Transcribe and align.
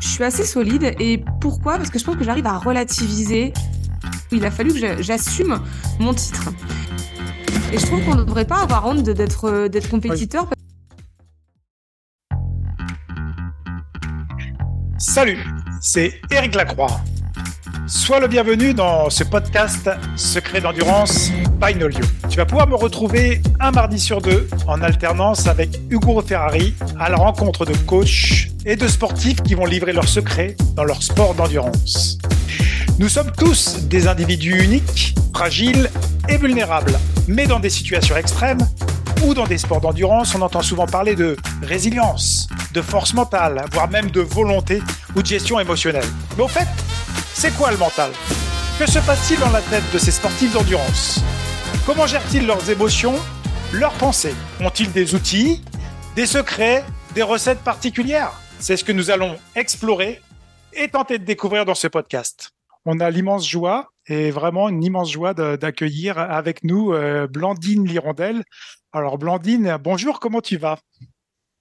Je 0.00 0.08
suis 0.08 0.24
assez 0.24 0.44
solide. 0.44 0.94
Et 1.00 1.24
pourquoi? 1.40 1.76
Parce 1.76 1.90
que 1.90 1.98
je 1.98 2.04
pense 2.04 2.16
que 2.16 2.24
j'arrive 2.24 2.46
à 2.46 2.58
relativiser. 2.58 3.52
Il 4.32 4.44
a 4.44 4.50
fallu 4.50 4.72
que 4.72 5.02
j'assume 5.02 5.60
mon 6.00 6.14
titre. 6.14 6.50
Et 7.72 7.78
je 7.78 7.86
trouve 7.86 8.04
qu'on 8.04 8.16
ne 8.16 8.24
devrait 8.24 8.46
pas 8.46 8.62
avoir 8.62 8.86
honte 8.86 9.02
d'être 9.02 9.68
d'être 9.68 9.88
compétiteur. 9.88 10.48
Salut, 14.98 15.38
c'est 15.80 16.20
Eric 16.30 16.54
Lacroix. 16.54 17.00
Sois 17.88 18.18
le 18.18 18.26
bienvenu 18.26 18.74
dans 18.74 19.10
ce 19.10 19.22
podcast 19.22 19.88
Secret 20.16 20.60
d'endurance 20.60 21.30
by 21.60 21.72
Nolio. 21.76 22.00
Tu 22.28 22.36
vas 22.36 22.44
pouvoir 22.44 22.66
me 22.66 22.74
retrouver 22.74 23.40
un 23.60 23.70
mardi 23.70 24.00
sur 24.00 24.20
deux 24.20 24.48
en 24.66 24.82
alternance 24.82 25.46
avec 25.46 25.78
Hugo 25.88 26.20
Ferrari 26.20 26.74
à 26.98 27.08
la 27.08 27.16
rencontre 27.16 27.64
de 27.64 27.74
coachs 27.86 28.48
et 28.64 28.74
de 28.74 28.88
sportifs 28.88 29.40
qui 29.40 29.54
vont 29.54 29.66
livrer 29.66 29.92
leurs 29.92 30.08
secrets 30.08 30.56
dans 30.74 30.82
leur 30.82 31.00
sport 31.00 31.34
d'endurance. 31.34 32.18
Nous 32.98 33.08
sommes 33.08 33.30
tous 33.30 33.84
des 33.84 34.08
individus 34.08 34.64
uniques, 34.64 35.14
fragiles 35.32 35.88
et 36.28 36.38
vulnérables, 36.38 36.98
mais 37.28 37.46
dans 37.46 37.60
des 37.60 37.70
situations 37.70 38.16
extrêmes 38.16 38.66
ou 39.24 39.32
dans 39.32 39.46
des 39.46 39.58
sports 39.58 39.80
d'endurance, 39.80 40.34
on 40.34 40.42
entend 40.42 40.62
souvent 40.62 40.86
parler 40.86 41.14
de 41.14 41.36
résilience, 41.62 42.48
de 42.74 42.82
force 42.82 43.14
mentale, 43.14 43.64
voire 43.72 43.88
même 43.88 44.10
de 44.10 44.22
volonté 44.22 44.82
ou 45.14 45.22
de 45.22 45.26
gestion 45.26 45.60
émotionnelle. 45.60 46.04
Mais 46.36 46.42
au 46.42 46.48
fait, 46.48 46.66
c'est 47.38 47.54
quoi 47.54 47.70
le 47.70 47.76
mental? 47.76 48.12
Que 48.78 48.86
se 48.86 48.98
passe-t-il 48.98 49.38
dans 49.38 49.50
la 49.50 49.60
tête 49.60 49.84
de 49.92 49.98
ces 49.98 50.10
sportifs 50.10 50.54
d'endurance? 50.54 51.20
Comment 51.84 52.06
gèrent-ils 52.06 52.46
leurs 52.46 52.70
émotions, 52.70 53.14
leurs 53.74 53.92
pensées? 53.92 54.34
Ont-ils 54.58 54.90
des 54.90 55.14
outils, 55.14 55.60
des 56.14 56.24
secrets, 56.24 56.82
des 57.14 57.22
recettes 57.22 57.62
particulières? 57.62 58.32
C'est 58.58 58.78
ce 58.78 58.84
que 58.84 58.92
nous 58.92 59.10
allons 59.10 59.36
explorer 59.54 60.22
et 60.72 60.88
tenter 60.88 61.18
de 61.18 61.24
découvrir 61.24 61.66
dans 61.66 61.74
ce 61.74 61.88
podcast. 61.88 62.52
On 62.86 63.00
a 63.00 63.10
l'immense 63.10 63.46
joie 63.46 63.90
et 64.06 64.30
vraiment 64.30 64.70
une 64.70 64.82
immense 64.82 65.12
joie 65.12 65.34
d'accueillir 65.34 66.18
avec 66.18 66.64
nous 66.64 66.94
euh, 66.94 67.26
Blandine 67.26 67.86
Lirondelle. 67.86 68.44
Alors 68.92 69.18
Blandine, 69.18 69.76
bonjour, 69.78 70.20
comment 70.20 70.40
tu 70.40 70.56
vas? 70.56 70.78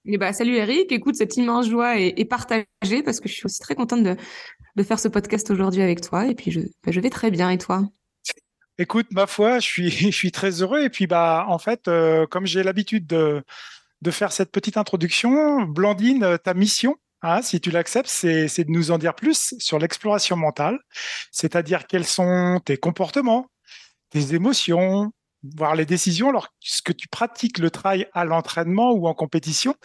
Eh 0.08 0.20
ben, 0.20 0.32
salut 0.34 0.56
Eric, 0.56 0.92
écoute, 0.92 1.16
cette 1.16 1.36
immense 1.36 1.68
joie 1.68 2.00
est, 2.00 2.26
partagée 2.26 3.02
parce 3.04 3.20
que 3.20 3.28
je 3.28 3.34
suis 3.34 3.46
aussi 3.46 3.60
très 3.60 3.74
contente 3.74 4.04
de, 4.04 4.16
de 4.76 4.84
faire 4.84 5.00
ce 5.00 5.08
podcast 5.08 5.50
aujourd'hui 5.52 5.82
avec 5.82 6.02
toi. 6.02 6.28
Et 6.28 6.36
puis, 6.36 6.52
je, 6.52 6.60
bah, 6.84 6.92
vais 6.92 7.10
très 7.10 7.32
bien. 7.32 7.50
Et 7.50 7.58
toi? 7.58 7.84
Écoute, 8.78 9.08
ma 9.12 9.28
foi, 9.28 9.60
je 9.60 10.12
suis, 10.12 10.32
très 10.32 10.62
heureux. 10.62 10.82
Et 10.82 10.90
puis, 10.90 11.08
bah, 11.08 11.46
en 11.48 11.60
fait, 11.60 11.88
euh, 11.88 12.28
comme 12.28 12.46
j'ai 12.46 12.64
l'habitude 12.64 13.08
de, 13.08 13.44
faire 14.12 14.32
cette 14.32 14.52
petite 14.52 14.78
introduction, 14.78 15.64
Blandine, 15.64 16.38
ta 16.44 16.54
mission, 16.54 16.96
hein, 17.22 17.42
si 17.42 17.60
tu 17.60 17.72
l'acceptes, 17.72 18.10
c'est, 18.10 18.46
de 18.46 18.72
nous 18.72 18.92
en 18.92 18.98
dire 18.98 19.16
plus 19.16 19.56
sur 19.58 19.80
l'exploration 19.80 20.36
mentale, 20.36 20.80
c'est-à-dire 21.32 21.88
quels 21.88 22.06
sont 22.06 22.60
tes 22.64 22.78
comportements, 22.78 23.48
tes 24.12 24.36
émotions, 24.36 25.12
voir 25.56 25.76
les 25.76 25.86
décisions 25.86 26.32
lorsque 26.32 26.96
tu 26.96 27.08
pratiques 27.08 27.58
le 27.58 27.72
trail 27.72 28.08
à 28.14 28.26
l'entraînement 28.26 28.92
ou 28.92 29.08
en 29.08 29.14
compétition. 29.14 29.76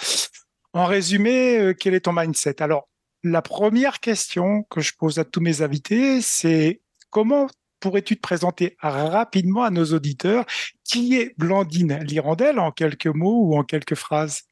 En 0.72 0.84
résumé, 0.84 1.58
euh, 1.58 1.74
quel 1.74 1.94
est 1.94 2.00
ton 2.00 2.12
mindset? 2.12 2.62
Alors, 2.62 2.89
la 3.22 3.42
première 3.42 4.00
question 4.00 4.64
que 4.70 4.80
je 4.80 4.92
pose 4.96 5.18
à 5.18 5.24
tous 5.24 5.40
mes 5.40 5.62
invités, 5.62 6.20
c'est 6.22 6.80
comment 7.10 7.48
pourrais-tu 7.80 8.16
te 8.16 8.20
présenter 8.20 8.76
rapidement 8.80 9.62
à 9.62 9.70
nos 9.70 9.86
auditeurs? 9.86 10.44
Qui 10.84 11.16
est 11.16 11.34
Blandine 11.38 11.98
Lirandelle 12.02 12.58
en 12.58 12.72
quelques 12.72 13.06
mots 13.06 13.46
ou 13.46 13.56
en 13.56 13.64
quelques 13.64 13.94
phrases? 13.94 14.42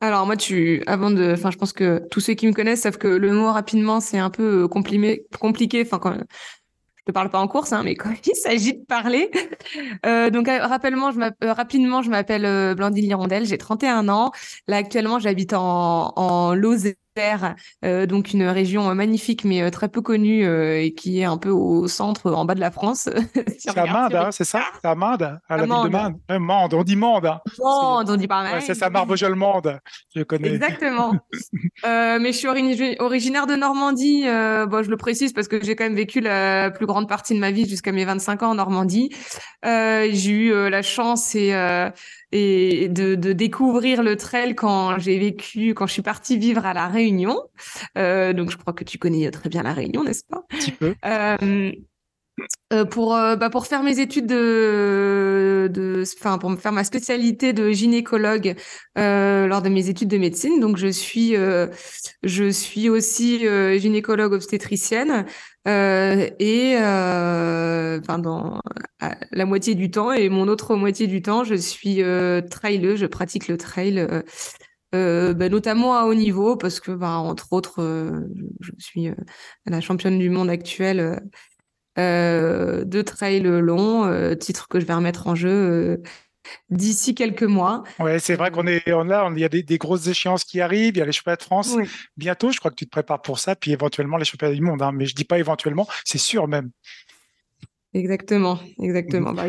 Alors 0.00 0.26
moi, 0.26 0.36
tu, 0.36 0.82
avant 0.86 1.10
de, 1.10 1.32
enfin, 1.32 1.50
je 1.50 1.56
pense 1.56 1.72
que 1.72 2.02
tous 2.10 2.20
ceux 2.20 2.34
qui 2.34 2.46
me 2.46 2.52
connaissent 2.52 2.82
savent 2.82 2.98
que 2.98 3.08
le 3.08 3.32
mot 3.32 3.50
rapidement, 3.50 4.00
c'est 4.00 4.18
un 4.18 4.30
peu 4.30 4.68
compliqué. 4.68 5.82
Enfin, 5.82 5.98
quand, 5.98 6.18
je 7.06 7.12
parle 7.12 7.30
pas 7.30 7.40
en 7.40 7.48
course, 7.48 7.72
hein, 7.72 7.82
mais 7.84 7.94
quand 7.94 8.12
il 8.26 8.34
s'agit 8.34 8.74
de 8.74 8.84
parler. 8.84 9.30
Euh, 10.06 10.28
donc, 10.28 10.48
euh, 10.48 10.66
rappellement, 10.66 11.10
je 11.12 11.18
euh, 11.20 11.52
rapidement, 11.52 12.02
je 12.02 12.10
m'appelle 12.10 12.44
euh, 12.44 12.74
Blandine 12.74 13.06
Lirondelle, 13.06 13.46
j'ai 13.46 13.56
31 13.56 14.08
ans. 14.08 14.30
Là, 14.68 14.76
actuellement, 14.76 15.18
j'habite 15.18 15.54
en, 15.54 16.12
en 16.16 16.54
euh, 17.84 18.06
donc 18.06 18.32
une 18.32 18.44
région 18.44 18.94
magnifique, 18.94 19.44
mais 19.44 19.70
très 19.70 19.88
peu 19.88 20.00
connue 20.00 20.44
et 20.44 20.94
qui 20.94 21.20
est 21.20 21.24
un 21.24 21.36
peu 21.36 21.50
au 21.50 21.86
centre, 21.88 22.32
en 22.32 22.44
bas 22.44 22.54
de 22.54 22.60
la 22.60 22.70
France. 22.70 23.08
c'est 23.58 23.76
à 23.76 23.86
Mende, 23.86 24.14
hein, 24.14 24.30
c'est 24.30 24.44
ça? 24.44 24.62
C'est 24.80 24.88
à 24.88 24.94
Mende, 24.94 25.38
à, 25.48 25.56
la 25.56 25.64
ville 25.64 25.72
de 25.84 25.88
Mende. 25.88 26.16
Mende, 26.28 26.74
on 26.74 26.82
dit 26.82 26.96
Mende. 26.96 27.26
Hein. 27.26 27.40
Mende, 27.58 28.10
on 28.10 28.16
dit 28.16 28.26
pas 28.26 28.42
mal. 28.42 28.62
c'est 28.62 28.74
ça, 28.74 28.90
Marbojol 28.90 29.34
Mende, 29.34 29.80
je 30.14 30.22
connais. 30.22 30.54
Exactement. 30.54 31.12
mais 31.84 32.32
je 32.32 32.38
suis 32.38 32.48
originaire 32.98 33.46
de 33.46 33.54
Normandie. 33.54 34.24
bon, 34.24 34.82
je 34.82 34.90
le 34.90 34.96
précise 34.96 35.32
parce 35.32 35.48
que 35.48 35.62
j'ai 35.64 35.76
quand 35.76 35.84
même 35.84 35.94
vécu 35.94 36.20
la 36.20 36.70
plus 36.70 36.86
grande 36.86 37.08
partie 37.08 37.34
de 37.34 37.40
ma 37.40 37.50
vie 37.50 37.68
jusqu'à 37.68 37.92
mes 37.92 38.04
25 38.04 38.42
ans 38.42 38.50
en 38.50 38.54
Normandie. 38.54 39.10
j'ai 39.62 40.30
eu 40.30 40.70
la 40.70 40.82
chance 40.82 41.34
et 41.34 41.52
et 42.36 42.88
de, 42.88 43.14
de, 43.14 43.32
découvrir 43.32 44.02
le 44.02 44.16
trail 44.16 44.56
quand 44.56 44.98
j'ai 44.98 45.18
vécu, 45.20 45.72
quand 45.72 45.86
je 45.86 45.92
suis 45.92 46.02
partie 46.02 46.36
vivre 46.36 46.66
à 46.66 46.74
La 46.74 46.88
Réunion. 46.88 47.03
Euh, 47.98 48.32
donc, 48.32 48.50
je 48.50 48.56
crois 48.56 48.72
que 48.72 48.84
tu 48.84 48.98
connais 48.98 49.30
très 49.30 49.48
bien 49.48 49.62
La 49.62 49.72
Réunion, 49.72 50.04
n'est-ce 50.04 50.24
pas? 50.24 50.44
Un 50.50 50.56
petit 50.56 50.72
peu. 50.72 50.94
Euh, 51.04 51.72
euh, 52.72 52.84
pour 52.84 53.14
euh, 53.14 53.36
bah, 53.36 53.48
pour 53.48 53.66
faire 53.66 53.84
mes 53.84 54.00
études 54.00 54.26
de 54.26 55.70
de 55.72 56.02
enfin 56.18 56.38
pour 56.38 56.50
me 56.50 56.56
faire 56.56 56.72
ma 56.72 56.82
spécialité 56.82 57.52
de 57.52 57.70
gynécologue 57.70 58.56
euh, 58.98 59.46
lors 59.46 59.62
de 59.62 59.68
mes 59.68 59.88
études 59.88 60.08
de 60.08 60.18
médecine. 60.18 60.58
Donc 60.58 60.76
je 60.76 60.88
suis 60.88 61.34
je 62.24 62.50
suis 62.50 62.88
aussi 62.88 63.46
gynécologue 63.78 64.32
obstétricienne 64.32 65.26
et 65.66 66.74
enfin 66.76 68.18
dans 68.18 68.60
la 69.30 69.44
moitié 69.44 69.76
du 69.76 69.90
temps 69.90 70.12
et 70.12 70.28
mon 70.28 70.48
autre 70.48 70.74
moitié 70.74 71.06
du 71.06 71.22
temps 71.22 71.44
je 71.44 71.54
suis 71.54 72.02
traileuse. 72.50 72.98
Je 72.98 73.06
pratique 73.06 73.46
le 73.46 73.56
trail 73.56 74.08
bah, 74.94 75.48
notamment 75.48 75.96
à 75.96 76.04
haut 76.04 76.14
niveau 76.14 76.56
parce 76.56 76.80
que 76.80 76.92
bah, 76.92 77.16
entre 77.16 77.52
autres 77.52 78.24
je 78.60 78.70
suis 78.78 79.10
la 79.66 79.80
championne 79.80 80.18
du 80.18 80.30
monde 80.30 80.50
actuelle 80.50 81.20
euh, 81.96 82.84
de 82.84 83.02
trail 83.02 83.40
long, 83.40 84.04
euh, 84.06 84.34
titre 84.34 84.66
que 84.66 84.80
je 84.80 84.84
vais 84.84 84.94
remettre 84.94 85.28
en 85.28 85.36
jeu 85.36 85.48
euh, 85.48 86.02
d'ici 86.68 87.14
quelques 87.14 87.44
mois. 87.44 87.84
Ouais, 88.00 88.18
c'est 88.18 88.34
vrai 88.34 88.50
qu'on 88.50 88.66
est 88.66 88.92
on 88.92 89.10
a, 89.10 89.30
il 89.30 89.38
y 89.38 89.44
a 89.44 89.48
des, 89.48 89.78
grosses 89.78 90.08
échéances 90.08 90.42
qui 90.42 90.60
arrivent. 90.60 90.96
Il 90.96 90.98
y 90.98 91.02
a 91.02 91.04
les 91.04 91.12
championnats 91.12 91.36
de 91.36 91.42
France 91.42 91.76
bientôt. 92.16 92.50
Je 92.50 92.58
crois 92.58 92.72
que 92.72 92.76
tu 92.76 92.86
te 92.86 92.90
prépares 92.90 93.22
pour 93.22 93.38
ça, 93.38 93.54
puis 93.54 93.70
éventuellement 93.70 94.16
les 94.16 94.24
championnats 94.24 94.54
du 94.54 94.60
monde. 94.60 94.82
Hein. 94.82 94.90
mais 94.92 95.06
je 95.06 95.14
dis 95.14 95.24
pas 95.24 95.38
éventuellement, 95.38 95.86
c'est 96.04 96.18
sûr 96.18 96.48
même. 96.48 96.70
Exactement, 97.94 98.58
exactement. 98.82 99.32
Bah, 99.32 99.44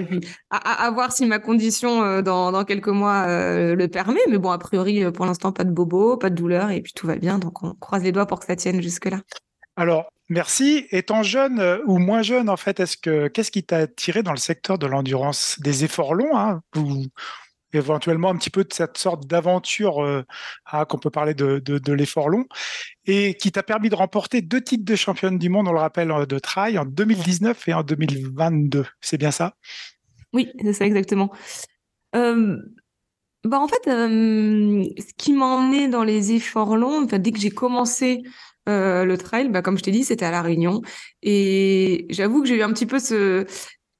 à, 0.52 0.92
voir 0.92 1.12
si 1.12 1.26
ma 1.26 1.40
condition 1.40 2.22
dans, 2.22 2.52
dans, 2.52 2.64
quelques 2.64 2.90
mois 2.90 3.26
le 3.28 3.88
permet. 3.88 4.20
Mais 4.30 4.38
bon, 4.38 4.52
a 4.52 4.60
priori, 4.60 5.12
pour 5.12 5.26
l'instant, 5.26 5.52
pas 5.52 5.64
de 5.64 5.72
bobo, 5.72 6.16
pas 6.16 6.30
de 6.30 6.36
douleur, 6.36 6.70
et 6.70 6.82
puis 6.82 6.94
tout 6.94 7.08
va 7.08 7.16
bien. 7.16 7.40
Donc, 7.40 7.64
on 7.64 7.74
croise 7.74 8.04
les 8.04 8.12
doigts 8.12 8.28
pour 8.28 8.40
que 8.40 8.46
ça 8.46 8.56
tienne 8.56 8.82
jusque-là. 8.82 9.22
Alors, 9.78 10.12
merci. 10.30 10.86
Étant 10.92 11.24
jeune 11.24 11.60
euh, 11.60 11.80
ou 11.86 11.98
moins 11.98 12.22
jeune, 12.22 12.50
en 12.50 12.58
fait, 12.58 12.80
est-ce 12.80 12.98
que 12.98 13.28
qu'est-ce 13.28 13.52
qui 13.52 13.64
t'a 13.64 13.78
attiré 13.78 14.24
dans 14.24 14.32
le 14.32 14.38
secteur 14.38 14.78
de 14.78 14.88
l'endurance? 14.88 15.60
Des 15.60 15.84
efforts 15.84 16.14
longs, 16.14 16.38
hein, 16.38 16.62
éventuellement 17.76 18.30
un 18.30 18.38
petit 18.38 18.50
peu 18.50 18.64
de 18.64 18.74
cette 18.74 18.98
sorte 18.98 19.28
d'aventure 19.28 20.04
euh, 20.04 20.24
ah, 20.66 20.86
qu'on 20.86 20.98
peut 20.98 21.10
parler 21.10 21.34
de, 21.34 21.60
de, 21.60 21.94
l'effort 21.94 22.30
long, 22.30 22.46
et 23.06 23.36
qui 23.36 23.52
t'a 23.52 23.64
permis 23.64 23.90
de 23.90 23.96
remporter 23.96 24.42
deux 24.42 24.62
titres 24.62 24.86
de 24.86 24.96
championne 24.96 25.38
du 25.38 25.50
monde, 25.50 25.68
on 25.68 25.74
le 25.74 25.80
rappelle, 25.80 26.12
euh, 26.12 26.26
de 26.26 26.40
trail 26.40 26.78
en 26.78 26.86
2019 26.86 27.68
et 27.68 27.74
en 27.74 27.84
2022. 27.84 28.86
C'est 29.02 29.18
bien 29.18 29.32
ça? 29.32 29.56
Oui, 30.34 30.52
c'est 30.62 30.74
ça 30.74 30.86
exactement. 30.86 31.32
bah 32.14 33.60
en 33.60 33.68
fait, 33.68 33.84
ce 33.86 35.14
qui 35.18 35.34
m'a 35.34 35.46
emmené 35.46 35.88
dans 35.88 36.04
les 36.04 36.32
efforts 36.34 36.78
longs, 36.78 37.04
enfin, 37.06 37.20
dès 37.20 37.32
que 37.32 37.40
j'ai 37.40 37.52
commencé 37.52 38.24
euh, 38.68 39.06
le 39.06 39.18
trail, 39.18 39.50
bah, 39.50 39.62
comme 39.62 39.78
je 39.78 39.84
t'ai 39.84 39.92
dit, 39.92 40.04
c'était 40.04 40.26
à 40.26 40.32
La 40.32 40.42
Réunion. 40.42 40.82
Et 41.22 42.08
j'avoue 42.10 42.42
que 42.42 42.48
j'ai 42.48 42.58
eu 42.58 42.64
un 42.64 42.74
petit 42.74 42.86
peu 42.86 43.00
ce... 43.00 43.46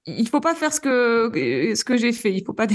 Il 0.08 0.28
faut 0.30 0.40
pas 0.40 0.56
faire 0.56 0.74
ce 0.74 0.80
que, 0.80 1.32
ce 1.76 1.84
que 1.84 1.98
j'ai 1.98 2.14
fait. 2.14 2.34
Il 2.34 2.44
faut 2.46 2.54
pas 2.54 2.68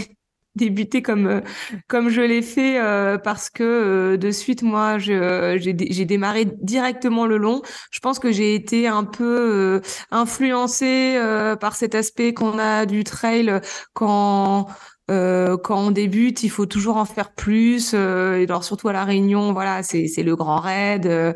débuter 0.55 1.03
comme, 1.03 1.43
comme 1.89 2.09
je 2.09 2.21
l'ai 2.21 2.43
fait 2.43 2.81
euh, 2.81 3.19
parce 3.19 3.51
que 3.51 3.63
euh, 3.63 4.17
de 4.17 4.31
suite, 4.31 4.63
moi, 4.63 4.99
j'ai 4.99 6.05
démarré 6.05 6.47
directement 6.63 7.27
le 7.27 7.37
long. 7.37 7.63
Je 7.91 8.01
pense 8.01 8.19
que 8.19 8.33
j'ai 8.33 8.55
été 8.55 8.89
un 8.89 9.05
peu 9.05 9.81
influencée 10.11 11.19
par 11.61 11.77
cet 11.77 11.95
aspect 11.95 12.35
qu'on 12.35 12.59
a 12.59 12.87
du 12.87 13.05
trail 13.05 13.61
quand 13.93 14.69
euh, 15.11 15.57
quand 15.57 15.79
on 15.79 15.91
débute, 15.91 16.43
il 16.45 16.51
faut 16.51 16.67
toujours 16.67 16.97
en 16.97 17.05
faire 17.05 17.33
plus. 17.33 17.93
Euh, 17.95 18.39
et 18.39 18.45
alors 18.45 18.65
surtout 18.65 18.89
à 18.89 18.93
la 18.93 19.05
Réunion, 19.05 19.53
voilà, 19.53 19.83
c'est 19.83 20.23
le 20.23 20.37
Grand 20.37 20.61
Raid 20.61 21.07
euh, 21.07 21.33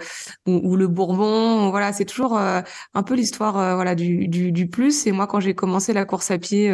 ou, 0.47 0.77
le 0.77 0.87
Bourbon. 0.87 1.71
Voilà, 1.71 1.93
c'est 1.93 2.05
toujours 2.05 2.39
euh, 2.39 2.61
un 2.95 3.03
peu 3.03 3.15
l'histoire 3.15 3.55
voilà 3.75 3.95
du, 3.95 4.29
du, 4.29 4.53
du 4.53 4.69
plus. 4.69 5.07
Et 5.07 5.13
moi, 5.13 5.27
quand 5.27 5.41
j'ai 5.41 5.55
commencé 5.55 5.93
la 5.93 6.05
course 6.05 6.31
à 6.31 6.39
pied, 6.39 6.73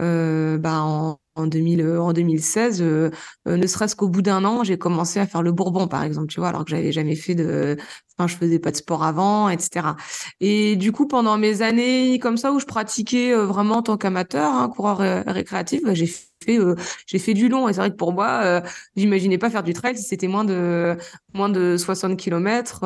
bah 0.00 0.80
en 0.82 1.20
en, 1.36 1.46
2000, 1.46 1.86
en 1.98 2.12
2016, 2.12 2.82
ne 2.82 3.66
serait-ce 3.66 3.96
qu'au 3.96 4.08
bout 4.08 4.22
d'un 4.22 4.44
an, 4.44 4.64
j'ai 4.64 4.78
commencé 4.78 5.20
à 5.20 5.26
faire 5.26 5.42
le 5.42 5.52
Bourbon, 5.52 5.88
par 5.88 6.02
exemple, 6.02 6.28
tu 6.28 6.40
vois, 6.40 6.48
alors 6.48 6.64
que 6.64 6.70
j'avais 6.70 6.92
jamais 6.92 7.16
fait 7.16 7.34
de, 7.34 7.76
enfin, 8.18 8.26
je 8.26 8.36
faisais 8.36 8.58
pas 8.58 8.70
de 8.70 8.76
sport 8.76 9.04
avant, 9.04 9.48
etc. 9.48 9.96
Et 10.40 10.76
du 10.76 10.92
coup, 10.92 11.06
pendant 11.06 11.38
mes 11.38 11.62
années 11.62 12.18
comme 12.18 12.36
ça 12.36 12.52
où 12.52 12.60
je 12.60 12.66
pratiquais 12.66 13.34
vraiment 13.34 13.76
en 13.76 13.82
tant 13.82 13.96
qu'amateur, 13.96 14.52
hein, 14.52 14.68
coureur 14.68 14.98
récréatif, 15.26 15.82
bah, 15.82 15.94
j'ai 15.94 16.06
fait, 16.06 16.58
j'ai 17.06 17.18
fait 17.18 17.34
du 17.34 17.48
long. 17.48 17.68
Et 17.68 17.72
c'est 17.72 17.80
vrai 17.80 17.90
que 17.90 17.96
pour 17.96 18.12
moi, 18.12 18.62
j'imaginais 18.96 19.38
pas 19.38 19.50
faire 19.50 19.62
du 19.62 19.72
trail 19.72 19.96
si 19.96 20.04
c'était 20.04 20.28
moins 20.28 20.44
de 20.44 20.96
moins 21.34 21.48
de 21.48 21.76
60 21.76 22.16
km. 22.18 22.80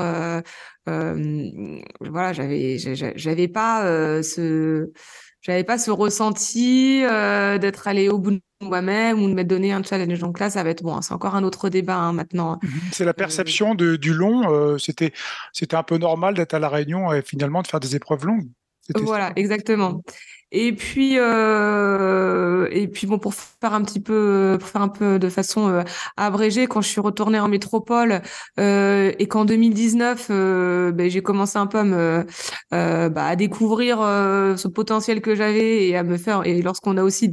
voilà, 0.87 2.32
j'avais 2.32 2.78
j'avais 2.78 3.49
pas 3.49 4.22
ce 4.22 4.93
j'avais 5.44 5.64
pas 5.64 5.76
ce 5.76 5.91
ressenti 5.91 7.02
euh, 7.05 7.58
d'être 7.58 7.87
allé 7.87 8.08
au 8.08 8.19
bout 8.19 8.31
de 8.31 8.41
moi-même 8.62 9.23
ou 9.23 9.29
de 9.29 9.35
m'être 9.35 9.46
donné 9.46 9.73
un 9.73 9.82
challenge. 9.82 10.19
Donc 10.19 10.41
là, 10.41 10.49
ça 10.49 10.62
va 10.62 10.70
être 10.70 10.82
bon. 10.82 11.02
C'est 11.02 11.12
encore 11.12 11.35
un 11.35 11.44
autre 11.44 11.69
débat 11.69 11.96
hein, 11.96 12.14
maintenant. 12.14 12.58
Mhm. 12.62 12.81
C'est 12.93 13.05
la 13.05 13.11
euh, 13.11 13.12
perception 13.12 13.75
de, 13.75 13.96
du 13.96 14.14
long. 14.14 14.50
Euh, 14.50 14.79
c'était, 14.79 15.12
c'était 15.52 15.76
un 15.76 15.82
peu 15.82 15.99
normal 15.99 16.35
d'être 16.35 16.55
à 16.55 16.58
la 16.58 16.70
Réunion 16.70 17.12
et 17.12 17.20
finalement 17.20 17.61
de 17.61 17.67
faire 17.67 17.81
des 17.81 17.94
épreuves 17.94 18.25
longues. 18.25 18.49
Voilà, 18.94 19.32
exactement. 19.37 20.02
Et 20.56 20.72
puis, 20.72 21.18
euh, 21.18 22.68
et 22.70 22.86
puis 22.86 23.08
bon, 23.08 23.18
pour 23.18 23.34
faire 23.34 23.74
un 23.74 23.82
petit 23.82 23.98
peu, 23.98 24.56
pour 24.60 24.68
faire 24.68 24.82
un 24.82 24.88
peu 24.88 25.18
de 25.18 25.28
façon 25.28 25.68
euh, 25.68 25.82
abrégée, 26.16 26.68
quand 26.68 26.80
je 26.80 26.88
suis 26.88 27.00
retournée 27.00 27.40
en 27.40 27.48
métropole 27.48 28.22
euh, 28.60 29.10
et 29.18 29.26
qu'en 29.26 29.44
2019, 29.44 30.28
euh, 30.30 30.92
ben, 30.92 31.10
j'ai 31.10 31.22
commencé 31.22 31.58
un 31.58 31.66
peu 31.66 31.78
à 31.78 31.82
me, 31.84 32.24
euh, 32.72 33.08
bah, 33.08 33.26
à 33.26 33.34
découvrir 33.34 34.00
euh, 34.00 34.54
ce 34.54 34.68
potentiel 34.68 35.20
que 35.22 35.34
j'avais 35.34 35.88
et 35.88 35.96
à 35.96 36.04
me 36.04 36.16
faire. 36.16 36.46
Et 36.46 36.62
lorsqu'on 36.62 36.96
a 36.98 37.02
aussi 37.02 37.28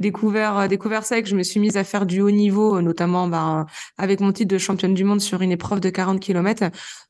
découvert, 0.00 0.68
découvert 0.68 1.04
ça, 1.04 1.18
et 1.18 1.22
que 1.22 1.28
je 1.28 1.36
me 1.36 1.44
suis 1.44 1.60
mise 1.60 1.76
à 1.76 1.84
faire 1.84 2.06
du 2.06 2.20
haut 2.22 2.32
niveau, 2.32 2.80
notamment 2.82 3.28
bah, 3.28 3.66
avec 3.98 4.18
mon 4.18 4.32
titre 4.32 4.52
de 4.52 4.58
championne 4.58 4.94
du 4.94 5.04
monde 5.04 5.20
sur 5.20 5.42
une 5.42 5.52
épreuve 5.52 5.78
de 5.78 5.90
40 5.90 6.18
km. 6.18 6.64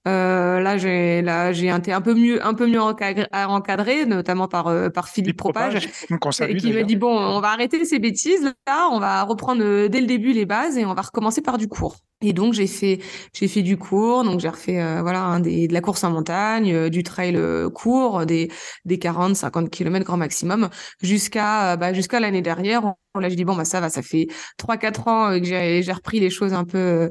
là, 0.04 0.76
j'ai, 0.76 1.22
là, 1.22 1.54
j'ai 1.54 1.68
été 1.74 1.90
un 1.90 2.02
peu 2.02 2.12
mieux, 2.12 2.44
un 2.44 2.52
peu 2.52 2.66
mieux 2.66 2.82
encadré, 2.82 4.04
notamment 4.04 4.46
par 4.46 4.68
par 4.92 5.08
Philippe 5.08 5.37
propage, 5.38 5.88
qui 6.58 6.72
m'a 6.72 6.82
dit 6.82 6.96
bon, 6.96 7.16
on 7.16 7.40
va 7.40 7.48
arrêter 7.48 7.82
ces 7.86 7.98
bêtises 7.98 8.52
là, 8.66 8.88
on 8.92 9.00
va 9.00 9.22
reprendre 9.22 9.62
euh, 9.64 9.88
dès 9.88 10.00
le 10.00 10.06
début 10.06 10.32
les 10.32 10.44
bases 10.44 10.76
et 10.76 10.84
on 10.84 10.92
va 10.92 11.02
recommencer 11.02 11.40
par 11.40 11.56
du 11.56 11.68
cours. 11.68 11.96
Et 12.20 12.32
donc 12.32 12.52
j'ai 12.52 12.66
fait 12.66 12.98
j'ai 13.32 13.48
fait 13.48 13.62
du 13.62 13.76
cours, 13.76 14.24
donc 14.24 14.40
j'ai 14.40 14.48
refait 14.48 14.80
euh, 14.80 15.00
voilà 15.02 15.38
des, 15.40 15.68
de 15.68 15.72
la 15.72 15.80
course 15.80 16.04
en 16.04 16.10
montagne, 16.10 16.72
euh, 16.74 16.88
du 16.90 17.02
trail 17.02 17.38
court, 17.72 18.26
des 18.26 18.50
des 18.84 18.98
40 18.98 19.36
50 19.36 19.70
km 19.70 20.04
grand 20.04 20.16
maximum 20.16 20.68
jusqu'à 21.00 21.76
bah, 21.76 21.92
jusqu'à 21.94 22.20
l'année 22.20 22.42
dernière. 22.42 22.82
Là, 23.18 23.28
je 23.28 23.34
dis 23.34 23.44
bon 23.44 23.56
bah 23.56 23.64
ça 23.64 23.80
va, 23.80 23.88
ça 23.88 24.02
fait 24.02 24.26
3 24.58 24.76
4 24.76 25.08
ans 25.08 25.38
que 25.38 25.44
j'ai 25.44 25.82
j'ai 25.82 25.92
repris 25.92 26.20
les 26.20 26.30
choses 26.30 26.52
un 26.52 26.64
peu 26.64 27.10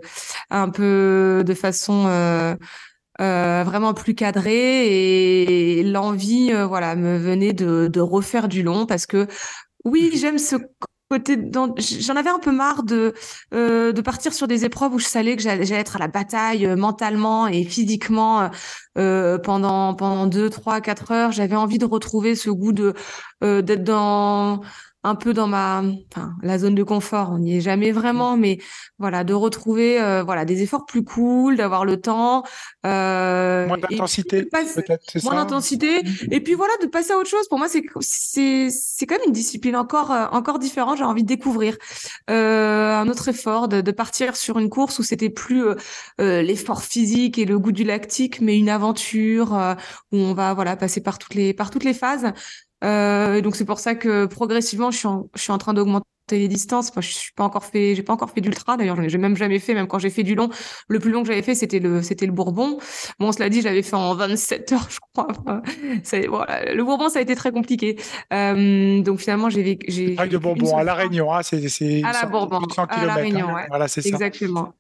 un 0.50 0.70
peu 0.70 1.44
de 1.46 1.54
façon 1.54 2.06
euh, 3.20 3.64
vraiment 3.66 3.94
plus 3.94 4.14
cadré 4.14 5.80
et 5.80 5.84
l'envie 5.84 6.52
euh, 6.54 6.68
voilà 6.68 6.96
me 6.96 7.18
venait 7.18 7.54
de, 7.54 7.88
de 7.88 8.00
refaire 8.00 8.48
du 8.48 8.62
long 8.62 8.86
parce 8.86 9.08
que 9.08 9.28
oui 9.86 10.12
mhm. 10.14 10.20
j'aime 10.20 10.38
ce 10.38 10.56
côté 11.10 11.36
j'en 12.00 12.16
avais 12.16 12.30
un 12.30 12.38
peu 12.38 12.52
marre 12.52 12.84
de 12.84 13.14
euh, 13.56 13.92
de 13.92 14.02
partir 14.02 14.34
sur 14.34 14.48
des 14.48 14.66
épreuves 14.66 14.94
où 14.94 15.00
je 15.00 15.06
savais 15.06 15.36
que 15.36 15.42
j'allais 15.42 15.72
être 15.72 15.96
à 15.96 16.00
la 16.00 16.08
bataille 16.08 16.68
mentalement 16.76 17.48
et 17.48 17.64
physiquement 17.64 18.52
pendant 18.94 19.96
pendant 19.96 20.28
deux 20.28 20.50
trois 20.50 20.80
quatre 20.82 21.12
heures 21.12 21.32
j'avais 21.32 21.56
envie 21.56 21.80
de 21.80 21.86
retrouver 21.86 22.36
ce 22.36 22.50
goût 22.52 22.74
de 22.74 22.94
d'être 23.42 23.84
dans 23.84 24.62
un 25.08 25.16
peu 25.16 25.34
dans 25.34 25.48
ma 25.48 25.84
enfin, 26.12 26.34
la 26.42 26.60
zone 26.60 26.76
de 26.76 26.84
confort. 26.84 27.32
On 27.32 27.40
n'y 27.40 27.58
est 27.58 27.62
jamais 27.62 27.92
vraiment, 27.92 28.36
mmh. 28.36 28.40
mais 28.40 28.58
voilà, 29.00 29.24
de 29.24 29.34
retrouver 29.34 30.02
euh, 30.02 30.24
voilà 30.24 30.46
des 30.46 30.62
efforts 30.62 30.86
plus 30.86 31.04
cool, 31.04 31.56
d'avoir 31.56 31.86
le 31.86 32.00
temps. 32.00 32.44
Euh, 32.86 33.68
moins 33.68 33.78
d'intensité, 33.78 34.44
peut-être, 34.44 35.24
Moins 35.24 35.36
d'intensité. 35.36 36.04
Mmh. 36.04 36.34
Et 36.34 36.42
puis 36.42 36.54
voilà, 36.54 36.74
de 36.82 36.88
passer 36.88 37.14
à 37.14 37.18
autre 37.18 37.30
chose. 37.30 37.48
Pour 37.48 37.58
moi, 37.58 37.68
c'est 37.68 37.84
c'est 38.02 38.70
c'est 38.70 39.06
quand 39.06 39.16
même 39.16 39.28
une 39.28 39.34
discipline 39.34 39.76
encore 39.76 40.12
euh, 40.12 40.26
encore 40.32 40.60
différente. 40.60 40.98
J'ai 40.98 41.04
envie 41.04 41.24
de 41.24 41.28
découvrir 41.28 41.78
euh, 42.30 42.96
un 42.96 43.08
autre 43.08 43.30
effort, 43.30 43.68
de, 43.68 43.82
de, 43.82 43.92
partir 43.92 44.36
sur 44.36 44.60
une 44.60 44.70
course 44.70 45.00
où 45.00 45.04
c'était 45.04 45.30
plus 45.30 45.66
l'effort 46.20 46.84
physique 46.84 47.38
et 47.38 47.46
le 47.46 47.58
goût 47.60 47.72
du 47.72 47.84
lactique, 47.84 48.42
mais 48.42 48.58
une 48.58 48.70
aventure 48.70 49.58
où 50.12 50.18
on 50.18 50.34
va 50.34 50.54
voilà 50.54 50.76
passer 50.76 51.02
par 51.02 51.18
toutes 51.18 51.36
les 51.36 51.54
par 51.54 51.72
toutes 51.72 51.84
les 51.84 51.94
phases. 51.94 52.34
Euh, 52.84 53.42
donc 53.42 53.56
c'est 53.56 53.66
pour 53.66 53.80
ça 53.80 53.96
que 53.96 54.26
progressivement, 54.26 54.92
je 54.92 54.98
suis 54.98 55.08
en, 55.08 55.30
je 55.36 55.42
suis 55.42 55.52
en 55.52 55.58
train 55.58 55.74
d'augmenter 55.74 56.06
les 56.32 56.48
distances. 56.48 56.94
Moi, 56.96 57.02
je 57.02 57.14
suis 57.14 57.32
pas 57.34 57.44
encore 57.44 57.64
fait, 57.64 57.96
j'ai 57.96 58.04
pas 58.04 58.14
encore 58.14 58.30
fait 58.32 58.42
d'ultra. 58.42 58.78
D'ailleurs, 58.78 58.98
j'ai 59.08 59.18
même 59.18 59.38
jamais 59.38 59.60
fait. 59.60 59.74
Même 59.74 59.88
quand 59.88 60.00
j'ai 60.00 60.10
fait 60.10 60.24
du 60.24 60.36
long, 60.36 60.50
le 60.88 61.00
plus 61.00 61.12
long 61.12 61.22
que 61.22 61.28
j'avais 61.28 61.42
fait, 61.42 61.56
c'était 61.56 61.80
le, 61.80 62.02
c'était 62.02 62.26
le 62.26 62.32
Bourbon. 62.32 62.80
Bon, 63.20 63.32
cela 63.32 63.50
dit, 63.50 63.62
j'avais 63.62 63.82
fait 63.82 63.96
en 63.96 64.14
27 64.14 64.72
heures, 64.74 64.88
je 64.90 64.98
crois. 65.14 65.28
voilà, 66.28 66.74
le 66.74 66.84
Bourbon, 66.84 67.10
ça 67.10 67.20
a 67.20 67.22
été 67.22 67.36
très 67.36 67.52
compliqué. 67.52 67.98
Euh, 68.34 69.02
donc 69.02 69.20
finalement, 69.20 69.50
j'ai, 69.50 69.80
j'ai. 69.88 70.16
de 70.16 70.38
Bourbon 70.38 70.78
à 70.78 70.84
la 70.84 70.94
Réunion, 70.94 71.34
hein, 71.34 71.44
c'est, 71.44 71.68
c'est. 71.70 72.04
À 72.04 72.12
la 72.12 72.26
Bourbon, 72.26 72.60
à 72.78 73.06
la 73.06 73.16
Réunion, 73.16 73.54
ouais. 73.54 73.66
Voilà, 73.70 73.88
c'est 73.88 74.02
ça. 74.02 74.10
Exactement. 74.10 74.74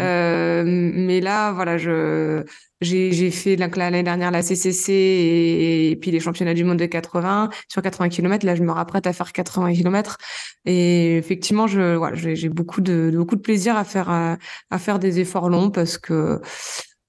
Euh, 0.00 0.62
mais 0.66 1.20
là, 1.20 1.52
voilà, 1.52 1.78
je 1.78 2.44
j'ai 2.80 3.30
fait 3.30 3.56
l'année 3.56 4.02
dernière 4.02 4.30
la 4.30 4.42
CCC 4.42 4.92
et, 4.92 5.96
puis 6.00 6.10
les 6.10 6.20
championnats 6.20 6.54
du 6.54 6.64
monde 6.64 6.78
de 6.78 6.86
80 6.86 7.50
sur 7.68 7.82
80 7.82 8.10
km. 8.10 8.44
Là, 8.44 8.54
je 8.54 8.62
me 8.62 8.72
rapprête 8.72 9.06
à 9.06 9.12
faire 9.12 9.32
80 9.32 9.74
km 9.74 10.18
et 10.64 11.16
effectivement, 11.16 11.66
je 11.66 11.96
voilà, 11.96 12.16
j'ai 12.16 12.48
beaucoup 12.48 12.80
de, 12.80 13.10
beaucoup 13.14 13.36
de 13.36 13.40
plaisir 13.40 13.76
à 13.76 13.84
faire 13.84 14.10
à, 14.10 14.38
faire 14.78 14.98
des 14.98 15.20
efforts 15.20 15.48
longs 15.48 15.70
parce 15.70 15.98
que 15.98 16.40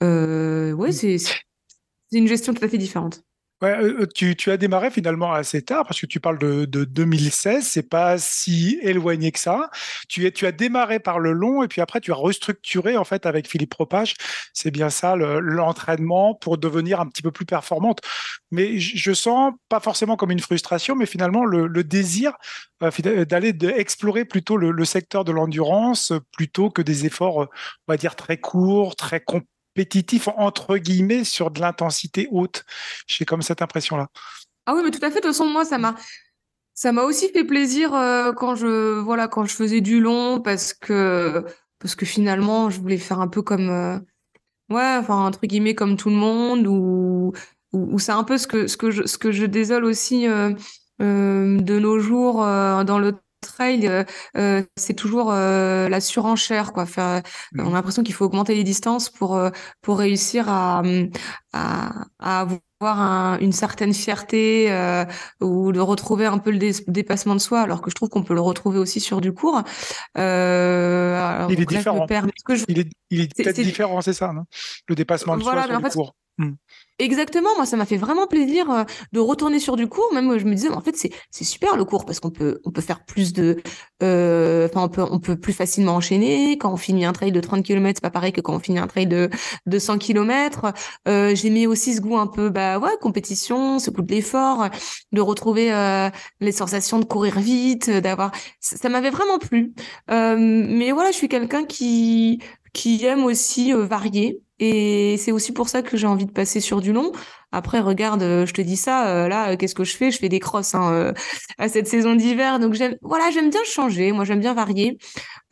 euh, 0.04 0.72
ouais, 0.74 0.92
c'est 0.92 1.18
c'est 1.18 2.18
une 2.19 2.28
gestion 2.28 2.54
tout 2.54 2.63
à 2.63 2.69
fait 2.69 2.78
différente. 2.78 3.24
Euh, 3.63 4.01
euh, 4.01 4.06
tu, 4.06 4.51
as 4.51 4.57
démarré 4.57 4.92
finalement 4.92 5.33
assez 5.33 5.63
tard 5.63 5.83
parce 5.86 6.00
que 6.00 6.06
tu 6.06 6.19
parles 6.19 6.38
de, 6.38 6.65
de 6.65 6.83
2016, 6.83 7.65
c'est 7.65 7.89
pas 7.89 8.19
si 8.19 8.77
éloigné 8.83 9.31
que 9.31 9.39
ça. 9.39 9.71
Tu, 10.07 10.27
as 10.27 10.51
démarré 10.51 11.00
par 11.00 11.19
le 11.19 11.31
long 11.31 11.63
et 11.63 11.68
puis 11.68 11.81
après 11.81 12.00
tu 12.00 12.12
as 12.12 12.15
restructuré 12.15 12.98
en 12.98 13.04
fait 13.04 13.25
avec 13.25 13.48
Philippe 13.48 13.71
Propage. 13.71 14.13
C'est 14.54 14.69
bien 14.69 14.89
ça 14.92 15.15
l'entraînement 15.15 16.36
pour 16.36 16.57
devenir 16.59 17.00
un 17.00 17.07
petit 17.07 17.24
peu 17.24 17.31
plus 17.31 17.45
performante. 17.45 18.01
Mais 18.51 18.80
je 18.80 19.13
sens 19.13 19.54
pas 19.69 19.80
forcément 19.80 20.18
comme 20.18 20.31
une 20.31 20.39
frustration, 20.39 20.95
mais 20.95 21.07
finalement 21.07 21.44
le, 21.44 21.68
le 21.68 21.83
désir 21.83 22.33
euh, 22.83 23.25
d'aller 23.25 23.56
explorer 23.75 24.25
plutôt 24.25 24.57
le, 24.57 24.71
le 24.71 24.86
secteur 24.86 25.24
de 25.25 25.31
l'endurance 25.31 26.13
plutôt 26.31 26.69
que 26.69 26.83
des 26.83 27.06
efforts, 27.06 27.38
on 27.38 27.48
va 27.88 27.98
dire 27.98 28.15
très 28.15 28.38
courts, 28.38 28.95
très 28.95 29.19
complexes 29.19 29.56
compétitif 29.77 30.27
entre 30.38 30.77
guillemets 30.77 31.24
sur 31.24 31.51
de 31.51 31.60
l'intensité 31.60 32.27
haute. 32.31 32.65
J'ai 33.05 33.25
comme 33.25 33.43
cette 33.43 33.62
impression-là. 33.62 34.07
Ah 34.65 34.74
oui, 34.75 34.81
mais 34.84 34.91
tout 34.91 35.03
à 35.03 35.10
fait. 35.10 35.17
De 35.17 35.22
toute 35.22 35.31
façon, 35.31 35.46
moi, 35.46 35.65
ça 35.65 35.77
m'a 35.77 35.96
ça 36.74 36.91
m'a 36.91 37.03
aussi 37.03 37.29
fait 37.29 37.43
plaisir 37.43 37.93
euh, 37.93 38.34
quand 38.34 38.55
je 38.55 39.00
voilà 39.00 39.27
quand 39.27 39.46
je 39.46 39.55
faisais 39.55 39.81
du 39.81 40.00
long 40.00 40.39
parce 40.41 40.74
que 40.74 41.43
parce 41.79 41.96
que 41.96 42.05
finalement, 42.05 42.69
je 42.69 42.79
voulais 42.79 42.98
faire 42.98 43.19
un 43.19 43.27
peu 43.27 43.41
comme 43.41 43.69
euh, 43.69 43.98
ouais, 44.69 44.98
enfin 45.00 45.25
entre 45.25 45.46
guillemets 45.46 45.75
comme 45.75 45.96
tout 45.96 46.10
le 46.10 46.15
monde 46.15 46.67
ou 46.67 47.34
ou, 47.74 48.00
c'est 48.00 48.12
un 48.12 48.24
peu 48.24 48.38
ce 48.38 48.48
que 48.48 48.67
ce 48.67 48.77
que 48.77 48.89
je 48.91 49.05
ce 49.05 49.17
que 49.17 49.31
je 49.31 49.46
désole 49.46 49.86
aussi 49.86 50.27
euh, 50.27 50.53
de 51.00 51.79
nos 51.79 52.00
jours 52.00 52.38
dans 52.38 52.98
le 53.00 53.13
trail, 53.41 53.88
euh, 53.88 54.03
euh, 54.38 54.63
c'est 54.75 54.94
toujours 54.94 55.32
euh, 55.32 55.89
la 55.89 56.00
surenchère, 56.00 56.74
quoi. 56.74 56.86
Faire, 56.86 57.22
On 57.56 57.60
a 57.60 57.63
mmh. 57.63 57.74
l'impression 57.74 58.03
qu'il 58.03 58.13
faut 58.13 58.25
augmenter 58.25 58.56
les 58.56 58.63
distances 58.63 59.10
pour 59.10 59.39
pour 59.82 60.00
réussir 60.00 60.50
à 60.50 60.82
à, 61.53 62.06
à 62.20 62.48
avoir 62.79 63.41
une 63.41 63.51
certaine 63.51 63.94
fierté 63.94 64.72
ou 65.41 65.72
de 65.72 65.79
retrouver 65.79 66.25
un 66.25 66.38
peu 66.38 66.51
le 66.51 66.91
dépassement 66.91 67.34
de 67.34 67.39
soi, 67.39 67.62
alors 67.62 67.82
que 67.82 67.89
je 67.89 67.96
trouve 67.96 68.10
qu'on 68.10 68.24
peut 68.24 68.36
le 68.36 68.41
retrouver 68.41 68.77
aussi 68.77 69.00
sur 69.00 69.22
du 69.22 69.34
court. 69.34 69.63
il 70.15 70.22
est 70.22 71.65
différent. 71.65 72.06
Il 72.67 72.79
est, 72.79 72.89
il 73.10 73.22
est 73.22 73.36
peut-être 73.36 73.62
différent, 73.62 74.01
c'est 74.01 74.13
ça, 74.13 74.34
non? 74.34 74.44
Le 74.88 74.96
dépassement 74.96 75.38
de 75.38 75.44
soi 75.44 75.63
sur 75.63 75.82
du 75.82 75.89
court. 75.89 76.15
Mmh. 76.39 76.51
Exactement, 77.00 77.50
moi 77.56 77.65
ça 77.65 77.77
m'a 77.77 77.86
fait 77.88 77.98
vraiment 77.98 78.27
plaisir 78.27 78.70
euh, 78.70 78.84
de 79.12 79.20
retourner 79.20 79.60
sur 79.60 79.75
du 79.75 79.88
cours. 79.88 80.08
Même 80.13 80.38
je 80.38 80.46
me 80.46 80.53
disais, 80.53 80.70
en 80.70 80.82
fait 80.82 80.96
c'est 80.96 81.44
super 81.44 81.75
le 81.77 81.84
cours 81.84 82.06
parce 82.06 82.20
qu'on 82.20 82.29
peut 82.29 82.60
on 82.63 82.70
peut 82.72 82.82
faire 82.82 83.06
plus 83.06 83.34
de, 83.34 83.60
euh, 84.03 84.67
enfin 84.67 84.84
on 84.84 84.89
peut 84.89 85.03
on 85.10 85.20
peut 85.20 85.36
plus 85.36 85.53
facilement 85.53 85.96
enchaîner. 85.96 86.58
Quand 86.60 86.72
on 86.72 86.77
finit 86.77 87.06
un 87.06 87.13
trail 87.13 87.32
de 87.32 87.39
30 87.39 87.63
km, 87.63 87.98
c'est 87.98 88.01
pas 88.03 88.12
pareil 88.12 88.34
que 88.34 88.41
quand 88.41 88.53
on 88.56 88.60
finit 88.60 88.77
un 88.77 88.86
trail 88.88 89.08
de 89.08 89.29
de 89.65 89.79
100 89.79 89.98
km. 89.98 90.72
Euh, 91.08 91.34
J'ai 91.36 91.65
aussi 91.65 91.96
ce 91.96 92.01
goût 92.01 92.17
un 92.17 92.27
peu 92.27 92.50
bah 92.50 92.77
ouais 92.77 92.91
compétition, 93.01 93.79
ce 93.79 93.89
goût 93.89 94.03
de 94.03 94.12
l'effort, 94.13 94.70
de 95.12 95.22
retrouver 95.22 95.74
euh, 95.74 96.10
les 96.39 96.51
sensations 96.51 97.00
de 97.00 97.06
courir 97.06 97.39
vite, 97.39 97.89
d'avoir 97.89 98.32
ça, 98.60 98.77
ça 98.77 98.89
m'avait 98.89 99.10
vraiment 99.10 99.39
plu. 99.39 99.74
mais 100.08 100.91
voilà, 100.91 101.10
je 101.12 101.15
suis 101.17 101.29
quelqu'un 101.29 101.65
qui 101.65 102.39
qui 102.74 103.03
aime 103.06 103.24
aussi 103.25 103.72
varier 103.74 104.41
Et 104.59 105.17
c'est 105.17 105.31
aussi 105.31 105.51
pour 105.51 105.69
ça 105.69 105.83
que 105.83 105.97
j'ai 105.97 106.07
envie 106.07 106.25
de 106.25 106.31
passer 106.31 106.59
sur 106.59 106.81
du 106.81 106.91
long. 106.91 107.11
Après, 107.51 107.79
regarde, 107.79 108.23
euh, 108.23 108.45
je 108.45 108.53
te 108.53 108.61
dis 108.61 108.75
ça, 108.75 109.07
euh, 109.07 109.27
là, 109.29 109.55
qu'est-ce 109.55 109.75
que 109.75 109.83
je 109.83 109.95
fais? 109.95 110.11
Je 110.11 110.17
fais 110.17 110.27
des 110.29 110.39
crosses 110.39 110.75
hein, 110.75 110.91
euh, 110.91 111.13
à 111.57 111.69
cette 111.69 111.87
saison 111.87 112.15
d'hiver. 112.15 112.59
Donc, 112.59 112.73
j'aime, 112.73 112.95
voilà, 113.01 113.29
j'aime 113.31 113.49
bien 113.49 113.63
changer. 113.65 114.11
Moi, 114.11 114.25
j'aime 114.25 114.41
bien 114.41 114.53
varier. 114.53 114.97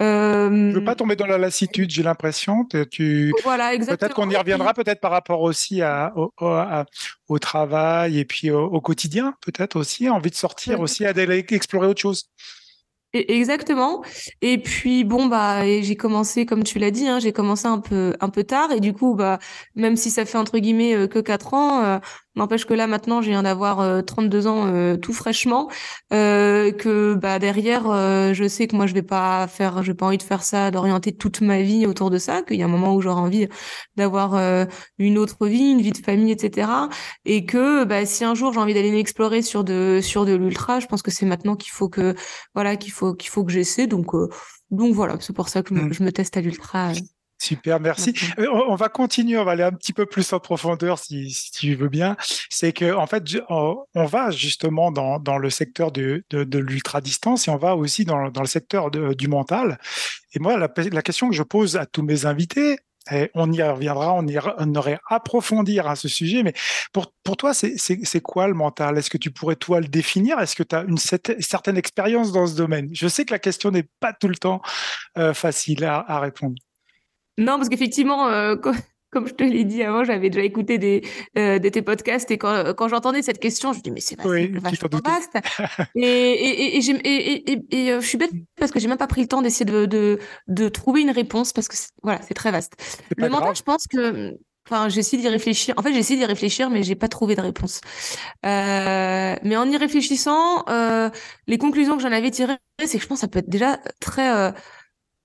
Euh... 0.01 0.71
Je 0.71 0.75
veux 0.75 0.83
pas 0.83 0.95
tomber 0.95 1.15
dans 1.15 1.27
la 1.27 1.37
lassitude, 1.37 1.91
j'ai 1.91 2.03
l'impression. 2.03 2.65
Tu... 2.91 3.31
Voilà, 3.43 3.73
exactement. 3.73 3.97
Peut-être 3.97 4.15
qu'on 4.15 4.29
y 4.29 4.35
reviendra, 4.35 4.73
peut-être 4.73 4.99
par 4.99 5.11
rapport 5.11 5.41
aussi 5.41 5.81
à, 5.81 6.11
au, 6.17 6.33
au, 7.29 7.39
travail 7.39 8.19
et 8.19 8.25
puis 8.25 8.51
au, 8.51 8.81
quotidien, 8.81 9.35
peut-être 9.41 9.77
aussi, 9.77 10.09
envie 10.09 10.31
de 10.31 10.35
sortir 10.35 10.81
aussi, 10.81 11.05
à 11.05 11.13
d'aller 11.13 11.45
explorer 11.49 11.87
autre 11.87 12.01
chose. 12.01 12.25
Exactement. 13.17 14.03
Et 14.41 14.57
puis 14.57 15.05
bon 15.05 15.27
bah 15.27 15.63
j'ai 15.81 15.95
commencé 15.95 16.45
comme 16.45 16.63
tu 16.63 16.79
l'as 16.79 16.91
dit, 16.91 17.07
hein, 17.07 17.19
j'ai 17.19 17.31
commencé 17.31 17.65
un 17.65 17.79
peu 17.79 18.13
un 18.19 18.29
peu 18.29 18.43
tard 18.43 18.71
et 18.73 18.81
du 18.81 18.91
coup 18.93 19.15
bah 19.15 19.39
même 19.75 19.95
si 19.95 20.09
ça 20.11 20.25
fait 20.25 20.37
entre 20.37 20.59
guillemets 20.59 20.93
euh, 20.95 21.07
que 21.07 21.19
quatre 21.19 21.53
ans, 21.53 21.81
euh, 21.83 21.99
N'empêche 22.35 22.65
que 22.65 22.73
là 22.73 22.87
maintenant, 22.87 23.21
j'ai 23.21 23.31
viens 23.31 23.43
d'avoir 23.43 24.03
32 24.05 24.47
ans 24.47 24.67
euh, 24.67 24.97
tout 24.97 25.13
fraîchement, 25.13 25.69
euh, 26.13 26.71
que 26.71 27.15
bah 27.15 27.39
derrière, 27.39 27.89
euh, 27.89 28.33
je 28.33 28.47
sais 28.47 28.67
que 28.67 28.75
moi 28.75 28.87
je 28.87 28.93
vais 28.93 29.01
pas 29.01 29.47
faire, 29.47 29.83
j'ai 29.83 29.93
pas 29.93 30.05
envie 30.05 30.17
de 30.17 30.23
faire 30.23 30.43
ça, 30.43 30.71
d'orienter 30.71 31.15
toute 31.15 31.41
ma 31.41 31.61
vie 31.61 31.85
autour 31.85 32.09
de 32.09 32.17
ça, 32.17 32.41
qu'il 32.41 32.57
y 32.57 32.61
a 32.61 32.65
un 32.65 32.69
moment 32.69 32.95
où 32.95 33.01
j'aurai 33.01 33.21
envie 33.21 33.47
d'avoir 33.95 34.35
une 34.97 35.17
autre 35.17 35.47
vie, 35.47 35.71
une 35.71 35.81
vie 35.81 35.91
de 35.91 35.97
famille, 35.97 36.31
etc. 36.31 36.69
Et 37.25 37.45
que 37.45 37.83
bah 37.83 38.05
si 38.05 38.23
un 38.23 38.35
jour 38.35 38.53
j'ai 38.53 38.59
envie 38.59 38.73
d'aller 38.73 38.91
m'explorer 38.91 39.41
sur 39.41 39.63
de 39.63 39.99
sur 40.01 40.25
de 40.25 40.33
l'ultra, 40.33 40.79
je 40.79 40.87
pense 40.87 41.01
que 41.01 41.11
c'est 41.11 41.25
maintenant 41.25 41.55
qu'il 41.55 41.71
faut 41.71 41.89
que 41.89 42.15
voilà 42.53 42.75
qu'il 42.75 42.91
faut 42.91 43.13
qu'il 43.13 43.29
faut 43.29 43.43
que 43.43 43.51
j'essaie. 43.51 43.87
Donc 43.87 44.07
donc 44.71 44.93
voilà, 44.93 45.15
c'est 45.19 45.33
pour 45.33 45.49
ça 45.49 45.61
que 45.63 45.69
je 45.69 45.79
me, 45.79 45.87
mmh. 45.87 45.93
je 45.93 46.03
me 46.03 46.11
teste 46.11 46.37
à 46.37 46.41
l'ultra. 46.41 46.91
Super, 47.37 47.79
merci. 47.79 48.13
Euh, 48.39 48.47
on 48.49 48.75
va 48.75 48.89
continuer, 48.89 49.37
on 49.37 49.43
va 49.43 49.51
aller 49.51 49.63
un 49.63 49.71
petit 49.71 49.93
peu 49.93 50.05
plus 50.05 50.31
en 50.33 50.39
profondeur 50.39 50.97
si, 50.97 51.29
si 51.31 51.51
tu 51.51 51.75
veux 51.75 51.89
bien. 51.89 52.15
C'est 52.49 52.71
que 52.71 52.93
en 52.93 53.07
fait, 53.07 53.23
on 53.49 54.05
va 54.05 54.31
justement 54.31 54.91
dans, 54.91 55.19
dans 55.19 55.37
le 55.37 55.49
secteur 55.49 55.91
de, 55.91 56.23
de, 56.29 56.43
de 56.43 56.59
l'ultra-distance 56.59 57.47
et 57.47 57.51
on 57.51 57.57
va 57.57 57.75
aussi 57.75 58.05
dans, 58.05 58.29
dans 58.29 58.41
le 58.41 58.47
secteur 58.47 58.89
de, 58.89 59.13
du 59.13 59.27
mental. 59.27 59.77
Et 60.33 60.39
moi, 60.39 60.57
la, 60.57 60.69
la, 60.91 61.01
question 61.01 61.29
que 61.29 61.35
je 61.35 61.43
pose 61.43 61.75
à 61.75 61.85
tous 61.85 62.03
mes 62.03 62.25
invités, 62.25 62.77
et 63.11 63.29
on 63.35 63.51
y 63.51 63.61
reviendra, 63.61 64.13
on, 64.13 64.25
y, 64.25 64.39
on 64.57 64.75
aurait 64.75 64.99
approfondir 65.09 65.87
à 65.87 65.95
ce 65.95 66.07
sujet, 66.07 66.41
mais 66.41 66.53
pour, 66.91 67.13
pour 67.23 67.37
toi, 67.37 67.53
c'est 67.53 68.21
quoi 68.21 68.47
le 68.47 68.55
mental? 68.55 68.97
Est-ce 68.97 69.11
que 69.11 69.17
tu 69.17 69.29
pourrais, 69.29 69.55
toi, 69.55 69.79
le 69.79 69.87
définir? 69.87 70.39
Est-ce 70.39 70.55
que 70.55 70.63
tu 70.63 70.75
as 70.75 70.83
une 70.83 70.97
certaine 70.97 71.77
expérience 71.77 72.31
dans 72.31 72.47
ce 72.47 72.55
domaine? 72.55 72.89
Je 72.93 73.07
sais 73.07 73.25
que 73.25 73.31
la 73.31 73.39
question 73.39 73.69
n'est 73.69 73.87
pas 73.99 74.13
tout 74.13 74.27
le 74.27 74.35
temps 74.35 74.61
euh, 75.17 75.33
facile 75.35 75.83
à, 75.85 76.03
à 76.07 76.19
répondre. 76.19 76.55
Non, 77.37 77.57
parce 77.57 77.69
qu'effectivement, 77.69 78.27
euh, 78.27 78.55
comme 79.11 79.27
je 79.27 79.33
te 79.33 79.43
l'ai 79.43 79.63
dit 79.63 79.83
avant, 79.83 80.03
j'avais 80.03 80.29
déjà 80.29 80.43
écouté 80.43 80.77
des, 80.77 81.01
euh, 81.37 81.59
tes 81.59 81.81
podcasts 81.81 82.29
et 82.31 82.37
quand, 82.37 82.73
quand 82.73 82.87
j'entendais 82.87 83.21
cette 83.21 83.39
question, 83.39 83.71
je 83.73 83.79
me 83.79 83.83
dis 83.83 83.91
mais 83.91 84.01
c'est 84.01 84.19
vachement 84.19 84.89
vaste. 85.03 85.37
et, 85.95 86.01
et, 86.01 86.77
et, 86.77 87.59
et, 87.71 87.91
euh, 87.91 88.01
je 88.01 88.05
suis 88.07 88.17
bête 88.17 88.31
parce 88.57 88.71
que 88.71 88.79
j'ai 88.79 88.87
même 88.87 88.97
pas 88.97 89.07
pris 89.07 89.21
le 89.21 89.27
temps 89.27 89.41
d'essayer 89.41 89.65
de, 89.65 89.85
de, 89.85 90.19
de, 90.47 90.69
trouver 90.69 91.01
une 91.01 91.11
réponse 91.11 91.53
parce 91.53 91.67
que 91.67 91.75
voilà, 92.03 92.21
c'est 92.27 92.33
très 92.33 92.51
vaste. 92.51 92.73
Le 93.15 93.29
mental, 93.29 93.55
je 93.55 93.63
pense 93.63 93.87
que 93.87 94.37
Enfin, 94.67 94.89
j'ai 94.89 94.99
essayé 95.01 95.21
d'y 95.21 95.29
réfléchir. 95.29 95.75
En 95.77 95.83
fait, 95.83 95.93
j'ai 95.93 95.99
essayé 95.99 96.19
d'y 96.19 96.25
réfléchir, 96.25 96.71
mais 96.71 96.81
j'ai 96.81 96.95
pas 96.95 97.07
trouvé 97.07 97.35
de 97.35 97.41
réponse. 97.41 97.81
Euh, 98.45 99.35
mais 99.43 99.57
en 99.57 99.69
y 99.69 99.77
réfléchissant, 99.77 100.65
euh, 100.69 101.11
les 101.45 101.59
conclusions 101.59 101.97
que 101.97 102.01
j'en 102.01 102.11
avais 102.11 102.31
tirées, 102.31 102.57
c'est 102.83 102.97
que 102.97 103.03
je 103.03 103.07
pense 103.07 103.19
que 103.19 103.21
ça 103.21 103.27
peut 103.27 103.39
être 103.39 103.49
déjà 103.49 103.79
très 103.99 104.27
euh, 104.35 104.51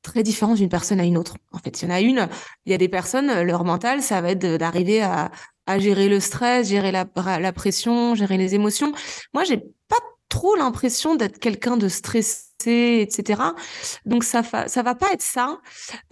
très 0.02 0.22
différent 0.22 0.54
d'une 0.54 0.68
personne 0.68 1.00
à 1.00 1.04
une 1.04 1.18
autre. 1.18 1.36
En 1.52 1.58
fait, 1.58 1.82
il 1.82 1.88
y 1.88 1.88
en 1.88 1.94
a 1.94 2.00
une, 2.00 2.28
il 2.66 2.72
y 2.72 2.74
a 2.74 2.78
des 2.78 2.88
personnes, 2.88 3.42
leur 3.42 3.64
mental, 3.64 4.02
ça 4.02 4.20
va 4.20 4.30
être 4.30 4.56
d'arriver 4.56 5.02
à, 5.02 5.30
à, 5.66 5.78
gérer 5.78 6.08
le 6.08 6.20
stress, 6.20 6.68
gérer 6.68 6.92
la, 6.92 7.06
la 7.38 7.52
pression, 7.52 8.14
gérer 8.14 8.36
les 8.36 8.54
émotions. 8.54 8.92
Moi, 9.34 9.44
j'ai 9.44 9.58
pas 9.58 9.96
trop 10.30 10.56
l'impression 10.56 11.16
d'être 11.16 11.38
quelqu'un 11.38 11.76
de 11.76 11.88
stressé, 11.88 12.46
etc. 13.00 13.42
Donc 14.06 14.24
ça, 14.24 14.42
ça 14.42 14.82
va 14.82 14.94
pas 14.94 15.12
être 15.12 15.22
ça, 15.22 15.60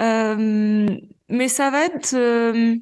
euh, 0.02 0.87
mais 1.30 1.49
ça 1.49 1.71
va 1.71 1.87
être 1.87 2.14
euh... 2.14 2.76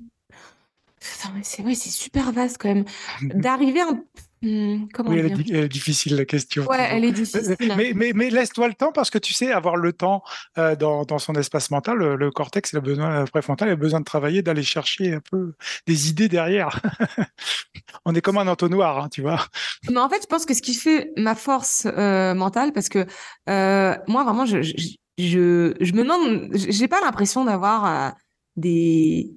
c'est 1.43 1.77
super 1.91 2.33
vaste 2.33 2.57
quand 2.59 2.75
même. 2.75 2.85
D'arriver 3.23 3.83
un 3.83 4.01
Hmm, 4.47 4.87
comment 4.93 5.11
oui, 5.11 5.19
elle 5.19 5.57
est, 5.57 5.69
difficile 5.69 6.15
la 6.15 6.25
question. 6.25 6.67
Ouais, 6.67 6.89
elle 6.93 7.05
est 7.05 7.11
difficile. 7.11 7.57
Mais, 7.77 7.93
mais, 7.97 8.13
mais 8.15 8.31
laisse-toi 8.31 8.69
le 8.69 8.75
temps 8.75 8.93
parce 8.93 9.11
que 9.11 9.19
tu 9.19 9.35
sais, 9.35 9.51
avoir 9.51 9.75
le 9.75 9.93
temps 9.93 10.23
euh, 10.57 10.77
dans, 10.77 11.05
dans, 11.05 11.19
son 11.19 11.35
espace 11.35 11.73
mental, 11.73 11.99
le, 11.99 12.31
cortex, 12.31 12.73
il 12.73 12.77
a 12.77 12.81
besoin, 12.81 13.21
le 13.23 13.27
préfrontal, 13.27 13.69
il 13.69 13.73
a 13.73 13.77
besoin 13.77 13.99
de 13.99 14.05
travailler, 14.05 14.43
d'aller 14.43 14.63
chercher 14.63 15.15
un 15.15 15.21
peu 15.21 15.55
des 15.89 16.11
idées 16.11 16.29
derrière. 16.29 16.81
On 18.05 18.15
est 18.15 18.21
comme 18.21 18.39
un 18.39 18.47
entonnoir, 18.47 19.03
hein, 19.03 19.09
tu 19.09 19.21
vois. 19.21 19.45
Mais 19.91 19.99
en 19.99 20.09
fait, 20.09 20.23
je 20.23 20.27
pense 20.29 20.47
que 20.47 20.55
ce 20.55 20.63
qui 20.63 20.75
fait 20.75 21.11
ma 21.17 21.35
force 21.35 21.85
euh, 21.87 22.33
mentale, 22.35 22.73
parce 22.73 22.89
que 22.89 23.05
euh, 23.49 23.97
moi, 24.07 24.23
vraiment, 24.23 24.47
je, 24.47 24.63
je, 24.63 24.75
je, 25.19 25.75
je 25.81 25.93
me 25.93 26.05
demande, 26.05 26.51
j'ai 26.55 26.87
pas 26.87 27.01
l'impression 27.01 27.45
d'avoir 27.45 28.15
des 28.55 29.35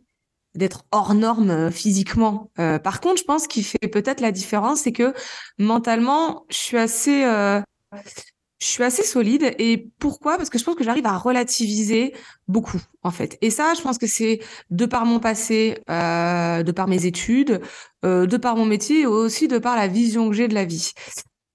d'être 0.55 0.83
hors 0.91 1.13
norme 1.13 1.51
euh, 1.51 1.71
physiquement. 1.71 2.51
Euh, 2.59 2.79
par 2.79 3.01
contre, 3.01 3.17
je 3.19 3.23
pense 3.23 3.47
qu'il 3.47 3.63
fait 3.63 3.87
peut-être 3.87 4.21
la 4.21 4.31
différence, 4.31 4.81
c'est 4.81 4.91
que 4.91 5.13
mentalement, 5.57 6.45
je 6.49 6.57
suis 6.57 6.77
assez, 6.77 7.23
euh, 7.23 7.61
je 8.59 8.65
suis 8.65 8.83
assez 8.83 9.03
solide. 9.03 9.53
Et 9.59 9.89
pourquoi? 9.99 10.37
Parce 10.37 10.49
que 10.49 10.57
je 10.57 10.63
pense 10.63 10.75
que 10.75 10.83
j'arrive 10.83 11.05
à 11.05 11.17
relativiser 11.17 12.13
beaucoup, 12.47 12.81
en 13.03 13.11
fait. 13.11 13.37
Et 13.41 13.49
ça, 13.49 13.73
je 13.75 13.81
pense 13.81 13.97
que 13.97 14.07
c'est 14.07 14.39
de 14.69 14.85
par 14.85 15.05
mon 15.05 15.19
passé, 15.19 15.81
de 15.87 16.71
par 16.71 16.87
mes 16.87 17.05
études, 17.05 17.61
de 18.03 18.37
par 18.37 18.55
mon 18.55 18.65
métier, 18.65 19.01
et 19.01 19.05
aussi 19.05 19.47
de 19.47 19.59
par 19.59 19.75
la 19.75 19.87
vision 19.87 20.29
que 20.29 20.35
j'ai 20.35 20.47
de 20.47 20.55
la 20.55 20.65
vie. 20.65 20.91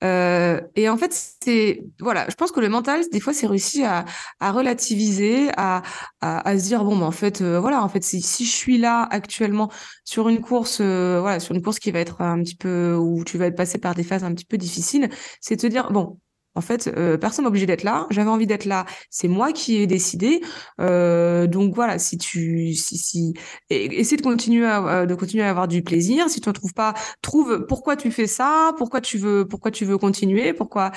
Euh, 0.04 0.60
et 0.76 0.88
en 0.88 0.96
fait, 0.96 1.12
c'est 1.42 1.82
voilà, 1.98 2.26
je 2.28 2.34
pense 2.34 2.52
que 2.52 2.60
le 2.60 2.68
mental, 2.68 3.02
des 3.10 3.20
fois, 3.20 3.32
c'est 3.32 3.46
réussi 3.46 3.84
à, 3.84 4.04
à 4.40 4.52
relativiser, 4.52 5.50
à, 5.56 5.82
à, 6.20 6.48
à, 6.48 6.58
se 6.58 6.64
dire 6.64 6.84
bon, 6.84 6.96
ben, 6.98 7.06
en 7.06 7.10
fait, 7.10 7.40
euh, 7.40 7.58
voilà, 7.60 7.82
en 7.82 7.88
fait, 7.88 8.02
si, 8.04 8.20
si 8.20 8.44
je 8.44 8.52
suis 8.52 8.78
là 8.78 9.06
actuellement 9.10 9.70
sur 10.04 10.28
une 10.28 10.40
course, 10.40 10.78
euh, 10.80 11.20
voilà, 11.20 11.40
sur 11.40 11.54
une 11.54 11.62
course 11.62 11.78
qui 11.78 11.90
va 11.90 12.00
être 12.00 12.20
un 12.20 12.42
petit 12.42 12.56
peu 12.56 12.94
où 12.94 13.24
tu 13.24 13.38
vas 13.38 13.50
passé 13.50 13.78
par 13.78 13.94
des 13.94 14.04
phases 14.04 14.24
un 14.24 14.34
petit 14.34 14.44
peu 14.44 14.58
difficiles, 14.58 15.08
c'est 15.40 15.56
de 15.56 15.60
se 15.62 15.66
dire 15.68 15.90
bon, 15.90 16.18
en 16.54 16.60
fait, 16.60 16.88
euh, 16.96 17.16
personne 17.16 17.44
n'est 17.44 17.48
obligé 17.48 17.66
d'être 17.66 17.82
là. 17.82 18.06
J'avais 18.10 18.30
envie 18.30 18.46
d'être 18.46 18.64
là. 18.64 18.84
C'est 19.10 19.28
moi 19.28 19.52
qui 19.52 19.76
ai 19.76 19.86
décidé. 19.86 20.40
Euh, 20.80 21.46
donc 21.46 21.74
voilà, 21.74 21.98
si 21.98 22.18
tu, 22.18 22.74
si, 22.74 22.96
si, 22.96 23.34
essaie 23.70 24.16
de 24.16 24.22
continuer 24.22 24.66
à, 24.66 25.06
de 25.06 25.14
continuer 25.14 25.44
à 25.44 25.50
avoir 25.50 25.68
du 25.68 25.82
plaisir. 25.82 26.28
Si 26.28 26.40
tu 26.40 26.48
ne 26.48 26.54
trouves 26.54 26.74
pas, 26.74 26.94
trouve 27.22 27.66
pourquoi 27.66 27.96
tu 27.96 28.10
fais 28.10 28.26
ça, 28.26 28.72
pourquoi 28.78 29.00
tu 29.00 29.18
veux, 29.18 29.46
pourquoi 29.46 29.70
tu 29.70 29.84
veux 29.84 29.98
continuer, 29.98 30.52
pourquoi 30.52 30.92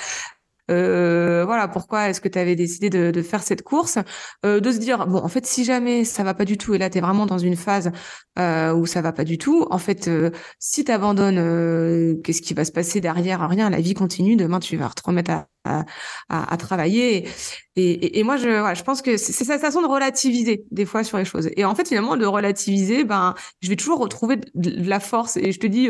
euh, 0.70 1.44
voilà, 1.44 1.68
pourquoi 1.68 2.08
est-ce 2.08 2.20
que 2.20 2.28
tu 2.28 2.38
avais 2.38 2.56
décidé 2.56 2.90
de, 2.90 3.10
de, 3.10 3.22
faire 3.22 3.42
cette 3.42 3.62
course? 3.62 3.98
Euh, 4.44 4.60
De 4.60 4.70
se 4.70 4.78
dire, 4.78 5.06
bon, 5.06 5.18
en 5.18 5.28
fait, 5.28 5.46
si 5.46 5.64
jamais 5.64 6.04
ça 6.04 6.22
va 6.24 6.34
pas 6.34 6.44
du 6.44 6.58
tout, 6.58 6.74
et 6.74 6.78
là, 6.78 6.90
tu 6.90 6.98
es 6.98 7.00
vraiment 7.00 7.26
dans 7.26 7.38
une 7.38 7.56
phase 7.56 7.90
euh, 8.38 8.72
où 8.72 8.86
ça 8.86 9.00
va 9.00 9.12
pas 9.12 9.24
du 9.24 9.38
tout, 9.38 9.66
en 9.70 9.78
fait, 9.78 10.08
euh, 10.08 10.30
si 10.58 10.84
tu 10.84 10.92
abandonnes, 10.92 11.38
euh, 11.38 12.14
qu'est-ce 12.22 12.42
qui 12.42 12.54
va 12.54 12.64
se 12.64 12.72
passer 12.72 13.00
derrière? 13.00 13.46
Rien, 13.48 13.70
la 13.70 13.80
vie 13.80 13.94
continue, 13.94 14.36
demain, 14.36 14.60
tu 14.60 14.76
vas 14.76 14.90
te 14.90 15.02
remettre 15.04 15.32
à, 15.32 15.46
à, 15.64 15.84
à, 16.28 16.56
travailler. 16.56 17.28
Et, 17.76 18.18
et, 18.18 18.22
moi, 18.22 18.36
je, 18.36 18.48
voilà, 18.48 18.74
je 18.74 18.82
pense 18.84 19.02
que 19.02 19.16
c'est 19.16 19.44
sa 19.44 19.58
façon 19.58 19.82
de 19.82 19.86
relativiser 19.88 20.64
des 20.70 20.84
fois 20.84 21.02
sur 21.02 21.18
les 21.18 21.24
choses. 21.24 21.50
Et 21.56 21.64
en 21.64 21.74
fait, 21.74 21.88
finalement, 21.88 22.16
de 22.16 22.26
relativiser, 22.26 23.04
ben, 23.04 23.34
je 23.60 23.68
vais 23.68 23.76
toujours 23.76 23.98
retrouver 23.98 24.36
de, 24.54 24.88
la 24.88 25.00
force. 25.00 25.36
Et 25.36 25.52
je 25.52 25.58
te 25.58 25.66
dis, 25.66 25.88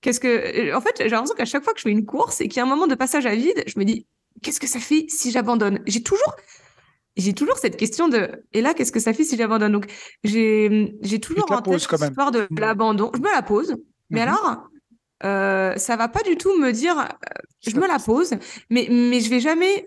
qu'est-ce 0.00 0.20
que... 0.20 0.74
En 0.74 0.80
fait, 0.80 0.94
j'ai 1.00 1.08
l'impression 1.10 1.34
qu'à 1.36 1.44
chaque 1.44 1.64
fois 1.64 1.74
que 1.74 1.80
je 1.80 1.84
fais 1.84 1.90
une 1.90 2.06
course 2.06 2.40
et 2.40 2.48
qu'il 2.48 2.58
y 2.58 2.60
a 2.60 2.64
un 2.64 2.68
moment 2.68 2.86
de 2.86 2.94
passage 2.94 3.26
à 3.26 3.34
vide, 3.34 3.62
je 3.66 3.78
me 3.78 3.84
dis, 3.84 4.06
qu'est-ce 4.42 4.60
que 4.60 4.66
ça 4.66 4.80
fait 4.80 5.06
si 5.08 5.30
j'abandonne? 5.30 5.80
J'ai 5.86 6.02
toujours 6.02 6.34
j'ai 7.16 7.34
toujours 7.34 7.58
cette 7.58 7.76
question 7.76 8.08
de 8.08 8.30
et 8.52 8.62
là 8.62 8.74
qu'est-ce 8.74 8.92
que 8.92 9.00
ça 9.00 9.12
fait 9.12 9.24
si 9.24 9.36
j'abandonne? 9.36 9.72
Donc 9.72 9.86
j'ai 10.24 10.94
j'ai 11.02 11.20
toujours 11.20 11.50
en 11.50 11.62
tête 11.62 11.74
l'histoire 11.74 12.30
de 12.30 12.48
l'abandon. 12.58 13.10
Je 13.14 13.20
me 13.20 13.32
la 13.32 13.42
pose. 13.42 13.76
Mais 14.10 14.22
mhm. 14.22 14.28
alors 14.28 14.68
euh, 15.22 15.76
ça 15.76 15.96
va 15.96 16.08
pas 16.08 16.22
du 16.22 16.36
tout 16.36 16.56
me 16.58 16.72
dire 16.72 16.98
euh, 16.98 17.42
je 17.60 17.76
me 17.76 17.86
la 17.86 17.98
pose. 17.98 18.34
mais 18.70 18.86
mais 18.90 19.20
je 19.20 19.30
vais 19.30 19.40
jamais 19.40 19.86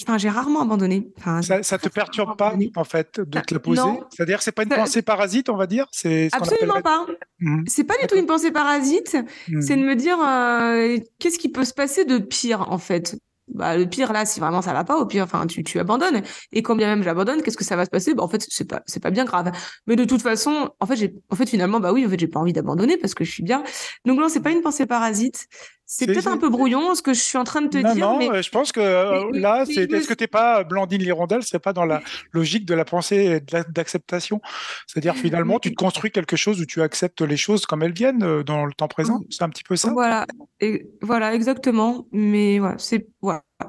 Enfin, 0.00 0.18
j'ai 0.18 0.28
rarement 0.28 0.62
abandonné. 0.62 1.10
Enfin, 1.18 1.42
ça, 1.42 1.64
ça 1.64 1.76
te 1.76 1.88
perturbe 1.88 2.36
pas, 2.36 2.54
en 2.76 2.84
fait, 2.84 3.18
de 3.20 3.40
te 3.40 3.54
la 3.54 3.60
poser? 3.60 3.82
C'est-à-dire, 4.10 4.40
c'est 4.40 4.52
pas 4.52 4.62
une 4.62 4.68
pensée 4.68 5.02
parasite, 5.02 5.48
on 5.48 5.56
va 5.56 5.66
dire? 5.66 5.88
C'est 5.90 6.28
absolument 6.32 6.80
pas. 6.80 7.06
Mhm. 7.40 7.64
C'est 7.66 7.84
pas 7.84 7.94
du 8.00 8.06
tout 8.06 8.16
une 8.16 8.26
pensée 8.26 8.52
parasite. 8.52 9.16
C'est 9.60 9.76
de 9.76 9.82
me 9.82 9.96
dire 9.96 10.18
euh, 10.20 10.98
qu'est-ce 11.18 11.38
qui 11.38 11.48
peut 11.48 11.64
se 11.64 11.74
passer 11.74 12.04
de 12.04 12.18
pire, 12.18 12.70
en 12.70 12.78
fait? 12.78 13.16
Bah, 13.54 13.76
le 13.76 13.86
pire 13.86 14.12
là, 14.12 14.24
si 14.26 14.40
vraiment 14.40 14.62
ça 14.62 14.72
va 14.72 14.84
pas, 14.84 14.96
au 14.98 15.06
pire, 15.06 15.24
enfin, 15.24 15.46
tu, 15.46 15.62
tu 15.64 15.78
abandonnes. 15.78 16.22
Et 16.52 16.62
quand 16.62 16.76
bien 16.76 16.88
même 16.88 17.02
j'abandonne, 17.02 17.42
qu'est-ce 17.42 17.56
que 17.56 17.64
ça 17.64 17.76
va 17.76 17.84
se 17.84 17.90
passer? 17.90 18.14
Bah, 18.14 18.22
En 18.22 18.28
fait, 18.28 18.44
c'est 18.48 18.64
pas, 18.68 18.82
c'est 18.86 19.00
pas 19.02 19.10
bien 19.10 19.24
grave. 19.24 19.52
Mais 19.86 19.96
de 19.96 20.04
toute 20.04 20.22
façon, 20.22 20.70
en 20.80 20.86
fait, 20.86 20.96
j'ai, 20.96 21.14
en 21.30 21.36
fait, 21.36 21.48
finalement, 21.48 21.80
bah 21.80 21.92
oui, 21.92 22.06
en 22.06 22.10
fait, 22.10 22.18
j'ai 22.18 22.28
pas 22.28 22.40
envie 22.40 22.52
d'abandonner 22.52 22.96
parce 22.96 23.14
que 23.14 23.24
je 23.24 23.30
suis 23.30 23.42
bien. 23.42 23.62
Donc 24.04 24.18
non, 24.18 24.28
c'est 24.28 24.40
pas 24.40 24.50
une 24.50 24.62
pensée 24.62 24.86
parasite. 24.86 25.46
C'est 25.92 26.06
peut-être 26.06 26.28
un 26.28 26.36
peu 26.36 26.48
brouillon 26.48 26.94
ce 26.94 27.02
que 27.02 27.12
je 27.12 27.18
suis 27.18 27.36
en 27.36 27.42
train 27.42 27.62
de 27.62 27.66
te 27.66 27.78
dire. 27.78 27.96
Non, 27.96 28.16
mais... 28.16 28.44
je 28.44 28.50
pense 28.50 28.70
que 28.70 29.36
là, 29.36 29.64
c'est 29.66 29.92
est-ce 29.92 30.06
que 30.06 30.14
tu 30.14 30.22
n'es 30.22 30.28
pas 30.28 30.62
Blandine 30.62 31.02
Lirondelle? 31.02 31.42
C'est 31.42 31.58
pas 31.58 31.72
dans 31.72 31.84
la 31.84 32.00
logique 32.32 32.64
de 32.64 32.74
la 32.74 32.84
pensée 32.84 33.40
d'acceptation. 33.40 34.40
C'est-à-dire 34.86 35.16
finalement, 35.16 35.58
tu 35.58 35.70
te 35.70 35.74
construis 35.74 36.12
quelque 36.12 36.36
chose 36.36 36.60
où 36.60 36.64
tu 36.64 36.80
acceptes 36.80 37.22
les 37.22 37.36
choses 37.36 37.66
comme 37.66 37.82
elles 37.82 37.92
viennent 37.92 38.42
dans 38.44 38.66
le 38.66 38.72
temps 38.72 38.86
présent. 38.86 39.20
C'est 39.30 39.42
un 39.42 39.48
petit 39.48 39.64
peu 39.64 39.74
ça? 39.74 39.90
Voilà, 39.90 40.28
et 40.60 40.86
voilà, 41.02 41.34
exactement. 41.34 42.06
Mais 42.12 42.60
ouais, 42.60 42.74
c'est 42.78 43.08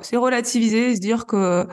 c'est 0.01 0.17
relativiser, 0.17 0.93
se 0.93 0.99
dire 0.99 1.25
que 1.25 1.65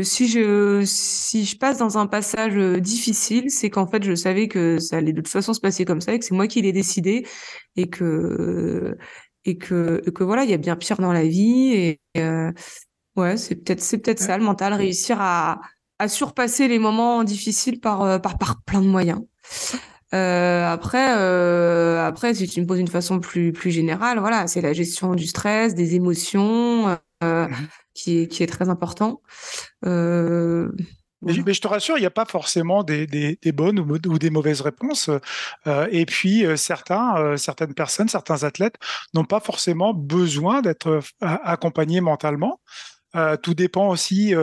si 0.00 0.26
je 0.26 0.82
si 0.86 1.44
je 1.44 1.58
passe 1.58 1.76
dans 1.76 1.98
un 1.98 2.06
passage 2.06 2.56
euh, 2.56 2.80
difficile, 2.80 3.50
c'est 3.50 3.68
qu'en 3.68 3.86
fait 3.86 4.02
je 4.02 4.14
savais 4.14 4.48
que 4.48 4.78
ça 4.78 4.96
allait 4.96 5.12
de 5.12 5.20
toute 5.20 5.28
façon 5.28 5.52
se 5.52 5.60
passer 5.60 5.84
comme 5.84 6.00
ça 6.00 6.14
et 6.14 6.18
que 6.18 6.24
c'est 6.24 6.34
moi 6.34 6.46
qui 6.46 6.62
l'ai 6.62 6.72
décidé 6.72 7.26
et 7.76 7.90
que 7.90 8.96
et 9.44 9.58
que 9.58 10.02
que 10.10 10.24
voilà 10.24 10.44
il 10.44 10.50
y 10.50 10.54
a 10.54 10.58
bien 10.58 10.76
pire 10.76 10.98
dans 10.98 11.12
la 11.12 11.24
vie 11.24 11.72
et 11.74 12.00
euh, 12.18 12.52
ouais 13.16 13.36
c'est 13.36 13.56
peut-être 13.56 13.80
c'est 13.80 13.98
peut-être 13.98 14.20
ça 14.20 14.36
le 14.38 14.44
mental 14.44 14.74
réussir 14.74 15.20
à 15.20 15.60
à 15.98 16.08
surpasser 16.08 16.66
les 16.66 16.78
moments 16.80 17.22
difficiles 17.22 17.80
par 17.80 18.02
euh, 18.02 18.18
par 18.18 18.38
par 18.38 18.62
plein 18.62 18.80
de 18.80 18.88
moyens. 18.88 19.20
Euh, 20.14 20.66
après, 20.66 21.16
euh, 21.16 22.04
après, 22.04 22.34
si 22.34 22.46
tu 22.46 22.60
me 22.60 22.66
poses 22.66 22.80
une 22.80 22.88
façon 22.88 23.18
plus 23.18 23.52
plus 23.52 23.70
générale, 23.70 24.18
voilà, 24.18 24.46
c'est 24.46 24.60
la 24.60 24.72
gestion 24.72 25.14
du 25.14 25.26
stress, 25.26 25.74
des 25.74 25.94
émotions, 25.94 26.98
mmh 27.22 27.46
qui 27.94 28.20
est 28.20 28.26
qui 28.26 28.42
est 28.42 28.46
très 28.46 28.68
important. 28.68 29.20
Euh, 29.84 30.72
mais, 31.22 31.54
je 31.54 31.60
te 31.60 31.68
rassure, 31.68 31.96
il 31.96 32.00
n'y 32.00 32.06
a 32.06 32.10
pas 32.10 32.24
forcément 32.24 32.82
des, 32.82 33.06
des, 33.06 33.38
des 33.40 33.52
bonnes 33.52 33.78
ou, 33.78 33.94
ou, 33.94 34.18
des 34.18 34.30
mauvaises 34.30 34.60
réponses. 34.60 35.10
Euh, 35.66 35.86
et 35.90 36.06
puis, 36.06 36.44
euh, 36.44 36.56
certains, 36.56 37.16
euh, 37.16 37.36
certaines 37.36 37.74
personnes, 37.74 38.08
certains 38.08 38.44
athlètes 38.44 38.76
n'ont 39.14 39.24
pas 39.24 39.40
forcément 39.40 39.94
besoin 39.94 40.62
d'être 40.62 41.00
accompagnés 41.20 42.00
mentalement. 42.00 42.60
tout 43.42 43.54
dépend 43.54 43.88
aussi, 43.88 44.34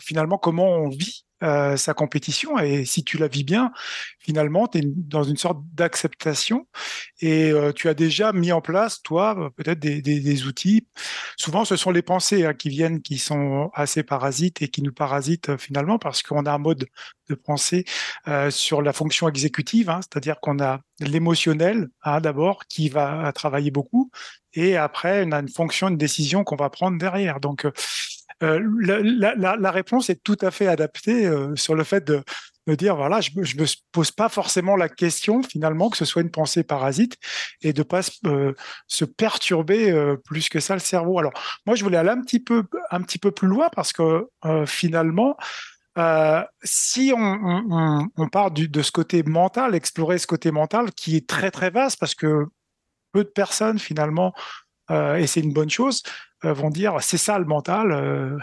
finalement, 0.00 0.38
comment 0.38 0.68
on 0.68 0.88
vit 0.88 1.25
euh, 1.42 1.76
sa 1.76 1.92
compétition. 1.92 2.58
Et 2.58 2.86
si 2.86 3.04
tu 3.04 3.18
la 3.18 3.28
vis 3.28 3.44
bien, 3.44 3.70
finalement, 4.18 4.68
tu 4.68 4.78
es 4.78 4.82
dans 4.84 5.22
une 5.22 5.36
sorte 5.36 5.58
d'acceptation 5.74 6.66
et 7.20 7.50
euh, 7.50 7.72
tu 7.72 7.90
as 7.90 7.94
déjà 7.94 8.32
mis 8.32 8.52
en 8.52 8.62
place, 8.62 9.02
toi, 9.02 9.50
peut-être 9.54 9.78
des, 9.78 10.00
des, 10.00 10.20
des, 10.20 10.46
outils. 10.46 10.86
Souvent, 11.36 11.66
ce 11.66 11.76
sont 11.76 11.90
les 11.90 12.00
pensées 12.00 12.46
hein, 12.46 12.54
qui 12.54 12.70
viennent, 12.70 13.02
qui 13.02 13.18
sont 13.18 13.70
assez 13.74 14.02
parasites 14.02 14.62
et 14.62 14.68
qui 14.68 14.80
nous 14.80 14.94
parasitent 14.94 15.50
euh, 15.50 15.58
finalement 15.58 15.98
parce 15.98 16.22
qu'on 16.22 16.46
a 16.46 16.52
un 16.52 16.58
mode 16.58 16.86
de 17.28 17.34
pensée 17.34 17.84
sur 18.50 18.82
la 18.82 18.92
fonction 18.92 19.28
exécutive, 19.28 19.90
hein, 19.90 19.98
c'est-à-dire 20.00 20.38
qu'on 20.40 20.60
a 20.60 20.80
l'émotionnel 21.00 21.88
hein, 22.04 22.20
d'abord 22.20 22.66
qui 22.66 22.88
va 22.88 23.32
travailler 23.32 23.72
beaucoup 23.72 24.12
et 24.52 24.76
après 24.76 25.24
on 25.26 25.32
a 25.32 25.40
une 25.40 25.48
fonction, 25.48 25.88
une 25.88 25.96
décision 25.96 26.44
qu'on 26.44 26.54
va 26.54 26.70
prendre 26.70 26.98
derrière. 26.98 27.40
Donc 27.40 27.66
euh, 28.42 28.60
la, 28.60 29.70
réponse 29.70 30.10
est 30.10 30.22
tout 30.22 30.36
à 30.42 30.50
fait 30.50 30.66
adaptée 30.66 31.26
euh, 31.26 31.56
sur 31.56 31.74
le 31.74 31.84
fait 31.84 32.04
de, 32.04 32.22
de 32.66 32.74
dire 32.74 32.94
voilà, 32.94 33.22
je, 33.22 33.30
je 33.34 33.56
me 33.56 33.64
pose 33.92 34.10
pas 34.10 34.28
forcément 34.28 34.76
la 34.76 34.90
question 34.90 35.42
finalement 35.42 35.88
que 35.88 35.96
ce 35.96 36.04
soit 36.04 36.20
une 36.20 36.30
pensée 36.30 36.62
parasite 36.62 37.16
et 37.62 37.72
de 37.72 37.82
pas 37.82 38.02
euh, 38.26 38.52
se 38.88 39.06
perturber 39.06 40.14
plus 40.24 40.50
que 40.50 40.60
ça 40.60 40.74
le 40.74 40.80
cerveau. 40.80 41.18
Alors 41.18 41.32
moi 41.64 41.76
je 41.76 41.82
voulais 41.82 41.96
aller 41.96 42.10
un 42.10 42.20
petit 42.20 42.38
peu 43.18 43.30
plus 43.30 43.48
loin 43.48 43.68
parce 43.74 43.92
que 43.94 44.26
finalement 44.66 45.36
si 46.62 47.14
on, 47.16 48.28
part 48.30 48.50
de 48.50 48.82
ce 48.82 48.92
côté 48.92 49.22
mental, 49.22 49.74
explorer 49.74 50.18
ce 50.18 50.26
côté 50.26 50.50
mental 50.50 50.92
qui 50.92 51.16
est 51.16 51.26
très 51.26 51.50
très 51.50 51.70
vaste 51.70 51.98
parce 51.98 52.14
que 52.14 52.44
peu 53.12 53.24
de 53.24 53.30
personnes 53.30 53.78
finalement, 53.78 54.34
et 54.90 55.26
c'est 55.26 55.40
une 55.40 55.54
bonne 55.54 55.70
chose, 55.70 56.02
vont 56.52 56.70
dire 56.70 56.96
c'est 57.00 57.18
ça 57.18 57.38
le 57.38 57.44
mental. 57.44 57.92
Euh, 57.92 58.38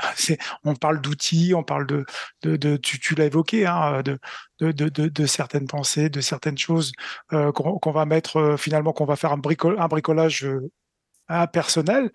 on 0.64 0.76
parle 0.76 1.02
d'outils, 1.02 1.54
on 1.56 1.64
parle 1.64 1.86
de, 1.88 2.06
de, 2.44 2.78
tu, 2.78 3.16
l'as 3.16 3.26
évoqué, 3.26 3.66
hein, 3.66 4.02
de, 4.04 4.20
de, 4.60 4.90
de, 4.90 5.26
certaines 5.26 5.68
pensées, 5.68 6.10
de 6.10 6.22
certaines 6.22 6.58
choses 6.58 6.92
euh, 7.34 7.52
qu'on 7.52 7.92
va 7.92 8.06
mettre 8.06 8.56
finalement, 8.58 8.94
qu'on 8.94 9.06
va 9.06 9.16
faire 9.16 9.32
un, 9.32 9.38
bricol, 9.38 9.76
un 9.80 9.88
bricolage 9.88 10.48
personnel. 11.52 12.12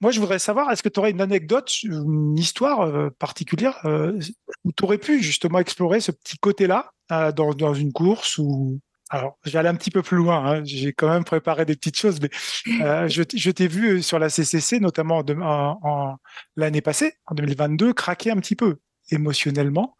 Moi, 0.00 0.12
je 0.12 0.20
voudrais 0.20 0.38
savoir, 0.38 0.70
est-ce 0.70 0.82
que 0.82 0.88
tu 0.88 0.98
aurais 0.98 1.10
une 1.10 1.20
anecdote, 1.20 1.82
une 1.82 2.38
histoire 2.38 3.10
particulière 3.18 3.78
où 3.84 4.72
tu 4.72 4.84
aurais 4.84 4.98
pu 4.98 5.22
justement 5.22 5.58
explorer 5.58 6.00
ce 6.00 6.10
petit 6.10 6.38
côté-là 6.38 6.92
dans, 7.10 7.52
dans 7.52 7.74
une 7.74 7.92
course 7.92 8.38
ou 8.38 8.80
alors, 9.10 9.38
je 9.44 9.50
vais 9.50 9.58
aller 9.58 9.68
un 9.68 9.74
petit 9.74 9.90
peu 9.90 10.02
plus 10.02 10.16
loin. 10.16 10.44
Hein. 10.44 10.62
J'ai 10.64 10.92
quand 10.92 11.08
même 11.08 11.24
préparé 11.24 11.64
des 11.64 11.74
petites 11.74 11.98
choses, 11.98 12.20
mais 12.20 12.30
euh, 12.82 13.08
je, 13.08 13.50
t'ai 13.50 13.66
vu 13.66 14.02
sur 14.02 14.20
la 14.20 14.28
CCC, 14.28 14.78
notamment 14.78 15.24
en, 15.42 16.16
l'année 16.56 16.80
passée, 16.80 17.14
en 17.26 17.34
2022, 17.34 17.92
craquer 17.92 18.30
un 18.30 18.36
petit 18.36 18.54
peu 18.54 18.76
émotionnellement 19.10 19.96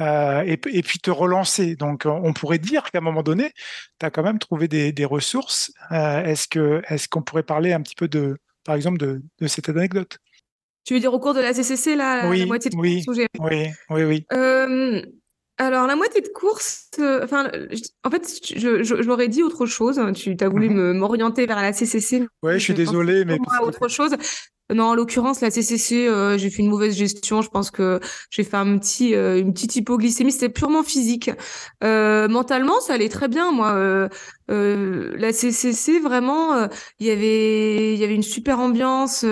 euh, 0.00 0.42
et, 0.46 0.56
puis 0.56 0.98
te 0.98 1.10
relancer. 1.10 1.76
Donc, 1.76 2.04
on 2.06 2.32
pourrait 2.32 2.58
dire 2.58 2.90
qu'à 2.90 2.98
un 2.98 3.02
moment 3.02 3.22
donné, 3.22 3.52
tu 4.00 4.06
as 4.06 4.10
quand 4.10 4.22
même 4.22 4.38
trouvé 4.38 4.68
des, 4.68 5.04
ressources. 5.04 5.70
Euh, 5.92 6.24
est-ce 6.24 6.48
que 6.48 6.82
est-ce 6.88 7.08
qu'on 7.08 7.22
pourrait 7.22 7.42
parler 7.42 7.74
un 7.74 7.82
petit 7.82 7.94
peu 7.94 8.08
de, 8.08 8.38
par 8.64 8.74
exemple, 8.74 8.96
de, 8.98 9.46
cette 9.46 9.68
anecdote? 9.68 10.18
Tu 10.84 10.94
veux 10.94 11.00
dire 11.00 11.12
au 11.12 11.20
cours 11.20 11.34
de 11.34 11.40
la 11.40 11.52
CCC, 11.52 11.94
là, 11.94 12.26
oui, 12.30 12.40
la 12.40 12.46
moitié 12.46 12.70
de 12.70 12.76
oui, 12.76 13.04
oui, 13.38 13.70
oui, 13.90 14.04
oui. 14.04 14.26
Alors, 15.58 15.86
la 15.86 15.96
moitié 15.96 16.20
de 16.20 16.28
course, 16.28 16.90
euh, 16.98 17.24
enfin, 17.24 17.50
en 18.04 18.10
fait, 18.10 18.40
je, 18.44 19.26
dit 19.26 19.42
autre 19.42 19.64
chose. 19.64 20.00
Tu 20.14 20.36
as 20.38 20.48
voulu 20.48 20.68
mhm. 20.68 20.98
m'orienter 20.98 21.46
vers 21.46 21.62
la 21.62 21.72
CCC. 21.72 22.26
Ouais, 22.42 22.58
je 22.58 22.64
suis 22.64 22.74
désolé, 22.74 23.24
mais. 23.24 23.38
autre 23.62 23.88
chose. 23.88 24.14
Non, 24.74 24.86
en 24.86 24.94
l'occurrence, 24.94 25.40
la 25.40 25.50
CCC, 25.50 26.08
euh, 26.08 26.36
j'ai 26.36 26.50
fait 26.50 26.60
une 26.60 26.68
mauvaise 26.68 26.94
gestion. 26.96 27.40
Je 27.40 27.48
pense 27.48 27.70
que 27.70 28.00
j'ai 28.30 28.42
fait 28.42 28.56
un 28.56 28.76
petit, 28.78 29.14
euh, 29.14 29.38
une 29.38 29.54
petite 29.54 29.76
hypoglycémie. 29.76 30.32
C'était 30.32 30.48
purement 30.50 30.82
physique. 30.82 31.30
mentalement, 31.80 32.80
ça 32.80 32.94
allait 32.94 33.08
très 33.08 33.28
bien. 33.28 33.50
Moi, 33.52 34.10
la 34.48 35.32
CCC, 35.32 36.00
vraiment, 36.00 36.68
il 36.98 37.06
y 37.06 37.10
avait, 37.10 37.94
il 37.94 37.98
y 37.98 38.04
avait 38.04 38.14
une 38.14 38.22
super 38.22 38.60
ambiance. 38.60 39.24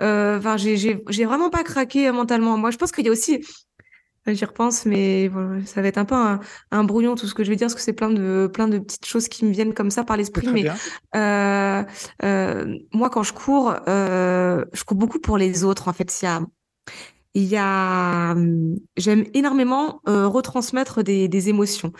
Enfin, 0.00 0.56
j'ai, 0.56 0.76
j'ai, 0.76 1.04
j'ai 1.08 1.24
vraiment 1.24 1.50
pas 1.50 1.62
craqué 1.62 2.10
mentalement. 2.10 2.56
Moi, 2.56 2.72
je 2.72 2.78
pense 2.78 2.90
qu'il 2.90 3.04
y 3.04 3.08
a 3.08 3.12
aussi 3.12 3.44
J'y 4.26 4.44
repense, 4.44 4.86
mais 4.86 5.30
ça 5.64 5.82
va 5.82 5.88
être 5.88 5.98
un 5.98 6.04
peu 6.04 6.14
un, 6.70 6.84
brouillon 6.84 7.16
tout 7.16 7.26
ce 7.26 7.34
que 7.34 7.42
je 7.42 7.50
vais 7.50 7.56
dire, 7.56 7.66
parce 7.66 7.74
que 7.74 7.80
c'est 7.80 7.92
plein 7.92 8.10
de 8.10 8.48
plein 8.52 8.68
de 8.68 8.78
petites 8.78 9.06
choses 9.06 9.26
qui 9.26 9.44
me 9.44 9.50
viennent 9.50 9.74
comme 9.74 9.90
ça 9.90 10.04
par 10.04 10.16
l'esprit. 10.16 10.46
Mais 10.52 10.64
euh, 11.16 11.82
euh, 12.22 12.78
moi, 12.92 13.10
quand 13.10 13.24
je 13.24 13.32
cours, 13.32 13.74
euh, 13.88 14.64
je 14.72 14.84
cours 14.84 14.96
beaucoup 14.96 15.18
pour 15.18 15.38
les 15.38 15.64
autres. 15.64 15.88
En 15.88 15.92
fait, 15.92 16.20
il 16.20 16.24
y 16.24 16.28
a 16.28 16.40
il 17.34 17.44
y 17.44 17.56
a, 17.56 18.36
j'aime 18.98 19.24
énormément 19.32 20.00
retransmettre 20.04 21.02
des, 21.02 21.28
des 21.28 21.48
émotions. 21.48 21.92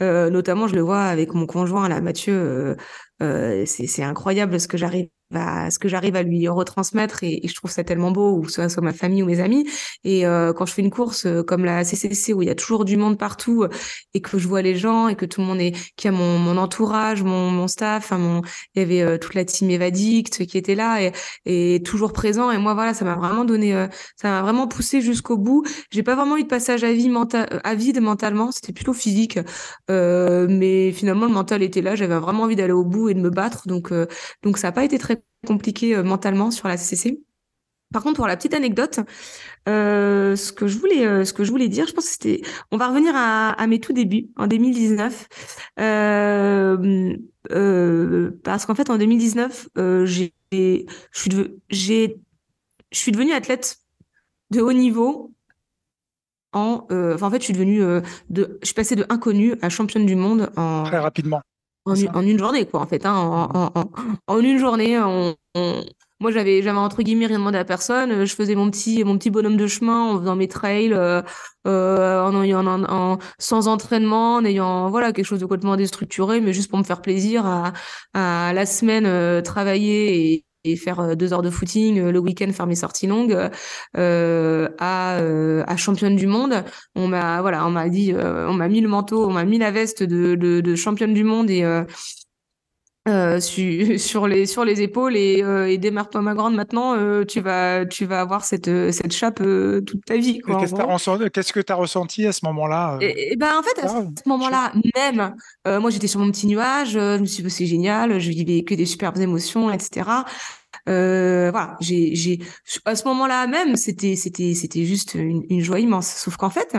notamment, 0.00 0.66
je 0.66 0.74
le 0.74 0.80
vois 0.80 1.02
avec 1.02 1.34
mon 1.34 1.46
conjoint 1.46 1.88
là, 1.88 2.00
Mathieu. 2.00 2.76
C'est 3.20 4.02
incroyable 4.02 4.60
ce 4.60 4.68
que 4.68 4.76
j'arrive 4.76 5.08
bah, 5.30 5.70
ce 5.70 5.78
que 5.78 5.88
j'arrive 5.88 6.16
à 6.16 6.22
lui 6.22 6.48
retransmettre 6.48 7.22
et, 7.22 7.40
je 7.46 7.54
trouve 7.54 7.70
ça 7.70 7.84
tellement 7.84 8.10
beau, 8.10 8.38
ou 8.38 8.48
soit 8.48 8.68
soit 8.70 8.82
ma 8.82 8.92
famille 8.94 9.22
ou 9.22 9.26
mes 9.26 9.40
amis. 9.40 9.68
Et 10.04 10.26
euh, 10.26 10.52
quand 10.54 10.64
je 10.64 10.72
fais 10.72 10.82
une 10.82 10.90
course 10.90 11.26
euh, 11.26 11.42
comme 11.42 11.64
la 11.64 11.84
CCC 11.84 12.32
où 12.32 12.42
il 12.42 12.48
y 12.48 12.50
a 12.50 12.54
toujours 12.54 12.84
du 12.86 12.96
monde 12.96 13.18
partout 13.18 13.62
euh, 13.62 13.68
et 14.14 14.22
que 14.22 14.38
je 14.38 14.48
vois 14.48 14.62
les 14.62 14.76
gens 14.76 15.08
et 15.08 15.16
que 15.16 15.26
tout 15.26 15.40
le 15.42 15.46
monde 15.46 15.60
est, 15.60 15.76
qui 15.96 16.08
a 16.08 16.12
mon, 16.12 16.38
mon 16.38 16.56
entourage, 16.56 17.22
mon, 17.22 17.50
mon 17.50 17.68
staff, 17.68 18.04
enfin 18.04 18.18
mon, 18.18 18.42
il 18.74 18.80
y 18.80 18.82
avait 18.82 19.02
euh, 19.02 19.18
toute 19.18 19.34
la 19.34 19.44
team 19.44 19.70
Evadict 19.70 20.46
qui 20.46 20.56
était 20.56 20.74
là 20.74 21.02
et, 21.02 21.12
et 21.44 21.82
toujours 21.82 22.12
présent. 22.14 22.50
Et 22.50 22.58
moi 22.58 22.72
voilà, 22.74 22.94
ça 22.94 23.04
m'a 23.04 23.14
vraiment 23.14 23.44
donné, 23.44 23.72
ça 24.16 24.30
m'a 24.30 24.42
vraiment 24.42 24.66
poussé 24.66 25.02
jusqu'au 25.02 25.36
bout. 25.36 25.62
J'ai 25.90 26.02
pas 26.02 26.14
vraiment 26.14 26.36
eu 26.38 26.44
de 26.44 26.48
passage 26.48 26.84
à, 26.84 26.92
vie 26.92 27.10
mental, 27.10 27.60
à 27.64 27.74
vide 27.74 28.00
mentalement, 28.00 28.50
c'était 28.50 28.72
plutôt 28.72 28.94
physique, 28.94 29.38
mais 29.88 30.92
finalement 30.92 31.26
le 31.26 31.32
mental 31.32 31.62
était 31.62 31.82
là. 31.82 31.94
J'avais 31.94 32.18
vraiment 32.18 32.44
envie 32.44 32.56
d'aller 32.56 32.72
au 32.72 32.84
bout 32.84 33.07
et 33.08 33.14
de 33.14 33.20
me 33.20 33.30
battre, 33.30 33.68
donc 33.68 33.92
donc 34.42 34.58
ça 34.58 34.68
n'a 34.68 34.72
pas 34.72 34.84
été 34.84 34.98
très 34.98 35.22
compliqué 35.46 35.94
euh, 35.94 36.02
mentalement 36.02 36.50
sur 36.50 36.68
la 36.68 36.76
CCC. 36.76 37.20
Par 37.92 38.02
contre, 38.02 38.16
pour 38.16 38.26
la 38.26 38.36
petite 38.36 38.52
anecdote, 38.52 39.00
euh, 39.66 40.36
ce 40.36 40.52
que 40.52 40.66
je 40.66 40.76
voulais, 40.78 41.06
euh, 41.06 41.24
ce 41.24 41.32
que 41.32 41.42
je 41.42 41.50
voulais 41.50 41.68
dire, 41.68 41.86
je 41.86 41.94
pense 41.94 42.04
que 42.04 42.12
c'était, 42.12 42.42
on 42.70 42.76
va 42.76 42.88
revenir 42.88 43.14
à, 43.16 43.66
mes 43.66 43.80
tout 43.80 43.94
débuts 43.94 44.28
en 44.36 44.46
2019, 44.46 45.28
euh, 45.80 47.16
euh, 47.50 48.30
parce 48.44 48.66
qu'en 48.66 48.74
fait 48.74 48.90
en 48.90 48.98
2019, 48.98 49.70
j'ai, 50.04 50.34
je 50.52 51.18
suis, 52.92 53.12
devenue 53.12 53.32
athlète 53.32 53.78
de 54.50 54.60
haut 54.60 54.72
niveau. 54.74 55.32
En, 56.52 56.86
en 56.90 57.30
fait, 57.30 57.38
je 57.38 57.44
suis 57.44 57.52
devenue 57.54 57.80
de, 58.28 58.58
je 58.60 58.66
suis 58.66 58.74
passée 58.74 58.96
de 58.96 59.06
inconnue 59.08 59.54
à 59.62 59.70
championne 59.70 60.04
du 60.04 60.16
monde 60.16 60.50
en 60.56 60.84
très 60.84 60.98
rapidement 60.98 61.40
en, 61.88 62.22
une 62.22 62.38
journée, 62.38 62.66
quoi, 62.66 62.80
en 62.80 62.86
fait. 62.86 63.04
Hein, 63.06 63.14
en, 63.14 63.70
en, 63.74 63.90
en, 64.26 64.38
une 64.40 64.58
journée, 64.58 64.98
on, 65.00 65.34
moi, 66.20 66.32
j'avais, 66.32 66.62
j'avais 66.62 66.78
entre 66.78 67.02
guillemets 67.02 67.26
rien 67.26 67.38
demandé 67.38 67.58
à 67.58 67.64
personne. 67.64 68.24
Je 68.24 68.34
faisais 68.34 68.56
mon 68.56 68.70
petit, 68.70 69.04
mon 69.04 69.16
petit 69.18 69.30
bonhomme 69.30 69.56
de 69.56 69.66
chemin 69.68 70.02
en 70.14 70.18
faisant 70.18 70.34
mes 70.34 70.48
trails, 70.48 70.92
euh, 70.92 71.22
euh 71.66 72.20
en, 72.22 72.34
en, 72.34 72.84
en, 72.84 73.18
sans 73.38 73.68
entraînement, 73.68 74.36
en 74.36 74.44
ayant 74.44 74.90
voilà 74.90 75.12
quelque 75.12 75.26
chose 75.26 75.38
de 75.38 75.44
complètement 75.44 75.76
déstructuré, 75.76 76.40
mais 76.40 76.52
juste 76.52 76.70
pour 76.70 76.78
me 76.78 76.84
faire 76.84 77.02
plaisir 77.02 77.46
à, 77.46 77.72
à 78.14 78.52
la 78.52 78.66
semaine 78.66 79.06
euh, 79.06 79.42
travailler 79.42 80.32
et, 80.34 80.44
faire 80.76 81.16
deux 81.16 81.32
heures 81.32 81.42
de 81.42 81.50
footing 81.50 82.10
le 82.10 82.18
week-end, 82.18 82.50
faire 82.52 82.66
mes 82.66 82.74
sorties 82.76 83.06
longues, 83.06 83.36
à, 83.94 85.16
à 85.18 85.76
championne 85.76 86.16
du 86.16 86.26
monde. 86.26 86.64
On 86.94 87.08
m'a 87.08 87.40
voilà, 87.40 87.66
on 87.66 87.70
m'a 87.70 87.88
dit, 87.88 88.14
on 88.14 88.54
m'a 88.54 88.68
mis 88.68 88.80
le 88.80 88.88
manteau, 88.88 89.26
on 89.26 89.32
m'a 89.32 89.44
mis 89.44 89.58
la 89.58 89.70
veste 89.70 90.02
de, 90.02 90.34
de, 90.34 90.60
de 90.60 90.74
championne 90.74 91.14
du 91.14 91.24
monde 91.24 91.50
et 91.50 91.64
euh, 93.08 93.40
sur 93.98 94.26
les 94.26 94.46
sur 94.46 94.64
les 94.64 94.82
épaules 94.82 95.16
et, 95.16 95.42
euh, 95.42 95.68
et 95.68 95.78
démarre-toi 95.78 96.20
ma 96.20 96.34
grande. 96.34 96.54
Maintenant 96.54 96.94
euh, 96.96 97.24
tu 97.24 97.40
vas 97.40 97.86
tu 97.86 98.04
vas 98.04 98.20
avoir 98.20 98.44
cette 98.44 98.70
cette 98.92 99.12
chape 99.12 99.38
toute 99.38 100.04
ta 100.04 100.16
vie 100.16 100.40
qu'est-ce 101.32 101.52
que 101.52 101.60
tu 101.60 101.72
as 101.72 101.76
ressenti 101.76 102.26
à 102.26 102.32
ce 102.32 102.40
moment-là 102.44 102.98
et, 103.00 103.36
ben 103.36 103.50
en 103.58 103.62
fait 103.62 103.78
à 103.84 103.88
ce 103.88 104.28
moment-là 104.28 104.72
même 104.96 105.34
moi 105.80 105.90
j'étais 105.90 106.06
sur 106.06 106.20
mon 106.20 106.30
petit 106.30 106.46
nuage 106.46 106.92
je 106.92 107.18
me 107.18 107.26
suis 107.26 107.42
dit 107.42 107.50
c'est 107.50 107.66
génial 107.66 108.18
je 108.18 108.30
vivais 108.30 108.62
que 108.62 108.74
des 108.74 108.86
superbes 108.86 109.18
émotions 109.18 109.70
etc 109.70 110.06
euh, 110.88 111.50
voilà, 111.50 111.76
j'ai, 111.80 112.14
j'ai, 112.14 112.38
à 112.84 112.96
ce 112.96 113.06
moment-là 113.08 113.46
même, 113.46 113.76
c'était, 113.76 114.16
c'était, 114.16 114.54
c'était 114.54 114.84
juste 114.84 115.14
une, 115.14 115.60
joie 115.60 115.80
immense. 115.80 116.08
Sauf 116.08 116.36
qu'en 116.36 116.50
fait, 116.50 116.76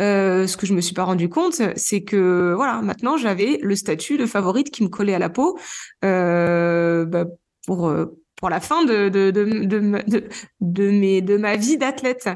euh, 0.00 0.46
ce 0.46 0.56
que 0.56 0.66
je 0.66 0.74
me 0.74 0.80
suis 0.80 0.94
pas 0.94 1.04
rendu 1.04 1.28
compte, 1.28 1.60
c'est 1.76 2.02
que 2.02 2.52
voilà, 2.54 2.80
maintenant 2.82 3.16
j'avais 3.16 3.58
le 3.62 3.74
statut 3.74 4.18
de 4.18 4.26
favorite 4.26 4.70
qui 4.70 4.82
me 4.84 4.88
collait 4.88 5.14
à 5.14 5.18
la 5.18 5.30
peau 5.30 5.58
euh, 6.04 7.04
bah, 7.04 7.24
pour 7.66 7.92
pour 8.36 8.48
la 8.48 8.60
fin 8.60 8.86
de, 8.86 9.10
de, 9.10 9.30
de, 9.30 9.44
de, 9.44 10.28
de, 10.60 10.90
mes, 10.90 11.20
de 11.20 11.36
ma 11.36 11.56
vie 11.56 11.76
d'athlète. 11.76 12.30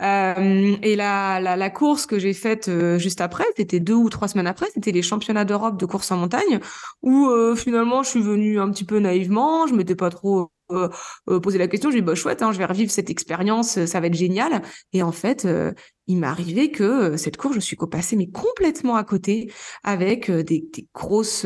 Et 0.00 0.94
la, 0.96 1.40
la, 1.40 1.70
course 1.70 2.06
que 2.06 2.20
j'ai 2.20 2.32
faite 2.32 2.70
juste 2.98 3.20
après, 3.20 3.44
c'était 3.56 3.80
deux 3.80 3.94
ou 3.94 4.08
trois 4.08 4.28
semaines 4.28 4.46
après, 4.46 4.66
c'était 4.72 4.92
les 4.92 5.02
championnats 5.02 5.44
d'Europe 5.44 5.76
de 5.76 5.84
course 5.84 6.12
en 6.12 6.16
montagne, 6.18 6.60
où 7.02 7.28
finalement 7.56 8.04
je 8.04 8.10
suis 8.10 8.22
venue 8.22 8.60
un 8.60 8.70
petit 8.70 8.84
peu 8.84 9.00
naïvement, 9.00 9.66
je 9.66 9.74
m'étais 9.74 9.96
pas 9.96 10.10
trop 10.10 10.52
posé 11.26 11.58
la 11.58 11.68
question, 11.68 11.90
j'ai 11.90 12.00
dit 12.00 12.06
bah 12.06 12.14
chouette, 12.14 12.42
hein, 12.42 12.52
je 12.52 12.58
vais 12.58 12.64
revivre 12.64 12.90
cette 12.90 13.10
expérience, 13.10 13.84
ça 13.84 14.00
va 14.00 14.06
être 14.06 14.14
génial. 14.14 14.62
Et 14.92 15.02
en 15.02 15.12
fait, 15.12 15.46
il 16.06 16.18
m'est 16.18 16.26
arrivé 16.26 16.70
que 16.70 17.16
cette 17.16 17.36
course, 17.36 17.54
je 17.54 17.60
suis 17.60 17.76
passée 17.90 18.16
mais 18.16 18.28
complètement 18.28 18.96
à 18.96 19.04
côté, 19.04 19.50
avec 19.84 20.30
des, 20.30 20.68
des, 20.72 20.86
grosses, 20.94 21.44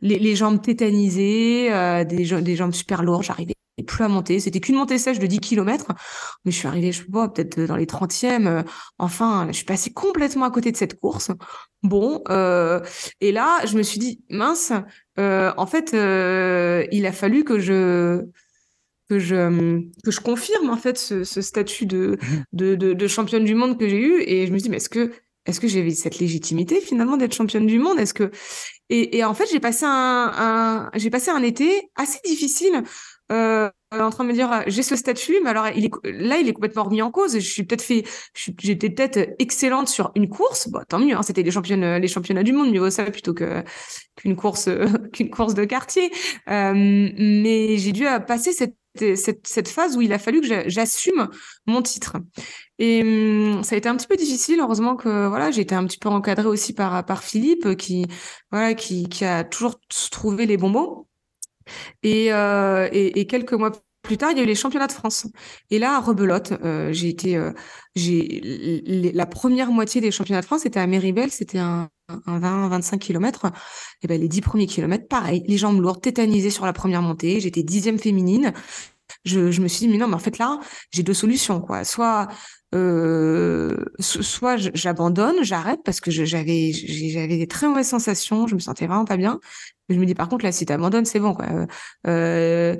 les, 0.00 0.18
les, 0.18 0.36
jambes 0.36 0.62
tétanisées, 0.62 1.68
des, 2.08 2.42
des 2.42 2.56
jambes 2.56 2.72
super 2.72 3.02
lourdes, 3.02 3.24
j'arrivais 3.24 3.54
plus 3.82 4.04
à 4.04 4.08
monter. 4.08 4.40
C'était 4.40 4.60
qu'une 4.60 4.76
montée 4.76 4.98
sèche 4.98 5.18
de 5.18 5.26
10 5.26 5.40
km. 5.40 5.86
Mais 6.44 6.52
je 6.52 6.56
suis 6.56 6.68
arrivée, 6.68 6.92
je 6.92 6.98
sais 6.98 7.10
pas, 7.10 7.28
peut-être 7.28 7.60
dans 7.60 7.76
les 7.76 7.86
30e. 7.86 8.46
Euh, 8.46 8.62
enfin, 8.98 9.46
je 9.48 9.56
suis 9.56 9.64
passée 9.64 9.92
complètement 9.92 10.44
à 10.44 10.50
côté 10.50 10.72
de 10.72 10.76
cette 10.76 10.98
course. 10.98 11.30
Bon, 11.82 12.22
euh, 12.28 12.80
et 13.20 13.32
là, 13.32 13.64
je 13.66 13.76
me 13.76 13.82
suis 13.82 13.98
dit, 13.98 14.22
mince, 14.30 14.72
euh, 15.18 15.52
en 15.56 15.66
fait, 15.66 15.92
il 15.92 17.06
a 17.06 17.12
fallu 17.12 17.44
que 17.44 17.58
je 17.58 18.24
que 19.08 19.18
je 19.18 19.80
que 20.04 20.10
je 20.10 20.20
confirme 20.20 20.70
en 20.70 20.76
fait 20.76 20.98
ce, 20.98 21.24
statut 21.24 21.86
de, 21.86 22.18
mmh. 22.20 22.42
de, 22.52 22.74
de, 22.74 22.92
de 22.92 23.06
championne 23.06 23.44
du 23.44 23.54
monde 23.54 23.78
que 23.78 23.88
j'ai 23.88 24.00
eu. 24.00 24.22
Et 24.22 24.46
je 24.46 24.52
me 24.52 24.58
suis 24.58 24.64
dit, 24.64 24.70
mais 24.70 24.76
est-ce 24.76 24.88
que 24.88 25.10
est-ce 25.44 25.60
que 25.60 25.66
j'avais 25.66 25.90
cette 25.90 26.18
légitimité 26.18 26.80
finalement 26.80 27.16
d'être 27.16 27.34
championne 27.34 27.66
du 27.66 27.78
monde? 27.78 27.98
Est-ce 27.98 28.14
que 28.14 28.30
et, 28.90 29.18
et, 29.18 29.24
en 29.24 29.34
fait 29.34 29.46
j'ai 29.50 29.60
passé 29.60 29.84
un, 29.84 30.32
un 30.36 30.90
j'ai 30.94 31.10
passé 31.10 31.30
un 31.30 31.42
été 31.42 31.90
assez 31.96 32.20
difficile 32.24 32.82
euh, 33.32 33.70
en 33.90 34.10
train 34.10 34.24
de 34.24 34.28
me 34.28 34.34
dire 34.34 34.62
j'ai 34.66 34.82
ce 34.82 34.94
statut 34.94 35.36
mais 35.42 35.50
alors 35.50 35.66
il 35.74 35.86
est 35.86 35.90
là 36.04 36.36
il 36.38 36.48
est 36.48 36.52
complètement 36.52 36.84
remis 36.84 37.02
en 37.02 37.10
cause 37.10 37.34
je 37.34 37.40
suis 37.40 37.64
peut-être 37.64 37.82
fait 37.82 38.04
j'étais 38.34 38.90
peut-être 38.90 39.34
excellente 39.38 39.88
sur 39.88 40.12
une 40.14 40.28
course 40.28 40.68
bon 40.68 40.82
tant 40.88 40.98
mieux 40.98 41.16
hein, 41.16 41.22
c'était 41.22 41.42
les 41.42 41.50
championnes 41.50 41.96
les 41.96 42.08
championnats 42.08 42.42
du 42.42 42.52
monde 42.52 42.70
mieux 42.70 42.80
vaut 42.80 42.90
ça 42.90 43.04
plutôt 43.10 43.34
que 43.34 43.64
qu'une 44.16 44.36
course 44.36 44.68
qu'une 45.12 45.30
course 45.30 45.54
de 45.54 45.64
quartier 45.64 46.10
euh, 46.48 46.72
mais 46.74 47.78
j'ai 47.78 47.92
dû 47.92 48.04
passer 48.26 48.52
cette 48.52 48.76
cette, 48.94 49.46
cette 49.46 49.68
phase 49.68 49.96
où 49.96 50.00
il 50.02 50.12
a 50.12 50.18
fallu 50.18 50.40
que 50.40 50.68
j'assume 50.68 51.28
mon 51.66 51.82
titre. 51.82 52.16
Et 52.78 53.02
hum, 53.02 53.62
ça 53.62 53.74
a 53.74 53.78
été 53.78 53.88
un 53.88 53.96
petit 53.96 54.06
peu 54.06 54.16
difficile. 54.16 54.60
Heureusement 54.60 54.96
que 54.96 55.26
voilà, 55.26 55.50
j'ai 55.50 55.62
été 55.62 55.74
un 55.74 55.86
petit 55.86 55.98
peu 55.98 56.08
encadrée 56.08 56.46
aussi 56.48 56.74
par 56.74 57.04
par 57.04 57.22
Philippe, 57.22 57.76
qui 57.76 58.06
voilà, 58.50 58.74
qui, 58.74 59.08
qui 59.08 59.24
a 59.24 59.44
toujours 59.44 59.80
trouvé 60.10 60.46
les 60.46 60.56
bons 60.56 60.70
mots. 60.70 61.08
Et, 62.02 62.32
euh, 62.32 62.88
et, 62.92 63.20
et, 63.20 63.26
quelques 63.26 63.52
mois 63.52 63.70
plus 64.02 64.16
tard, 64.18 64.32
il 64.32 64.38
y 64.38 64.40
a 64.40 64.42
eu 64.42 64.46
les 64.46 64.54
championnats 64.54 64.88
de 64.88 64.92
France. 64.92 65.26
Et 65.70 65.78
là, 65.78 65.96
à 65.96 66.00
Rebelote, 66.00 66.52
euh, 66.64 66.92
j'ai 66.92 67.08
été, 67.08 67.36
euh, 67.36 67.52
j'ai 67.94 69.12
la 69.14 69.26
première 69.26 69.70
moitié 69.70 70.00
des 70.00 70.10
championnats 70.10 70.40
de 70.40 70.46
France, 70.46 70.62
c'était 70.62 70.80
à 70.80 70.86
Méribel, 70.86 71.30
c'était 71.30 71.58
un, 71.58 71.88
un 72.08 72.40
20-25 72.40 72.98
km. 72.98 73.46
Et 74.02 74.08
ben 74.08 74.20
les 74.20 74.28
dix 74.28 74.40
premiers 74.40 74.66
kilomètres, 74.66 75.06
pareil, 75.08 75.44
les 75.46 75.56
jambes 75.56 75.80
lourdes, 75.80 76.02
tétanisées 76.02 76.50
sur 76.50 76.66
la 76.66 76.72
première 76.72 77.02
montée. 77.02 77.40
J'étais 77.40 77.62
dixième 77.62 77.98
féminine. 77.98 78.52
Je, 79.24 79.50
je 79.52 79.60
me 79.60 79.68
suis 79.68 79.86
dit 79.86 79.92
mais 79.92 79.98
non, 79.98 80.08
mais 80.08 80.14
en 80.14 80.18
fait 80.18 80.38
là, 80.38 80.58
j'ai 80.90 81.02
deux 81.02 81.14
solutions 81.14 81.60
quoi. 81.60 81.84
Soit 81.84 82.28
euh, 82.74 83.76
soit 83.98 84.56
j'abandonne, 84.56 85.36
j'arrête 85.42 85.80
parce 85.84 86.00
que 86.00 86.10
j'avais 86.10 86.72
j'avais 86.72 87.36
des 87.36 87.46
très 87.46 87.68
mauvaises 87.68 87.88
sensations, 87.88 88.46
je 88.46 88.54
me 88.54 88.60
sentais 88.60 88.86
vraiment 88.86 89.04
pas 89.04 89.16
bien. 89.16 89.40
Je 89.88 89.98
me 89.98 90.06
dis 90.06 90.14
par 90.14 90.28
contre 90.28 90.44
là 90.44 90.52
si 90.52 90.64
tu 90.64 90.72
abandonnes 90.72 91.04
c'est 91.04 91.20
bon 91.20 91.34
quoi. 91.34 91.46
Euh, 92.06 92.76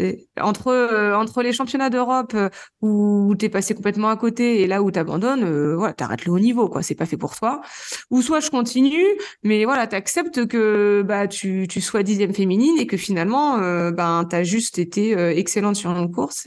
euh, 0.00 0.12
entre 0.40 0.68
euh, 0.68 1.14
entre 1.14 1.42
les 1.42 1.52
championnats 1.52 1.90
d'Europe 1.90 2.32
euh, 2.34 2.48
où 2.80 3.34
tu 3.38 3.46
es 3.46 3.48
passé 3.48 3.74
complètement 3.74 4.08
à 4.08 4.16
côté 4.16 4.62
et 4.62 4.66
là 4.66 4.82
où 4.82 4.90
tu 4.90 4.98
abandonnes 4.98 5.74
voilà, 5.74 5.92
t'arrêtes 5.92 6.24
le 6.24 6.32
haut 6.32 6.38
niveau 6.38 6.68
quoi, 6.68 6.82
c'est 6.82 6.94
pas 6.94 7.06
fait 7.06 7.16
pour 7.16 7.36
toi. 7.36 7.60
Ou 8.10 8.22
soit 8.22 8.40
je 8.40 8.50
continue 8.50 9.04
mais 9.42 9.64
voilà, 9.64 9.86
tu 9.86 9.96
acceptes 9.96 10.46
que 10.46 11.02
bah 11.06 11.28
tu 11.28 11.66
tu 11.68 11.80
sois 11.80 12.02
dixième 12.02 12.32
féminine 12.34 12.78
et 12.78 12.86
que 12.86 12.96
finalement 12.96 13.58
ben 13.90 14.24
tu 14.28 14.36
as 14.36 14.44
juste 14.44 14.78
été 14.78 15.12
excellente 15.36 15.76
sur 15.76 15.90
une 15.90 16.10
course. 16.10 16.46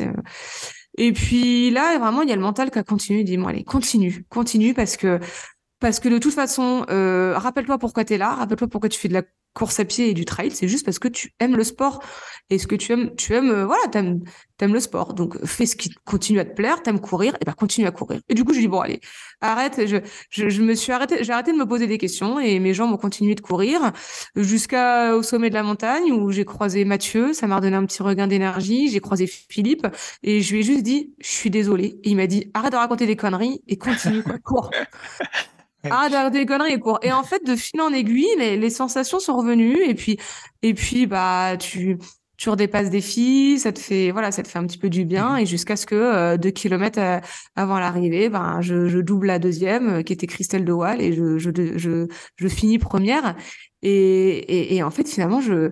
Puis 1.14 1.70
là, 1.70 1.98
vraiment, 2.00 2.24
il 2.24 2.30
y 2.30 2.32
a 2.32 2.36
le 2.36 2.42
mental 2.42 2.72
qui 2.72 2.80
a 2.80 2.84
continué. 2.84 3.24
Dit, 3.24 3.38
bon, 3.38 3.48
allez, 3.48 3.64
continue, 3.64 4.26
continue, 4.30 4.74
parce 4.74 4.98
que, 4.98 5.20
parce 5.80 6.00
que 6.00 6.10
de 6.10 6.18
toute 6.18 6.34
façon, 6.34 6.86
euh, 6.90 7.38
rappelle-toi 7.38 7.78
pourquoi 7.78 8.04
tu 8.04 8.18
là, 8.18 8.34
rappelle-toi 8.34 8.68
pourquoi 8.68 8.90
tu 8.90 9.00
fais 9.00 9.08
de 9.08 9.14
la 9.14 9.24
course 9.58 9.80
à 9.80 9.86
pied 9.86 10.10
et 10.10 10.14
du 10.14 10.24
trail, 10.24 10.52
c'est 10.52 10.68
juste 10.68 10.86
parce 10.86 11.00
que 11.00 11.08
tu 11.08 11.34
aimes 11.40 11.56
le 11.56 11.64
sport 11.64 12.04
et 12.52 12.60
ce 12.60 12.68
que 12.68 12.76
tu 12.76 12.94
aimes, 12.94 13.16
tu 13.16 13.34
aimes, 13.34 13.50
euh, 13.50 13.66
voilà, 13.66 13.88
t'aimes, 13.88 14.22
t'aimes 14.58 14.74
le 14.74 14.80
sport. 14.80 15.16
Donc, 15.16 15.44
fais 15.46 15.66
ce 15.66 15.76
qui 15.76 15.90
continue 16.06 16.40
à 16.40 16.46
te 16.46 16.54
plaire, 16.54 16.84
t'aimes 16.84 17.00
courir, 17.00 17.36
et 17.42 17.46
ben 17.46 17.54
continue 17.54 17.88
à 17.88 17.92
courir. 17.92 18.22
Et 18.30 18.36
du 18.36 18.44
coup, 18.44 18.54
je 18.54 18.60
dis 18.60 18.68
bon, 18.68 18.80
allez, 18.82 19.02
arrête. 19.42 19.82
Je, 19.88 19.98
je 20.30 20.62
me 20.62 20.76
suis 20.76 20.92
arrêté, 20.92 21.24
j'ai 21.24 21.34
arrêté 21.34 21.52
de 21.54 21.58
me 21.58 21.66
poser 21.66 21.88
des 21.88 21.98
questions 21.98 22.40
et 22.40 22.60
mes 22.60 22.76
jambes 22.76 22.94
ont 22.94 22.98
continué 22.98 23.34
de 23.34 23.42
courir 23.42 23.92
jusqu'au 24.36 25.24
sommet 25.24 25.50
de 25.50 25.56
la 25.56 25.64
montagne 25.64 26.12
où 26.12 26.32
j'ai 26.32 26.46
croisé 26.46 26.86
Mathieu. 26.86 27.34
Ça 27.34 27.48
m'a 27.48 27.56
redonné 27.56 27.76
un 27.76 27.86
petit 27.86 28.04
regain 28.04 28.28
d'énergie. 28.28 28.90
J'ai 28.90 29.00
croisé 29.00 29.26
Philippe 29.26 29.88
et 30.22 30.42
je 30.42 30.54
lui 30.54 30.60
ai 30.60 30.64
juste 30.64 30.84
dit, 30.84 31.14
je 31.20 31.28
suis 31.30 31.50
désolée. 31.50 32.00
Et 32.04 32.12
il 32.12 32.16
m'a 32.16 32.28
dit, 32.28 32.52
arrête 32.54 32.72
de 32.72 32.78
raconter 32.78 33.08
des 33.08 33.16
conneries 33.16 33.62
et 33.68 33.78
continue, 33.78 34.22
quoi, 34.22 34.38
cours. 34.38 34.70
Ah, 35.84 36.30
des 36.30 36.46
conneries 36.46 36.74
et 36.74 36.80
cours. 36.80 37.00
Et 37.02 37.12
en 37.12 37.24
fait, 37.24 37.46
de 37.46 37.56
fil 37.56 37.80
en 37.82 37.94
aiguille, 37.94 38.28
les, 38.38 38.58
les, 38.58 38.70
sensations 38.70 39.20
sont 39.20 39.38
revenues 39.38 39.82
et 39.88 39.96
puis, 39.96 40.18
et 40.62 40.74
puis, 40.74 41.06
bah, 41.06 41.56
tu, 41.58 41.98
tu 42.38 42.50
redépasses 42.50 42.92
des 42.92 43.02
filles, 43.02 43.60
ça 43.60 43.72
te 43.72 43.80
fait, 43.80 44.12
voilà, 44.12 44.32
ça 44.32 44.44
te 44.44 44.48
fait 44.48 44.60
un 44.60 44.66
petit 44.66 44.78
peu 44.78 44.90
du 44.90 45.06
bien 45.06 45.34
mhm. 45.34 45.40
et 45.40 45.46
jusqu'à 45.46 45.76
ce 45.76 45.86
que 45.86 45.96
euh, 45.96 46.38
deux 46.38 46.52
kilomètres 46.52 47.00
euh, 47.00 47.20
avant 47.56 47.80
l'arrivée, 47.80 48.30
ben, 48.30 48.62
je, 48.62 48.88
je, 48.88 49.00
double 49.00 49.28
la 49.28 49.40
deuxième, 49.40 49.90
euh, 49.90 50.04
qui 50.04 50.14
était 50.14 50.28
Christelle 50.28 50.64
de 50.64 50.72
Wall 50.72 51.02
et 51.02 51.14
je, 51.14 51.40
je, 51.40 51.50
je, 51.76 52.08
je 52.36 52.48
finis 52.48 52.78
première. 52.78 53.36
Et, 53.82 53.90
et, 53.92 54.76
et, 54.76 54.84
en 54.84 54.92
fait, 54.92 55.08
finalement, 55.08 55.42
je, 55.42 55.72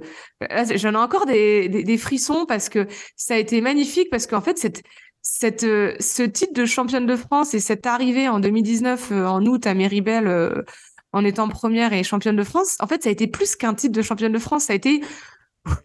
j'en 0.75 0.93
ai 0.93 0.97
encore 0.97 1.25
des, 1.25 1.69
des, 1.69 1.83
des, 1.83 1.97
frissons 1.97 2.45
parce 2.47 2.69
que 2.69 2.87
ça 3.15 3.33
a 3.35 3.37
été 3.37 3.61
magnifique 3.61 4.09
parce 4.11 4.27
qu'en 4.27 4.41
fait, 4.41 4.57
cette, 4.57 4.83
cette, 5.27 5.63
euh, 5.63 5.95
ce 5.99 6.21
titre 6.21 6.53
de 6.53 6.65
championne 6.65 7.07
de 7.07 7.15
France 7.15 7.55
et 7.55 7.59
cette 7.59 7.87
arrivée 7.87 8.29
en 8.29 8.39
2019 8.39 9.11
euh, 9.11 9.25
en 9.25 9.43
août 9.43 9.65
à 9.65 9.73
Méribel 9.73 10.27
euh, 10.27 10.61
en 11.13 11.25
étant 11.25 11.49
première 11.49 11.93
et 11.93 12.03
championne 12.03 12.35
de 12.35 12.43
France, 12.43 12.77
en 12.79 12.85
fait, 12.85 13.01
ça 13.01 13.09
a 13.09 13.11
été 13.11 13.25
plus 13.25 13.55
qu'un 13.55 13.73
titre 13.73 13.93
de 13.93 14.03
championne 14.03 14.31
de 14.31 14.39
France. 14.39 14.65
Ça 14.65 14.73
a 14.73 14.75
été 14.75 15.01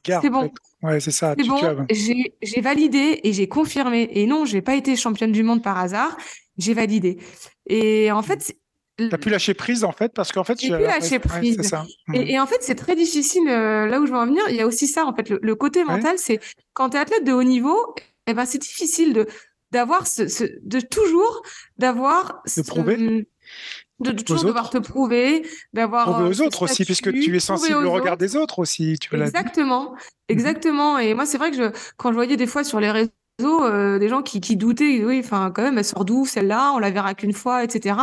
c'est 0.04 0.28
bon. 0.28 0.50
Ouais, 0.82 1.00
c'est 1.00 1.10
ça. 1.10 1.34
C'est 1.38 1.46
bon. 1.46 1.86
J'ai 1.90 2.60
validé 2.60 3.20
et 3.24 3.32
j'ai 3.32 3.48
confirmé. 3.48 4.10
Et 4.12 4.26
non, 4.26 4.44
j'ai 4.44 4.60
pas 4.60 4.74
été 4.74 4.94
championne 4.94 5.32
du 5.32 5.42
monde 5.42 5.62
par 5.62 5.78
hasard. 5.78 6.18
J'ai 6.58 6.74
validé. 6.74 7.18
Et 7.66 8.12
en 8.12 8.22
fait, 8.22 8.54
T'as 8.98 9.16
pu 9.16 9.30
lâcher 9.30 9.54
prise 9.54 9.84
en 9.84 9.92
fait 9.92 10.12
parce 10.12 10.30
qu'en 10.30 10.44
fait 10.44 10.60
j'ai 10.60 10.76
pu 10.76 10.82
lâcher 10.82 11.18
prise. 11.18 11.62
ça. 11.62 11.86
Mmh. 12.08 12.14
Et, 12.16 12.38
en 12.38 12.46
fait 12.46 12.58
c'est 12.60 12.74
très 12.74 12.94
difficile 12.94 13.46
là 13.46 13.98
où 13.98 14.04
je 14.04 14.12
veux 14.12 14.18
en 14.18 14.26
venir. 14.26 14.42
Il 14.50 14.56
y 14.56 14.60
a 14.60 14.66
aussi 14.66 14.86
ça 14.86 15.06
en 15.06 15.14
fait 15.14 15.30
le, 15.30 15.54
côté 15.54 15.84
mental, 15.84 16.18
c'est 16.18 16.38
quand 16.74 16.90
tu 16.90 16.98
es 16.98 17.00
athlète 17.00 17.24
de 17.24 17.32
haut 17.32 17.42
niveau, 17.42 17.94
eh 18.30 18.34
ben, 18.34 18.46
c'est 18.46 18.58
difficile 18.58 19.12
de 19.12 19.26
d'avoir 19.72 20.06
ce, 20.06 20.26
ce, 20.26 20.44
de 20.62 20.80
toujours 20.80 21.42
d'avoir 21.78 22.42
de 22.56 22.62
prouver. 22.62 23.26
de, 24.00 24.10
toujours 24.12 24.44
devoir 24.44 24.70
te 24.70 24.78
prouver 24.78 25.46
d'avoir 25.72 26.10
prouver 26.12 26.28
aux 26.28 26.40
autres 26.42 26.62
aussi 26.62 26.84
puisque 26.84 27.12
tu 27.12 27.36
es 27.36 27.40
sensible 27.40 27.84
au 27.84 27.92
regard 27.92 28.16
des 28.16 28.36
autres 28.36 28.58
aussi 28.58 28.98
tu 28.98 29.14
exactement 29.14 29.94
exactement. 30.28 30.98
Et 30.98 31.14
moi 31.14 31.26
c'est 31.26 31.38
vrai 31.38 31.50
que 31.50 31.56
je 31.56 31.70
quand 31.96 32.10
je 32.10 32.14
voyais 32.14 32.36
des 32.36 32.46
fois 32.46 32.64
sur 32.64 32.80
les 32.80 32.90
réseaux 32.90 33.10
euh, 33.46 33.98
des 33.98 34.08
gens 34.08 34.22
qui, 34.22 34.56
doutaient, 34.56 35.04
oui, 35.04 35.20
enfin, 35.24 35.50
quand 35.54 35.62
même, 35.62 35.78
elle 35.78 35.84
sort 35.84 36.04
d'où 36.04 36.26
celle-là 36.26 36.72
On 36.74 36.78
la 36.78 36.90
verra 36.90 37.14
qu'une 37.14 37.32
fois, 37.32 37.64
etc. 37.64 37.96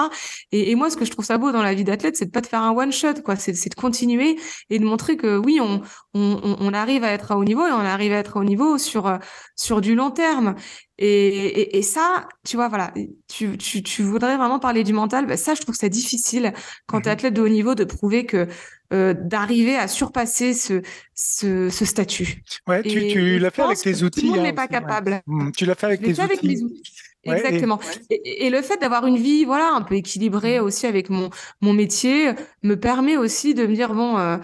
Et, 0.52 0.76
moi, 0.76 0.90
ce 0.90 0.98
que 0.98 1.06
je 1.06 1.12
trouve 1.12 1.26
ça 1.26 1.38
beau 1.38 1.52
dans 1.52 1.64
la 1.64 1.74
vie 1.74 1.84
d'athlète, 1.84 2.18
c'est 2.18 2.26
de 2.26 2.32
pas 2.32 2.42
de 2.42 2.48
faire 2.48 2.62
un 2.62 2.72
one 2.72 2.92
shot, 2.92 3.22
quoi. 3.24 3.36
C'est, 3.36 3.52
de 3.54 3.76
continuer 3.76 4.38
et 4.70 4.80
de 4.80 4.86
montrer 4.86 5.18
que 5.18 5.38
oui, 5.38 5.60
on, 5.62 5.82
on, 6.14 6.58
on, 6.60 6.74
arrive 6.74 7.04
à 7.04 7.12
être 7.12 7.32
à 7.32 7.38
haut 7.38 7.44
niveau 7.44 7.66
et 7.66 7.72
on 7.72 7.80
arrive 7.80 8.14
à 8.14 8.18
être 8.18 8.38
à 8.38 8.40
haut 8.40 8.44
niveau 8.44 8.78
sur 8.78 9.08
euh, 9.08 9.18
sur 9.56 9.82
du 9.82 9.96
long 9.96 10.12
terme. 10.12 10.56
Et, 11.00 11.28
et, 11.28 11.78
et 11.78 11.82
ça, 11.84 12.28
tu 12.44 12.56
vois, 12.56 12.70
voilà, 12.70 12.92
tu, 13.28 13.58
tu, 13.58 13.84
tu 13.84 14.02
voudrais 14.02 14.36
vraiment 14.36 14.60
parler 14.60 14.84
du 14.84 14.94
mental. 14.94 15.28
Bah, 15.28 15.38
ça, 15.38 15.54
je 15.54 15.62
trouve 15.62 15.76
que 15.76 15.80
c'est 15.80 15.90
difficile 15.90 16.54
quand 16.88 17.02
tu 17.02 17.08
es 17.08 17.12
mmh 17.12 17.14
athlète 17.14 17.34
de 17.34 17.42
haut 17.42 17.50
niveau 17.50 17.76
de 17.76 17.84
prouver 17.84 18.26
que 18.26 18.48
euh, 18.94 19.14
d'arriver 19.14 19.76
à 19.76 19.88
surpasser 19.88 20.54
ce, 20.54 20.82
ce, 21.14 21.70
ce 21.70 21.86
statut. 21.86 22.44
Ouais, 22.68 22.82
tu, 22.82 23.08
tu 23.08 23.38
l'as 23.38 23.52
fait 23.52 23.62
avec 23.62 23.80
tes 23.80 24.04
outils. 24.04 24.22
Tout 24.22 24.28
le 24.28 24.32
monde 24.34 24.44
n'est 24.44 24.50
hein, 24.50 24.54
pas 24.54 24.68
capable. 24.68 25.22
Mmh, 25.28 25.52
tu 25.52 25.66
l'as 25.66 25.76
fait 25.76 25.88
avec 25.88 26.02
tes 26.02 26.12
outils. 26.12 26.22
Avec 26.22 26.44
mes 26.44 26.62
outils. 26.62 26.94
Exactement. 27.24 27.80
Et, 28.10 28.50
le 28.50 28.62
fait 28.62 28.78
d'avoir 28.78 29.06
une 29.06 29.18
vie, 29.18 29.44
voilà, 29.44 29.72
un 29.74 29.82
peu 29.82 29.96
équilibrée 29.96 30.60
mmh. 30.60 30.64
aussi 30.64 30.88
avec 30.88 31.10
mon 31.10 31.30
mon 31.62 31.74
métier, 31.74 32.32
me 32.64 32.76
permet 32.76 33.18
aussi 33.18 33.54
de 33.54 33.68
me 33.68 33.76
dire 33.76 33.94
bon, 33.94 34.18
euh, 34.18 34.38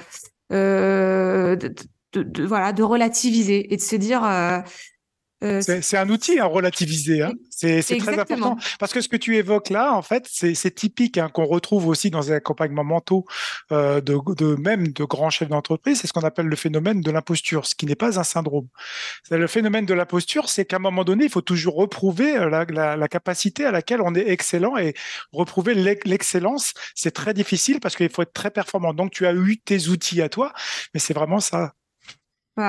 euh, 0.52 1.56
de, 1.56 1.74
de, 2.14 2.24
de, 2.24 2.44
voilà, 2.44 2.74
de 2.74 2.84
relativiser 2.84 3.74
et 3.74 3.78
de 3.78 3.82
se 3.82 3.96
dire 3.96 4.24
euh, 5.44 5.62
c'est 5.62 5.98
un 5.98 6.10
outil 6.10 6.40
à 6.40 6.46
relativiser. 6.46 7.22
Hein. 7.22 7.34
C'est 7.50 7.82
très 7.98 8.18
important. 8.18 8.58
Parce 8.80 8.94
que 8.94 9.02
ce 9.02 9.08
que 9.08 9.18
tu 9.18 9.36
évoques 9.36 9.70
là, 9.70 9.94
en 9.94 10.02
fait, 10.02 10.28
c'est 10.30 10.76
typique 10.76 11.18
hein, 11.18 11.30
qu'on 11.30 11.46
retrouve 11.46 11.88
aussi 11.88 12.10
dans 12.10 12.22
les 12.22 12.32
accompagnements 12.32 12.84
mentaux 12.84 13.26
euh, 13.72 14.02
de, 14.02 14.18
de, 14.36 14.56
même 14.56 14.90
de 14.90 15.04
grands 15.04 15.30
chefs 15.30 15.50
d'entreprise. 15.50 16.00
C'est 16.02 16.08
ce 16.08 16.14
qu'on 16.14 16.22
appelle 16.22 16.48
le 16.48 16.56
phénomène 16.56 17.02
de 17.02 17.12
l'imposture, 17.12 17.66
ce 17.66 17.76
qui 17.76 17.86
n'est 17.86 17.96
pas 17.96 18.20
un 18.20 18.24
syndrome. 18.24 18.68
Le 19.32 19.48
phénomène 19.48 19.86
de 19.86 19.94
l'imposture, 19.94 20.50
c'est 20.50 20.66
qu'à 20.66 20.78
un 20.78 20.80
moment 20.80 21.04
donné, 21.04 21.26
il 21.26 21.30
faut 21.30 21.42
toujours 21.42 21.76
reprouver 21.76 22.38
euh, 22.38 22.50
la, 22.50 22.66
la, 22.66 22.96
la, 22.96 23.08
capacité 23.08 23.66
à 23.66 23.72
laquelle 23.72 24.02
on 24.02 24.16
est 24.16 24.30
excellent 24.30 24.78
et 24.78 24.94
reprouver 25.32 25.74
l'excellence. 25.76 26.74
C'est 26.96 27.12
très 27.12 27.34
difficile 27.34 27.80
parce 27.80 27.96
qu'il 27.96 28.10
faut 28.10 28.22
être 28.22 28.34
très 28.34 28.52
performant. 28.52 28.94
Donc, 28.94 29.12
tu 29.12 29.28
as 29.28 29.34
eu 29.34 29.58
tes 29.58 29.88
outils 29.90 30.22
à 30.22 30.30
toi, 30.30 30.54
mais 30.94 31.00
c'est 31.00 31.14
vraiment 31.14 31.40
ça 31.40 31.74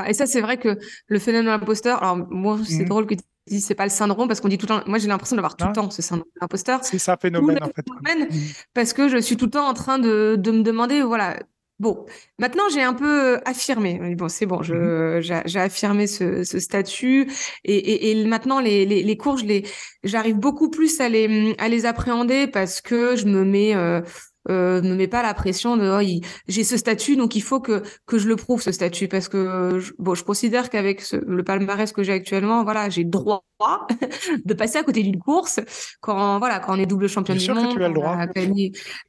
et 0.06 0.14
ça, 0.14 0.26
c'est 0.26 0.40
vrai 0.40 0.56
que 0.56 0.78
le 1.06 1.18
phénomène 1.18 1.46
de 1.46 1.50
l'imposteur, 1.50 2.02
alors 2.02 2.16
moi, 2.30 2.58
c'est 2.64 2.84
mmh. 2.84 2.88
drôle 2.88 3.06
que 3.06 3.14
tu 3.14 3.22
dis 3.46 3.60
c'est 3.60 3.74
pas 3.74 3.84
le 3.84 3.90
syndrome 3.90 4.26
parce 4.26 4.40
qu'on 4.40 4.48
dit 4.48 4.56
tout 4.56 4.66
le 4.66 4.80
temps, 4.80 4.82
moi 4.86 4.96
j'ai 4.98 5.06
l'impression 5.06 5.36
d'avoir 5.36 5.54
tout 5.54 5.66
le 5.66 5.72
temps 5.72 5.90
ce 5.90 6.00
syndrome 6.00 6.28
de 6.34 6.40
l'imposteur. 6.40 6.82
C'est 6.82 6.98
ça, 6.98 7.18
phénomène 7.20 7.58
en 7.62 7.66
fait. 7.66 7.84
Phénomène, 8.06 8.28
mmh. 8.30 8.38
Parce 8.72 8.92
que 8.94 9.08
je 9.08 9.18
suis 9.18 9.36
tout 9.36 9.44
le 9.46 9.50
temps 9.50 9.68
en 9.68 9.74
train 9.74 9.98
de, 9.98 10.36
de 10.38 10.50
me 10.50 10.62
demander, 10.62 11.02
voilà, 11.02 11.36
Bon, 11.80 12.06
maintenant 12.38 12.62
j'ai 12.72 12.82
un 12.82 12.94
peu 12.94 13.40
affirmé. 13.44 14.14
Bon, 14.14 14.28
c'est 14.28 14.46
bon, 14.46 14.62
je, 14.62 14.74
mmh 14.74 15.44
j'ai 15.44 15.58
affirmé 15.58 16.06
ce, 16.06 16.44
ce 16.44 16.60
statut 16.60 17.28
et, 17.64 17.76
et, 17.76 18.10
et, 18.10 18.24
maintenant 18.26 18.60
les, 18.60 18.86
les, 18.86 19.02
les 19.02 19.16
cours, 19.16 19.38
je 19.38 19.44
les, 19.44 19.66
j'arrive 20.04 20.36
beaucoup 20.36 20.70
plus 20.70 21.00
à 21.00 21.08
les, 21.08 21.56
à 21.58 21.68
les 21.68 21.84
appréhender 21.84 22.46
parce 22.46 22.80
que 22.80 23.16
je 23.16 23.26
me 23.26 23.44
mets 23.44 23.74
euh, 23.74 24.02
euh, 24.50 24.80
ne 24.80 24.94
met 24.94 25.08
pas 25.08 25.22
la 25.22 25.34
pression 25.34 25.76
de 25.76 25.88
oh, 25.88 26.22
j'ai 26.48 26.64
ce 26.64 26.76
statut 26.76 27.16
donc 27.16 27.34
il 27.36 27.42
faut 27.42 27.60
que 27.60 27.82
que 28.06 28.18
je 28.18 28.28
le 28.28 28.36
prouve 28.36 28.62
ce 28.62 28.72
statut. 28.72 29.08
Parce 29.08 29.28
que 29.28 29.78
je, 29.78 29.92
bon 29.98 30.14
je 30.14 30.24
considère 30.24 30.70
qu'avec 30.70 31.02
le 31.12 31.42
palmarès 31.42 31.92
que 31.92 32.02
j'ai 32.02 32.12
actuellement 32.12 32.64
voilà 32.64 32.88
j'ai 32.90 33.04
droit 33.04 33.44
de 34.44 34.54
passer 34.54 34.78
à 34.78 34.82
côté 34.82 35.02
d'une 35.02 35.18
course 35.18 35.60
quand 36.00 36.38
voilà 36.38 36.58
quand 36.58 36.76
on 36.76 36.80
est 36.80 36.86
double 36.86 37.08
championne 37.08 37.38
du 37.38 37.50
monde. 37.52 37.78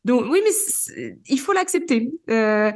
Donc 0.06 0.26
oui 0.30 0.42
mais 0.44 0.94
il 1.28 1.40
faut 1.40 1.54
l'accepter. 1.54 2.12
Euh, 2.30 2.72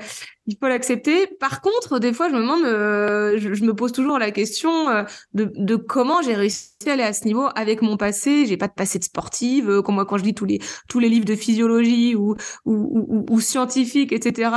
il 0.48 0.58
faut 0.60 0.68
l'accepter. 0.68 1.28
Par 1.40 1.62
contre, 1.62 2.00
des 2.00 2.12
fois, 2.12 2.28
je 2.28 2.34
me 2.34 2.40
demande, 2.40 2.64
euh, 2.64 3.38
je, 3.38 3.64
me 3.64 3.74
pose 3.76 3.92
toujours 3.92 4.18
la 4.18 4.32
question 4.32 4.90
euh, 4.90 5.04
de, 5.34 5.52
de, 5.56 5.76
comment 5.76 6.24
j'ai 6.24 6.34
réussi 6.34 6.72
à 6.88 6.94
aller 6.94 7.04
à 7.04 7.14
ce 7.14 7.26
niveau 7.26 7.48
avec 7.56 7.84
mon 7.84 7.98
passé. 7.98 8.48
J'ai 8.48 8.58
pas 8.58 8.68
de 8.68 8.74
passé 8.74 8.98
de 8.98 9.04
sportive. 9.04 9.82
Comme 9.84 9.96
moi, 9.96 10.06
quand 10.06 10.18
je 10.18 10.24
lis 10.24 10.34
tous 10.34 10.46
les 10.46 10.60
tous 10.88 11.00
les 11.00 11.10
livres 11.10 11.26
de 11.26 11.36
physiologie 11.36 12.16
ou 12.16 12.36
ou, 12.66 12.74
ou, 12.74 13.26
ou 13.30 13.40
scientifiques, 13.40 14.12
etc. 14.12 14.50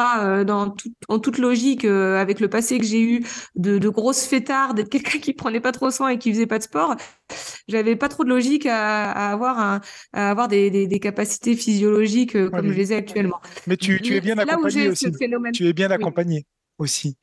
Dans 0.46 0.70
tout, 0.70 0.90
en 1.08 1.18
toute 1.18 1.36
logique, 1.36 1.84
avec 1.84 2.40
le 2.40 2.48
passé 2.48 2.78
que 2.78 2.86
j'ai 2.86 3.02
eu 3.02 3.24
de, 3.56 3.76
de 3.76 3.88
grosses 3.90 4.24
fêtards, 4.24 4.72
d'être 4.72 4.88
quelqu'un 4.90 5.18
qui 5.18 5.34
prenait 5.34 5.60
pas 5.60 5.72
trop 5.72 5.90
soin 5.90 6.08
et 6.08 6.18
qui 6.18 6.32
faisait 6.32 6.46
pas 6.46 6.58
de 6.58 6.64
sport, 6.64 6.96
j'avais 7.68 7.96
pas 7.96 8.08
trop 8.08 8.24
de 8.24 8.28
logique 8.28 8.66
à, 8.66 9.10
à 9.10 9.32
avoir 9.32 9.58
un, 9.58 9.80
à 10.12 10.30
avoir 10.30 10.48
des, 10.48 10.70
des, 10.70 10.86
des 10.86 11.00
capacités 11.00 11.56
physiologiques 11.56 12.32
comme 12.50 12.68
je 12.70 12.76
les 12.76 12.92
ai 12.92 12.96
actuellement. 12.96 13.40
Mais 13.66 13.76
tu, 13.76 14.00
tu 14.00 14.16
es 14.16 14.20
bien 14.20 14.36
accompagné 14.38 14.88
aussi. 14.88 15.10
Tu 15.52 15.66
es 15.68 15.72
bien 15.72 15.90
accompagné 15.90 16.44
aussi. 16.82 17.16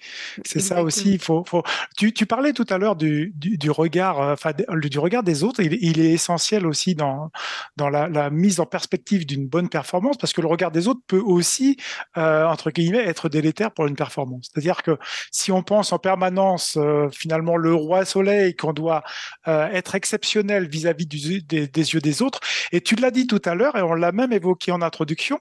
C'est 0.45 0.59
ça 0.59 0.81
aussi. 0.81 1.13
Il 1.13 1.19
faut, 1.19 1.43
faut... 1.45 1.63
Tu, 1.97 2.13
tu, 2.13 2.25
parlais 2.25 2.53
tout 2.53 2.65
à 2.69 2.77
l'heure 2.77 2.95
du, 2.95 3.33
du, 3.35 3.57
du, 3.57 3.69
regard, 3.69 4.21
euh, 4.21 4.33
enfin 4.33 4.51
du 4.53 4.99
regard 4.99 5.23
des 5.23 5.43
autres. 5.43 5.61
Il, 5.61 5.77
il, 5.81 5.99
est 5.99 6.11
essentiel 6.11 6.65
aussi 6.65 6.95
dans 6.95 7.29
dans 7.75 7.89
la, 7.89 8.07
la 8.07 8.29
mise 8.29 8.59
en 8.59 8.65
perspective 8.65 9.25
d'une 9.25 9.47
bonne 9.47 9.69
performance, 9.69 10.17
parce 10.17 10.33
que 10.33 10.41
le 10.41 10.47
regard 10.47 10.71
des 10.71 10.87
autres 10.87 11.01
peut 11.07 11.19
aussi 11.19 11.77
euh, 12.17 12.45
entre 12.45 12.71
guillemets 12.71 13.05
être 13.05 13.29
délétère 13.29 13.71
pour 13.71 13.87
une 13.87 13.95
performance. 13.95 14.49
C'est-à-dire 14.51 14.81
que 14.83 14.97
si 15.31 15.51
on 15.51 15.63
pense 15.63 15.91
en 15.93 15.99
permanence 15.99 16.77
euh, 16.77 17.09
finalement 17.11 17.57
le 17.57 17.73
roi 17.73 18.05
soleil 18.05 18.55
qu'on 18.55 18.73
doit 18.73 19.03
euh, 19.47 19.67
être 19.67 19.95
exceptionnel 19.95 20.67
vis-à-vis 20.67 21.05
-vis 21.05 21.45
des, 21.45 21.67
des, 21.67 21.93
yeux 21.93 22.01
des 22.01 22.21
autres, 22.21 22.39
et 22.71 22.81
tu 22.81 22.95
l'as 22.95 23.11
dit 23.11 23.27
tout 23.27 23.41
à 23.45 23.55
l'heure 23.55 23.75
et 23.75 23.81
on 23.81 23.93
l'a 23.93 24.11
même 24.11 24.33
évoqué 24.33 24.71
en 24.71 24.81
introduction, 24.81 25.39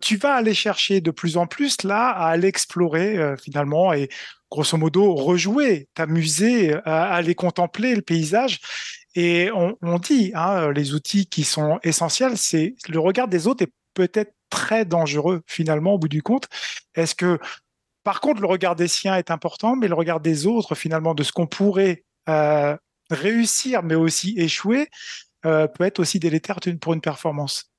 tu 0.00 0.16
vas 0.16 0.34
aller 0.34 0.54
chercher 0.54 1.00
de 1.00 1.10
plus 1.10 1.36
en 1.36 1.46
plus 1.46 1.82
là 1.82 2.10
à 2.10 2.28
aller 2.28 2.48
explorer 2.48 3.34
finalement 3.42 3.92
et 3.92 4.08
grosso 4.50 4.76
modo 4.76 5.14
rejouer, 5.14 5.88
t'amuser 5.94 6.74
à 6.84 7.14
aller 7.14 7.34
contempler 7.34 7.94
le 7.94 8.02
paysage. 8.02 8.60
Et 9.14 9.50
on, 9.52 9.98
dit, 9.98 10.32
hein, 10.34 10.70
les 10.72 10.94
outils 10.94 11.26
qui 11.26 11.44
sont 11.44 11.78
essentiels, 11.82 12.38
c'est 12.38 12.74
le 12.88 12.98
regard 12.98 13.28
des 13.28 13.46
autres 13.46 13.64
est 13.64 13.72
peut-être 13.94 14.34
très 14.50 14.84
dangereux 14.84 15.42
finalement 15.46 15.94
au 15.94 15.98
bout 15.98 16.08
du 16.08 16.22
compte. 16.22 16.48
Est-ce 16.94 17.14
que 17.14 17.38
par 18.04 18.20
contre 18.20 18.40
le 18.40 18.46
regard 18.46 18.76
des 18.76 18.88
siens 18.88 19.16
est 19.16 19.30
important, 19.30 19.76
mais 19.76 19.88
le 19.88 19.94
regard 19.94 20.20
des 20.20 20.46
autres 20.46 20.74
finalement 20.74 21.14
de 21.14 21.22
ce 21.22 21.32
qu'on 21.32 21.46
pourrait 21.46 22.04
euh, 22.28 22.76
réussir 23.10 23.82
mais 23.82 23.94
aussi 23.94 24.34
échouer 24.38 24.88
euh, 25.46 25.66
peut 25.66 25.84
être 25.84 25.98
aussi 26.00 26.18
délétère 26.18 26.58
pour 26.80 26.92
une 26.92 27.00
performance? 27.00 27.71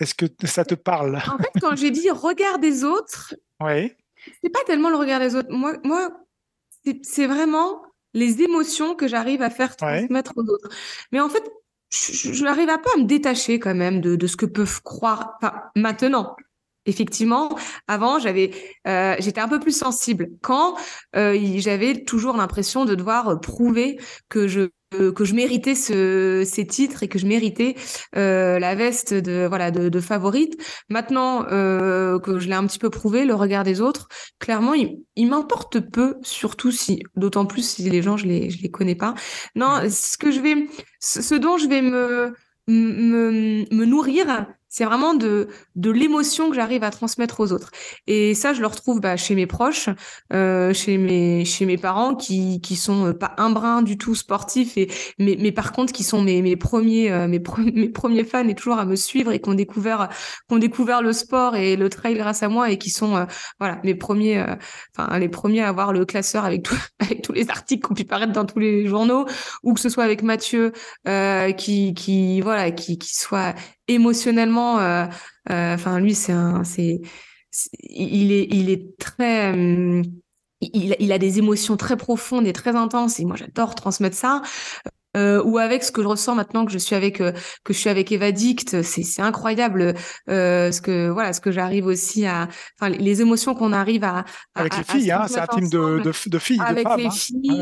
Est-ce 0.00 0.14
que 0.14 0.26
ça 0.46 0.64
te 0.64 0.74
parle? 0.74 1.16
En 1.16 1.38
fait, 1.38 1.60
quand 1.60 1.76
j'ai 1.76 1.90
dit 1.90 2.10
regard 2.10 2.58
des 2.58 2.84
autres, 2.84 3.34
oui. 3.60 3.92
c'est 4.42 4.50
pas 4.50 4.64
tellement 4.66 4.90
le 4.90 4.96
regard 4.96 5.20
des 5.20 5.34
autres. 5.34 5.50
Moi, 5.50 5.74
moi 5.84 6.10
c'est 7.02 7.26
vraiment 7.26 7.82
les 8.14 8.42
émotions 8.42 8.94
que 8.94 9.08
j'arrive 9.08 9.42
à 9.42 9.50
faire 9.50 9.76
transmettre 9.76 10.32
aux 10.36 10.44
autres. 10.44 10.70
Mais 11.12 11.20
en 11.20 11.28
fait, 11.28 11.42
je 11.90 12.42
n'arrive 12.44 12.66
pas 12.66 12.90
à 12.94 12.98
me 12.98 13.04
détacher 13.04 13.58
quand 13.58 13.74
même 13.74 14.00
de, 14.00 14.16
de 14.16 14.26
ce 14.26 14.36
que 14.36 14.46
peuvent 14.46 14.82
croire. 14.82 15.34
Enfin, 15.40 15.54
maintenant, 15.76 16.36
effectivement, 16.86 17.56
avant, 17.88 18.18
j'avais, 18.18 18.50
euh, 18.86 19.16
j'étais 19.18 19.40
un 19.40 19.48
peu 19.48 19.60
plus 19.60 19.76
sensible. 19.76 20.30
Quand 20.42 20.76
euh, 21.14 21.38
j'avais 21.56 22.04
toujours 22.04 22.36
l'impression 22.36 22.84
de 22.84 22.94
devoir 22.94 23.40
prouver 23.40 23.98
que 24.28 24.48
je 24.48 24.70
que 25.14 25.24
je 25.24 25.34
méritais 25.34 25.74
ce, 25.74 26.42
ces 26.44 26.66
titres 26.66 27.02
et 27.02 27.08
que 27.08 27.18
je 27.18 27.26
méritais 27.26 27.74
euh, 28.16 28.58
la 28.58 28.74
veste 28.74 29.14
de 29.14 29.46
voilà 29.46 29.70
de, 29.70 29.88
de 29.88 30.00
favorite. 30.00 30.54
Maintenant 30.88 31.46
euh, 31.50 32.18
que 32.18 32.38
je 32.38 32.48
l'ai 32.48 32.54
un 32.54 32.66
petit 32.66 32.78
peu 32.78 32.90
prouvé, 32.90 33.24
le 33.24 33.34
regard 33.34 33.64
des 33.64 33.80
autres, 33.80 34.08
clairement, 34.38 34.74
il, 34.74 34.98
il 35.16 35.28
m'importe 35.28 35.80
peu, 35.80 36.16
surtout 36.22 36.70
si, 36.70 37.02
d'autant 37.16 37.46
plus 37.46 37.66
si 37.68 37.88
les 37.88 38.02
gens 38.02 38.16
je 38.16 38.26
les 38.26 38.50
je 38.50 38.62
les 38.62 38.70
connais 38.70 38.94
pas. 38.94 39.14
Non, 39.54 39.80
ce 39.88 40.16
que 40.18 40.30
je 40.30 40.40
vais, 40.40 40.66
ce 41.00 41.34
dont 41.34 41.58
je 41.58 41.68
vais 41.68 41.82
me 41.82 42.32
me, 42.68 43.64
me 43.72 43.84
nourrir, 43.84 44.46
c'est 44.76 44.84
vraiment 44.84 45.14
de, 45.14 45.48
de 45.74 45.90
l'émotion 45.90 46.50
que 46.50 46.54
j'arrive 46.54 46.84
à 46.84 46.90
transmettre 46.90 47.40
aux 47.40 47.50
autres. 47.50 47.70
Et 48.06 48.34
ça, 48.34 48.52
je 48.52 48.60
le 48.60 48.66
retrouve 48.66 49.00
bah, 49.00 49.16
chez 49.16 49.34
mes 49.34 49.46
proches, 49.46 49.88
euh, 50.34 50.74
chez 50.74 50.98
mes 50.98 51.46
chez 51.46 51.64
mes 51.64 51.78
parents 51.78 52.14
qui 52.14 52.60
qui 52.60 52.76
sont 52.76 53.06
euh, 53.06 53.12
pas 53.14 53.32
un 53.38 53.48
brin 53.48 53.80
du 53.80 53.96
tout 53.96 54.14
sportifs 54.14 54.76
et 54.76 54.90
mais 55.18 55.38
mais 55.40 55.50
par 55.50 55.72
contre 55.72 55.94
qui 55.94 56.04
sont 56.04 56.20
mes 56.20 56.42
mes 56.42 56.56
premiers 56.56 57.10
euh, 57.10 57.26
mes, 57.26 57.40
premiers 57.40 58.24
fans 58.24 58.46
et 58.46 58.54
toujours 58.54 58.78
à 58.78 58.84
me 58.84 58.96
suivre 58.96 59.32
et 59.32 59.40
qui 59.40 59.48
ont 59.48 59.54
découvert 59.54 60.10
qui 60.46 60.54
ont 60.54 60.58
découvert 60.58 61.00
le 61.00 61.14
sport 61.14 61.56
et 61.56 61.76
le 61.76 61.88
trail 61.88 62.14
grâce 62.14 62.42
à 62.42 62.50
moi 62.50 62.70
et 62.70 62.76
qui 62.76 62.90
sont 62.90 63.16
euh, 63.16 63.24
voilà 63.58 63.80
mes 63.82 63.94
premiers 63.94 64.44
enfin 64.94 65.18
les 65.18 65.30
premiers 65.30 65.62
à 65.62 65.68
avoir 65.68 65.94
le 65.94 66.04
classeur 66.04 66.44
avec 66.44 66.64
tout, 66.64 66.76
avec 66.98 67.22
tous 67.22 67.32
les 67.32 67.48
articles 67.48 67.86
qui 67.86 67.92
ont 67.92 67.94
pu 67.94 68.04
paraître 68.04 68.32
dans 68.34 68.44
tous 68.44 68.58
les 68.58 68.86
journaux 68.86 69.24
ou 69.62 69.72
que 69.72 69.80
ce 69.80 69.88
soit 69.88 70.04
avec 70.04 70.22
Mathieu 70.22 70.72
qui 71.56 71.94
qui 71.94 72.42
voilà 72.42 72.70
qui 72.72 72.98
qui 72.98 73.16
soit 73.16 73.54
émotionnellement, 73.88 74.80
euh, 74.80 75.06
euh, 75.50 75.74
enfin 75.74 76.00
lui 76.00 76.14
c'est 76.14 76.32
un, 76.32 76.64
c'est, 76.64 77.00
il 77.80 78.32
est, 78.32 78.48
il 78.50 78.70
est 78.70 78.96
très, 78.98 79.52
il, 79.54 80.96
il, 80.98 81.12
a 81.12 81.18
des 81.18 81.38
émotions 81.38 81.76
très 81.76 81.96
profondes 81.96 82.46
et 82.46 82.52
très 82.52 82.76
intenses 82.76 83.20
et 83.20 83.24
moi 83.24 83.36
j'adore 83.36 83.74
transmettre 83.74 84.16
ça. 84.16 84.42
Euh, 85.16 85.42
ou 85.44 85.58
avec 85.58 85.82
ce 85.82 85.90
que 85.90 86.02
je 86.02 86.06
ressens 86.06 86.34
maintenant 86.34 86.64
que 86.64 86.72
je 86.72 86.78
suis 86.78 86.94
avec 86.94 87.20
euh, 87.20 87.32
que 87.64 87.72
je 87.72 87.78
suis 87.78 87.90
avec 87.90 88.12
Evadict, 88.12 88.82
c'est 88.82 89.02
c'est 89.02 89.22
incroyable 89.22 89.94
euh, 90.28 90.70
ce 90.70 90.80
que 90.80 91.08
voilà 91.08 91.32
ce 91.32 91.40
que 91.40 91.50
j'arrive 91.50 91.86
aussi 91.86 92.26
à 92.26 92.48
enfin 92.78 92.90
les 92.90 93.20
émotions 93.20 93.54
qu'on 93.54 93.72
arrive 93.72 94.04
à, 94.04 94.24
avec 94.54 94.76
les 94.76 94.84
filles, 94.84 95.12
hein, 95.12 95.26
c'est 95.28 95.40
un 95.40 95.46
team 95.46 95.68
de, 95.68 96.00
de, 96.00 96.12
de, 96.28 96.38
filles, 96.38 96.60
avec 96.64 96.84
de 96.84 96.90
femmes, 96.90 97.00
les 97.00 97.06
hein. 97.06 97.10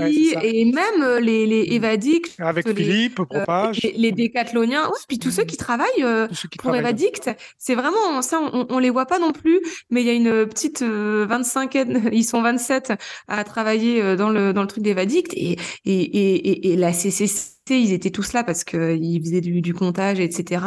filles 0.08 0.38
et 0.42 0.64
même 0.64 1.02
euh, 1.02 1.20
les 1.20 1.46
les 1.46 1.74
Evadict, 1.74 2.34
avec 2.40 2.66
les, 2.66 2.74
Philippe, 2.74 3.14
Propage, 3.14 3.80
les, 3.82 3.92
les 3.92 4.12
décathloniens, 4.12 4.88
oui, 4.88 4.98
puis 5.08 5.18
tous 5.18 5.30
ceux 5.30 5.44
qui 5.44 5.56
travaillent 5.56 6.04
tous 6.28 6.34
ceux 6.34 6.48
qui 6.48 6.58
pour 6.58 6.70
travaillent. 6.70 6.90
Evadict, 6.90 7.30
c'est 7.58 7.74
vraiment 7.74 8.22
ça, 8.22 8.40
on, 8.52 8.66
on 8.68 8.78
les 8.78 8.90
voit 8.90 9.06
pas 9.06 9.18
non 9.18 9.32
plus, 9.32 9.60
mais 9.90 10.02
il 10.02 10.06
y 10.06 10.10
a 10.10 10.12
une 10.12 10.46
petite 10.46 10.82
euh, 10.82 11.26
25, 11.28 11.74
ils 12.12 12.24
sont 12.24 12.42
27 12.42 12.92
à 13.28 13.44
travailler 13.44 14.02
euh, 14.02 14.16
dans 14.16 14.30
le 14.30 14.52
dans 14.52 14.62
le 14.62 14.68
truc 14.68 14.82
d'Evadict 14.82 15.32
et 15.34 15.52
et, 15.52 15.58
et 15.84 16.48
et 16.48 16.72
et 16.72 16.76
la 16.76 16.92
CCC 16.92 17.43
ils 17.70 17.92
étaient 17.92 18.10
tous 18.10 18.32
là 18.34 18.44
parce 18.44 18.62
que 18.64 18.94
ils 18.96 19.20
faisaient 19.22 19.40
du, 19.40 19.60
du 19.62 19.72
comptage 19.74 20.20
etc 20.20 20.62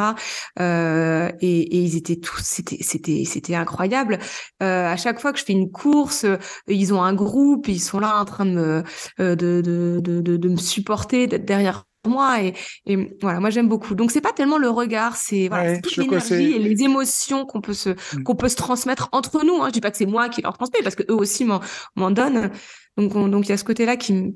euh, 0.59 1.31
et, 1.41 1.59
et 1.61 1.77
ils 1.81 1.95
étaient 1.95 2.15
tous 2.17 2.41
c'était 2.43 2.77
c'était 2.81 3.23
c'était 3.25 3.55
incroyable 3.55 4.17
euh, 4.63 4.85
à 4.91 4.97
chaque 4.97 5.19
fois 5.19 5.31
que 5.33 5.39
je 5.39 5.43
fais 5.45 5.53
une 5.53 5.71
course 5.71 6.23
euh, 6.25 6.37
ils 6.67 6.93
ont 6.93 7.01
un 7.03 7.13
groupe 7.13 7.67
ils 7.67 7.79
sont 7.79 7.99
là 7.99 8.19
en 8.19 8.25
train 8.25 8.45
de 8.45 8.51
me 8.51 8.83
euh, 9.19 9.35
de, 9.35 9.61
de, 9.63 9.99
de, 10.01 10.21
de, 10.21 10.37
de 10.37 10.49
me 10.49 10.57
supporter 10.57 11.27
d'être 11.27 11.45
derrière 11.45 11.83
moi 12.07 12.41
et, 12.41 12.53
et 12.85 13.17
voilà 13.21 13.39
moi 13.39 13.49
j'aime 13.49 13.67
beaucoup 13.67 13.93
donc 13.93 14.11
c'est 14.11 14.21
pas 14.21 14.31
tellement 14.31 14.57
le 14.57 14.69
regard 14.69 15.17
c'est 15.17 15.49
voilà, 15.49 15.71
Ouais, 15.73 15.81
toute 15.81 15.97
l'énergie 15.97 16.53
et 16.53 16.59
les 16.59 16.83
émotions 16.83 17.45
qu'on 17.45 17.61
peut 17.61 17.73
se 17.73 17.89
Mm. 18.15 18.23
qu'on 18.23 18.35
peut 18.35 18.47
se 18.49 18.55
transmettre 18.55 19.09
entre 19.11 19.43
nous 19.45 19.61
hein. 19.61 19.67
je 19.67 19.73
dis 19.73 19.81
pas 19.81 19.91
que 19.91 19.97
c'est 19.97 20.05
moi 20.05 20.29
qui 20.29 20.41
leur 20.41 20.53
transmets 20.53 20.79
parce 20.83 20.95
que 20.95 21.03
eux 21.11 21.15
aussi 21.15 21.43
m'en 21.45 22.11
donnent 22.11 22.49
donc 22.97 23.15
on- 23.15 23.27
donc 23.27 23.45
il 23.47 23.49
y 23.49 23.51
a 23.51 23.57
ce 23.57 23.63
côté 23.65 23.85
là 23.85 23.97
qui 23.97 24.13
me 24.13 24.31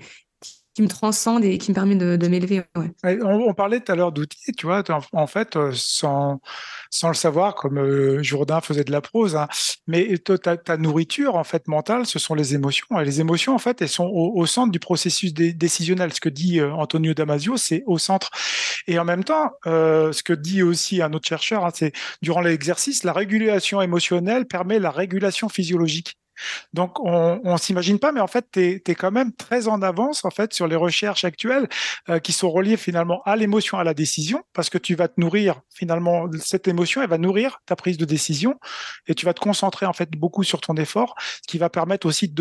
qui, 0.74 0.82
me 0.82 0.88
transcende 0.88 1.44
et 1.44 1.58
qui 1.58 1.72
me 1.72 1.76
permet 1.76 1.96
de, 1.96 2.28
m'élever 2.28 2.64
On, 3.04 3.54
parlait 3.54 3.80
tout 3.80 3.92
à 3.92 3.96
l'heure 3.96 4.12
d'outils, 4.12 4.52
tu 4.58 4.66
vois, 4.66 4.84
en, 5.14 5.28
fait, 5.28 5.56
euh, 5.56 5.72
sans, 5.74 6.42
sans 6.90 7.10
le 7.10 7.14
savoir, 7.14 7.56
comme 7.56 7.78
euh, 7.78 8.24
Jourdain 8.24 8.62
faisait 8.62 8.84
de 8.84 8.92
la 8.92 9.02
prose, 9.02 9.36
hein, 9.36 9.48
mais 9.88 10.18
ta, 10.18 10.78
nourriture, 10.78 11.36
en 11.36 11.44
fait, 11.44 11.68
mentale, 11.68 12.06
ce 12.06 12.20
sont 12.20 12.36
les 12.36 12.56
émotions. 12.56 13.00
Et 13.00 13.06
les 13.06 13.22
émotions, 13.22 13.54
en 13.54 13.60
fait, 13.60 13.82
elles 13.82 13.90
sont 13.90 14.08
au, 14.08 14.46
centre 14.46 14.72
du 14.72 14.80
processus 14.80 15.34
dé- 15.34 15.54
décisionnel. 15.54 16.14
Ce 16.14 16.20
que 16.20 16.30
dit 16.30 16.60
euh, 16.60 16.72
Antonio 16.74 17.14
Damasio, 17.14 17.58
c'est 17.58 17.84
au 17.86 17.98
centre. 17.98 18.32
Et 18.88 18.98
en 19.00 19.06
même 19.06 19.24
temps, 19.24 19.52
ce 19.66 20.24
que 20.24 20.34
dit 20.34 20.64
aussi 20.64 21.02
un 21.02 21.14
autre 21.14 21.28
chercheur, 21.28 21.66
hein, 21.66 21.72
c'est 21.74 21.94
durant 22.22 22.42
l'exercice, 22.42 23.04
la 23.04 23.14
régulation 23.14 23.82
émotionnelle 23.82 24.46
permet 24.46 24.80
la 24.80 24.92
régulation 24.92 25.50
physiologique. 25.50 26.18
Donc, 26.74 27.00
on, 27.00 27.41
on 27.44 27.58
s'imagine 27.58 28.00
pas, 28.00 28.12
mais 28.12 28.22
en 28.22 28.28
fait, 28.28 28.46
tu 28.52 28.82
es, 28.86 28.96
quand 28.96 29.12
même 29.12 29.34
très 29.34 29.67
en 29.67 29.82
avance 29.82 30.26
en 30.26 30.32
fait 30.32 30.54
sur 30.54 30.67
les 30.67 30.76
recherches 30.76 31.26
actuelles 31.26 31.67
euh, 32.10 32.20
qui 32.20 32.32
sont 32.32 32.50
reliées 32.50 32.78
finalement 32.78 33.22
à 33.26 33.36
l'émotion, 33.36 33.78
à 33.78 33.84
la 33.84 33.94
décision, 33.94 34.44
parce 34.54 34.70
que 34.70 34.78
tu 34.78 34.96
vas 34.96 35.08
te 35.08 35.20
nourrir 35.20 35.62
finalement 35.74 36.28
cette 36.39 36.67
émotion, 36.67 37.02
elle 37.02 37.10
va 37.10 37.17
nourrir 37.17 37.60
ta 37.65 37.76
prise 37.76 37.98
de 37.98 38.06
décision, 38.06 38.60
et 39.08 39.15
tu 39.15 39.26
vas 39.26 39.34
te 39.34 39.39
concentrer 39.39 39.86
en 39.86 39.94
fait 39.94 40.10
beaucoup 40.12 40.44
sur 40.44 40.62
ton 40.62 40.76
effort, 40.76 41.15
ce 41.20 41.48
qui 41.48 41.58
va 41.58 41.70
permettre 41.70 42.08
aussi 42.08 42.34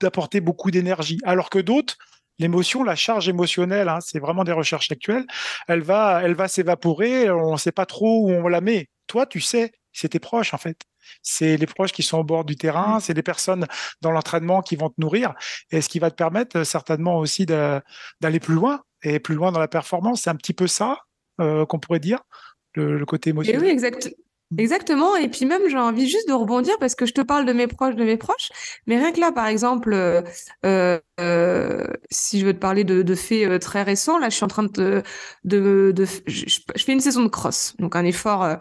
d'apporter 0.00 0.40
beaucoup 0.40 0.70
d'énergie. 0.70 1.18
Alors 1.24 1.50
que 1.50 1.58
d'autres 1.58 1.96
L'émotion, 2.38 2.84
la 2.84 2.96
charge 2.96 3.28
émotionnelle, 3.28 3.88
hein, 3.88 4.00
c'est 4.02 4.18
vraiment 4.18 4.44
des 4.44 4.52
recherches 4.52 4.92
actuelles. 4.92 5.24
Elle 5.68 5.80
va, 5.80 6.20
elle 6.22 6.34
va 6.34 6.48
s'évaporer. 6.48 7.30
On 7.30 7.52
ne 7.52 7.56
sait 7.56 7.72
pas 7.72 7.86
trop 7.86 8.26
où 8.26 8.30
on 8.30 8.48
la 8.48 8.60
met. 8.60 8.90
Toi, 9.06 9.24
tu 9.24 9.40
sais, 9.40 9.72
c'est 9.96 10.10
tes 10.10 10.18
proches 10.20 10.54
en 10.54 10.58
fait. 10.58 10.78
C'est 11.22 11.56
les 11.56 11.66
proches 11.66 11.92
qui 11.92 12.02
sont 12.02 12.18
au 12.18 12.24
bord 12.24 12.44
du 12.44 12.56
terrain, 12.56 13.00
c'est 13.00 13.14
les 13.14 13.22
personnes 13.22 13.66
dans 14.02 14.10
l'entraînement 14.10 14.60
qui 14.60 14.76
vont 14.76 14.90
te 14.90 15.00
nourrir, 15.00 15.34
et 15.70 15.80
ce 15.80 15.88
qui 15.88 15.98
va 16.00 16.10
te 16.10 16.16
permettre 16.16 16.58
euh, 16.58 16.64
certainement 16.64 17.18
aussi 17.18 17.46
d'aller 17.46 18.40
plus 18.40 18.54
loin 18.54 18.82
et 19.02 19.20
plus 19.20 19.34
loin 19.34 19.52
dans 19.52 19.60
la 19.60 19.68
performance. 19.68 20.22
C'est 20.22 20.30
un 20.30 20.36
petit 20.36 20.54
peu 20.54 20.66
ça 20.66 20.98
euh, 21.40 21.64
qu'on 21.66 21.78
pourrait 21.78 22.00
dire, 22.00 22.20
le, 22.74 22.98
le 22.98 23.06
côté 23.06 23.30
Et 23.30 23.30
émotionnel. 23.30 23.62
oui, 23.62 23.68
exact. 23.68 24.10
Exactement. 24.58 25.16
Et 25.16 25.28
puis 25.28 25.44
même, 25.44 25.62
j'ai 25.68 25.76
envie 25.76 26.08
juste 26.08 26.28
de 26.28 26.32
rebondir 26.32 26.76
parce 26.78 26.94
que 26.94 27.04
je 27.04 27.12
te 27.12 27.20
parle 27.20 27.46
de 27.46 27.52
mes 27.52 27.66
proches, 27.66 27.96
de 27.96 28.04
mes 28.04 28.16
proches. 28.16 28.50
Mais 28.86 28.96
rien 28.96 29.10
que 29.12 29.18
là, 29.18 29.32
par 29.32 29.48
exemple, 29.48 29.92
euh, 30.64 31.00
si 32.10 32.40
je 32.40 32.46
veux 32.46 32.52
te 32.54 32.58
parler 32.58 32.84
de, 32.84 33.02
de 33.02 33.14
faits 33.16 33.60
très 33.60 33.82
récents, 33.82 34.18
là, 34.18 34.28
je 34.30 34.36
suis 34.36 34.44
en 34.44 34.48
train 34.48 34.62
de, 34.62 35.02
de, 35.44 35.92
de, 35.94 36.04
je, 36.26 36.44
je 36.76 36.84
fais 36.84 36.92
une 36.92 37.00
saison 37.00 37.24
de 37.24 37.28
cross, 37.28 37.74
donc 37.80 37.96
un 37.96 38.04
effort 38.04 38.58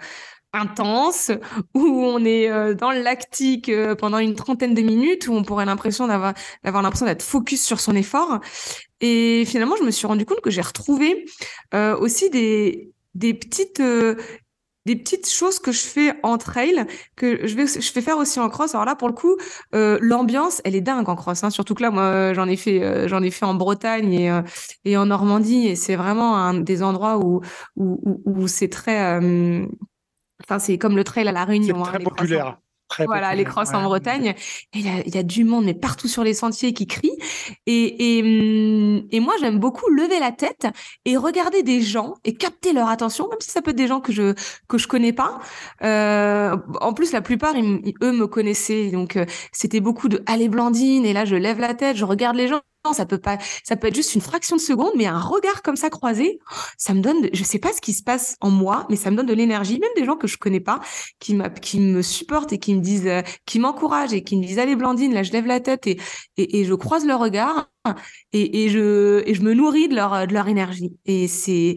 intense 0.56 1.32
où 1.74 1.82
on 1.84 2.24
est 2.26 2.50
euh, 2.50 2.74
dans 2.74 2.92
le 2.92 3.02
lactique 3.02 3.70
euh, 3.70 3.96
pendant 3.96 4.18
une 4.18 4.36
trentaine 4.36 4.74
de 4.74 4.82
minutes 4.82 5.28
où 5.28 5.34
on 5.34 5.44
pourrait 5.44 5.66
l'impression 5.66 6.08
d'avoir 6.08 6.34
d'avoir 6.64 6.84
l'impression 6.84 7.06
d'être 7.06 7.24
focus 7.24 7.64
sur 7.64 7.80
son 7.80 7.96
effort. 7.96 8.40
Et 9.02 9.44
finalement, 9.46 9.76
je 9.78 9.84
me 9.84 9.92
suis 9.92 10.08
rendu 10.08 10.26
compte 10.26 10.42
que 10.42 10.50
j'ai 10.50 10.62
retrouvé 10.62 11.26
euh, 11.74 11.98
aussi 11.98 12.30
des 12.30 12.92
des 13.14 13.34
petites 13.34 13.82
des 14.86 14.96
petites 14.96 15.28
choses 15.28 15.58
que 15.58 15.72
je 15.72 15.80
fais 15.80 16.14
en 16.22 16.38
trail 16.38 16.86
que 17.16 17.48
je 17.48 17.56
vais 17.56 17.66
je 17.66 17.92
fais 17.92 18.02
faire 18.02 18.18
aussi 18.18 18.40
en 18.40 18.50
cross 18.50 18.76
alors 18.76 18.86
là 18.86 18.96
pour 18.96 19.08
le 19.08 19.14
coup 19.14 19.38
l'ambiance 19.72 20.62
elle 20.66 20.76
est 20.76 20.82
dingue 20.82 21.08
en 21.08 21.16
cross 21.16 21.44
hein. 21.44 21.50
surtout 21.50 21.76
que 21.76 21.82
là 21.82 21.92
moi 21.92 22.34
j'en 22.34 22.48
ai 22.48 22.58
fait 22.58 23.08
j'en 23.08 23.24
ai 23.24 23.32
fait 23.32 23.46
en 23.46 23.54
Bretagne 23.56 24.14
et 24.14 24.42
et 24.84 24.98
en 24.98 25.06
Normandie 25.06 25.68
et 25.68 25.76
c'est 25.78 25.96
vraiment 25.96 26.36
un 26.36 26.56
des 26.56 26.84
endroits 26.84 27.18
où 27.18 27.42
où 27.78 28.48
c'est 28.48 28.70
très 28.70 29.20
enfin 30.48 30.60
c'est 30.60 30.78
comme 30.78 30.96
le 30.96 31.04
trail 31.04 31.28
à 31.28 31.32
la 31.32 31.46
Réunion 31.46 31.84
hein, 31.84 31.88
très 31.90 32.00
populaire. 32.00 32.58
Très 32.88 33.06
voilà, 33.06 33.34
les 33.34 33.46
crosses 33.46 33.70
ouais. 33.72 33.76
en 33.78 33.84
Bretagne. 33.84 34.36
Et 34.74 34.80
il 34.80 34.86
y 34.86 34.90
a, 34.90 35.02
il 35.08 35.16
y 35.16 35.18
a 35.18 35.24
du 35.24 35.44
monde, 35.44 35.66
mais 35.66 35.74
partout 35.74 36.08
sur 36.08 36.24
les 36.24 36.36
sentiers 36.36 36.72
qui 36.72 36.86
crient. 36.86 37.18
Et, 37.66 38.20
et, 38.20 38.22
hum, 38.22 39.08
et 39.12 39.20
moi, 39.20 39.34
j'aime 39.40 39.58
beaucoup 39.58 39.90
lever 39.90 40.20
la 40.20 40.32
tête 40.32 40.68
et 41.04 41.18
regarder 41.18 41.64
des 41.64 41.82
gens 41.82 42.14
et 42.26 42.36
capter 42.36 42.74
leur 42.74 42.88
attention, 42.88 43.28
même 43.28 43.40
si 43.42 43.50
ça 43.50 43.64
peut 43.64 43.72
être 43.72 43.76
des 43.78 43.88
gens 43.88 44.02
que 44.02 44.12
je 44.14 44.36
que 44.68 44.78
je 44.78 44.88
connais 44.88 45.14
pas. 45.14 45.40
Euh, 45.84 46.56
en 46.80 46.94
plus, 46.94 47.12
la 47.12 47.22
plupart, 47.22 47.56
ils 47.58 47.66
m- 47.66 47.82
ils- 47.84 47.96
eux, 48.04 48.12
me 48.12 48.28
connaissaient. 48.28 48.92
Donc, 48.92 49.16
euh, 49.18 49.26
c'était 49.52 49.80
beaucoup 49.82 50.08
de 50.08 50.22
allez 50.28 50.48
Blandine. 50.48 51.06
Et 51.06 51.14
là, 51.14 51.26
je 51.26 51.36
lève 51.36 51.60
la 51.60 51.74
tête, 51.74 51.98
je 51.98 52.06
regarde 52.06 52.36
les 52.36 52.48
gens. 52.48 52.62
Ça 52.94 53.06
peut 53.06 53.18
pas, 53.18 53.38
ça 53.64 53.76
peut 53.76 53.88
être 53.88 53.96
juste 53.96 54.16
une 54.16 54.22
fraction 54.22 54.56
de 54.56 54.62
seconde, 54.62 54.92
mais 54.96 55.06
un 55.06 55.20
regard 55.20 55.62
comme 55.62 55.76
ça 55.76 55.90
croisé, 55.90 56.40
ça 56.78 56.94
me 56.94 57.02
donne, 57.02 57.22
de- 57.24 57.30
je 57.34 57.44
sais 57.44 57.60
pas 57.60 57.74
ce 57.74 57.82
qui 57.82 57.94
se 57.94 58.04
passe 58.04 58.36
en 58.42 58.50
moi, 58.52 58.86
mais 58.90 58.96
ça 58.96 59.12
me 59.12 59.16
donne 59.18 59.26
de 59.28 59.34
l'énergie. 59.34 59.80
Même 59.80 59.90
des 59.96 60.06
gens 60.06 60.16
que 60.16 60.28
je 60.28 60.38
connais 60.38 60.60
pas, 60.60 60.80
qui 61.20 61.38
qui 61.62 61.80
me 61.80 62.02
supportent 62.02 62.54
et 62.54 62.60
qui 62.60 62.74
me 62.76 62.82
disent, 62.82 63.08
euh, 63.08 63.22
qui 63.46 63.60
m'encouragent 63.60 64.14
et 64.14 64.24
qui 64.24 64.38
me 64.38 64.44
disent 64.46 64.60
allez 64.60 64.76
Blandine, 64.76 65.14
là 65.14 65.24
je 65.24 65.32
lève 65.32 65.46
la 65.48 65.60
tête 65.60 65.88
et 65.88 66.00
et, 66.38 66.60
et 66.62 66.66
je 66.66 66.74
croise 66.74 67.06
leur 67.06 67.20
regard 67.20 67.70
et, 68.34 68.64
et 68.66 68.70
je 68.70 69.22
et 69.26 69.34
je 69.34 69.42
me 69.42 69.54
nourris 69.54 69.88
de 69.88 69.96
leur 69.96 70.28
de 70.28 70.34
leur 70.34 70.48
énergie. 70.48 70.92
Et 71.06 71.28
c'est 71.28 71.76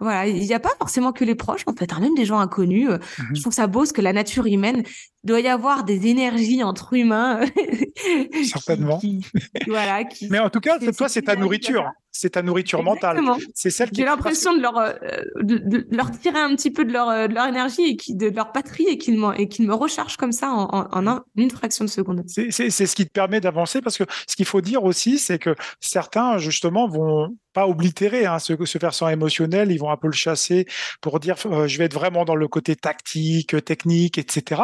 voilà, 0.00 0.26
il 0.28 0.40
n'y 0.42 0.54
a 0.54 0.60
pas 0.60 0.70
forcément 0.78 1.12
que 1.12 1.24
les 1.24 1.34
proches 1.34 1.64
en 1.66 1.74
fait, 1.74 1.92
hein, 1.92 1.98
même 2.00 2.14
des 2.14 2.24
gens 2.24 2.38
inconnus. 2.38 2.88
euh, 2.90 2.98
Mhm. 3.18 3.34
Je 3.36 3.40
trouve 3.40 3.52
ça 3.52 3.66
beau 3.66 3.80
parce 3.80 3.92
que 3.92 4.00
la 4.00 4.12
nature 4.12 4.46
humaine 4.46 4.82
doit 5.24 5.40
y 5.40 5.48
avoir 5.48 5.84
des 5.84 6.06
énergies 6.06 6.62
entre 6.62 6.94
humains. 6.94 7.40
Certainement. 8.44 8.98
qui- 8.98 9.24
voilà. 9.66 10.04
Qui, 10.04 10.28
Mais 10.30 10.38
en 10.38 10.50
tout 10.50 10.60
cas, 10.60 10.78
toi, 10.96 11.08
c'est 11.08 11.22
ta 11.22 11.36
nourriture. 11.36 11.90
C'est 12.20 12.30
ta 12.30 12.42
nourriture 12.42 12.82
mentale. 12.82 13.20
C'est 13.54 13.70
celle 13.70 13.90
qui. 13.90 14.00
J'ai 14.00 14.04
l'impression 14.06 14.52
de 14.56 14.60
leur 14.60 14.76
euh, 14.76 14.92
de, 15.40 15.86
leur 15.90 16.10
tirer 16.10 16.40
un 16.40 16.54
petit 16.56 16.72
peu 16.72 16.84
de 16.84 16.92
leur 16.92 17.08
euh, 17.10 17.28
de 17.28 17.34
leur 17.34 17.46
énergie 17.46 17.82
et 17.82 17.96
qui 17.96 18.16
de 18.16 18.28
leur 18.28 18.50
patrie 18.50 18.86
et 18.88 18.98
qu'ils 18.98 19.18
me 19.20 19.44
qu'ils 19.44 19.66
me 19.68 19.74
rechargent 19.74 20.16
comme 20.16 20.32
ça 20.32 20.50
en, 20.50 20.64
en, 20.64 20.88
en 20.90 21.06
un- 21.06 21.24
une 21.36 21.50
fraction 21.50 21.84
de 21.84 21.90
seconde. 21.90 22.24
C'est 22.26 22.50
ce 22.70 22.94
qui 22.96 23.06
te 23.06 23.12
permet 23.12 23.40
d'avancer 23.40 23.80
parce 23.80 23.96
que 23.98 24.04
ce 24.26 24.34
qu'il 24.34 24.46
faut 24.46 24.60
dire 24.60 24.82
aussi, 24.82 25.18
c'est 25.18 25.38
que 25.38 25.54
certains, 25.80 26.38
justement, 26.38 26.88
vont 26.88 27.36
oblitérer 27.66 28.26
hein, 28.26 28.38
ce, 28.38 28.54
ce 28.64 28.78
versant 28.78 29.08
émotionnel, 29.08 29.72
ils 29.72 29.78
vont 29.78 29.90
un 29.90 29.96
peu 29.96 30.08
le 30.08 30.12
chasser 30.12 30.66
pour 31.00 31.20
dire 31.20 31.36
euh, 31.46 31.66
je 31.66 31.78
vais 31.78 31.84
être 31.84 31.94
vraiment 31.94 32.24
dans 32.24 32.36
le 32.36 32.48
côté 32.48 32.76
tactique, 32.76 33.64
technique, 33.64 34.18
etc. 34.18 34.62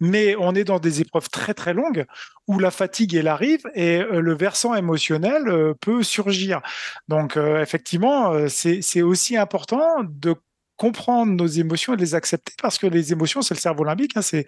Mais 0.00 0.36
on 0.38 0.54
est 0.54 0.64
dans 0.64 0.78
des 0.78 1.00
épreuves 1.00 1.28
très 1.30 1.54
très 1.54 1.74
longues 1.74 2.06
où 2.48 2.58
la 2.58 2.70
fatigue 2.70 3.14
elle 3.14 3.28
arrive 3.28 3.60
et 3.74 4.00
euh, 4.00 4.20
le 4.20 4.34
versant 4.34 4.74
émotionnel 4.74 5.48
euh, 5.48 5.74
peut 5.80 6.02
surgir. 6.02 6.60
Donc 7.06 7.36
euh, 7.36 7.62
effectivement, 7.62 8.32
euh, 8.32 8.48
c'est 8.48 9.02
aussi 9.02 9.36
important 9.36 10.02
de 10.04 10.34
comprendre 10.78 11.32
nos 11.32 11.46
émotions 11.46 11.92
et 11.92 11.98
les 11.98 12.14
accepter 12.14 12.54
parce 12.62 12.78
que 12.78 12.86
les 12.86 13.12
émotions 13.12 13.42
c'est 13.42 13.54
le 13.54 13.60
cerveau 13.60 13.84
limbique, 13.84 14.16
hein, 14.16 14.22
c'est 14.22 14.46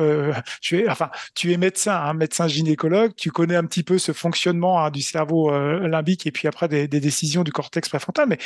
euh, 0.00 0.32
tu 0.60 0.80
es, 0.80 0.88
enfin, 0.88 1.10
tu 1.34 1.52
es 1.52 1.56
médecin, 1.56 1.94
hein, 1.94 2.14
médecin 2.14 2.48
gynécologue, 2.48 3.12
tu 3.16 3.30
connais 3.30 3.56
un 3.56 3.64
petit 3.64 3.82
peu 3.82 3.98
ce 3.98 4.12
fonctionnement 4.12 4.82
hein, 4.82 4.90
du 4.90 5.02
cerveau 5.02 5.52
euh, 5.52 5.86
limbique 5.88 6.26
et 6.26 6.32
puis 6.32 6.48
après 6.48 6.68
des, 6.68 6.88
décisions 6.88 7.44
du 7.44 7.52
cortex 7.52 7.88
préfrontal, 7.88 8.28
mais 8.28 8.38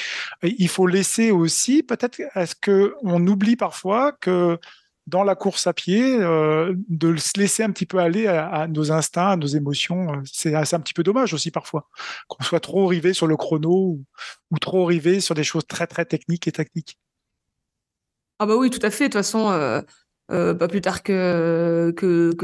euh, 0.44 0.50
il 0.58 0.68
faut 0.68 0.86
laisser 0.86 1.30
aussi, 1.30 1.82
peut-être, 1.82 2.20
est-ce 2.34 2.54
que 2.54 2.94
on 3.02 3.26
oublie 3.26 3.56
parfois 3.56 4.12
que 4.12 4.58
dans 5.06 5.22
la 5.22 5.34
course 5.34 5.66
à 5.66 5.74
pied, 5.74 6.16
de 6.16 7.16
se 7.16 7.38
laisser 7.38 7.62
un 7.62 7.70
petit 7.72 7.84
peu 7.84 7.98
aller 7.98 8.26
à, 8.26 8.66
nos 8.68 8.90
instincts, 8.90 9.32
à 9.32 9.36
nos 9.36 9.46
émotions, 9.46 10.22
c'est 10.24 10.54
un 10.54 10.80
petit 10.80 10.94
peu 10.94 11.02
dommage 11.02 11.34
aussi 11.34 11.50
parfois, 11.50 11.90
qu'on 12.26 12.42
soit 12.42 12.60
trop 12.60 12.86
rivé 12.86 13.12
sur 13.12 13.26
le 13.26 13.36
chrono 13.36 13.70
ou, 13.70 14.04
ou 14.50 14.58
trop 14.58 14.86
rivé 14.86 15.20
sur 15.20 15.34
des 15.34 15.44
choses 15.44 15.66
très 15.66 15.86
très 15.86 16.06
techniques 16.06 16.48
et 16.48 16.52
tactiques. 16.52 16.98
Ah 18.38 18.46
bah 18.46 18.56
oui, 18.56 18.70
tout 18.70 18.84
à 18.84 18.90
fait. 18.90 19.04
De 19.04 19.12
toute 19.12 19.14
façon, 19.14 19.50
euh, 19.50 19.80
euh, 20.30 20.54
pas 20.54 20.68
plus 20.68 20.80
tard 20.80 21.02
que 21.02 21.92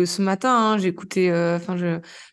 ce 0.07 0.22
matin, 0.22 0.55
hein, 0.74 0.79
j'écoutais, 0.79 1.31
euh, 1.31 1.59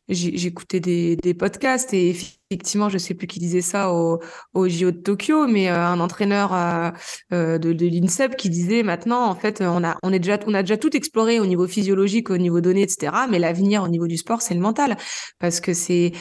j'écoutais 0.09 0.79
des, 0.79 1.15
des 1.15 1.33
podcasts 1.33 1.93
et 1.93 2.15
effectivement, 2.49 2.89
je 2.89 2.97
sais 2.97 3.13
plus 3.13 3.27
qui 3.27 3.39
disait 3.39 3.61
ça 3.61 3.91
au, 3.91 4.19
JO 4.55 4.91
de 4.91 4.97
Tokyo, 4.97 5.47
mais 5.47 5.69
euh, 5.69 5.85
un 5.85 5.99
entraîneur 5.99 6.53
euh, 6.53 6.91
euh, 7.33 7.57
de, 7.57 7.69
l'INSEP 7.71 8.35
qui 8.37 8.49
disait 8.49 8.83
maintenant, 8.83 9.25
en 9.25 9.35
fait, 9.35 9.61
on 9.61 9.83
a, 9.83 10.19
déjà, 10.19 10.77
tout 10.77 10.95
exploré 10.95 11.39
au 11.39 11.45
niveau 11.45 11.67
physiologique, 11.67 12.29
au 12.29 12.37
niveau 12.37 12.61
données, 12.61 12.83
etc. 12.83 13.13
Mais 13.29 13.39
l'avenir 13.39 13.83
au 13.83 13.87
niveau 13.89 14.07
du 14.07 14.17
sport, 14.17 14.41
c'est 14.41 14.53
le 14.53 14.61
mental, 14.61 14.97
parce 15.39 15.59
que 15.59 15.73
c'est, 15.73 16.13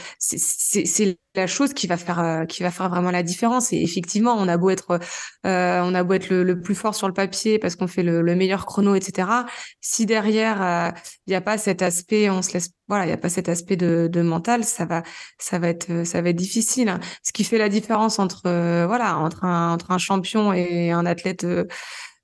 la 1.35 1.47
chose 1.47 1.75
qui 1.75 1.87
va 1.87 1.97
faire, 1.97 2.49
vraiment 2.89 3.11
la 3.11 3.23
différence. 3.23 3.73
Et 3.73 3.83
effectivement, 3.83 4.35
on 4.37 4.49
a 4.49 4.57
beau 4.57 4.71
être, 4.71 4.99
on 5.45 5.95
a 5.95 6.05
beau 6.05 6.15
être 6.15 6.31
le, 6.31 6.61
plus 6.61 6.75
fort 6.75 6.95
sur 6.95 7.07
le 7.07 7.15
papier 7.15 7.59
parce 7.59 7.77
qu'on 7.77 7.87
fait 7.87 8.03
le, 8.03 8.23
le, 8.23 8.35
meilleur 8.35 8.67
chrono, 8.67 8.95
etc. 8.95 9.29
Si 9.81 10.07
derrière 10.07 10.93
il 11.27 11.31
n'y 11.31 11.37
a 11.37 11.41
pas 11.41 11.59
cet 11.59 11.83
aspect, 11.83 12.31
on 12.31 12.43
se 12.43 12.55
laisse 12.55 12.71
voilà, 12.89 13.05
il 13.05 13.09
n'y 13.09 13.15
a 13.15 13.19
pas 13.19 13.29
cet 13.29 13.49
aspect 13.49 13.77
de, 13.77 14.09
de, 14.11 14.23
mental, 14.23 14.65
ça 14.65 14.85
va, 14.85 15.03
ça 15.39 15.59
va 15.59 15.69
être, 15.69 16.05
ça 16.07 16.23
va 16.23 16.31
être 16.31 16.37
difficile. 16.37 16.89
Hein. 16.89 17.01
Ce 17.23 17.33
qui 17.33 17.45
fait 17.45 17.59
la 17.59 17.69
différence 17.69 18.19
entre, 18.19 18.43
euh, 18.47 18.87
voilà, 18.87 19.19
entre 19.19 19.45
un, 19.45 19.73
entre 19.73 19.91
un 19.91 19.99
champion 19.99 20.53
et 20.53 20.91
un 20.93 21.05
athlète, 21.05 21.45
euh, 21.45 21.65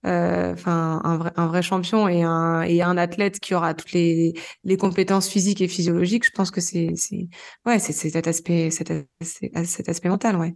euh, 0.04 0.52
enfin, 0.52 1.00
un 1.04 1.16
vrai, 1.16 1.32
un 1.36 1.46
vrai 1.46 1.62
champion 1.62 2.08
et 2.08 2.22
un, 2.22 2.62
et 2.62 2.82
un 2.82 2.96
athlète 2.96 3.38
qui 3.38 3.54
aura 3.54 3.74
toutes 3.74 3.92
les, 3.92 4.34
les 4.64 4.76
compétences 4.76 5.28
physiques 5.28 5.60
et 5.60 5.68
physiologiques, 5.68 6.26
je 6.26 6.32
pense 6.32 6.50
que 6.50 6.60
c'est, 6.60 6.90
c'est, 6.96 7.28
ouais, 7.66 7.78
c'est 7.78 7.92
cet 7.92 8.26
aspect, 8.26 8.70
cet, 8.70 8.92
cet 9.20 9.88
aspect 9.88 10.08
mental, 10.08 10.36
ouais. 10.36 10.54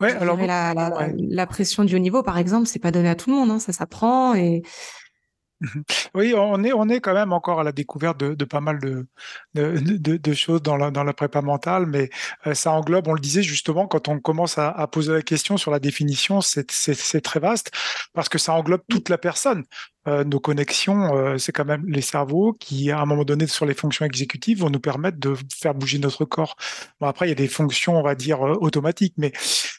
Ouais, 0.00 0.12
alors. 0.12 0.36
La, 0.36 0.74
la, 0.74 1.08
la, 1.16 1.46
pression 1.46 1.84
du 1.84 1.94
haut 1.94 2.00
niveau, 2.00 2.22
par 2.22 2.36
exemple, 2.36 2.66
c'est 2.66 2.78
pas 2.78 2.90
donné 2.90 3.08
à 3.08 3.14
tout 3.14 3.30
le 3.30 3.36
monde, 3.36 3.50
hein, 3.50 3.58
ça 3.58 3.72
s'apprend 3.72 4.34
et, 4.34 4.62
oui, 6.14 6.34
on 6.36 6.62
est, 6.64 6.72
on 6.72 6.88
est 6.88 7.00
quand 7.00 7.14
même 7.14 7.32
encore 7.32 7.60
à 7.60 7.64
la 7.64 7.72
découverte 7.72 8.18
de, 8.18 8.34
de 8.34 8.44
pas 8.44 8.60
mal 8.60 8.78
de, 8.80 9.06
de, 9.54 10.16
de, 10.16 10.34
choses 10.34 10.62
dans 10.62 10.76
la, 10.76 10.90
dans 10.90 11.04
la 11.04 11.12
prépa 11.12 11.40
mentale, 11.42 11.86
mais 11.86 12.10
euh, 12.46 12.54
ça 12.54 12.72
englobe, 12.72 13.08
on 13.08 13.14
le 13.14 13.20
disait 13.20 13.42
justement, 13.42 13.86
quand 13.86 14.08
on 14.08 14.18
commence 14.20 14.58
à, 14.58 14.70
à 14.70 14.86
poser 14.86 15.12
la 15.12 15.22
question 15.22 15.56
sur 15.56 15.70
la 15.70 15.78
définition, 15.78 16.40
c'est 16.40 17.20
très 17.22 17.40
vaste 17.40 17.70
parce 18.12 18.28
que 18.28 18.38
ça 18.38 18.54
englobe 18.54 18.82
toute 18.88 19.08
la 19.08 19.18
personne. 19.18 19.64
Euh, 20.08 20.24
nos 20.24 20.40
connexions, 20.40 21.16
euh, 21.16 21.38
c'est 21.38 21.52
quand 21.52 21.64
même 21.64 21.84
les 21.86 22.00
cerveaux 22.00 22.54
qui, 22.54 22.90
à 22.90 22.98
un 22.98 23.06
moment 23.06 23.24
donné, 23.24 23.46
sur 23.46 23.66
les 23.66 23.74
fonctions 23.74 24.04
exécutives, 24.04 24.58
vont 24.58 24.70
nous 24.70 24.80
permettre 24.80 25.18
de 25.18 25.36
faire 25.54 25.74
bouger 25.74 26.00
notre 26.00 26.24
corps. 26.24 26.56
Bon, 27.00 27.06
après, 27.06 27.26
il 27.26 27.28
y 27.28 27.32
a 27.32 27.36
des 27.36 27.46
fonctions, 27.46 27.96
on 27.96 28.02
va 28.02 28.16
dire, 28.16 28.44
euh, 28.44 28.54
automatiques. 28.60 29.14
Mais 29.16 29.32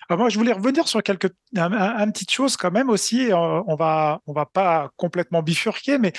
moi, 0.10 0.30
je 0.30 0.38
voulais 0.38 0.54
revenir 0.54 0.88
sur 0.88 1.04
quelques 1.04 1.32
un, 1.58 1.74
un, 1.74 2.12
chose 2.30 2.56
quand 2.56 2.72
même 2.72 2.90
aussi. 2.90 3.30
on 3.34 3.76
va 3.76 4.22
on 4.28 4.34
va 4.34 4.46
pas 4.46 4.92
complètement 4.96 5.42
bifurquer, 5.44 5.98
mais 5.98 6.14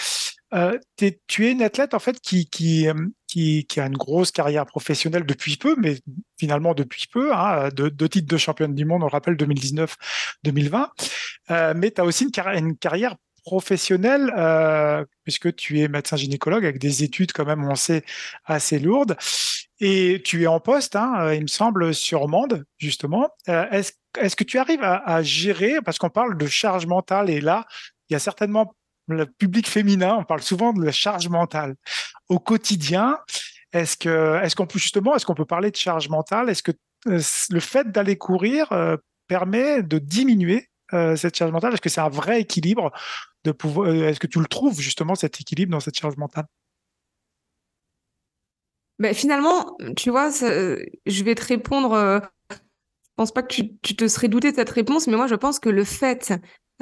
tu 0.97 1.47
es 1.47 1.53
une 1.53 1.63
athlète 1.63 1.95
en 1.95 1.99
fait 1.99 2.21
qui 2.21 2.89
a 2.89 3.87
une 3.87 3.97
grosse 3.97 4.33
carrière 4.33 4.67
professionnelle 4.67 5.25
depuis 5.25 5.57
peu, 5.57 5.77
mais 5.79 5.99
finalement 6.39 6.75
depuis 6.75 7.07
peu, 7.13 7.35
hein, 7.35 7.69
deux, 7.71 8.09
titres 8.09 8.29
de 8.29 8.37
championne 8.37 8.75
du 8.75 8.85
monde, 8.85 9.03
on 9.03 9.07
le 9.07 9.13
rappelle 9.13 9.37
2019-2020. 9.37 10.89
mais 11.77 11.91
tu 11.91 12.01
as 12.01 12.05
aussi 12.05 12.25
une, 12.25 12.31
une 12.57 12.77
carrière 12.77 13.17
professionnel, 13.45 14.33
euh, 14.37 15.05
puisque 15.23 15.55
tu 15.55 15.81
es 15.81 15.89
médecin 15.89 16.17
gynécologue 16.17 16.65
avec 16.65 16.79
des 16.79 17.05
études 17.05 17.33
quand 17.33 17.45
même, 17.45 17.65
on 17.65 17.75
sait, 17.75 18.03
assez 18.45 18.79
lourdes. 18.79 19.17
Et 19.81 20.23
tu 20.25 20.43
es 20.43 20.47
en 20.47 20.61
poste, 20.61 20.97
hein, 20.97 21.15
euh, 21.19 21.35
il 21.35 21.43
me 21.43 21.47
semble, 21.47 21.95
sur 21.95 22.27
Mende, 22.27 22.65
justement. 22.79 23.29
Euh, 23.49 23.69
est-ce, 23.71 23.93
est-ce 24.19 24.35
que 24.35 24.45
tu 24.45 24.59
arrives 24.59 24.83
à, 24.83 25.23
gérer, 25.23 25.77
parce 25.85 25.99
qu'on 25.99 26.11
parle 26.11 26.39
de 26.39 26.47
charge 26.47 26.87
mentale, 26.87 27.31
et 27.31 27.41
là, 27.41 27.67
il 28.09 28.15
y 28.15 28.17
a 28.17 28.19
certainement 28.19 28.75
le 29.09 29.27
public 29.27 29.69
féminin, 29.69 30.17
on 30.19 30.25
parle 30.25 30.43
souvent 30.43 30.73
de 30.73 30.83
la 30.83 30.93
charge 30.93 31.29
mentale. 31.29 31.75
Au 32.29 32.39
quotidien, 32.39 33.19
est-ce 33.73 33.97
que, 33.97 34.41
est-ce 34.43 34.57
qu'on 34.57 34.67
peut 34.67 34.79
justement, 34.79 35.15
est-ce 35.15 35.27
qu'on 35.27 35.35
peut 35.35 35.45
parler 35.45 35.71
de 35.71 35.77
charge 35.77 36.09
mentale? 36.09 36.49
Est-ce 36.49 36.63
que 36.63 36.73
le 37.05 37.61
fait 37.61 37.91
d'aller 37.91 38.17
courir 38.17 38.69
permet 39.27 39.83
de 39.83 39.99
diminuer 39.99 40.71
cette 41.17 41.37
charge 41.37 41.51
mentale? 41.51 41.75
Est-ce 41.75 41.83
que 41.83 41.91
c'est 41.91 42.01
un 42.01 42.09
vrai 42.09 42.41
équilibre 42.41 42.93
euh, 43.47 44.09
Est-ce 44.09 44.21
que 44.21 44.27
tu 44.27 44.41
le 44.41 44.47
trouves 44.47 44.81
justement 44.81 45.15
cet 45.15 45.41
équilibre 45.41 45.73
dans 45.73 45.81
cette 45.81 45.97
charge 45.97 46.17
mentale? 46.17 46.47
Ben, 48.99 49.13
finalement, 49.13 49.77
tu 49.97 50.11
vois, 50.11 50.31
je 50.31 51.25
vais 51.25 51.35
te 51.35 51.45
répondre. 51.45 51.93
Euh, 51.93 52.21
je 52.51 53.17
pense 53.17 53.33
pas 53.33 53.43
que 53.43 53.55
tu, 53.55 53.97
te 53.97 54.09
serais 54.09 54.29
douté 54.29 54.51
de 54.51 54.57
cette 54.57 54.71
réponse, 54.71 55.07
mais 55.07 55.17
moi, 55.17 55.27
je 55.27 55.35
pense 55.35 55.59
que 55.59 55.69
le 55.69 55.85
fait 55.85 56.33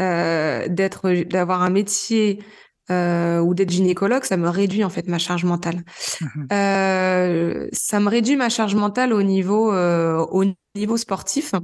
euh, 0.00 0.66
d'avoir 0.68 1.62
un 1.62 1.70
métier 1.70 2.42
euh, 2.90 3.40
ou 3.40 3.54
d'être 3.54 3.70
gynécologue, 3.70 4.24
ça 4.24 4.36
me 4.36 4.48
réduit 4.48 4.84
en 4.84 4.90
fait 4.90 5.08
ma 5.08 5.18
charge 5.18 5.44
mentale. 5.44 5.82
Mmh 6.20 6.46
euh, 6.52 7.68
ça 7.72 8.00
me 8.00 8.08
réduit 8.08 8.36
ma 8.36 8.48
charge 8.48 8.74
mentale 8.74 9.12
au 9.12 9.22
niveau 9.22 9.72
euh, 9.72 10.18
au 10.30 10.44
niveau 10.74 10.96
sportif 10.96 11.54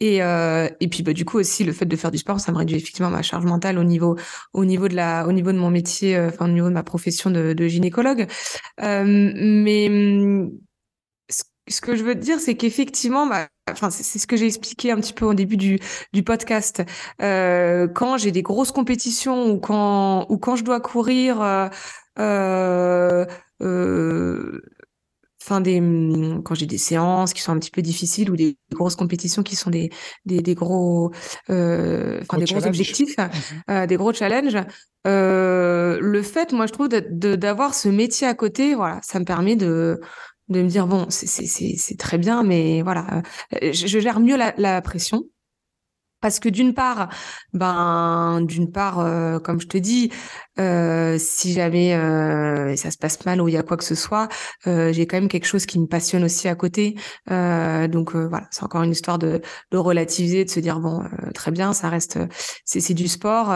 et 0.00 0.16
et 0.18 0.88
puis 0.88 1.02
bah 1.02 1.12
du 1.12 1.24
coup 1.24 1.38
aussi 1.38 1.64
le 1.64 1.72
fait 1.72 1.86
de 1.86 1.96
faire 1.96 2.10
du 2.10 2.18
sport, 2.18 2.40
ça 2.40 2.52
me 2.52 2.58
réduit 2.58 2.76
effectivement 2.76 3.10
ma 3.10 3.22
charge 3.22 3.44
mentale 3.44 3.78
au 3.78 3.84
niveau 3.84 4.16
au 4.52 4.64
niveau 4.64 4.88
de 4.88 4.96
la 4.96 5.26
au 5.26 5.32
niveau 5.32 5.52
de 5.52 5.58
mon 5.58 5.70
métier, 5.70 6.18
enfin 6.18 6.46
au 6.46 6.52
niveau 6.52 6.68
de 6.68 6.74
ma 6.74 6.82
profession 6.82 7.30
de, 7.30 7.52
de 7.52 7.68
gynécologue. 7.68 8.26
mais 8.78 9.88
ce 11.70 11.80
que 11.80 11.96
je 11.96 12.02
veux 12.02 12.14
te 12.14 12.20
dire, 12.20 12.40
c'est 12.40 12.56
qu'effectivement, 12.56 13.26
bah, 13.26 13.48
enfin, 13.72 13.90
c'est 13.90 14.18
ce 14.18 14.26
que 14.26 14.36
j'ai 14.36 14.46
expliqué 14.46 14.90
un 14.90 14.96
petit 14.96 15.12
peu 15.12 15.24
au 15.24 15.34
début 15.34 15.56
du, 15.56 15.78
du 16.12 16.22
podcast. 16.22 16.82
Euh, 17.22 17.88
quand 17.88 18.18
j'ai 18.18 18.32
des 18.32 18.42
grosses 18.42 18.72
compétitions 18.72 19.50
ou 19.50 19.58
quand, 19.58 20.26
ou 20.28 20.38
quand 20.38 20.56
je 20.56 20.64
dois 20.64 20.80
courir, 20.80 21.40
euh, 21.42 21.68
euh, 22.18 23.26
euh 23.62 24.60
enfin 25.40 25.60
des, 25.62 25.80
quand 26.44 26.54
j'ai 26.54 26.66
des 26.66 26.76
séances 26.78 27.32
qui 27.32 27.40
sont 27.40 27.52
un 27.52 27.58
petit 27.58 27.70
peu 27.70 27.80
difficiles 27.80 28.30
ou 28.30 28.36
des 28.36 28.58
grosses 28.72 28.96
compétitions 28.96 29.42
qui 29.42 29.56
sont 29.56 29.70
des, 29.70 29.88
des, 30.26 30.42
des 30.42 30.54
gros, 30.54 31.10
euh, 31.48 32.18
enfin 32.20 32.36
des 32.36 32.44
gros 32.44 32.66
objectifs, 32.66 33.16
des 33.68 33.96
gros 33.96 34.12
challenges. 34.12 34.58
le 35.06 36.22
fait, 36.22 36.52
moi, 36.52 36.66
je 36.66 36.72
trouve 36.72 36.88
d'avoir 36.88 37.74
ce 37.74 37.88
métier 37.88 38.26
à 38.26 38.34
côté, 38.34 38.74
voilà, 38.74 39.00
ça 39.02 39.20
me 39.20 39.24
permet 39.24 39.56
de 39.56 40.00
de 40.48 40.62
me 40.62 40.68
dire 40.68 40.86
bon 40.86 41.06
c'est 41.10 41.98
très 41.98 42.18
bien 42.18 42.42
mais 42.42 42.82
voilà 42.82 43.22
euh, 43.62 43.72
je, 43.72 43.98
gère 43.98 44.20
mieux 44.20 44.36
la 44.36 44.82
pression 44.82 45.24
parce 46.20 46.40
que 46.40 46.48
d'une 46.48 46.74
part, 46.74 47.08
ben 47.52 48.40
d'une 48.42 48.70
part, 48.70 49.00
euh, 49.00 49.38
comme 49.38 49.60
je 49.60 49.66
te 49.66 49.78
dis, 49.78 50.10
euh, 50.58 51.16
si 51.18 51.52
jamais 51.52 51.94
euh, 51.94 52.74
ça 52.76 52.90
se 52.90 52.98
passe 52.98 53.24
mal 53.24 53.40
ou 53.40 53.48
il 53.48 53.54
y 53.54 53.56
a 53.56 53.62
quoi 53.62 53.76
que 53.76 53.84
ce 53.84 53.94
soit, 53.94 54.28
euh, 54.66 54.92
j'ai 54.92 55.06
quand 55.06 55.16
même 55.16 55.28
quelque 55.28 55.46
chose 55.46 55.66
qui 55.66 55.78
me 55.78 55.86
passionne 55.86 56.24
aussi 56.24 56.48
à 56.48 56.54
côté. 56.54 56.96
Euh, 57.30 57.86
donc 57.88 58.14
voilà, 58.14 58.46
c'est 58.50 58.64
encore 58.64 58.82
une 58.82 58.92
histoire 58.92 59.18
de, 59.18 59.40
de 59.70 59.76
relativiser, 59.76 60.44
de 60.44 60.50
se 60.50 60.60
dire 60.60 60.80
bon, 60.80 61.02
très 61.34 61.50
bien, 61.50 61.72
ça 61.72 61.88
reste, 61.88 62.18
c'est 62.64 62.94
du 62.94 63.08
sport, 63.08 63.54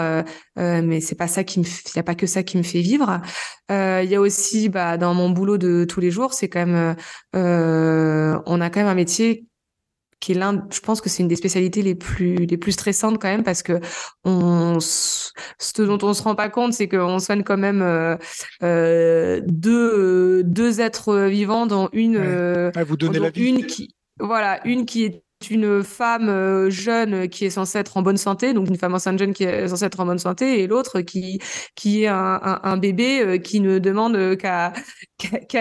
mais 0.56 1.00
c'est 1.00 1.14
pas 1.16 1.28
ça 1.28 1.44
qui 1.44 1.60
me, 1.60 1.64
il 1.64 1.96
y 1.96 1.98
a 1.98 2.02
pas 2.02 2.14
que 2.14 2.26
ça 2.26 2.42
qui 2.42 2.56
me 2.58 2.62
fait 2.62 2.80
vivre. 2.80 3.20
Il 3.70 4.08
y 4.08 4.14
a 4.14 4.20
aussi, 4.20 4.68
bah, 4.68 4.98
dans 4.98 5.14
mon 5.14 5.30
boulot 5.30 5.58
de 5.58 5.84
tous 5.88 6.00
les 6.00 6.10
jours, 6.10 6.32
c'est 6.32 6.48
quand 6.48 6.66
même, 6.66 6.96
on 7.34 8.60
a 8.60 8.70
quand 8.70 8.80
même 8.80 8.88
un 8.88 8.94
métier 8.94 9.46
qui 10.22 10.32
est 10.32 10.34
l'un, 10.36 10.64
je 10.70 10.78
pense 10.78 11.00
que 11.00 11.08
c'est 11.08 11.22
une 11.22 11.28
des 11.28 11.36
spécialités 11.36 11.82
les 11.82 11.96
plus 11.96 12.36
les 12.46 12.56
plus 12.56 12.72
stressantes 12.72 13.20
quand 13.20 13.28
même 13.28 13.42
parce 13.42 13.62
que 13.64 13.80
on 14.24 14.78
ce 14.80 15.82
dont 15.82 15.98
on 16.02 16.14
se 16.14 16.22
rend 16.22 16.36
pas 16.36 16.48
compte 16.48 16.72
c'est 16.72 16.88
qu'on 16.88 17.18
soigne 17.18 17.42
quand 17.42 17.58
même 17.58 17.82
euh, 17.82 18.16
euh 18.62 19.40
deux 19.44 20.44
deux 20.44 20.80
êtres 20.80 21.26
vivants 21.26 21.66
dont 21.66 21.88
une 21.92 22.16
euh, 22.16 22.70
vous 22.86 22.96
donnez 22.96 23.18
la 23.18 23.30
vie. 23.30 23.48
une 23.48 23.66
qui 23.66 23.96
voilà 24.20 24.64
une 24.64 24.86
qui 24.86 25.04
est 25.04 25.24
une 25.50 25.82
femme 25.82 26.28
euh, 26.28 26.70
jeune 26.70 27.28
qui 27.28 27.44
est 27.44 27.50
censée 27.50 27.78
être 27.78 27.96
en 27.96 28.02
bonne 28.02 28.16
santé, 28.16 28.54
donc 28.54 28.68
une 28.68 28.78
femme 28.78 28.94
enceinte 28.94 29.18
jeune 29.18 29.32
qui 29.32 29.42
est 29.42 29.66
censée 29.66 29.86
être 29.86 29.98
en 29.98 30.06
bonne 30.06 30.20
santé, 30.20 30.62
et 30.62 30.68
l'autre 30.68 31.00
qui 31.00 31.40
qui 31.74 32.04
est 32.04 32.06
un, 32.06 32.38
un, 32.40 32.60
un 32.62 32.76
bébé 32.76 33.40
qui 33.42 33.58
ne 33.58 33.80
demande 33.80 34.36
qu'à 34.36 34.72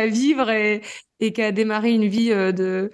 vivre 0.06 0.52
et, 0.52 0.84
et 1.20 1.34
qu'à 1.34 1.52
démarrer 1.52 1.92
une 1.92 2.08
vie 2.08 2.30
de 2.30 2.34
euh, 2.34 2.90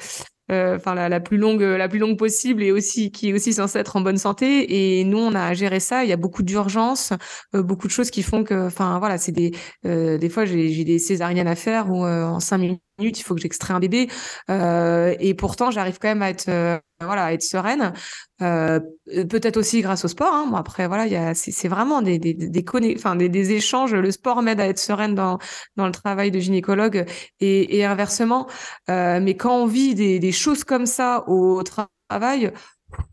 enfin 0.49 0.95
la, 0.95 1.09
la, 1.09 1.19
plus 1.19 1.37
longue 1.37 1.61
la 1.61 1.89
plus 1.89 1.99
longue 1.99 2.17
possible 2.17 2.63
et 2.63 2.71
aussi 2.71 3.11
qui 3.11 3.29
est 3.29 3.33
aussi 3.33 3.53
censée 3.53 3.79
être 3.79 3.95
en 3.95 4.01
bonne 4.01 4.17
santé. 4.17 4.99
Et 4.99 5.03
nous 5.03 5.19
on 5.19 5.35
a 5.35 5.53
géré 5.53 5.79
ça. 5.79 6.03
Il 6.03 6.09
y 6.09 6.13
a 6.13 6.17
beaucoup 6.17 6.43
d'urgences 6.43 7.13
euh, 7.55 7.63
beaucoup 7.63 7.87
de 7.87 7.91
choses 7.91 8.11
qui 8.11 8.23
font 8.23 8.43
que 8.43 8.67
enfin 8.67 8.99
voilà 8.99 9.17
c'est 9.17 9.31
des 9.31 9.51
euh, 9.85 10.17
des 10.17 10.29
fois 10.29 10.45
j'ai 10.45 10.83
des 10.83 10.99
césariennes 10.99 11.47
à 11.47 11.55
faire 11.55 11.89
où 11.89 12.05
en 12.05 12.39
cinq 12.39 12.57
minutes 12.59 12.86
il 12.99 13.15
faut 13.23 13.35
que 13.35 13.41
j'extrais 13.41 13.73
un 13.73 13.79
bébé 13.79 14.09
et 14.49 15.33
pourtant 15.35 15.71
j'arrive 15.71 15.99
quand 15.99 16.07
même 16.07 16.21
à 16.21 16.29
être 16.29 16.49
voilà 16.99 17.25
à 17.25 17.33
être 17.33 17.43
sereine 17.43 17.93
euh, 18.41 18.79
peut-être 19.07 19.57
aussi 19.57 19.81
grâce 19.81 20.05
au 20.05 20.07
sport. 20.07 20.33
Hein. 20.33 20.51
Après, 20.55 20.87
voilà, 20.87 21.33
c'est, 21.33 21.67
vraiment 21.67 22.01
des, 22.01 22.19
des, 22.19 22.33
des, 22.33 22.65
enfin, 22.95 23.15
des, 23.15 23.29
des 23.29 23.51
échanges. 23.51 23.93
Le 23.93 24.11
sport 24.11 24.41
m'aide 24.41 24.59
à 24.59 24.67
être 24.67 24.79
sereine 24.79 25.15
dans, 25.15 25.39
dans 25.75 25.87
le 25.87 25.91
travail 25.91 26.29
de 26.29 26.39
gynécologue 26.39 27.05
et, 27.39 27.77
et 27.77 27.85
inversement. 27.85 28.47
Euh, 28.89 29.19
mais 29.21 29.35
quand 29.35 29.55
on 29.55 29.65
vit 29.65 29.95
des, 29.95 30.19
des 30.19 30.31
choses 30.31 30.63
comme 30.63 30.85
ça 30.85 31.23
au 31.27 31.63
travail, 31.63 32.51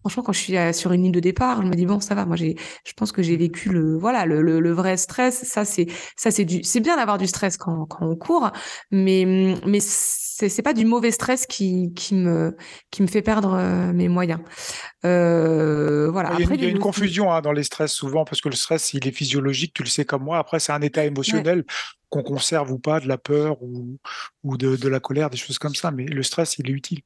franchement, 0.00 0.22
quand 0.22 0.32
je 0.32 0.38
suis 0.38 0.74
sur 0.74 0.92
une 0.92 1.02
ligne 1.02 1.12
de 1.12 1.20
départ, 1.20 1.62
je 1.62 1.66
me 1.66 1.74
dis 1.74 1.86
bon, 1.86 2.00
ça 2.00 2.14
va. 2.14 2.24
Moi, 2.26 2.36
j'ai, 2.36 2.56
je 2.84 2.92
pense 2.92 3.12
que 3.12 3.22
j'ai 3.22 3.36
vécu 3.36 3.70
le, 3.70 3.96
voilà, 3.96 4.26
le, 4.26 4.42
le, 4.42 4.72
vrai 4.72 4.96
stress. 4.96 5.44
Ça, 5.44 5.64
c'est, 5.64 5.86
ça, 6.16 6.30
c'est 6.30 6.44
du, 6.44 6.62
c'est 6.62 6.80
bien 6.80 6.96
d'avoir 6.96 7.18
du 7.18 7.26
stress 7.26 7.56
quand, 7.56 7.86
quand 7.86 8.06
on 8.06 8.16
court, 8.16 8.50
mais, 8.90 9.56
mais 9.66 9.80
c'est, 9.80 10.48
c'est 10.48 10.62
pas 10.62 10.74
du 10.74 10.84
mauvais 10.84 11.10
stress 11.10 11.46
qui, 11.46 11.92
qui 11.94 12.14
me, 12.14 12.56
qui 12.90 13.02
me 13.02 13.06
fait 13.06 13.22
perdre 13.22 13.54
euh, 13.54 13.92
mes 13.92 14.08
moyens. 14.08 14.40
Euh, 15.04 16.10
voilà. 16.10 16.30
Il 16.34 16.40
y 16.40 16.42
a, 16.42 16.44
Après, 16.44 16.56
il 16.56 16.62
y 16.62 16.66
a 16.66 16.70
une 16.70 16.78
confusion 16.78 17.32
hein, 17.32 17.40
dans 17.40 17.52
les 17.52 17.62
stress 17.64 17.92
souvent 17.92 18.24
parce 18.24 18.40
que 18.40 18.48
le 18.48 18.56
stress, 18.56 18.94
il 18.94 19.06
est 19.06 19.12
physiologique, 19.12 19.74
tu 19.74 19.82
le 19.82 19.88
sais 19.88 20.04
comme 20.04 20.24
moi. 20.24 20.38
Après, 20.38 20.60
c'est 20.60 20.72
un 20.72 20.82
état 20.82 21.04
émotionnel. 21.04 21.64
qu'on 22.08 22.22
conserve 22.22 22.70
ou 22.70 22.78
pas 22.78 23.00
de 23.00 23.08
la 23.08 23.18
peur 23.18 23.60
ou, 23.62 23.98
ou 24.44 24.56
de, 24.56 24.76
de, 24.76 24.88
la 24.88 25.00
colère, 25.00 25.30
des 25.30 25.36
choses 25.36 25.58
comme 25.58 25.74
ça. 25.74 25.90
Mais 25.90 26.04
le 26.04 26.22
stress, 26.22 26.58
il 26.58 26.68
est 26.68 26.72
utile. 26.72 27.00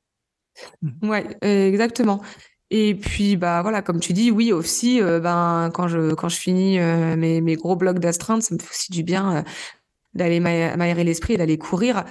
Ouais, 1.02 1.36
exactement. 1.42 2.22
Et 2.70 2.94
puis 2.94 3.36
bah 3.36 3.62
voilà, 3.62 3.80
comme 3.82 3.98
tu 4.00 4.12
dis, 4.12 4.30
oui 4.30 4.52
aussi, 4.52 5.00
euh, 5.00 5.20
ben 5.20 5.70
quand 5.72 5.88
je 5.88 6.14
quand 6.14 6.28
je 6.28 6.36
finis 6.38 6.78
euh, 6.78 7.16
mes, 7.16 7.40
mes 7.40 7.56
gros 7.56 7.76
blocs 7.76 7.98
d'astreinte, 7.98 8.42
ça 8.42 8.54
me 8.54 8.60
fait 8.60 8.68
aussi 8.70 8.92
du 8.92 9.02
bien 9.02 9.38
euh, 9.38 9.42
d'aller 10.14 10.40
m'aérer 10.40 11.04
l'esprit 11.04 11.34
et 11.34 11.36
d'aller 11.38 11.58
courir 11.58 12.04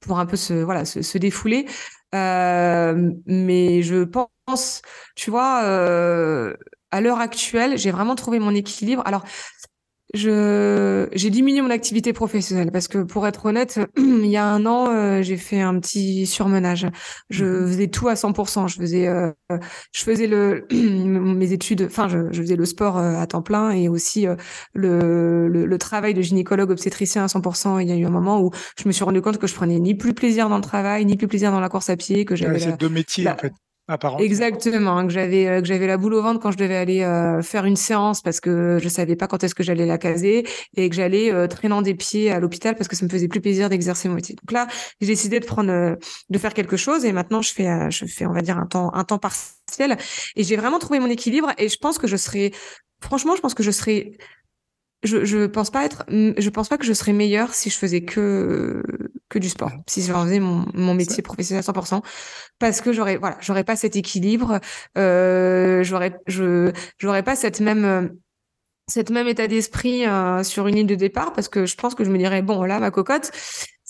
pour 0.00 0.18
un 0.18 0.26
peu 0.26 0.36
se 0.36 0.54
voilà 0.54 0.84
se, 0.84 1.02
se 1.02 1.18
défouler. 1.18 1.66
mais 2.12 3.82
je 3.82 4.04
pense, 4.04 4.82
tu 5.16 5.30
vois, 5.30 5.60
à 6.92 7.00
l'heure 7.00 7.20
actuelle, 7.20 7.78
j'ai 7.78 7.90
vraiment 7.90 8.14
trouvé 8.16 8.38
mon 8.40 8.54
équilibre. 8.54 9.02
Alors 9.06 9.24
je 10.14 11.08
j'ai 11.12 11.30
diminué 11.30 11.62
mon 11.62 11.70
activité 11.70 12.12
professionnelle 12.12 12.70
parce 12.72 12.88
que 12.88 12.98
pour 12.98 13.26
être 13.26 13.46
honnête, 13.46 13.80
il 13.96 14.26
y 14.26 14.36
a 14.36 14.44
un 14.44 14.66
an, 14.66 14.88
euh, 14.90 15.22
j'ai 15.22 15.36
fait 15.36 15.60
un 15.60 15.78
petit 15.78 16.26
surmenage. 16.26 16.86
Je 17.30 17.44
mhm. 17.44 17.66
faisais 17.68 17.86
tout 17.88 18.08
à 18.08 18.14
100%. 18.14 18.68
Je 18.68 18.76
faisais 18.76 19.08
euh, 19.08 19.30
je 19.92 20.02
faisais 20.02 20.26
le 20.26 20.66
mes 20.72 21.52
études, 21.52 21.82
enfin 21.86 22.08
je, 22.08 22.32
je, 22.32 22.42
faisais 22.42 22.56
le 22.56 22.64
sport 22.64 22.98
euh, 22.98 23.14
à 23.16 23.26
temps 23.26 23.42
plein 23.42 23.70
et 23.70 23.88
aussi 23.88 24.26
le, 24.74 25.48
le, 25.48 25.66
le 25.66 25.78
travail 25.78 26.14
de 26.14 26.22
gynécologue 26.22 26.70
obstétricien 26.70 27.24
à 27.24 27.26
100%. 27.26 27.80
Il 27.80 27.88
y 27.88 27.92
a 27.92 27.96
eu 27.96 28.04
un 28.04 28.10
moment 28.10 28.40
où 28.40 28.50
je 28.78 28.88
me 28.88 28.92
suis 28.92 29.04
rendu 29.04 29.20
compte 29.20 29.38
que 29.38 29.46
je 29.46 29.54
prenais 29.54 29.78
ni 29.78 29.94
plus 29.94 30.14
plaisir 30.14 30.48
dans 30.48 30.56
le 30.56 30.62
travail, 30.62 31.04
ni 31.06 31.16
plus 31.16 31.28
plaisir 31.28 31.52
dans 31.52 31.60
la 31.60 31.68
course 31.68 31.90
à 31.90 31.96
pied, 31.96 32.24
que 32.24 32.34
j'avais 32.34 32.64
ouais, 32.64 32.76
deux 32.76 32.88
métiers 32.88 33.28
en 33.28 33.36
fait. 33.36 33.52
Exactement, 34.20 34.96
hein, 34.96 35.06
que 35.06 35.12
j'avais 35.12 35.46
euh, 35.46 35.60
que 35.60 35.66
j'avais 35.66 35.86
la 35.86 35.96
boule 35.96 36.14
au 36.14 36.22
ventre 36.22 36.40
quand 36.40 36.50
je 36.50 36.56
devais 36.56 36.76
aller 36.76 37.02
euh, 37.02 37.42
faire 37.42 37.64
une 37.64 37.76
séance 37.76 38.22
parce 38.22 38.40
que 38.40 38.78
je 38.80 38.88
savais 38.88 39.16
pas 39.16 39.26
quand 39.26 39.42
est-ce 39.42 39.54
que 39.54 39.62
j'allais 39.62 39.86
la 39.86 39.98
caser 39.98 40.46
et 40.76 40.88
que 40.88 40.94
j'allais 40.94 41.32
euh, 41.32 41.46
traînant 41.46 41.82
des 41.82 41.94
pieds 41.94 42.30
à 42.30 42.40
l'hôpital 42.40 42.76
parce 42.76 42.88
que 42.88 42.96
ça 42.96 43.04
me 43.04 43.10
faisait 43.10 43.28
plus 43.28 43.40
plaisir 43.40 43.68
d'exercer 43.68 44.08
mon 44.08 44.14
métier. 44.14 44.36
Donc 44.36 44.52
là, 44.52 44.66
j'ai 45.00 45.06
décidé 45.06 45.40
de 45.40 45.46
prendre 45.46 45.70
euh, 45.70 45.96
de 46.28 46.38
faire 46.38 46.54
quelque 46.54 46.76
chose 46.76 47.04
et 47.04 47.12
maintenant 47.12 47.42
je 47.42 47.52
fais 47.52 47.90
je 47.90 48.06
fais 48.06 48.26
on 48.26 48.32
va 48.32 48.42
dire 48.42 48.58
un 48.58 48.66
temps 48.66 48.92
un 48.94 49.04
temps 49.04 49.18
partiel 49.18 49.96
et 50.36 50.44
j'ai 50.44 50.56
vraiment 50.56 50.78
trouvé 50.78 51.00
mon 51.00 51.08
équilibre 51.08 51.50
et 51.58 51.68
je 51.68 51.76
pense 51.76 51.98
que 51.98 52.06
je 52.06 52.16
serais 52.16 52.52
franchement, 53.00 53.34
je 53.36 53.40
pense 53.40 53.54
que 53.54 53.62
je 53.62 53.70
serais 53.70 54.12
je, 55.02 55.24
je 55.24 55.46
pense 55.46 55.70
pas 55.70 55.84
être, 55.84 56.04
je 56.08 56.50
pense 56.50 56.68
pas 56.68 56.76
que 56.76 56.84
je 56.84 56.92
serais 56.92 57.12
meilleure 57.12 57.54
si 57.54 57.70
je 57.70 57.78
faisais 57.78 58.02
que 58.02 58.82
que 59.28 59.38
du 59.38 59.48
sport, 59.48 59.72
si 59.86 60.02
je 60.02 60.12
faisais 60.12 60.40
mon, 60.40 60.66
mon 60.74 60.94
métier 60.94 61.22
professionnel 61.22 61.64
à 61.66 61.72
100%, 61.72 62.02
parce 62.58 62.80
que 62.80 62.92
j'aurais 62.92 63.16
voilà, 63.16 63.38
j'aurais 63.40 63.64
pas 63.64 63.76
cet 63.76 63.96
équilibre, 63.96 64.60
euh, 64.98 65.82
j'aurais 65.84 66.18
je 66.26 66.72
j'aurais 66.98 67.22
pas 67.22 67.36
cette 67.36 67.60
même 67.60 68.10
cette 68.88 69.10
même 69.10 69.28
état 69.28 69.46
d'esprit 69.46 70.06
euh, 70.06 70.42
sur 70.42 70.66
une 70.66 70.76
ligne 70.76 70.86
de 70.86 70.94
départ, 70.96 71.32
parce 71.32 71.48
que 71.48 71.64
je 71.64 71.76
pense 71.76 71.94
que 71.94 72.04
je 72.04 72.10
me 72.10 72.18
dirais 72.18 72.42
bon 72.42 72.64
là 72.64 72.78
ma 72.80 72.90
cocotte, 72.90 73.30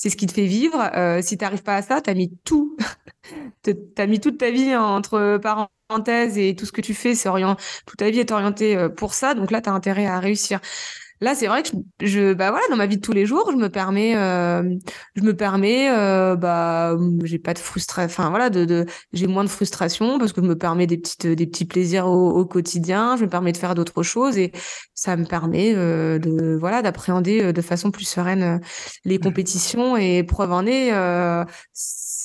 c'est 0.00 0.08
ce 0.08 0.16
qui 0.16 0.26
te 0.26 0.32
fait 0.32 0.46
vivre. 0.46 0.80
Euh, 0.96 1.20
si 1.20 1.36
t'arrives 1.36 1.62
pas 1.62 1.76
à 1.76 1.82
ça, 1.82 2.00
t'as 2.00 2.14
mis 2.14 2.30
tout, 2.44 2.74
t'as 3.94 4.06
mis 4.06 4.18
toute 4.20 4.38
ta 4.38 4.50
vie 4.50 4.74
entre 4.74 5.38
parenthèses 5.38 6.38
et 6.38 6.56
tout 6.56 6.66
ce 6.66 6.72
que 6.72 6.80
tu 6.80 6.94
fais, 6.94 7.14
orient, 7.28 7.56
toute 7.86 7.98
ta 7.98 8.10
vie 8.10 8.20
est 8.20 8.30
orientée 8.32 8.76
euh, 8.78 8.88
pour 8.88 9.12
ça. 9.14 9.34
Donc 9.34 9.50
là, 9.50 9.60
t'as 9.60 9.72
intérêt 9.72 10.06
à 10.06 10.18
réussir. 10.20 10.60
Là, 11.20 11.34
c'est 11.34 11.46
vrai 11.48 11.62
que 11.62 11.68
je, 12.00 12.06
je, 12.06 12.32
bah 12.32 12.50
voilà, 12.50 12.64
dans 12.70 12.76
ma 12.76 12.86
vie 12.86 12.96
de 12.96 13.02
tous 13.02 13.12
les 13.12 13.26
jours, 13.26 13.50
je 13.52 13.56
me 13.56 13.68
permets, 13.68 14.16
euh, 14.16 14.62
je 15.14 15.22
me 15.22 15.36
permets, 15.36 15.90
euh, 15.90 16.34
bah, 16.34 16.96
j'ai 17.24 17.38
pas 17.38 17.52
de 17.52 17.58
frustration, 17.58 18.10
enfin 18.10 18.30
voilà, 18.30 18.48
de, 18.48 18.64
de 18.64 18.86
j'ai 19.12 19.26
moins 19.26 19.44
de 19.44 19.50
frustration 19.50 20.18
parce 20.18 20.32
que 20.32 20.40
je 20.40 20.46
me 20.46 20.56
permets 20.56 20.86
des 20.86 20.96
petites, 20.96 21.26
des 21.26 21.46
petits 21.46 21.66
plaisirs 21.66 22.06
au, 22.06 22.30
au 22.30 22.46
quotidien. 22.46 23.16
Je 23.16 23.24
me 23.24 23.28
permets 23.28 23.52
de 23.52 23.58
faire 23.58 23.74
d'autres 23.74 24.02
choses 24.02 24.38
et 24.38 24.52
ça 24.94 25.16
me 25.16 25.24
permet 25.24 25.74
euh, 25.74 26.18
de, 26.18 26.56
voilà, 26.58 26.82
d'appréhender 26.82 27.42
euh, 27.42 27.52
de 27.52 27.62
façon 27.62 27.90
plus 27.90 28.04
sereine 28.04 28.42
euh, 28.42 28.58
les 29.04 29.18
mmh. 29.18 29.22
compétitions 29.22 29.96
et 29.96 30.22
preuve 30.24 30.52
en 30.52 30.66
est 30.66 30.90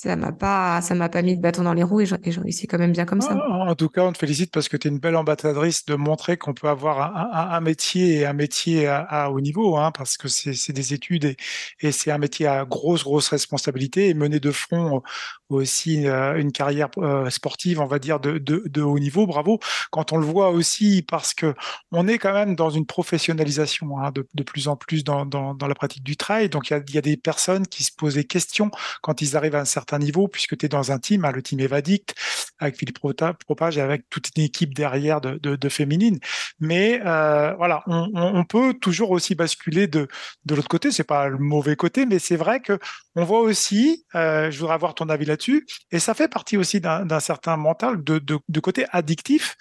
ça 0.01 0.15
m'a 0.17 0.33
pas 0.33 0.81
ça 0.81 0.93
m'a 0.93 1.07
pas 1.07 1.21
mis 1.21 1.37
de 1.37 1.41
bâton 1.41 1.63
dans 1.63 1.73
les 1.73 1.83
roues 1.83 2.01
et 2.01 2.05
j'ai 2.05 2.17
réussi 2.41 2.67
quand 2.67 2.77
même 2.77 2.91
bien 2.91 3.05
comme 3.05 3.21
ça. 3.21 3.37
Ah, 3.39 3.69
en 3.69 3.75
tout 3.75 3.87
cas, 3.87 4.03
on 4.03 4.11
te 4.11 4.17
félicite 4.17 4.51
parce 4.51 4.67
que 4.67 4.75
tu 4.75 4.87
es 4.87 4.91
une 4.91 4.99
belle 4.99 5.15
ambassadrice 5.15 5.85
de 5.85 5.95
montrer 5.95 6.37
qu'on 6.37 6.53
peut 6.53 6.67
avoir 6.67 7.15
un, 7.15 7.55
un, 7.55 7.61
métier 7.61 8.15
et 8.15 8.25
un 8.25 8.33
métier 8.33 8.87
à, 8.87 9.31
haut 9.31 9.39
niveau, 9.39 9.77
hein, 9.77 9.91
parce 9.91 10.17
que 10.17 10.27
c'est 10.27 10.73
des 10.73 10.93
études 10.93 11.25
et, 11.25 11.37
et 11.79 11.91
c'est 11.93 12.11
un 12.11 12.17
métier 12.17 12.45
à 12.45 12.65
grosse 12.65 13.03
grosse 13.03 13.29
responsabilité 13.29 14.09
et 14.09 14.13
mener 14.13 14.39
de 14.39 14.51
front 14.51 15.01
aussi 15.49 16.07
euh, 16.07 16.39
une 16.39 16.51
carrière 16.51 16.89
euh, 16.97 17.29
sportive, 17.29 17.79
on 17.79 17.85
va 17.85 17.99
dire 17.99 18.19
de, 18.19 18.37
de, 18.37 18.63
de, 18.65 18.81
haut 18.81 18.99
niveau. 18.99 19.27
Bravo. 19.27 19.59
Quand 19.91 20.11
on 20.11 20.17
le 20.17 20.25
voit 20.25 20.49
aussi 20.49 21.03
parce 21.03 21.33
que 21.33 21.53
on 21.91 22.07
est 22.07 22.17
quand 22.17 22.33
même 22.33 22.55
dans 22.55 22.69
une 22.69 22.85
professionnalisation 22.85 23.99
hein, 23.99 24.11
de, 24.11 24.27
de, 24.33 24.43
plus 24.43 24.67
en 24.67 24.75
plus 24.75 25.03
dans, 25.03 25.25
dans, 25.25 25.53
dans, 25.53 25.67
la 25.67 25.75
pratique 25.75 26.03
du 26.03 26.17
trail. 26.17 26.49
Donc 26.49 26.69
il 26.69 26.73
y 26.73 26.75
a, 26.75 26.81
y 26.89 26.97
a, 26.97 27.01
des 27.01 27.17
personnes 27.17 27.67
qui 27.67 27.83
se 27.83 27.91
posent 27.95 28.15
des 28.15 28.23
questions 28.23 28.71
quand 29.01 29.21
ils 29.21 29.37
arrivent 29.37 29.55
à 29.55 29.61
un 29.61 29.65
certain 29.65 29.84
niveau, 29.93 30.27
puisque 30.27 30.57
tu 30.57 30.65
es 30.65 30.69
dans 30.69 30.91
un 30.91 30.99
team, 30.99 31.25
hein, 31.25 31.31
le 31.31 31.41
team 31.41 31.59
Evadict, 31.59 32.15
avec 32.59 32.77
Philippe 32.77 32.99
Propage 32.99 33.77
et 33.77 33.81
avec 33.81 34.09
toute 34.09 34.29
une 34.35 34.43
équipe 34.43 34.73
derrière 34.73 35.21
de, 35.21 35.37
de, 35.37 35.69
féminines. 35.69 36.19
Mais 36.59 37.01
euh, 37.05 37.53
voilà, 37.55 37.83
on, 37.87 38.43
peut 38.45 38.73
toujours 38.73 39.11
aussi 39.11 39.35
basculer 39.35 39.87
de, 39.87 40.07
l'autre 40.49 40.67
côté. 40.67 40.91
C'est 40.91 41.03
pas 41.03 41.27
le 41.27 41.37
mauvais 41.37 41.75
côté, 41.75 42.05
mais 42.05 42.19
c'est 42.19 42.35
vrai 42.35 42.59
que 42.59 42.79
on 43.15 43.23
voit 43.23 43.41
aussi, 43.41 44.05
euh, 44.15 44.51
je 44.51 44.59
voudrais 44.59 44.75
avoir 44.75 44.95
ton 44.95 45.09
avis 45.09 45.25
là-dessus, 45.25 45.65
et 45.91 45.99
ça 45.99 46.13
fait 46.13 46.27
partie 46.27 46.57
aussi 46.57 46.81
d'un 46.81 47.19
certain 47.19 47.57
mental 47.57 48.03
de, 48.03 48.59
côté 48.59 48.85
addictif 48.91 49.55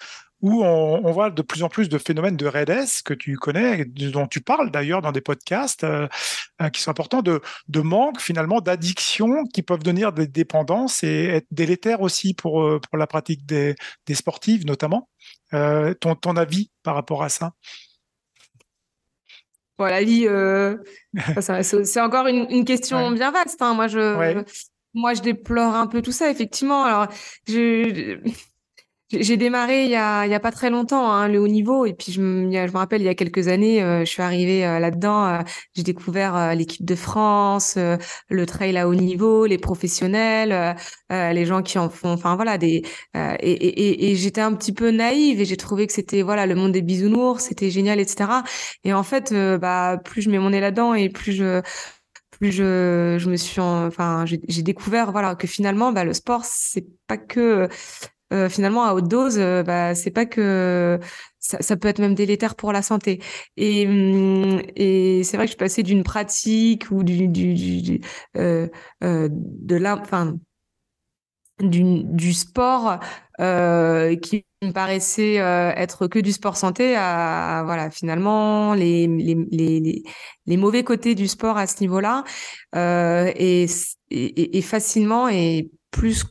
où 0.45 0.63
on, 0.63 1.01
on, 1.03 1.11
voit 1.11 1.31
de 1.31 1.41
plus 1.41 1.63
en 1.63 1.69
plus 1.69 1.89
de 1.89 1.97
phénomènes 1.97 2.37
de 2.37 2.45
REDS 2.45 3.01
que 3.03 3.15
tu 3.15 3.35
connais, 3.35 3.83
dont 3.85 4.27
tu 4.27 4.41
parles 4.41 4.69
d'ailleurs 4.69 5.01
dans 5.01 5.11
des 5.11 5.19
podcasts 5.19 5.83
euh, 5.83 6.07
euh, 6.61 6.69
qui 6.69 6.81
sont 6.81 6.91
importants, 6.91 7.23
de, 7.23 7.41
de 7.67 7.79
manque 7.79 8.21
finalement 8.21 8.61
d'addiction 8.61 9.43
qui 9.51 9.63
peuvent 9.63 9.81
devenir 9.81 10.13
des 10.13 10.27
dépendances 10.27 11.03
et 11.03 11.25
être 11.25 11.47
délétères 11.49 12.01
aussi 12.01 12.35
pour, 12.35 12.61
euh, 12.61 12.79
pour 12.79 12.99
la 12.99 13.07
pratique 13.07 13.43
des, 13.47 13.73
des 14.05 14.13
sportives 14.13 14.67
notamment. 14.67 15.09
Euh, 15.55 15.95
ton, 15.95 16.13
ton 16.13 16.35
avis 16.35 16.69
par 16.83 16.93
rapport 16.93 17.23
à 17.23 17.29
ça? 17.29 17.53
Bon, 19.79 19.85
la 19.85 20.03
vie, 20.03 20.27
euh, 20.27 20.77
c'est 21.31 22.01
encore 22.01 22.27
une, 22.27 22.45
une 22.51 22.65
question 22.65 23.09
bien 23.09 23.31
vaste. 23.31 23.63
Hein. 23.63 23.73
Moi, 23.73 23.87
je, 23.87 24.43
moi, 24.93 25.15
je 25.15 25.21
déplore 25.21 25.73
un 25.73 25.87
peu 25.87 26.03
tout 26.03 26.11
ça, 26.11 26.29
effectivement. 26.29 26.83
Alors, 26.83 27.07
je, 27.47 28.19
j'ai 29.11 29.37
démarré 29.37 29.85
il 29.85 29.91
y 29.91 29.95
a, 29.95 30.39
pas 30.39 30.51
très 30.51 30.69
longtemps 30.69 31.11
hein, 31.11 31.27
le 31.27 31.39
haut 31.39 31.47
niveau. 31.47 31.85
Et 31.85 31.93
puis 31.93 32.11
je 32.11 32.21
me, 32.21 32.71
rappelle 32.77 33.01
il 33.01 33.05
y 33.05 33.09
a 33.09 33.15
quelques 33.15 33.47
années 33.47 33.81
euh, 33.83 33.99
je 34.01 34.05
suis 34.05 34.21
arrivée 34.21 34.65
euh, 34.65 34.79
là-dedans 34.79 35.25
euh, 35.25 35.39
j'ai 35.75 35.83
découvert 35.83 36.55
l'équipe 36.55 36.83
de 36.85 36.95
France 36.95 37.77
le 37.77 38.45
trail 38.45 38.77
à 38.77 38.87
haut 38.87 38.95
niveau 38.95 39.45
les 39.45 39.57
professionnels 39.57 40.75
les 41.09 41.45
gens 41.45 41.61
qui 41.61 41.77
en 41.79 41.89
font 41.89 42.09
enfin 42.11 42.35
voilà 42.35 42.57
des 42.57 42.83
et, 43.15 43.51
et, 43.51 44.11
et 44.11 44.15
j'étais 44.15 44.41
un 44.41 44.53
petit 44.53 44.73
peu 44.73 44.91
naïve 44.91 45.39
et 45.41 45.45
j'ai 45.45 45.57
trouvé 45.57 45.87
que 45.87 45.93
c'était 45.93 46.21
voilà 46.21 46.45
le 46.45 46.55
monde 46.55 46.71
des 46.71 46.81
bisounours 46.81 47.43
c'était 47.43 47.69
génial 47.69 47.99
etc 47.99 48.29
et 48.83 48.93
en 48.93 49.03
fait 49.03 49.33
bah 49.59 49.97
plus 50.03 50.21
je 50.21 50.29
mets 50.29 50.39
mon 50.39 50.49
nez 50.49 50.59
là-dedans 50.59 50.93
et 50.93 51.09
plus 51.09 51.33
je 51.33 51.61
plus 52.31 52.51
je, 52.51 53.17
je 53.19 53.29
me 53.29 53.37
suis 53.37 53.61
enfin 53.61 54.25
j'ai 54.25 54.61
découvert 54.61 55.11
voilà 55.11 55.35
que 55.35 55.47
finalement 55.47 55.91
bah, 55.91 56.03
le 56.03 56.13
sport 56.13 56.43
c'est 56.43 56.85
pas 57.07 57.17
que 57.17 57.69
euh, 58.33 58.49
finalement 58.49 58.85
à 58.85 58.93
haute 58.93 59.07
dose, 59.07 59.37
euh, 59.37 59.63
bah, 59.63 59.95
c'est 59.95 60.11
pas 60.11 60.25
que 60.25 60.99
ça, 61.39 61.77
peut 61.77 61.87
être 61.87 61.99
même 61.99 62.15
délétère 62.15 62.55
pour 62.55 62.71
la 62.71 62.81
santé. 62.81 63.21
Et, 63.57 63.87
hum, 63.87 64.61
et 64.75 65.23
c'est 65.23 65.37
vrai 65.37 65.45
que 65.45 65.49
je 65.49 65.53
suis 65.53 65.57
passée 65.57 65.83
d'une 65.83 66.03
pratique 66.03 66.87
ou 66.91 67.03
du, 67.03 67.29
euh, 68.37 68.67
euh, 69.03 69.29
de 69.31 69.75
la, 69.75 70.01
du, 71.59 72.33
sport 72.33 72.99
euh, 73.39 74.15
qui 74.15 74.45
me 74.61 74.71
paraissait 74.71 75.35
être 75.35 76.07
que 76.07 76.19
du 76.19 76.31
sport 76.31 76.57
santé 76.57 76.95
à, 76.97 77.61
voilà 77.65 77.91
finalement 77.91 78.73
les, 78.73 79.07
les, 79.07 79.37
les, 79.51 80.03
les, 80.45 80.57
mauvais 80.57 80.83
côtés 80.83 81.15
du 81.15 81.27
sport 81.27 81.57
à 81.57 81.67
ce 81.67 81.79
niveau-là 81.81 82.23
et 82.73 83.67
facilement 84.61 85.29
et 85.29 85.69
plus 85.91 86.25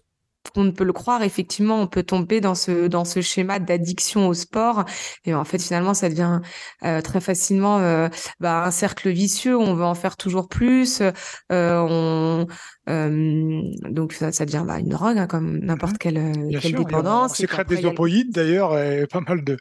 qu'on 0.53 0.65
ne 0.65 0.71
peut 0.71 0.85
le 0.85 0.93
croire, 0.93 1.23
effectivement, 1.23 1.81
on 1.81 1.87
peut 1.87 2.03
tomber 2.03 2.41
dans 2.41 2.55
ce 2.55 2.87
dans 2.87 3.05
ce 3.05 3.21
schéma 3.21 3.59
d'addiction 3.59 4.29
au 4.29 4.35
sport. 4.35 4.85
Et 5.25 5.35
en 5.35 5.45
fait, 5.45 5.63
finalement, 5.63 5.95
ça 5.95 6.09
devient 6.09 6.41
euh, 6.85 7.01
très 7.01 7.21
facilement 7.21 7.79
euh, 7.79 8.09
bah, 8.41 8.65
un 8.65 8.71
cercle 8.71 9.11
vicieux. 9.11 9.57
On 9.57 9.75
veut 9.75 9.85
en 9.85 9.95
faire 9.95 10.17
toujours 10.17 10.49
plus. 10.49 11.03
on 11.51 12.47
donc 12.87 14.13
ça, 14.13 14.31
ça 14.33 14.45
devient 14.45 14.65
bah, 14.67 14.79
une 14.79 14.91
drogue, 14.91 15.17
hein, 15.17 15.27
comme 15.27 15.59
n'importe 15.61 15.99
quelle, 15.99 16.33
quelle 16.61 16.75
dépendance. 16.75 17.33
On 17.33 17.35
sécrète 17.35 17.69
des 17.69 17.87
opoïdes 17.87 18.33
d'ailleurs, 18.33 18.79
et 18.79 19.07
pas 19.07 19.21
mal 19.21 19.43
de 19.43 19.57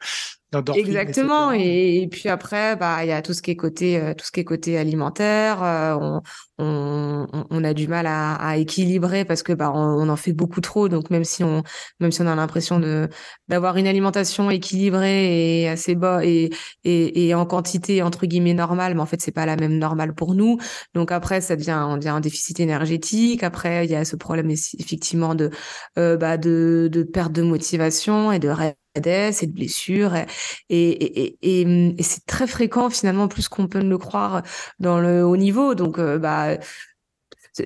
Exactement. 0.75 1.51
Et, 1.51 2.07
puis 2.11 2.29
après, 2.29 2.75
bah, 2.75 3.03
il 3.03 3.09
y 3.09 3.11
a 3.11 3.21
tout 3.21 3.33
ce 3.33 3.41
qui 3.41 3.51
est 3.51 3.55
côté, 3.55 3.99
euh, 3.99 4.13
tout 4.13 4.25
ce 4.25 4.31
qui 4.31 4.39
est 4.39 4.43
côté 4.43 4.77
alimentaire. 4.77 5.63
Euh, 5.63 5.95
on, 5.99 6.21
on, 6.59 7.45
on, 7.49 7.63
a 7.63 7.73
du 7.73 7.87
mal 7.87 8.05
à, 8.05 8.35
à, 8.35 8.57
équilibrer 8.57 9.25
parce 9.25 9.41
que 9.43 9.53
bah, 9.53 9.71
on, 9.73 10.07
en 10.07 10.15
fait 10.15 10.33
beaucoup 10.33 10.61
trop. 10.61 10.89
Donc 10.89 11.09
même 11.09 11.23
si 11.23 11.43
on, 11.43 11.63
même 11.99 12.11
si 12.11 12.21
on 12.21 12.27
a 12.27 12.35
l'impression 12.35 12.79
de 12.79 13.09
d'avoir 13.47 13.77
une 13.77 13.87
alimentation 13.87 14.49
équilibrée 14.51 15.61
et 15.61 15.69
assez 15.69 15.95
bas 15.95 16.23
et, 16.23 16.51
et, 16.83 17.27
et 17.27 17.33
en 17.33 17.45
quantité 17.45 18.03
entre 18.03 18.25
guillemets 18.25 18.53
normale, 18.53 18.95
mais 18.95 19.01
en 19.01 19.05
fait 19.05 19.21
c'est 19.21 19.31
pas 19.31 19.45
la 19.45 19.55
même 19.55 19.77
normale 19.77 20.13
pour 20.13 20.35
nous. 20.35 20.57
Donc 20.93 21.11
après, 21.11 21.41
ça 21.41 21.55
devient, 21.55 21.83
on 21.87 21.97
devient 21.97 22.09
un 22.09 22.19
déficit 22.21 22.59
énergétique. 22.59 23.43
Après, 23.43 23.85
il 23.85 23.91
y 23.91 23.95
a 23.95 24.05
ce 24.05 24.15
problème 24.15 24.51
effectivement 24.51 25.35
de, 25.35 25.49
euh, 25.97 26.17
bah, 26.17 26.37
de, 26.37 26.89
de 26.91 27.03
perte 27.03 27.31
de 27.31 27.41
motivation 27.41 28.31
et 28.31 28.39
de 28.39 28.49
et 28.61 28.75
de 28.95 29.51
blessures. 29.51 30.15
Et, 30.15 30.25
et, 30.69 31.37
et, 31.41 31.61
et 31.97 32.03
c'est 32.03 32.25
très 32.25 32.47
fréquent 32.47 32.89
finalement, 32.89 33.27
plus 33.27 33.47
qu'on 33.47 33.67
peut 33.67 33.81
le 33.81 33.97
croire 33.97 34.43
dans 34.79 34.99
le 34.99 35.23
haut 35.25 35.37
niveau. 35.37 35.75
Donc, 35.75 35.99
euh, 35.99 36.17
bah, 36.17 36.57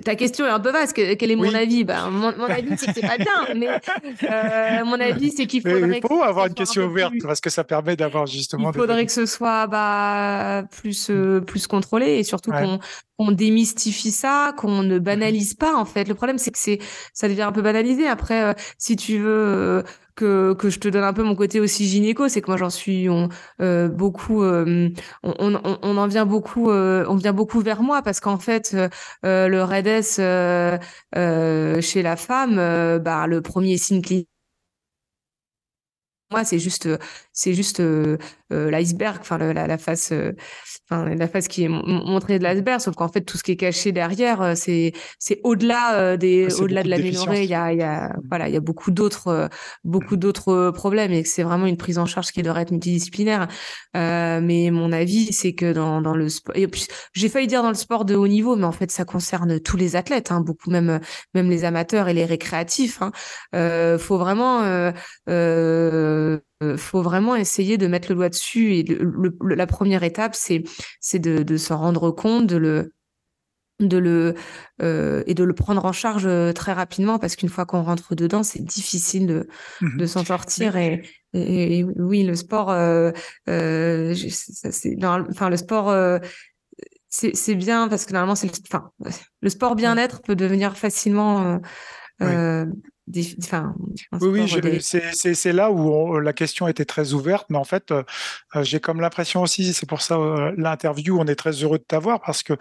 ta 0.03 0.15
question 0.15 0.45
est 0.45 0.49
un 0.49 0.59
peu 0.59 0.71
vaste. 0.71 0.93
Quel 0.93 1.32
est 1.32 1.36
mon 1.36 1.53
avis? 1.53 1.86
Bah, 1.86 2.09
mon, 2.09 2.28
avis, 2.43 2.78
c'est 2.78 2.88
que 2.88 2.93
c'est 2.93 3.07
pas 3.07 3.17
bien. 3.17 3.55
Mais 3.55 3.69
euh, 3.69 4.84
mon 4.84 4.93
avis, 4.99 5.32
c'est 5.32 5.45
qu'il 5.45 5.61
faudrait. 5.61 6.01
il 6.03 6.07
faut 6.07 6.23
avoir 6.23 6.47
une 6.47 6.53
question 6.53 6.84
ouverte 6.84 7.13
parce 7.23 7.39
que 7.39 7.49
ça 7.49 7.63
permet 7.63 7.95
d'avoir 7.95 8.25
justement. 8.25 8.71
Il 8.71 8.78
faudrait 8.78 9.05
que 9.05 9.11
ce 9.13 9.25
soit 9.25 9.65
bah, 9.67 10.63
plus, 10.82 11.09
euh, 11.09 11.39
plus 11.39 11.67
contrôlé 11.67 12.17
et 12.17 12.23
surtout 12.23 12.51
qu'on 12.51 12.80
on 13.17 13.32
démystifie 13.32 14.11
ça, 14.11 14.53
qu'on 14.57 14.84
ne 14.84 14.99
banalise 14.99 15.53
pas 15.53 15.75
en 15.75 15.86
fait. 15.86 16.03
Le 16.07 16.15
problème 16.15 16.38
c'est 16.38 16.51
que 16.51 16.59
c'est 16.59 16.80
ça 17.13 17.30
devient 17.30 17.43
un 17.43 17.53
peu 17.53 17.61
banalisé. 17.61 18.07
Après, 18.07 18.43
euh, 18.43 18.53
si 18.78 18.97
tu 18.97 19.19
veux 19.19 19.84
que 20.18 20.53
que 20.53 20.70
je 20.70 20.80
te 20.80 20.88
donne 20.89 21.03
un 21.05 21.13
peu 21.13 21.24
mon 21.24 21.36
côté 21.36 21.59
aussi 21.61 21.86
gynéco, 21.88 22.28
c'est 22.28 22.41
que 22.41 22.47
moi 22.47 22.57
j'en 22.57 22.70
suis 22.70 23.07
euh, 23.61 23.88
beaucoup, 23.89 24.43
on, 24.43 24.91
on, 25.24 25.78
on, 25.84 25.97
en 25.97 26.07
vient 26.07 26.26
beaucoup, 26.26 26.70
on 26.72 27.15
vient 27.15 27.34
beaucoup 27.34 27.61
vers 27.61 27.82
moi 27.84 28.01
parce 28.01 28.20
qu'en 28.20 28.38
fait 28.39 28.76
le 29.24 29.61
REDS 29.63 30.20
chez 31.82 32.01
la 32.03 32.15
femme, 32.15 32.55
bah 32.99 33.28
le 33.28 33.41
premier 33.41 33.78
signe 33.78 34.01
clinique 34.01 34.30
moi 36.32 36.43
c'est 36.43 36.59
juste 36.59 36.89
c'est 37.32 37.53
juste 37.53 37.82
l'iceberg 38.49 39.17
enfin 39.21 39.37
la, 39.37 39.67
la 39.67 39.77
face 39.77 40.13
enfin 40.89 41.05
la 41.13 41.27
face 41.27 41.47
qui 41.47 41.63
est 41.63 41.67
montrée 41.67 42.39
de 42.39 42.43
l'iceberg. 42.43 42.79
Sauf 42.79 42.95
qu'en 42.95 43.07
fait 43.07 43.21
tout 43.21 43.37
ce 43.37 43.43
qui 43.43 43.51
est 43.51 43.57
caché 43.57 43.91
derrière 43.91 44.41
euh, 44.41 44.53
c'est 44.55 44.93
c'est 45.19 45.39
au-delà 45.43 45.95
euh, 45.95 46.17
des 46.17 46.61
au-delà 46.61 46.83
de 46.83 46.89
l'aménorrhée 46.89 47.43
il 47.43 47.49
y 47.49 47.53
a 47.53 47.73
il 47.73 47.79
y 47.79 47.83
a 47.83 48.15
voilà 48.29 48.47
il 48.47 48.53
y 48.53 48.57
a 48.57 48.61
beaucoup 48.61 48.91
d'autres 48.91 49.27
euh, 49.27 49.47
beaucoup 49.83 50.15
d'autres 50.15 50.71
problèmes 50.71 51.11
et 51.11 51.23
que 51.23 51.29
c'est 51.29 51.43
vraiment 51.43 51.65
une 51.65 51.77
prise 51.77 51.97
en 51.97 52.05
charge 52.05 52.31
qui 52.31 52.41
devrait 52.41 52.63
être 52.63 52.71
multidisciplinaire. 52.71 53.47
Euh, 53.95 54.39
mais 54.41 54.69
mon 54.71 54.91
avis 54.91 55.33
c'est 55.33 55.53
que 55.53 55.73
dans 55.73 56.01
dans 56.01 56.15
le 56.15 56.29
sport 56.29 56.55
j'ai 57.13 57.29
failli 57.29 57.47
dire 57.47 57.63
dans 57.63 57.69
le 57.69 57.75
sport 57.75 58.05
de 58.05 58.15
haut 58.15 58.27
niveau 58.27 58.55
mais 58.55 58.65
en 58.65 58.71
fait 58.71 58.91
ça 58.91 59.05
concerne 59.05 59.59
tous 59.59 59.77
les 59.77 59.95
athlètes 59.95 60.31
hein, 60.31 60.41
beaucoup 60.41 60.69
même 60.69 60.99
même 61.33 61.49
les 61.49 61.65
amateurs 61.65 62.07
et 62.07 62.13
les 62.13 62.25
récréatifs 62.25 63.01
hein. 63.01 63.11
euh, 63.55 63.97
faut 63.97 64.17
vraiment 64.17 64.61
euh, 65.29 66.39
euh, 66.63 66.77
faut 66.77 67.01
vraiment 67.01 67.35
essayer 67.35 67.77
de 67.77 67.87
mettre 67.87 68.09
le 68.09 68.15
doigt 68.15 68.29
dessus. 68.29 68.75
Et 68.75 68.83
le, 68.83 69.37
la 69.41 69.67
première 69.67 70.03
étape, 70.03 70.35
c'est 70.35 70.63
c'est 70.99 71.19
de, 71.19 71.43
de 71.43 71.57
s'en 71.57 71.77
rendre 71.77 72.11
compte, 72.11 72.47
de 72.47 72.57
le 72.57 72.93
de 73.79 73.97
le 73.97 74.33
euh, 74.81 75.23
et 75.27 75.33
de 75.33 75.43
le 75.43 75.53
prendre 75.53 75.85
en 75.85 75.91
charge 75.91 76.25
euh, 76.25 76.51
très 76.51 76.73
rapidement 76.73 77.19
parce 77.19 77.35
qu'une 77.35 77.49
fois 77.49 77.65
qu'on 77.65 77.83
rentre 77.83 78.15
dedans 78.15 78.41
c'est 78.41 78.63
difficile 78.63 79.27
de, 79.27 79.47
mmh 79.81 79.97
de 79.97 80.05
s'en 80.07 80.25
sortir 80.25 80.77
et, 80.77 81.03
et, 81.33 81.83
oui 81.83 82.23
le 82.23 82.35
sport 82.35 82.71
euh, 82.71 83.11
euh, 83.49 84.15
c'est 84.15 84.97
enfin 85.05 85.49
le 85.49 85.57
sport 85.57 85.93
c'est 87.09 87.55
bien 87.55 87.87
parce 87.87 88.05
que 88.05 88.13
normalement 88.13 88.35
c'est 88.35 88.47
le 88.47 88.53
enfin 88.71 88.89
le 89.41 89.49
sport 89.49 89.75
bien-être 89.75 90.21
peut 90.21 90.35
devenir 90.35 90.75
facilement 90.75 91.59
euh, 94.13 94.17
oui, 94.21 94.41
oui 94.63 94.81
c'est 94.81 95.53
là 95.53 95.71
où 95.71 96.19
la 96.19 96.33
question 96.33 96.67
était 96.67 96.85
très 96.85 97.13
ouverte, 97.13 97.47
mais 97.49 97.57
en 97.57 97.63
fait, 97.63 97.91
euh, 97.91 98.03
j'ai 98.61 98.79
comme 98.79 98.99
l'impression 98.99 99.41
aussi, 99.41 99.73
c'est 99.73 99.87
pour 99.87 100.01
ça 100.01 100.15
euh, 100.15 100.53
l'interview, 100.57 101.17
on 101.19 101.25
est 101.25 101.35
très 101.35 101.51
heureux 101.51 101.77
de 101.77 101.83
t'avoir 101.83 102.19
parce 102.21 102.43
que 102.43 102.53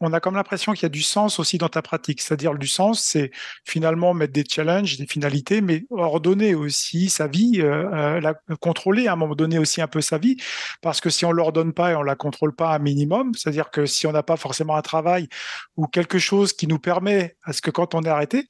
on 0.00 0.12
a 0.12 0.20
comme 0.20 0.34
l'impression 0.34 0.72
qu'il 0.72 0.82
y 0.82 0.86
a 0.86 0.90
du 0.90 1.02
sens 1.02 1.38
aussi 1.38 1.58
dans 1.58 1.68
ta 1.68 1.82
pratique. 1.82 2.20
C'est-à-dire 2.20 2.54
du 2.54 2.66
sens, 2.66 3.02
c'est 3.02 3.30
finalement 3.64 4.12
mettre 4.14 4.32
des 4.32 4.44
challenges, 4.48 4.96
des 4.98 5.06
finalités, 5.06 5.60
mais 5.60 5.86
ordonner 5.90 6.54
aussi 6.54 7.08
sa 7.08 7.26
vie, 7.26 7.60
euh, 7.60 7.88
euh, 7.92 8.20
la, 8.20 8.34
contrôler 8.60 9.06
à 9.08 9.14
un 9.14 9.16
moment 9.16 9.34
donné 9.34 9.58
aussi 9.58 9.80
un 9.80 9.86
peu 9.86 10.00
sa 10.00 10.18
vie, 10.18 10.36
parce 10.82 11.00
que 11.00 11.08
si 11.08 11.24
on 11.24 11.32
l'ordonne 11.32 11.72
pas 11.72 11.92
et 11.92 11.94
on 11.94 12.02
la 12.02 12.14
contrôle 12.14 12.54
pas 12.54 12.74
un 12.74 12.78
minimum, 12.78 13.32
c'est-à-dire 13.34 13.70
que 13.70 13.86
si 13.86 14.06
on 14.06 14.12
n'a 14.12 14.22
pas 14.22 14.36
forcément 14.36 14.76
un 14.76 14.82
travail 14.82 15.28
ou 15.76 15.86
quelque 15.86 16.18
chose 16.18 16.52
qui 16.52 16.66
nous 16.66 16.78
permet 16.78 17.36
à 17.42 17.52
ce 17.52 17.62
que 17.62 17.70
quand 17.70 17.94
on 17.94 18.02
est 18.02 18.08
arrêté, 18.08 18.46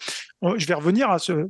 je 0.57 0.67
vais 0.67 0.75
revenir 0.75 1.11
à 1.11 1.19
ce, 1.19 1.49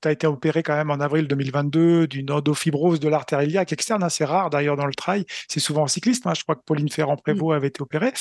tu 0.00 0.08
as 0.08 0.12
été 0.12 0.26
opéré 0.26 0.62
quand 0.62 0.76
même 0.76 0.90
en 0.90 1.00
avril 1.00 1.26
2022 1.26 2.06
d'une 2.06 2.30
endofibrose 2.30 3.00
de 3.00 3.08
l'artère 3.08 3.42
iliaque 3.42 3.72
externe, 3.72 4.02
assez 4.02 4.24
hein, 4.24 4.28
rare 4.28 4.50
d'ailleurs 4.50 4.76
dans 4.76 4.86
le 4.86 4.94
trail, 4.94 5.24
c'est 5.48 5.60
souvent 5.60 5.82
en 5.82 5.86
cycliste, 5.88 6.26
hein. 6.26 6.34
je 6.34 6.42
crois 6.42 6.54
que 6.54 6.62
Pauline 6.64 6.88
Ferrand-Prévot 6.88 7.52
avait 7.52 7.68
été 7.68 7.82
opérée. 7.82 8.12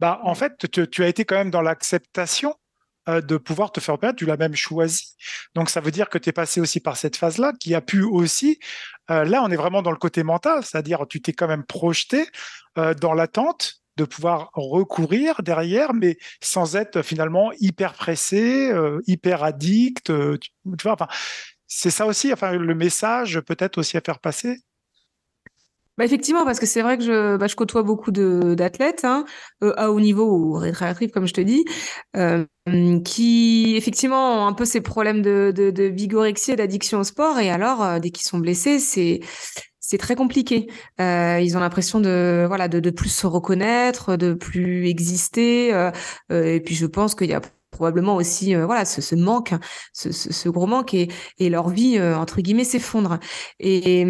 Bah, 0.00 0.20
en 0.24 0.34
fait, 0.34 0.70
tu, 0.70 1.02
as 1.04 1.08
été 1.08 1.24
quand 1.24 1.36
même 1.36 1.50
dans 1.50 1.62
l'acceptation 1.62 2.54
euh, 3.08 3.20
de 3.20 3.36
pouvoir 3.36 3.72
te 3.72 3.80
faire 3.80 3.94
opérer, 3.94 4.14
tu 4.14 4.26
l'as 4.26 4.36
même 4.36 4.54
choisi. 4.54 5.16
Donc 5.56 5.70
ça 5.70 5.80
veut 5.80 5.90
dire 5.90 6.08
que 6.08 6.18
tu 6.18 6.28
es 6.28 6.32
passé 6.32 6.60
aussi 6.60 6.78
par 6.78 6.96
cette 6.96 7.16
phase-là, 7.16 7.52
qui 7.58 7.74
a 7.74 7.80
pu 7.80 8.02
aussi, 8.04 8.60
euh, 9.10 9.24
là 9.24 9.42
on 9.42 9.50
est 9.50 9.56
vraiment 9.56 9.82
dans 9.82 9.90
le 9.90 9.96
côté 9.96 10.22
mental, 10.22 10.64
c'est-à-dire 10.64 11.06
tu 11.08 11.20
t'es 11.20 11.32
quand 11.32 11.48
même 11.48 11.64
projeté 11.64 12.26
euh, 12.78 12.94
dans 12.94 13.12
l'attente 13.12 13.82
de 13.96 14.04
pouvoir 14.04 14.50
recourir 14.54 15.42
derrière, 15.42 15.94
mais 15.94 16.16
sans 16.40 16.76
être 16.76 17.02
finalement 17.02 17.50
hyper 17.58 17.94
pressé, 17.94 18.72
hyper 19.06 19.42
addict. 19.42 20.06
tu, 20.06 20.50
vois, 20.82 20.92
enfin, 20.92 21.08
c'est 21.66 21.90
ça 21.90 22.06
aussi, 22.06 22.32
enfin 22.32 22.52
le 22.52 22.74
message 22.74 23.40
peut-être 23.40 23.78
aussi 23.78 23.96
à 23.96 24.00
faire 24.00 24.20
passer. 24.20 24.60
Bah 25.98 26.06
effectivement, 26.06 26.44
parce 26.46 26.58
que 26.58 26.64
c'est 26.66 26.80
vrai 26.80 26.96
que 26.96 27.04
je, 27.04 27.36
bah, 27.36 27.46
je 27.48 27.54
côtoie 27.54 27.82
beaucoup 27.82 28.10
d'athlètes 28.12 29.04
hein, 29.04 29.26
euh, 29.62 29.74
à 29.76 29.90
haut 29.90 30.00
niveau 30.00 30.24
ou 30.24 30.52
récréatifs, 30.54 31.12
comme 31.12 31.26
je 31.26 31.34
te 31.34 31.40
dis, 31.42 31.64
euh, 32.16 32.46
qui 33.04 33.74
effectivement 33.76 34.42
ont 34.44 34.46
un 34.46 34.54
peu 34.54 34.64
ces 34.64 34.80
problèmes 34.80 35.20
de, 35.20 35.52
de, 35.54 35.70
de 35.70 35.84
vigorexie 35.84 36.52
et 36.52 36.56
d'addiction 36.56 37.00
au 37.00 37.04
sport. 37.04 37.38
Et 37.40 37.50
alors, 37.50 37.82
euh, 37.82 37.98
dès 37.98 38.10
qu'ils 38.10 38.24
sont 38.26 38.38
blessés, 38.38 38.78
c'est 38.78 39.20
c'est 39.80 39.98
très 39.98 40.14
compliqué. 40.14 40.66
Euh, 41.00 41.40
ils 41.42 41.56
ont 41.56 41.60
l'impression 41.60 42.00
de 42.00 42.44
voilà 42.48 42.68
de, 42.68 42.80
de 42.80 42.90
plus 42.90 43.10
se 43.10 43.26
reconnaître, 43.26 44.16
de 44.16 44.32
plus 44.32 44.88
exister. 44.88 45.74
Euh, 45.74 45.90
et 46.30 46.60
puis 46.60 46.74
je 46.74 46.86
pense 46.86 47.14
qu'il 47.14 47.28
y 47.30 47.34
a 47.34 47.42
probablement 47.72 48.14
aussi 48.16 48.54
euh, 48.54 48.66
voilà 48.66 48.84
ce, 48.84 49.00
ce 49.00 49.16
manque 49.16 49.54
ce, 49.92 50.12
ce, 50.12 50.48
gros 50.48 50.66
manque 50.66 50.94
et, 50.94 51.08
et 51.38 51.50
leur 51.50 51.68
vie 51.70 51.98
euh, 51.98 52.16
entre 52.16 52.40
guillemets 52.40 52.64
s'effondre. 52.64 53.18
Et 53.58 54.02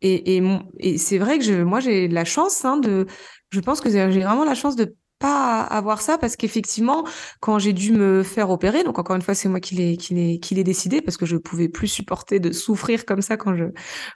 et, 0.00 0.36
et, 0.36 0.42
et 0.80 0.98
c'est 0.98 1.18
vrai 1.18 1.38
que 1.38 1.44
je 1.44 1.62
moi 1.62 1.80
j'ai 1.80 2.08
la 2.08 2.24
chance 2.24 2.64
hein, 2.64 2.78
de 2.78 3.06
je 3.50 3.60
pense 3.60 3.80
que 3.80 3.90
j'ai 3.90 4.06
vraiment 4.06 4.44
la 4.44 4.54
chance 4.54 4.76
de 4.76 4.96
pas 5.22 5.60
avoir 5.62 6.02
ça 6.02 6.18
parce 6.18 6.34
qu'effectivement, 6.36 7.04
quand 7.40 7.58
j'ai 7.60 7.72
dû 7.72 7.92
me 7.92 8.24
faire 8.24 8.50
opérer, 8.50 8.82
donc 8.82 8.98
encore 8.98 9.14
une 9.14 9.22
fois, 9.22 9.34
c'est 9.34 9.48
moi 9.48 9.60
qui 9.60 9.76
l'ai 9.76 9.96
qui 9.96 10.14
l'ai 10.14 10.40
qui 10.40 10.56
l'ai 10.56 10.64
décidé 10.64 11.00
parce 11.00 11.16
que 11.16 11.26
je 11.26 11.36
pouvais 11.36 11.68
plus 11.68 11.86
supporter 11.86 12.40
de 12.40 12.50
souffrir 12.50 13.06
comme 13.06 13.22
ça 13.22 13.36
quand 13.36 13.54
je 13.54 13.66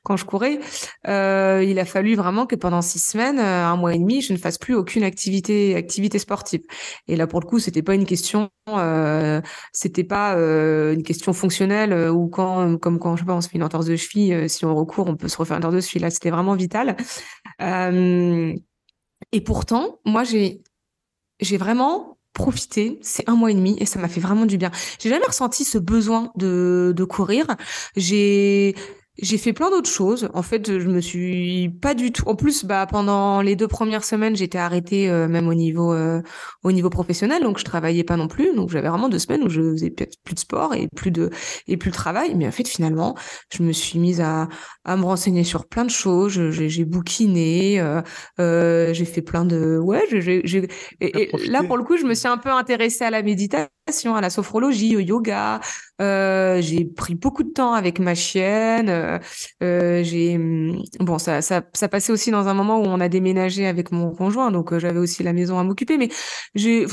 quand 0.03 0.17
je 0.17 0.25
courais. 0.25 0.59
Euh, 1.07 1.65
il 1.65 1.79
a 1.79 1.85
fallu 1.85 2.17
vraiment 2.17 2.47
que 2.47 2.57
pendant 2.57 2.83
six 2.83 2.99
semaines, 2.99 3.39
euh, 3.39 3.67
un 3.67 3.77
mois 3.77 3.95
et 3.95 3.99
demi, 3.99 4.21
je 4.21 4.33
ne 4.33 4.39
fasse 4.39 4.59
plus 4.59 4.75
aucune 4.75 5.05
activité 5.05 5.77
activité 5.77 6.19
sportive. 6.19 6.63
Et 7.07 7.15
là, 7.15 7.27
pour 7.29 7.41
le 7.41 7.47
coup, 7.47 7.61
c'était 7.61 7.83
pas 7.83 7.95
une 7.95 8.07
question, 8.07 8.51
euh, 8.69 9.41
c'était 9.73 10.05
pas 10.05 10.33
une 10.93 11.05
question 11.05 11.33
fonctionnelle 11.33 12.11
ou 12.11 12.29
quand 12.29 12.79
comme 12.79 12.99
quand 12.99 13.15
je 13.17 13.23
sais 13.23 13.27
pas, 13.27 13.35
on 13.35 13.41
se 13.41 13.49
fait 13.49 13.57
une 13.57 13.65
entorse 13.65 13.87
de 13.87 13.97
cheville, 13.97 14.49
si 14.51 14.65
on 14.65 14.75
recourt, 14.75 15.07
on 15.09 15.17
peut 15.17 15.29
se 15.29 15.37
refaire 15.39 15.57
une 15.57 15.65
entorse 15.65 15.77
de 15.77 15.81
cheville. 15.81 16.03
Là, 16.03 16.11
c'était 16.11 16.31
vraiment 16.31 16.55
vital. 16.57 16.97
et 19.33 19.41
pourtant, 19.41 20.01
moi, 20.05 20.25
j'ai 20.25 20.63
j'ai 21.41 21.57
vraiment 21.57 22.19
profité. 22.33 22.99
C'est 23.03 23.29
un 23.29 23.35
mois 23.35 23.51
et 23.51 23.55
demi 23.55 23.77
et 23.81 23.87
ça 23.87 23.99
m'a 23.99 24.09
fait 24.09 24.21
vraiment 24.21 24.47
du 24.47 24.59
bien. 24.59 24.71
J'ai 24.99 25.09
jamais 25.09 25.27
ressenti 25.27 25.65
ce 25.65 25.79
besoin 25.79 26.33
de, 26.37 26.93
de 26.95 27.05
courir. 27.05 27.47
J'ai 27.97 28.75
j'ai 29.19 29.39
fait 29.39 29.53
plein 29.53 29.71
d'autres 29.71 29.91
choses. 29.91 30.29
En 30.35 30.43
fait, 30.43 30.79
je 30.79 30.89
me 30.89 31.01
suis 31.01 31.71
pas 31.81 31.95
du 31.95 32.13
tout. 32.13 32.29
En 32.29 32.37
plus, 32.37 32.65
bah 32.65 32.87
pendant 32.87 33.41
les 33.41 33.57
deux 33.57 33.69
premières 33.69 34.05
semaines, 34.05 34.37
j'étais 34.37 34.59
arrêtée 34.59 35.09
euh, 35.09 35.29
même 35.29 35.49
au 35.49 35.55
niveau 35.55 35.93
euh, 35.93 36.21
au 36.63 36.73
niveau 36.73 36.91
professionnel, 36.91 37.43
donc 37.43 37.59
je 37.59 37.65
travaillais 37.65 38.05
pas 38.05 38.17
non 38.17 38.29
plus. 38.29 38.55
Donc 38.55 38.71
j'avais 38.71 38.89
vraiment 38.89 39.09
deux 39.09 39.19
semaines 39.19 39.43
où 39.43 39.49
je 39.49 39.63
faisais 39.73 39.91
plus 39.91 40.35
de 40.35 40.39
sport 40.39 40.75
et 40.75 40.89
plus 40.95 41.11
de 41.11 41.31
et 41.67 41.77
plus 41.77 41.91
de 41.91 41.97
travail. 41.97 42.35
Mais 42.35 42.47
en 42.47 42.53
fait, 42.53 42.69
finalement, 42.69 43.17
je 43.53 43.63
me 43.63 43.73
suis 43.73 43.99
mise 43.99 44.21
à 44.21 44.49
à 44.85 44.97
me 44.97 45.05
renseigner 45.05 45.45
sur 45.45 45.67
plein 45.67 45.85
de 45.85 45.91
choses. 45.91 46.51
J'ai 46.51 46.85
bouquiné, 46.85 47.81
euh, 47.81 48.93
j'ai 48.93 49.05
fait 49.05 49.23
plein 49.23 49.45
de 49.45 49.79
ouais. 49.79 50.05
J'ai 50.11 50.69
et, 51.01 51.23
et 51.23 51.49
là 51.49 51.63
pour 51.63 51.77
le 51.77 51.85
coup, 51.85 51.97
je 51.97 52.05
me 52.05 52.15
suis 52.15 52.29
un 52.29 52.39
peu 52.39 52.51
intéressée 52.51 53.05
à 53.05 53.11
la 53.11 53.23
méditation, 53.23 53.69
à 53.89 54.21
la 54.21 54.31
sophrologie, 54.31 54.97
au 54.97 55.01
yoga. 55.01 55.61
j'ai 56.01 56.85
pris 56.85 57.15
beaucoup 57.15 57.45
de 57.45 57.51
temps 57.51 57.73
avec 57.75 58.01
ma 58.01 58.15
chienne. 58.17 58.89
Euh, 58.89 59.19
euh, 59.63 60.03
j'ai 60.03 60.37
hum, 60.37 60.83
bon, 61.01 61.19
ça, 61.19 61.41
ça, 61.41 61.63
ça 61.73 61.89
passait 61.89 62.13
aussi 62.13 62.31
dans 62.33 62.49
un 62.49 62.55
moment 62.55 62.79
où 62.81 62.85
on 62.85 63.01
a 63.01 63.09
déménagé 63.09 63.67
avec 63.67 63.93
mon 63.93 64.11
conjoint, 64.15 64.51
donc 64.51 64.73
euh, 64.73 64.79
j'avais 64.81 64.99
aussi 64.99 65.23
la 65.23 65.33
maison 65.33 65.59
à 65.59 65.65
m'occuper. 65.65 65.99
Mais 65.99 66.09
j'ai, 66.55 66.87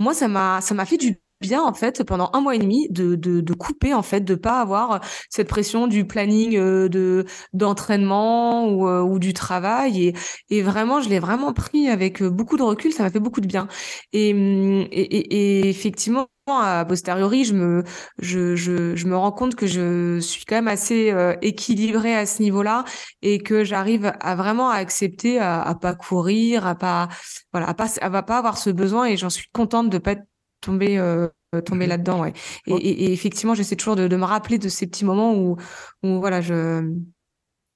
moi, 0.00 0.12
ça 0.14 0.26
m'a, 0.28 0.60
ça 0.60 0.74
m'a 0.74 0.86
fait 0.86 0.96
du 0.96 1.20
bien 1.46 1.62
en 1.62 1.74
fait 1.74 2.02
pendant 2.04 2.30
un 2.32 2.40
mois 2.40 2.54
et 2.54 2.58
demi 2.58 2.88
de, 2.90 3.14
de, 3.14 3.54
couper 3.54 3.94
en 3.94 4.02
fait 4.02 4.22
de 4.22 4.34
pas 4.34 4.60
avoir 4.60 5.00
cette 5.30 5.48
pression 5.48 5.86
du 5.86 6.06
planning 6.06 6.58
de 6.58 7.24
d'entraînement 7.52 8.68
ou, 8.68 8.88
ou 8.88 9.18
du 9.18 9.32
travail. 9.32 10.08
Et, 10.08 10.14
et 10.50 10.62
vraiment 10.62 11.00
je 11.00 11.08
l'ai 11.08 11.20
vraiment 11.20 11.52
pris 11.52 11.88
avec 11.88 12.22
beaucoup 12.22 12.56
de 12.56 12.62
recul. 12.62 12.92
Ça 12.92 13.04
m'a 13.04 13.10
fait 13.10 13.20
beaucoup 13.20 13.40
de 13.40 13.46
bien. 13.46 13.68
Et, 14.12 14.32
hum, 14.32 14.86
et, 14.90 15.68
effectivement 15.68 16.26
a 16.46 16.84
posteriori, 16.84 17.44
je 17.44 17.54
me, 17.54 17.84
je, 18.18 18.54
je, 18.54 19.06
me 19.06 19.16
rends 19.16 19.32
compte 19.32 19.54
que 19.54 19.66
je 19.66 20.20
suis 20.20 20.44
quand 20.44 20.56
même 20.56 20.68
assez 20.68 21.10
euh, 21.10 21.34
équilibrée 21.40 22.14
à 22.14 22.26
ce 22.26 22.42
niveau-là 22.42 22.84
et 23.22 23.38
que 23.42 23.64
j'arrive 23.64 24.12
à 24.20 24.34
vraiment 24.36 24.68
à 24.68 24.76
accepter 24.76 25.38
à, 25.38 25.62
à, 25.62 25.74
pas 25.74 25.94
courir, 25.94 26.66
à 26.66 26.74
pas, 26.74 27.08
voilà, 27.52 27.68
à 27.68 27.74
pas, 27.74 27.86
à 28.00 28.22
pas 28.22 28.38
avoir 28.38 28.58
ce 28.58 28.70
besoin. 28.70 29.06
Et 29.06 29.16
j'en 29.16 29.30
suis 29.30 29.46
contente 29.52 29.88
de 29.88 29.98
pas 29.98 30.16
tomber, 30.64 30.98
euh, 30.98 31.28
tomber 31.64 31.86
mmh 31.86 31.90
là-dedans, 31.90 32.20
ouais. 32.22 32.32
Et, 32.66 32.74
et, 32.74 33.04
et, 33.04 33.12
effectivement, 33.12 33.54
j'essaie 33.54 33.76
toujours 33.76 33.96
de, 33.96 34.08
de, 34.08 34.16
me 34.16 34.24
rappeler 34.24 34.58
de 34.58 34.68
ces 34.68 34.86
petits 34.86 35.04
moments 35.04 35.34
où, 35.34 35.56
où 36.02 36.20
voilà, 36.20 36.40
je, 36.40 36.82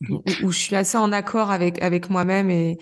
où, 0.08 0.22
où 0.42 0.52
je 0.52 0.58
suis 0.58 0.76
assez 0.76 0.98
en 0.98 1.12
accord 1.12 1.50
avec, 1.50 1.82
avec 1.82 2.10
moi-même 2.10 2.50
et, 2.50 2.78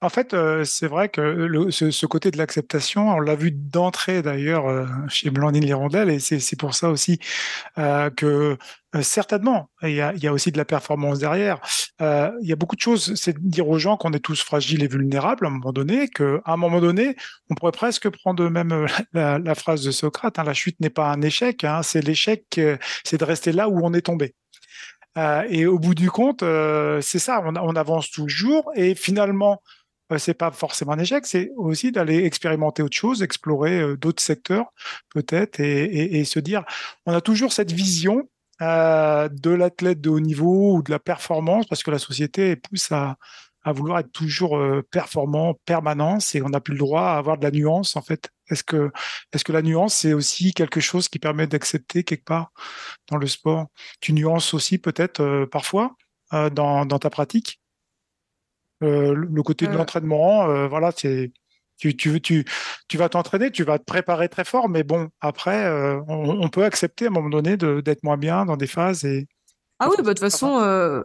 en 0.00 0.08
fait, 0.08 0.34
euh, 0.34 0.64
c'est 0.64 0.86
vrai 0.86 1.08
que 1.08 1.70
ce, 1.70 2.06
côté 2.06 2.30
de 2.30 2.38
l'acceptation, 2.38 3.10
on 3.10 3.20
l'a 3.20 3.34
vu 3.34 3.50
d'entrée 3.50 4.22
d'ailleurs 4.22 4.68
euh, 4.68 4.86
chez 5.08 5.30
Blandine 5.30 5.64
Lirondelle, 5.64 6.10
et 6.10 6.18
c'est 6.18 6.58
pour 6.58 6.74
ça 6.74 6.90
aussi 6.90 7.18
euh, 7.78 8.10
que 8.10 8.58
certainement, 9.00 9.70
il 9.82 9.90
y, 9.90 10.00
a, 10.00 10.32
aussi 10.32 10.52
de 10.52 10.58
la 10.58 10.64
performance 10.64 11.18
derrière. 11.18 11.60
il 12.00 12.48
y 12.48 12.52
a 12.52 12.56
beaucoup 12.56 12.76
de 12.76 12.80
choses, 12.80 13.14
c'est 13.14 13.34
de 13.34 13.38
dire 13.40 13.68
aux 13.68 13.78
gens 13.78 13.96
qu'on 13.96 14.12
est 14.12 14.20
tous 14.20 14.42
fragiles 14.42 14.82
et 14.82 14.88
vulnérables 14.88 15.46
à 15.46 15.48
un 15.48 15.52
moment 15.52 15.72
donné, 15.72 16.08
qu'à 16.08 16.40
un 16.46 16.56
moment 16.56 16.80
donné, 16.80 17.16
on 17.50 17.54
pourrait 17.54 17.72
presque 17.72 18.08
prendre 18.08 18.48
même 18.48 18.86
la, 19.12 19.38
la 19.38 19.54
phrase 19.54 19.84
de 19.84 19.90
Socrate, 19.90 20.38
hein, 20.38 20.44
la 20.44 20.54
chute 20.54 20.80
n'est 20.80 20.90
pas 20.90 21.10
un 21.10 21.22
échec, 21.22 21.64
hein, 21.64 21.82
c'est 21.82 22.00
l'échec, 22.02 22.60
c'est 23.04 23.18
de 23.18 23.24
rester 23.24 23.52
là 23.52 23.68
où 23.68 23.80
on 23.84 23.92
est 23.92 24.02
tombé. 24.02 24.34
Euh, 25.16 25.44
et 25.48 25.66
au 25.66 25.78
bout 25.78 25.94
du 25.94 26.10
compte, 26.10 26.42
euh, 26.42 27.00
c'est 27.00 27.18
ça, 27.18 27.42
on, 27.44 27.76
avance 27.76 28.10
toujours 28.10 28.70
et 28.74 28.94
finalement, 28.94 29.62
euh, 30.12 30.18
c'est 30.18 30.34
pas 30.34 30.50
forcément 30.50 30.92
un 30.92 30.98
échec, 30.98 31.26
c'est 31.26 31.50
aussi 31.56 31.90
d'aller 31.90 32.24
expérimenter 32.24 32.82
autre 32.82 32.96
chose, 32.96 33.22
explorer 33.22 33.96
d'autres 33.96 34.22
secteurs 34.22 34.66
peut-être 35.14 35.60
et, 35.60 36.24
se 36.24 36.38
dire, 36.38 36.64
on 37.06 37.14
a 37.14 37.20
toujours 37.20 37.52
cette 37.52 37.72
vision 37.72 38.28
de 38.60 39.50
l'athlète 39.50 40.00
de 40.00 40.10
haut 40.10 40.20
niveau 40.20 40.76
ou 40.76 40.82
de 40.82 40.90
la 40.90 40.98
performance 40.98 41.66
parce 41.66 41.82
que 41.82 41.90
la 41.90 41.98
société 41.98 42.56
pousse 42.56 42.92
à, 42.92 43.16
à 43.66 43.72
vouloir 43.72 43.98
être 43.98 44.12
toujours 44.12 44.56
performant, 44.92 45.54
permanence, 45.66 46.36
et 46.36 46.40
on 46.40 46.48
n'a 46.48 46.60
plus 46.60 46.74
le 46.74 46.78
droit 46.78 47.02
à 47.02 47.18
avoir 47.18 47.36
de 47.36 47.42
la 47.42 47.50
nuance 47.50 47.96
en 47.96 48.00
fait. 48.00 48.30
Est-ce 48.48 48.62
que, 48.62 48.92
est-ce 49.32 49.42
que 49.42 49.50
la 49.50 49.60
nuance 49.60 49.92
c'est 49.92 50.12
aussi 50.12 50.54
quelque 50.54 50.78
chose 50.80 51.08
qui 51.08 51.18
permet 51.18 51.48
d'accepter 51.48 52.04
quelque 52.04 52.24
part 52.24 52.52
dans 53.10 53.16
le 53.16 53.26
sport? 53.26 53.66
Tu 54.00 54.12
nuances 54.12 54.54
aussi 54.54 54.78
peut-être 54.78 55.46
parfois 55.46 55.96
dans, 56.30 56.86
dans, 56.86 56.98
ta 57.00 57.10
pratique? 57.10 57.60
le 58.80 59.42
côté 59.42 59.66
de 59.66 59.72
l'entraînement, 59.72 60.68
voilà, 60.68 60.92
c'est 60.96 61.32
tu, 61.76 61.96
tu, 61.96 62.20
tu, 62.20 62.44
tu 62.86 62.96
vas 62.96 63.08
t'entraîner, 63.08 63.50
tu 63.50 63.64
vas 63.64 63.80
te 63.80 63.84
préparer 63.84 64.28
très 64.28 64.44
fort, 64.44 64.68
mais 64.68 64.84
bon, 64.84 65.08
après, 65.20 65.68
on, 66.06 66.40
on, 66.40 66.48
peut 66.50 66.64
accepter 66.64 67.06
à 67.06 67.08
un 67.08 67.10
moment 67.10 67.30
donné 67.30 67.56
d'être 67.56 68.04
moins 68.04 68.16
bien 68.16 68.44
dans 68.44 68.56
des 68.56 68.68
phases 68.68 69.04
et. 69.04 69.26
Ah 69.78 69.88
oui, 69.90 69.96
bah, 69.98 70.04
de 70.04 70.08
toute 70.10 70.20
façon, 70.20 71.02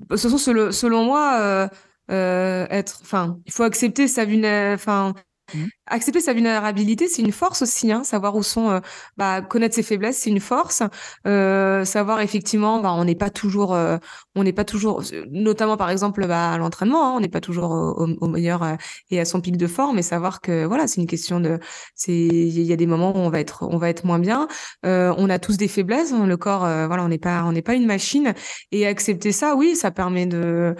de 0.00 0.06
toute 0.16 0.20
façon, 0.20 0.38
selon, 0.72 1.04
moi, 1.04 1.38
euh, 1.40 1.68
euh, 2.10 2.66
être, 2.70 3.00
enfin, 3.02 3.38
il 3.46 3.52
faut 3.52 3.62
accepter 3.64 4.08
sa 4.08 4.24
vulnérabilité, 4.24 4.74
enfin, 4.74 5.14
Mmh. 5.54 5.66
Accepter 5.86 6.20
sa 6.20 6.32
vulnérabilité, 6.32 7.06
c'est 7.08 7.22
une 7.22 7.32
force 7.32 7.62
aussi. 7.62 7.92
Hein, 7.92 8.02
savoir 8.04 8.34
où 8.34 8.42
sont, 8.42 8.70
euh, 8.70 8.80
bah, 9.16 9.42
connaître 9.42 9.74
ses 9.74 9.82
faiblesses, 9.84 10.18
c'est 10.18 10.30
une 10.30 10.40
force. 10.40 10.82
Euh, 11.26 11.84
savoir 11.84 12.20
effectivement, 12.20 12.80
bah, 12.80 12.92
on 12.92 13.04
n'est 13.04 13.14
pas 13.14 13.30
toujours, 13.30 13.74
euh, 13.74 13.98
on 14.34 14.42
n'est 14.42 14.52
pas 14.52 14.64
toujours, 14.64 15.02
notamment 15.30 15.76
par 15.76 15.90
exemple 15.90 16.26
bah, 16.26 16.52
à 16.52 16.58
l'entraînement, 16.58 17.06
hein, 17.06 17.14
on 17.16 17.20
n'est 17.20 17.28
pas 17.28 17.40
toujours 17.40 17.70
au, 17.70 18.26
meilleur 18.26 18.76
et 19.10 19.20
à 19.20 19.24
son 19.24 19.40
pic 19.40 19.56
de 19.56 19.66
forme. 19.66 19.98
Et 19.98 20.02
savoir 20.02 20.40
que 20.40 20.64
voilà, 20.64 20.88
c'est 20.88 21.00
une 21.00 21.06
question 21.06 21.38
de, 21.40 21.60
il 22.08 22.62
y 22.62 22.72
a 22.72 22.76
des 22.76 22.86
moments 22.86 23.14
où 23.14 23.18
on 23.18 23.30
va 23.30 23.40
être, 23.40 23.62
on 23.62 23.78
va 23.78 23.88
être 23.88 24.04
moins 24.04 24.18
bien. 24.18 24.48
On 24.82 25.30
a 25.30 25.38
tous 25.38 25.56
des 25.56 25.68
faiblesses. 25.68 26.12
Hein, 26.12 26.26
le 26.26 26.36
corps, 26.36 26.60
voilà, 26.60 27.04
on 27.04 27.08
n'est 27.08 27.18
pas, 27.18 27.44
on 27.44 27.52
n'est 27.52 27.62
pas 27.62 27.74
une 27.74 27.86
machine. 27.86 28.34
Et 28.72 28.86
accepter 28.86 29.32
ça, 29.32 29.54
oui, 29.54 29.76
ça 29.76 29.90
permet 29.90 30.26
de 30.26 30.74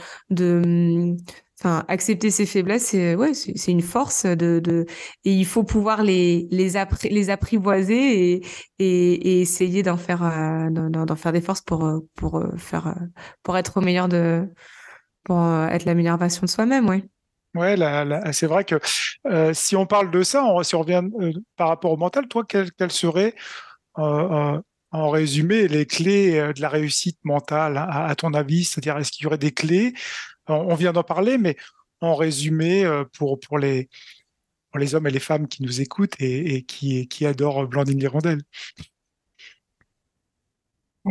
Accepter 1.64 2.30
ses 2.30 2.44
faiblesses, 2.44 2.84
c'est 2.84 3.16
c'est 3.34 3.72
une 3.72 3.80
force 3.80 4.26
et 4.26 4.84
il 5.24 5.46
faut 5.46 5.64
pouvoir 5.64 6.02
les 6.02 6.76
apprivoiser 6.76 8.42
et, 8.78 9.40
essayer 9.40 9.82
d'en 9.82 9.96
faire 9.96 10.22
euh, 10.22 11.32
des 11.32 11.40
forces 11.40 11.64
euh, 11.72 12.00
euh, 12.22 12.92
pour 13.42 13.56
être 13.56 13.78
au 13.78 13.80
meilleur 13.80 14.08
de 14.08 14.46
pour 15.24 15.42
être 15.70 15.86
la 15.86 15.94
meilleure 15.94 16.18
version 16.18 16.42
de 16.42 16.50
soi-même, 16.50 16.88
ouais. 16.88 17.04
Ouais, 17.54 17.74
c'est 18.32 18.46
vrai 18.46 18.64
que 18.64 18.78
euh, 19.26 19.54
si 19.54 19.76
on 19.76 19.86
parle 19.86 20.10
de 20.10 20.22
ça, 20.22 20.44
on, 20.44 20.62
si 20.62 20.74
on 20.74 20.80
revient 20.80 21.02
par 21.56 21.68
rapport 21.68 21.92
au 21.92 21.96
mental, 21.96 22.28
toi, 22.28 22.44
quelles 22.46 22.70
quelle 22.72 22.92
seraient 22.92 23.34
en 23.94 24.60
résumé 24.92 25.68
les 25.68 25.86
clés 25.86 26.52
de 26.54 26.60
la 26.60 26.68
réussite 26.68 27.18
mentale 27.24 27.78
à 27.78 28.14
ton 28.14 28.34
avis? 28.34 28.64
C'est-à-dire, 28.64 28.98
est-ce 28.98 29.10
qu'il 29.10 29.24
y 29.24 29.26
aurait 29.26 29.38
des 29.38 29.52
clés 29.52 29.94
on 30.48 30.74
vient 30.74 30.92
d'en 30.92 31.02
parler, 31.02 31.38
mais 31.38 31.56
en 32.00 32.14
résumé, 32.14 32.84
euh, 32.84 33.04
pour, 33.04 33.40
pour, 33.40 33.58
les, 33.58 33.88
pour 34.70 34.78
les 34.78 34.94
hommes 34.94 35.06
et 35.06 35.10
les 35.10 35.20
femmes 35.20 35.48
qui 35.48 35.62
nous 35.62 35.80
écoutent 35.80 36.16
et, 36.20 36.62
qui, 36.62 37.08
qui 37.08 37.26
adorent 37.26 37.66
Blandine 37.66 38.00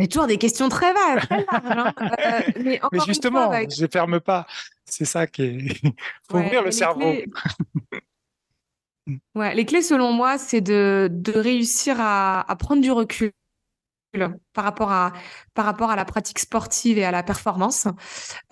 y 0.02 0.04
a 0.04 0.08
toujours 0.08 0.26
des 0.26 0.38
questions 0.38 0.68
très 0.68 0.92
vagues. 0.92 1.24
Hein. 1.50 1.92
Euh, 2.00 2.40
mais, 2.62 2.80
justement, 3.06 3.50
je 3.52 3.82
ne 3.82 3.88
ferme 3.88 4.20
pas. 4.20 4.46
C'est 4.84 5.04
ça 5.04 5.26
qui 5.26 5.42
est. 5.42 5.80
Faut 6.30 6.38
ouvrir 6.38 6.62
le 6.62 6.70
cerveau. 6.70 7.14
Ouais, 9.36 9.54
les 9.54 9.64
clés, 9.64 9.82
selon 9.82 10.10
moi, 10.10 10.36
c'est 10.36 10.60
de, 10.60 11.08
de 11.12 11.30
réussir 11.30 11.94
à, 12.00 12.40
à, 12.50 12.56
prendre 12.56 12.82
du 12.82 12.90
recul 12.90 13.30
par 14.52 14.64
rapport 14.64 14.92
à 14.92 15.12
par 15.54 15.64
rapport 15.64 15.90
à 15.90 15.96
la 15.96 16.04
pratique 16.04 16.38
sportive 16.38 16.98
et 16.98 17.04
à 17.04 17.10
la 17.10 17.22
performance 17.22 17.86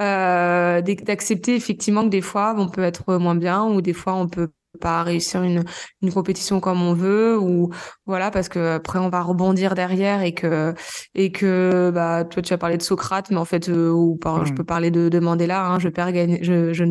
euh, 0.00 0.80
d'accepter 0.80 1.54
effectivement 1.54 2.04
que 2.04 2.08
des 2.08 2.20
fois 2.20 2.54
on 2.58 2.68
peut 2.68 2.82
être 2.82 3.16
moins 3.16 3.34
bien 3.34 3.64
ou 3.64 3.80
des 3.80 3.94
fois 3.94 4.14
on 4.14 4.28
peut 4.28 4.50
pas 4.80 5.02
réussir 5.02 5.42
une, 5.42 5.64
une 6.02 6.12
compétition 6.12 6.60
comme 6.60 6.82
on 6.82 6.94
veut 6.94 7.38
ou 7.38 7.70
voilà 8.06 8.30
parce 8.30 8.48
que 8.48 8.74
après 8.76 8.98
on 8.98 9.08
va 9.08 9.22
rebondir 9.22 9.74
derrière 9.74 10.22
et 10.22 10.34
que 10.34 10.74
et 11.14 11.32
que 11.32 11.90
bah 11.94 12.24
toi 12.24 12.42
tu 12.42 12.52
as 12.52 12.58
parlé 12.58 12.76
de 12.76 12.82
Socrate 12.82 13.30
mais 13.30 13.36
en 13.36 13.44
fait 13.44 13.68
euh, 13.68 13.90
ou 13.90 14.18
je 14.24 14.52
mmh. 14.52 14.54
peux 14.54 14.64
parler 14.64 14.90
de, 14.90 15.08
de 15.08 15.18
Mandela 15.18 15.66
hein, 15.66 15.78
je 15.78 15.88
perds 15.88 16.12
gagne 16.12 16.38
je, 16.42 16.72
je, 16.72 16.84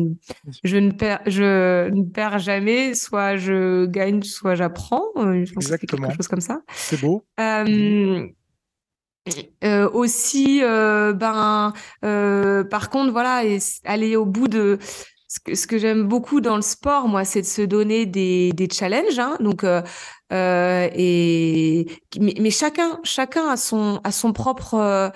je 0.62 0.76
ne 0.76 0.90
perds 0.92 1.20
je 1.26 1.88
ne 1.90 2.04
perds 2.04 2.38
jamais 2.38 2.94
soit 2.94 3.36
je 3.36 3.86
gagne 3.86 4.22
soit 4.22 4.54
j'apprends 4.54 5.04
euh, 5.16 5.44
Exactement. 5.56 6.08
quelque 6.08 6.16
chose 6.16 6.28
comme 6.28 6.40
ça 6.40 6.60
c'est 6.74 7.00
beau 7.00 7.24
euh, 7.40 8.26
euh, 9.64 9.88
aussi, 9.90 10.60
euh, 10.62 11.12
ben, 11.12 11.72
euh, 12.04 12.64
par 12.64 12.90
contre, 12.90 13.12
voilà, 13.12 13.42
aller 13.84 14.16
au 14.16 14.26
bout 14.26 14.48
de 14.48 14.78
ce 15.28 15.40
que, 15.40 15.54
ce 15.54 15.66
que 15.66 15.78
j'aime 15.78 16.04
beaucoup 16.04 16.40
dans 16.40 16.56
le 16.56 16.62
sport, 16.62 17.08
moi, 17.08 17.24
c'est 17.24 17.40
de 17.40 17.46
se 17.46 17.62
donner 17.62 18.06
des, 18.06 18.52
des 18.52 18.68
challenges. 18.70 19.18
Hein, 19.18 19.36
donc, 19.40 19.64
et 19.64 21.86
mais, 22.20 22.34
mais, 22.40 22.50
chacun, 22.50 23.00
chacun 23.02 23.48
a 23.48 23.56
son, 23.56 24.00
a 24.04 24.12
son 24.12 24.32
propre 24.32 25.12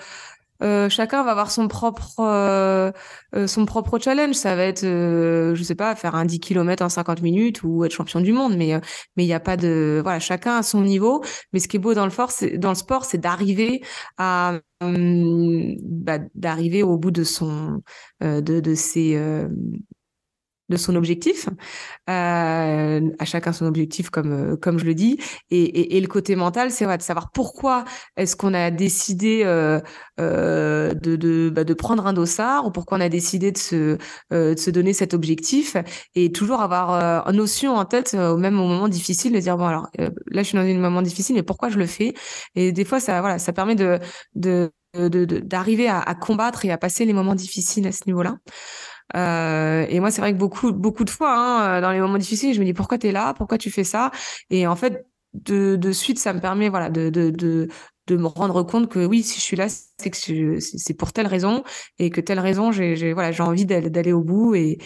euh, 0.63 0.89
chacun 0.89 1.23
va 1.23 1.31
avoir 1.31 1.51
son 1.51 1.69
propre 1.69 2.19
euh, 2.21 2.91
euh, 3.35 3.47
son 3.47 3.65
propre 3.65 3.99
challenge. 3.99 4.35
Ça 4.35 4.57
va 4.57 4.65
être, 4.65 4.83
je 4.83 5.63
sais 5.63 5.75
pas, 5.75 5.95
faire 5.95 6.15
un 6.15 6.25
10 6.25 6.41
km 6.41 6.85
en 6.85 6.89
50 6.89 7.23
minutes 7.23 7.63
ou 7.63 7.85
être 7.85 7.93
champion 7.93 8.21
du 8.21 8.33
monde. 8.33 8.57
Mais 8.57 8.81
mais 9.17 9.25
il 9.25 9.27
n'y 9.27 9.35
a 9.35 9.41
pas 9.41 9.57
de 9.57 10.01
voilà, 10.03 10.19
chacun 10.21 10.57
à 10.57 10.63
son 10.63 10.83
niveau. 10.83 11.23
Mais 11.53 11.61
ce 11.61 11.69
qui 11.69 11.77
est 11.77 11.81
beau 11.81 11.95
dans 11.95 12.05
le 12.05 12.11
fort, 12.11 12.33
dans 12.57 12.71
le 12.71 12.75
sport, 12.75 13.05
c'est 13.05 13.19
d'arriver 13.19 13.83
à 14.19 14.59
hum, 14.81 15.75
bah, 15.83 16.19
d'arriver 16.35 16.83
au 16.83 16.97
bout 16.99 17.11
de 17.11 17.25
son 17.25 17.83
de 18.21 18.41
de 18.41 18.75
ses 18.75 19.17
de 20.69 20.77
son 20.77 20.97
objectif, 20.97 21.49
euh, 22.11 23.01
à 23.19 23.25
chacun 23.25 23.53
son 23.53 23.67
objectif 23.67 24.11
comme 24.11 24.33
euh, 24.33 24.57
comme 24.57 24.79
je 24.79 24.85
le 24.85 24.95
dis, 24.95 25.19
et, 25.51 25.63
et, 25.63 25.97
et 25.97 26.01
le 26.01 26.07
côté 26.09 26.37
mental, 26.37 26.71
c'est 26.71 26.87
de 26.97 27.03
savoir 27.03 27.31
pourquoi 27.33 27.85
est-ce 28.17 28.37
qu'on 28.37 28.55
a 28.55 28.71
décidé 28.71 29.43
euh, 29.45 29.81
euh, 30.21 30.95
de 30.95 31.17
de, 31.17 31.51
bah, 31.51 31.65
de 31.65 31.75
prendre 31.75 32.07
un 32.07 32.13
dossard 32.13 32.67
ou 32.67 32.71
pourquoi 32.71 32.99
on 32.99 33.01
a 33.01 33.09
décidé 33.09 33.53
de 33.53 33.59
se 33.59 33.99
euh, 34.33 34.55
de 34.55 34.59
se 34.59 34.71
donner 34.71 34.93
cet 34.93 35.15
objectif 35.15 35.77
et 36.15 36.33
toujours 36.33 36.61
avoir 36.61 37.27
euh, 37.29 37.33
notion 37.33 37.75
en 37.77 37.85
tête 37.85 38.15
au 38.15 38.37
même 38.37 38.59
au 38.59 38.67
moment 38.67 38.89
difficile 38.89 39.33
de 39.33 39.39
dire 39.39 39.57
bon 39.57 39.67
alors 39.67 39.87
là 39.97 40.43
je 40.43 40.49
suis 40.49 40.57
dans 40.57 40.63
un 40.65 40.75
moment 40.75 41.03
difficile 41.03 41.37
mais 41.37 41.43
pourquoi 41.43 41.69
je 41.69 41.79
le 41.79 41.87
fais? 41.87 42.15
Et 42.55 42.73
des 42.73 42.85
fois 42.85 43.01
ça 43.01 43.21
voilà 43.21 43.39
ça 43.39 43.53
permet 43.53 43.75
de 43.75 43.99
de 44.35 44.71
d'arriver 44.95 45.89
à 45.89 46.15
combattre 46.15 46.65
et 46.65 46.71
à 46.71 46.79
passer 46.79 47.05
les 47.05 47.13
moments 47.13 47.35
difficiles 47.35 47.87
à 47.87 47.93
ce 47.93 48.03
niveau-là. 48.07 48.37
Euh, 49.17 49.87
et 49.89 50.01
moi, 50.01 50.11
c'est 50.11 50.21
vrai 50.21 50.33
que 50.33 50.39
beaucoup, 50.39 50.73
beaucoup 50.73 51.05
de 51.05 51.11
fois, 51.11 51.35
hein, 51.35 51.81
dans 51.81 51.93
les 51.93 52.01
moments 52.01 52.19
difficiles, 52.19 52.55
je 52.55 52.61
me 52.61 52.65
dis 52.65 52.75
pourquoi 52.75 52.99
tu 52.99 53.09
es 53.09 53.13
là, 53.13 53.35
pourquoi 53.35 53.59
tu 53.59 53.71
fais 53.71 53.85
ça? 53.85 54.11
Et 54.51 54.67
en 54.67 54.77
fait, 54.77 55.07
de, 55.35 55.77
de 55.77 55.93
suite, 55.93 56.19
ça 56.19 56.33
me 56.33 56.41
permet, 56.41 56.69
voilà, 56.69 56.91
de, 56.91 57.11
de, 57.11 57.31
de, 57.31 57.69
de 58.07 58.17
me 58.17 58.27
rendre 58.27 58.63
compte 58.63 58.89
que 58.91 59.05
oui, 59.05 59.23
si 59.23 59.39
je 59.39 59.45
suis 59.45 59.57
là, 59.57 59.67
c'est 59.69 60.11
que 60.11 60.59
c'est 60.61 60.95
pour 60.95 61.13
telle 61.13 61.27
raison 61.27 61.63
et 61.99 62.11
que 62.11 62.21
telle 62.21 62.41
raison, 62.41 62.73
j'ai, 62.73 63.13
voilà, 63.13 63.31
envie 63.45 63.67
d'aller 63.67 64.13
au 64.13 64.23
bout 64.23 64.55
et, 64.55 64.79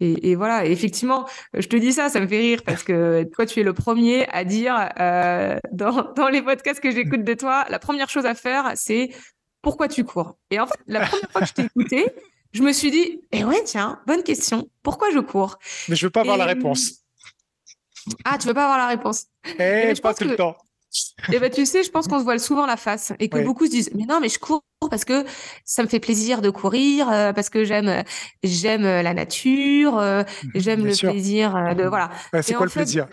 et, 0.00 0.30
et, 0.30 0.34
voilà. 0.36 0.64
effectivement, 0.64 1.26
je 1.54 1.66
te 1.66 1.76
dis 1.76 1.92
ça, 1.92 2.08
ça 2.08 2.20
me 2.20 2.26
fait 2.28 2.38
rire 2.38 2.62
parce 2.64 2.82
que 2.84 3.24
toi, 3.34 3.46
tu 3.46 3.60
es 3.60 3.62
le 3.64 3.74
premier 3.74 4.28
à 4.28 4.44
dire 4.44 4.88
euh, 5.00 5.58
dans, 5.72 6.12
dans 6.14 6.28
les 6.28 6.42
podcasts 6.42 6.80
que 6.80 6.90
j'écoute 6.90 7.24
de 7.24 7.34
toi, 7.34 7.64
la 7.68 7.78
première 7.78 8.08
chose 8.08 8.26
à 8.26 8.34
faire, 8.34 8.72
c'est 8.76 9.10
pourquoi 9.62 9.88
tu 9.88 10.04
cours? 10.04 10.38
Et 10.50 10.60
en 10.60 10.66
fait, 10.66 10.78
la 10.86 11.00
première 11.00 11.30
fois 11.30 11.40
que 11.40 11.48
je 11.48 11.52
t'ai 11.54 11.64
écouté, 11.64 12.06
je 12.52 12.62
me 12.62 12.72
suis 12.72 12.90
dit, 12.90 13.20
eh 13.32 13.44
ouais, 13.44 13.62
tiens, 13.64 14.00
bonne 14.06 14.22
question. 14.22 14.68
Pourquoi 14.82 15.10
je 15.10 15.18
cours? 15.18 15.58
Mais 15.88 15.96
je 15.96 16.06
veux 16.06 16.10
pas 16.10 16.20
avoir 16.20 16.36
la 16.36 16.46
réponse. 16.46 17.04
Ah, 18.24 18.38
tu 18.38 18.46
veux 18.46 18.54
pas 18.54 18.64
avoir 18.64 18.78
la 18.78 18.88
réponse 18.88 19.26
Eh, 19.58 19.92
pas 20.02 20.14
tout 20.14 20.24
le 20.24 20.36
temps. 20.36 20.56
Eh 21.32 21.38
ben, 21.38 21.50
tu 21.50 21.66
sais, 21.66 21.82
je 21.82 21.90
pense 21.90 22.08
qu'on 22.08 22.18
se 22.18 22.24
voile 22.24 22.40
souvent 22.40 22.64
la 22.64 22.76
face 22.76 23.12
et 23.18 23.28
que 23.28 23.38
beaucoup 23.44 23.66
se 23.66 23.70
disent, 23.70 23.90
mais 23.94 24.04
non, 24.04 24.20
mais 24.20 24.28
je 24.28 24.38
cours 24.38 24.62
parce 24.88 25.04
que 25.04 25.24
ça 25.64 25.82
me 25.82 25.88
fait 25.88 25.98
plaisir 25.98 26.40
de 26.40 26.50
courir, 26.50 27.10
euh, 27.10 27.32
parce 27.32 27.50
que 27.50 27.64
j'aime, 27.64 28.04
j'aime 28.44 28.82
la 28.82 29.12
nature, 29.12 29.98
euh, 29.98 30.22
mhm, 30.44 30.50
j'aime 30.54 30.86
le 30.86 30.96
plaisir 30.96 31.56
euh, 31.56 31.74
de, 31.74 31.82
voilà. 31.84 32.10
c'est 32.42 32.54
quoi 32.54 32.66
le 32.66 32.70
plaisir? 32.72 33.06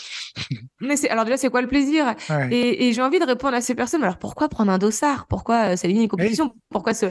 mais 0.80 0.96
c'est, 0.96 1.10
alors 1.10 1.26
déjà, 1.26 1.38
c'est 1.38 1.50
quoi 1.50 1.62
le 1.62 1.68
plaisir? 1.68 2.14
Et, 2.52 2.88
et 2.88 2.94
j'ai 2.94 3.02
envie 3.02 3.20
de 3.20 3.26
répondre 3.26 3.56
à 3.56 3.62
ces 3.62 3.74
personnes. 3.76 4.04
Alors, 4.04 4.18
pourquoi 4.18 4.50
prendre 4.50 4.72
un 4.72 4.78
dossard? 4.78 5.26
Pourquoi 5.28 5.76
s'aligner 5.78 6.04
une 6.04 6.08
compétition? 6.08 6.54
Pourquoi 6.70 6.94
ce, 6.94 7.08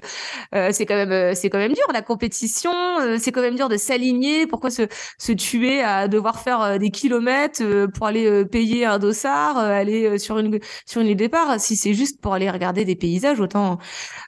c'est 0.71 0.87
quand 0.87 0.95
même, 0.95 1.35
c'est 1.35 1.51
quand 1.51 1.59
même 1.59 1.73
dur, 1.73 1.85
la 1.93 2.03
compétition, 2.03 2.71
c'est 3.19 3.33
quand 3.33 3.41
même 3.41 3.57
dur 3.57 3.69
de 3.69 3.77
s'aligner. 3.77 4.47
Pourquoi 4.47 4.71
se, 4.71 4.83
se 5.19 5.33
tuer 5.33 5.83
à 5.83 6.09
devoir 6.09 6.41
faire 6.41 6.79
des 6.79 6.91
kilomètres 6.91 7.87
pour 7.95 8.07
aller 8.07 8.45
payer 8.45 8.85
un 8.85 8.99
dossard, 8.99 9.59
aller 9.59 10.19
sur 10.19 10.39
une 10.39 10.61
sur 10.87 11.01
une 11.01 11.15
départ. 11.15 11.59
Si 11.59 11.77
c'est 11.77 11.95
juste 11.95 12.21
pour 12.21 12.35
aller 12.35 12.51
regarder 12.51 12.85
des 12.85 12.97
paysages, 12.97 13.41
autant 13.41 13.79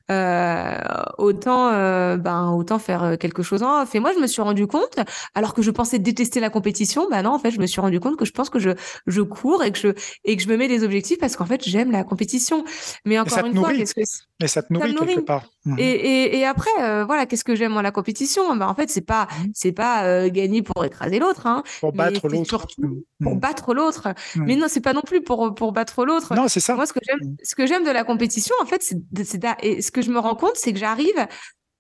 euh, 0.08 0.78
autant 1.18 1.72
euh, 1.72 2.16
ben 2.16 2.52
autant 2.52 2.78
faire 2.78 3.02
euh, 3.02 3.16
quelque 3.16 3.42
chose 3.42 3.64
en 3.64 3.82
off. 3.82 3.94
Et 3.96 4.00
moi, 4.00 4.12
je 4.14 4.20
me 4.20 4.28
suis 4.28 4.40
rendu 4.40 4.68
compte, 4.68 5.00
alors 5.34 5.52
que 5.52 5.62
je 5.62 5.70
pensais 5.72 5.98
détester 5.98 6.38
la 6.38 6.48
compétition, 6.48 7.08
ben 7.10 7.22
non, 7.22 7.30
en 7.30 7.38
fait, 7.40 7.50
je 7.50 7.58
me 7.58 7.66
suis 7.66 7.80
rendu 7.80 7.98
compte 7.98 8.16
que 8.16 8.24
je 8.24 8.32
pense 8.32 8.48
que 8.48 8.60
je 8.60 8.70
je 9.06 9.20
cours 9.22 9.64
et 9.64 9.72
que 9.72 9.78
je 9.78 9.88
et 10.24 10.36
que 10.36 10.42
je 10.42 10.48
me 10.48 10.56
mets 10.56 10.68
des 10.68 10.84
objectifs 10.84 11.18
parce 11.18 11.34
qu'en 11.36 11.46
fait, 11.46 11.62
j'aime 11.64 11.90
la 11.90 12.04
compétition. 12.04 12.64
Mais 13.04 13.18
encore 13.18 13.44
une 13.44 13.56
fois, 13.56 13.72
qu'est-ce 13.72 13.94
que 13.94 14.00
mais 14.40 14.48
ça 14.48 14.62
te 14.62 14.70
nourrit, 14.70 14.94
quelque 14.94 15.20
part. 15.20 15.46
Mhm. 15.64 15.78
Et, 15.78 15.82
et, 15.84 16.38
et, 16.38 16.44
après, 16.44 17.04
voilà, 17.04 17.24
qu'est-ce 17.26 17.42
que 17.42 17.56
j'aime 17.56 17.72
moi 17.72 17.82
la 17.82 17.90
compétition? 17.90 18.54
Ben, 18.54 18.68
en 18.68 18.74
fait, 18.74 18.90
c'est 18.90 19.00
pas 19.00 19.26
mhm. 19.40 19.50
c'est 19.54 19.72
pas 19.72 20.28
gagner 20.28 20.62
pour 20.62 20.84
écraser 20.84 21.18
l'autre, 21.18 21.46
hein, 21.46 21.64
pour 21.80 21.92
battre 21.92 22.28
l'autre, 22.28 22.66
pour 23.20 23.36
battre 23.36 23.74
l'autre. 23.74 24.08
Mais 24.36 24.54
non, 24.54 24.66
c'est 24.68 24.80
pas 24.82 24.92
non 24.92 25.02
plus 25.02 25.22
pour 25.22 25.54
pour 25.54 25.72
battre 25.72 26.04
l'autre. 26.04 26.34
Non, 26.34 26.46
c'est 26.46 26.60
ça. 26.60 26.76
Moi, 26.76 26.86
ce 26.86 26.92
que 26.92 27.00
j'aime, 27.02 27.36
ce 27.42 27.54
que 27.56 27.66
j'aime 27.66 27.84
de 27.84 27.90
la 27.90 28.04
compétition, 28.04 28.54
en 28.62 28.66
fait, 28.66 28.82
c'est, 28.82 28.98
que 29.96 30.02
je 30.02 30.10
me 30.10 30.18
rends 30.18 30.36
compte, 30.36 30.56
c'est 30.56 30.72
que 30.72 30.78
j'arrive 30.78 31.26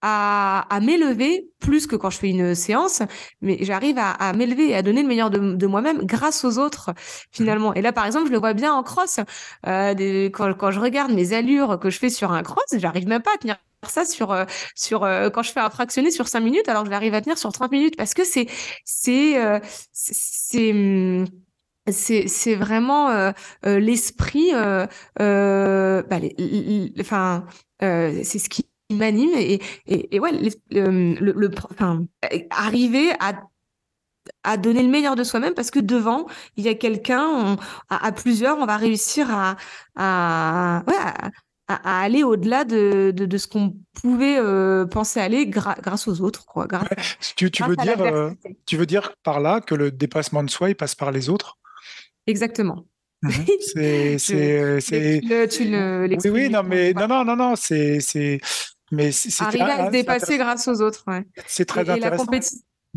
à, 0.02 0.66
à 0.74 0.80
m'élever 0.80 1.48
plus 1.60 1.86
que 1.86 1.96
quand 1.96 2.10
je 2.10 2.18
fais 2.18 2.30
une 2.30 2.54
séance, 2.54 3.02
mais 3.40 3.58
j'arrive 3.62 3.98
à, 3.98 4.32
m'élever 4.32 4.70
et 4.70 4.74
à 4.74 4.82
donner 4.82 5.02
le 5.02 5.08
meilleur 5.08 5.30
de, 5.30 5.54
de, 5.54 5.66
moi-même 5.66 6.04
grâce 6.04 6.44
aux 6.44 6.58
autres 6.58 6.92
finalement. 7.30 7.74
Et 7.74 7.82
là, 7.82 7.92
par 7.92 8.06
exemple, 8.06 8.28
je 8.28 8.32
le 8.32 8.38
vois 8.38 8.54
bien 8.54 8.72
en 8.72 8.82
cross. 8.82 9.20
Euh, 9.66 9.94
quand, 10.30 10.54
quand 10.54 10.70
je 10.70 10.80
regarde 10.80 11.12
mes 11.12 11.32
allures 11.32 11.78
que 11.78 11.90
je 11.90 11.98
fais 11.98 12.10
sur 12.10 12.32
un 12.32 12.42
cross, 12.42 12.64
j'arrive 12.74 13.06
même 13.08 13.22
pas 13.22 13.34
à 13.34 13.38
tenir 13.38 13.56
ça 13.90 14.04
sur 14.04 14.32
euh, 14.32 14.44
sur 14.74 15.04
euh, 15.04 15.30
quand 15.30 15.42
je 15.42 15.52
fais 15.52 15.60
un 15.60 15.70
fractionné 15.70 16.10
sur 16.10 16.28
5 16.28 16.40
minutes 16.40 16.68
alors 16.68 16.84
que 16.84 16.90
j'arrive 16.90 17.14
à 17.14 17.20
tenir 17.20 17.38
sur 17.38 17.52
30 17.52 17.72
minutes 17.72 17.96
parce 17.96 18.14
que 18.14 18.24
c'est 18.24 18.46
c'est 18.84 19.42
euh, 19.42 19.60
c'est 19.92 21.24
c'est 22.26 22.54
vraiment 22.56 23.32
l'esprit 23.62 24.50
bah, 24.52 24.88
enfin 27.00 27.46
c'est 27.80 28.38
ce 28.38 28.48
qui 28.48 28.66
m'anime 28.90 29.34
et, 29.36 29.60
et, 29.86 30.14
et 30.14 30.20
ouais 30.20 30.32
le, 30.32 31.32
le, 31.32 31.50
enfin 31.70 32.04
arriver 32.50 33.10
à 33.20 33.42
à 34.42 34.56
donner 34.56 34.82
le 34.82 34.88
meilleur 34.88 35.14
de 35.14 35.24
soi-même 35.24 35.54
parce 35.54 35.70
que 35.70 35.78
devant 35.78 36.26
il 36.56 36.64
y 36.64 36.68
a 36.68 36.74
quelqu'un 36.74 37.56
à, 37.88 38.12
plusieurs 38.12 38.58
on 38.58 38.66
va 38.66 38.76
réussir 38.76 39.30
à 39.30 39.56
à, 39.96 40.82
ouais, 40.86 40.94
à, 41.68 42.00
aller 42.00 42.22
au-delà 42.22 42.64
de, 42.64 43.12
de, 43.14 43.26
de, 43.26 43.38
ce 43.38 43.46
qu'on 43.48 43.76
pouvait 44.00 44.38
penser 44.88 45.20
aller 45.20 45.46
grâce 45.46 46.08
aux 46.08 46.20
autres 46.20 46.44
quoi 46.46 46.66
grâce, 46.66 46.86
tu, 47.36 47.50
tu 47.50 47.64
veux 47.64 47.76
dire 47.76 48.32
tu 48.66 48.76
veux 48.76 48.86
dire 48.86 49.12
par 49.22 49.40
là 49.40 49.60
que 49.60 49.74
le 49.74 49.90
dépassement 49.90 50.42
de 50.44 50.50
soi 50.50 50.70
il 50.70 50.76
passe 50.76 50.94
par 50.94 51.10
les 51.12 51.28
autres? 51.28 51.58
Exactement. 52.26 52.84
C'est, 53.60 54.18
c'est, 54.18 54.80
c'est... 54.80 55.48
Tu 55.48 55.64
le, 55.64 56.06
oui, 56.08 56.30
oui, 56.30 56.50
non, 56.50 56.62
mais 56.62 56.92
non, 56.92 57.08
non, 57.08 57.24
non, 57.24 57.34
non, 57.34 57.56
c'est, 57.56 57.98
c'est, 58.00 58.38
mais 58.92 59.10
c'est 59.10 59.42
arriver 59.42 59.64
à 59.64 59.86
se 59.86 59.90
dépasser 59.90 60.36
grâce 60.36 60.68
aux 60.68 60.80
autres. 60.80 61.04
Ouais. 61.06 61.24
C'est 61.46 61.64
très 61.64 61.84
et, 61.86 61.90
intéressant. 61.90 62.26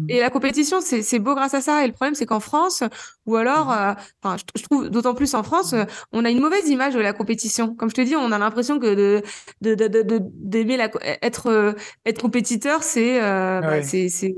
Et 0.07 0.20
la, 0.20 0.30
compétition, 0.30 0.80
c'est, 0.82 1.01
c'est 1.01 1.20
beau 1.20 1.36
grâce 1.36 1.53
à 1.53 1.61
ça. 1.61 1.84
Et 1.84 1.88
le 1.88 1.93
problème, 1.93 2.15
c'est 2.15 2.26
qu'en 2.26 2.39
France, 2.39 2.84
ou 3.26 3.36
alors, 3.36 3.67
mhm. 3.67 3.78
euh, 3.78 3.93
enfin, 4.24 4.38
je, 4.55 4.63
trouve 4.63 4.89
d'autant 4.89 5.13
plus 5.13 5.34
en 5.34 5.43
France, 5.43 5.74
euh, 5.74 5.84
on 6.11 6.24
a 6.24 6.30
une 6.30 6.39
mauvaise 6.39 6.67
image 6.70 6.93
de 6.93 6.99
la 6.99 7.13
compétition. 7.13 7.76
Comme 7.76 7.89
je 7.89 7.95
te 7.95 8.01
dis, 8.01 8.15
on 8.15 8.32
a 8.32 8.38
l'impression 8.38 8.80
que 8.80 8.93
de, 8.93 9.22
de, 9.61 9.76
de, 9.76 9.88
de 9.88 10.20
d'aimer 10.22 10.78
la, 10.78 10.89
être, 11.22 11.47
euh, 11.47 11.74
être 12.05 12.22
compétiteur, 12.22 12.84
c'est, 12.84 13.20
bah, 13.20 13.82
c'est, 13.84 14.09
c'est, 14.09 14.36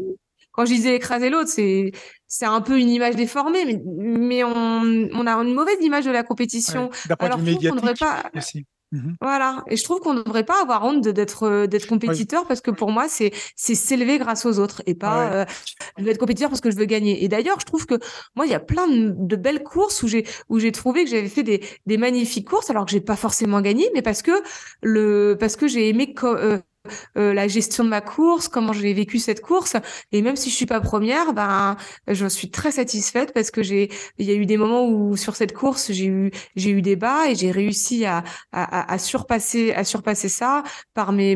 quand 0.51 0.65
je 0.65 0.73
disais 0.73 0.95
écraser 0.95 1.29
l'autre, 1.29 1.49
c'est 1.49 1.91
c'est 2.27 2.45
un 2.45 2.61
peu 2.61 2.79
une 2.79 2.89
image 2.89 3.15
déformée, 3.15 3.65
mais, 3.65 3.81
mais 3.85 4.43
on, 4.43 4.49
on 4.51 5.27
a 5.27 5.33
une 5.35 5.53
mauvaise 5.53 5.77
image 5.81 6.05
de 6.05 6.11
la 6.11 6.23
compétition. 6.23 6.89
Ouais, 7.09 7.15
Alors, 7.19 7.39
je 7.39 7.51
trouve 7.51 7.69
qu'on 7.69 7.75
devrait 7.75 7.93
pas. 7.93 8.23
Aussi. 8.35 8.65
Voilà, 9.21 9.63
et 9.69 9.77
je 9.77 9.83
trouve 9.85 10.01
qu'on 10.01 10.13
ne 10.13 10.21
devrait 10.21 10.43
pas 10.43 10.61
avoir 10.61 10.83
honte 10.83 11.07
d'être 11.07 11.65
d'être 11.65 11.87
compétiteur 11.87 12.45
parce 12.45 12.59
que 12.59 12.71
pour 12.71 12.91
moi 12.91 13.07
c'est 13.07 13.31
c'est 13.55 13.73
s'élever 13.73 14.17
grâce 14.17 14.45
aux 14.45 14.59
autres 14.59 14.81
et 14.85 14.95
pas 14.95 15.31
euh, 15.31 15.45
je 15.97 16.03
veux 16.03 16.09
être 16.09 16.17
compétiteur 16.17 16.49
parce 16.49 16.59
que 16.59 16.69
je 16.69 16.75
veux 16.75 16.83
gagner. 16.83 17.23
Et 17.23 17.29
d'ailleurs, 17.29 17.57
je 17.61 17.65
trouve 17.65 17.85
que 17.85 17.95
moi 18.35 18.45
il 18.45 18.51
y 18.51 18.55
a 18.55 18.59
plein 18.59 18.87
de, 18.89 19.35
belles 19.37 19.63
courses 19.63 20.03
où 20.03 20.09
j'ai 20.09 20.27
où 20.49 20.59
j'ai 20.59 20.73
trouvé 20.73 21.05
que 21.05 21.09
j'avais 21.09 21.29
fait 21.29 21.43
des 21.43 21.63
des 21.85 21.95
magnifiques 21.95 22.49
courses 22.49 22.69
alors 22.69 22.85
que 22.85 22.91
j'ai 22.91 22.99
pas 22.99 23.15
forcément 23.15 23.61
gagné, 23.61 23.89
mais 23.93 24.01
parce 24.01 24.21
que 24.21 24.33
le 24.83 25.37
parce 25.39 25.55
que 25.55 25.69
j'ai 25.69 25.87
aimé 25.87 26.13
euh, 26.23 26.59
euh, 27.17 27.33
la 27.33 27.47
gestion 27.47 27.83
de 27.83 27.89
ma 27.89 28.01
course, 28.01 28.47
comment 28.47 28.73
j'ai 28.73 28.93
vécu 28.93 29.19
cette 29.19 29.41
course. 29.41 29.75
Et 30.11 30.21
même 30.21 30.35
si 30.35 30.49
je 30.49 30.55
suis 30.55 30.65
pas 30.65 30.81
première, 30.81 31.33
ben 31.33 31.77
je 32.07 32.25
suis 32.27 32.49
très 32.49 32.71
satisfaite 32.71 33.33
parce 33.33 33.51
que 33.51 33.63
j'ai 33.63 33.89
il 34.17 34.25
y 34.25 34.31
a 34.31 34.35
eu 34.35 34.45
des 34.45 34.57
moments 34.57 34.87
où 34.87 35.15
sur 35.17 35.35
cette 35.35 35.53
course 35.53 35.91
j'ai 35.91 36.05
eu 36.05 36.31
j'ai 36.55 36.71
eu 36.71 36.81
des 36.81 36.95
bas 36.95 37.27
et 37.29 37.35
j'ai 37.35 37.51
réussi 37.51 38.05
à, 38.05 38.23
à, 38.51 38.93
à, 38.93 38.97
surpasser 38.97 39.73
à 39.73 39.83
surpasser 39.83 40.29
ça 40.29 40.63
par 40.93 41.11
mes, 41.11 41.35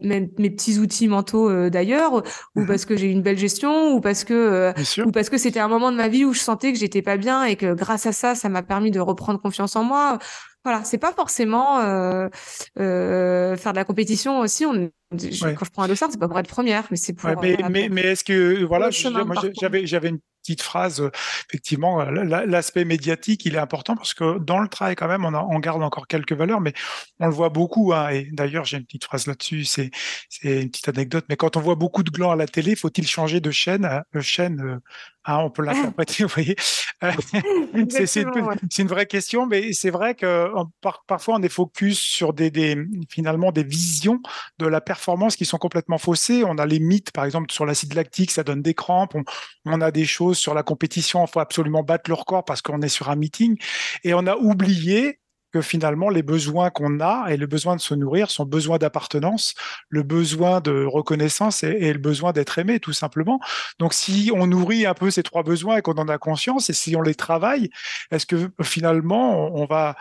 mes 0.00 0.30
mes, 0.38 0.50
petits 0.50 0.78
outils 0.78 1.08
mentaux 1.08 1.48
euh, 1.48 1.70
d'ailleurs 1.70 2.22
ou 2.54 2.60
mhm. 2.60 2.66
parce 2.66 2.84
que 2.84 2.96
j'ai 2.96 3.06
eu 3.06 3.10
une 3.12 3.22
belle 3.22 3.38
gestion 3.38 3.94
ou 3.94 4.00
parce 4.00 4.24
que 4.24 4.34
euh, 4.34 4.72
ou 5.04 5.10
parce 5.10 5.30
que 5.30 5.38
c'était 5.38 5.60
un 5.60 5.68
moment 5.68 5.90
de 5.90 5.96
ma 5.96 6.08
vie 6.08 6.24
où 6.24 6.32
je 6.32 6.40
sentais 6.40 6.72
que 6.72 6.78
j'étais 6.78 7.02
pas 7.02 7.16
bien 7.16 7.44
et 7.44 7.56
que 7.56 7.74
grâce 7.74 8.06
à 8.06 8.12
ça 8.12 8.34
ça 8.34 8.48
m'a 8.48 8.62
permis 8.62 8.90
de 8.90 9.00
reprendre 9.00 9.40
confiance 9.40 9.76
en 9.76 9.84
moi 9.84 10.18
voilà, 10.64 10.82
c'est 10.82 10.98
pas 10.98 11.12
forcément 11.12 11.78
euh, 11.78 12.28
faire 12.74 13.72
de 13.72 13.76
la 13.76 13.84
compétition 13.84 14.40
aussi. 14.40 14.66
On, 14.66 14.90
Quand 15.12 15.64
je 15.64 15.70
prends 15.70 15.84
un 15.84 15.86
dossard, 15.86 16.08
c'est 16.10 16.18
pas 16.18 16.26
pour 16.26 16.40
être 16.40 16.48
première, 16.48 16.88
mais 16.90 16.96
c'est 16.96 17.12
pour. 17.12 17.30
mais, 17.40 17.56
mais, 17.70 17.88
mais 17.88 18.00
est-ce 18.00 18.24
que 18.24 18.64
voilà, 18.64 18.90
j'avais 18.90 19.86
j'avais 19.86 20.08
une 20.08 20.18
petite 20.46 20.62
phrase, 20.62 21.00
euh, 21.00 21.10
effectivement, 21.48 22.04
l'aspect 22.04 22.84
médiatique, 22.84 23.44
il 23.44 23.56
est 23.56 23.58
important 23.58 23.96
parce 23.96 24.14
que 24.14 24.38
dans 24.38 24.60
le 24.60 24.68
travail, 24.68 24.94
quand 24.94 25.08
même, 25.08 25.24
on, 25.24 25.58
garde 25.58 25.82
encore 25.82 26.06
quelques 26.06 26.32
valeurs, 26.32 26.60
mais 26.60 26.72
on 27.20 27.26
le 27.26 27.32
voit 27.32 27.48
beaucoup. 27.48 27.92
Hein, 27.92 28.10
et 28.10 28.28
d'ailleurs, 28.32 28.64
j'ai 28.64 28.76
une 28.76 28.84
petite 28.84 29.04
phrase 29.04 29.26
là-dessus, 29.26 29.64
c'est 29.64 29.90
une 30.42 30.70
petite 30.70 30.88
anecdote. 30.88 31.24
Mais 31.28 31.36
quand 31.36 31.56
on 31.56 31.60
voit 31.60 31.74
beaucoup 31.74 32.02
de 32.02 32.10
glands 32.10 32.30
à 32.30 32.36
la 32.36 32.46
télé, 32.46 32.76
faut-il 32.76 33.06
changer 33.06 33.40
de 33.40 33.50
chaîne 33.50 33.84
euh, 34.14 34.20
Chaîne, 34.20 34.60
euh, 34.60 34.78
hein, 35.26 35.38
on 35.38 35.50
peut 35.50 35.62
l'interpréter, 35.62 36.22
vous 36.24 36.30
voyez. 36.30 36.56
c'est 38.06 38.24
une, 38.78 38.88
vraie 38.88 39.06
question, 39.06 39.46
mais 39.46 39.72
c'est 39.72 39.90
vrai 39.90 40.14
que 40.14 40.50
parfois 41.06 41.36
on 41.36 41.42
est 41.42 41.48
focus 41.48 41.98
sur 41.98 42.32
des, 42.32 42.50
des, 42.50 42.76
finalement 43.10 43.52
des 43.52 43.64
visions 43.64 44.20
de 44.58 44.66
la 44.66 44.80
performance 44.80 45.36
qui 45.36 45.44
sont 45.44 45.58
complètement 45.58 45.98
faussées. 45.98 46.42
On 46.44 46.56
a 46.58 46.66
les 46.66 46.80
mythes, 46.80 47.10
par 47.10 47.24
exemple, 47.24 47.52
sur 47.52 47.66
l'acide 47.66 47.94
lactique, 47.94 48.30
ça 48.30 48.44
donne 48.44 48.62
des 48.62 48.74
crampes. 48.74 49.14
On, 49.14 49.24
on 49.66 49.80
a 49.80 49.90
des 49.90 50.06
choses 50.06 50.38
sur 50.38 50.54
la 50.54 50.62
compétition, 50.62 51.24
il 51.24 51.30
faut 51.30 51.40
absolument 51.40 51.82
battre 51.82 52.08
le 52.08 52.14
record 52.14 52.44
parce 52.44 52.62
qu'on 52.62 52.80
est 52.80 52.88
sur 52.88 53.10
un 53.10 53.16
meeting. 53.16 53.58
Et 54.04 54.14
on 54.14 54.26
a 54.26 54.36
oublié 54.36 55.20
que 55.52 55.60
finalement 55.60 56.08
les 56.08 56.22
besoins 56.22 56.70
qu'on 56.70 57.00
a 57.00 57.28
et 57.30 57.36
le 57.36 57.46
besoin 57.46 57.76
de 57.76 57.80
se 57.80 57.94
nourrir 57.94 58.30
sont 58.30 58.44
besoins 58.44 58.78
d'appartenance, 58.78 59.54
le 59.88 60.02
besoin 60.02 60.60
de 60.60 60.84
reconnaissance 60.84 61.62
et, 61.62 61.92
le 61.92 61.98
besoin 61.98 62.32
d'être 62.32 62.58
aimé 62.58 62.80
tout 62.80 62.92
simplement. 62.92 63.40
Donc 63.78 63.94
si 63.94 64.30
on 64.34 64.46
nourrit 64.46 64.86
un 64.86 64.94
peu 64.94 65.10
ces 65.10 65.22
trois 65.22 65.42
besoins 65.42 65.78
et 65.78 65.82
qu'on 65.82 65.94
en 65.94 66.08
a 66.08 66.18
conscience 66.18 66.70
et 66.70 66.72
si 66.72 66.96
on 66.96 67.02
les 67.02 67.14
travaille, 67.14 67.70
est-ce 68.10 68.26
que 68.26 68.50
finalement 68.62 69.54
on 69.54 69.66
va 69.66 69.96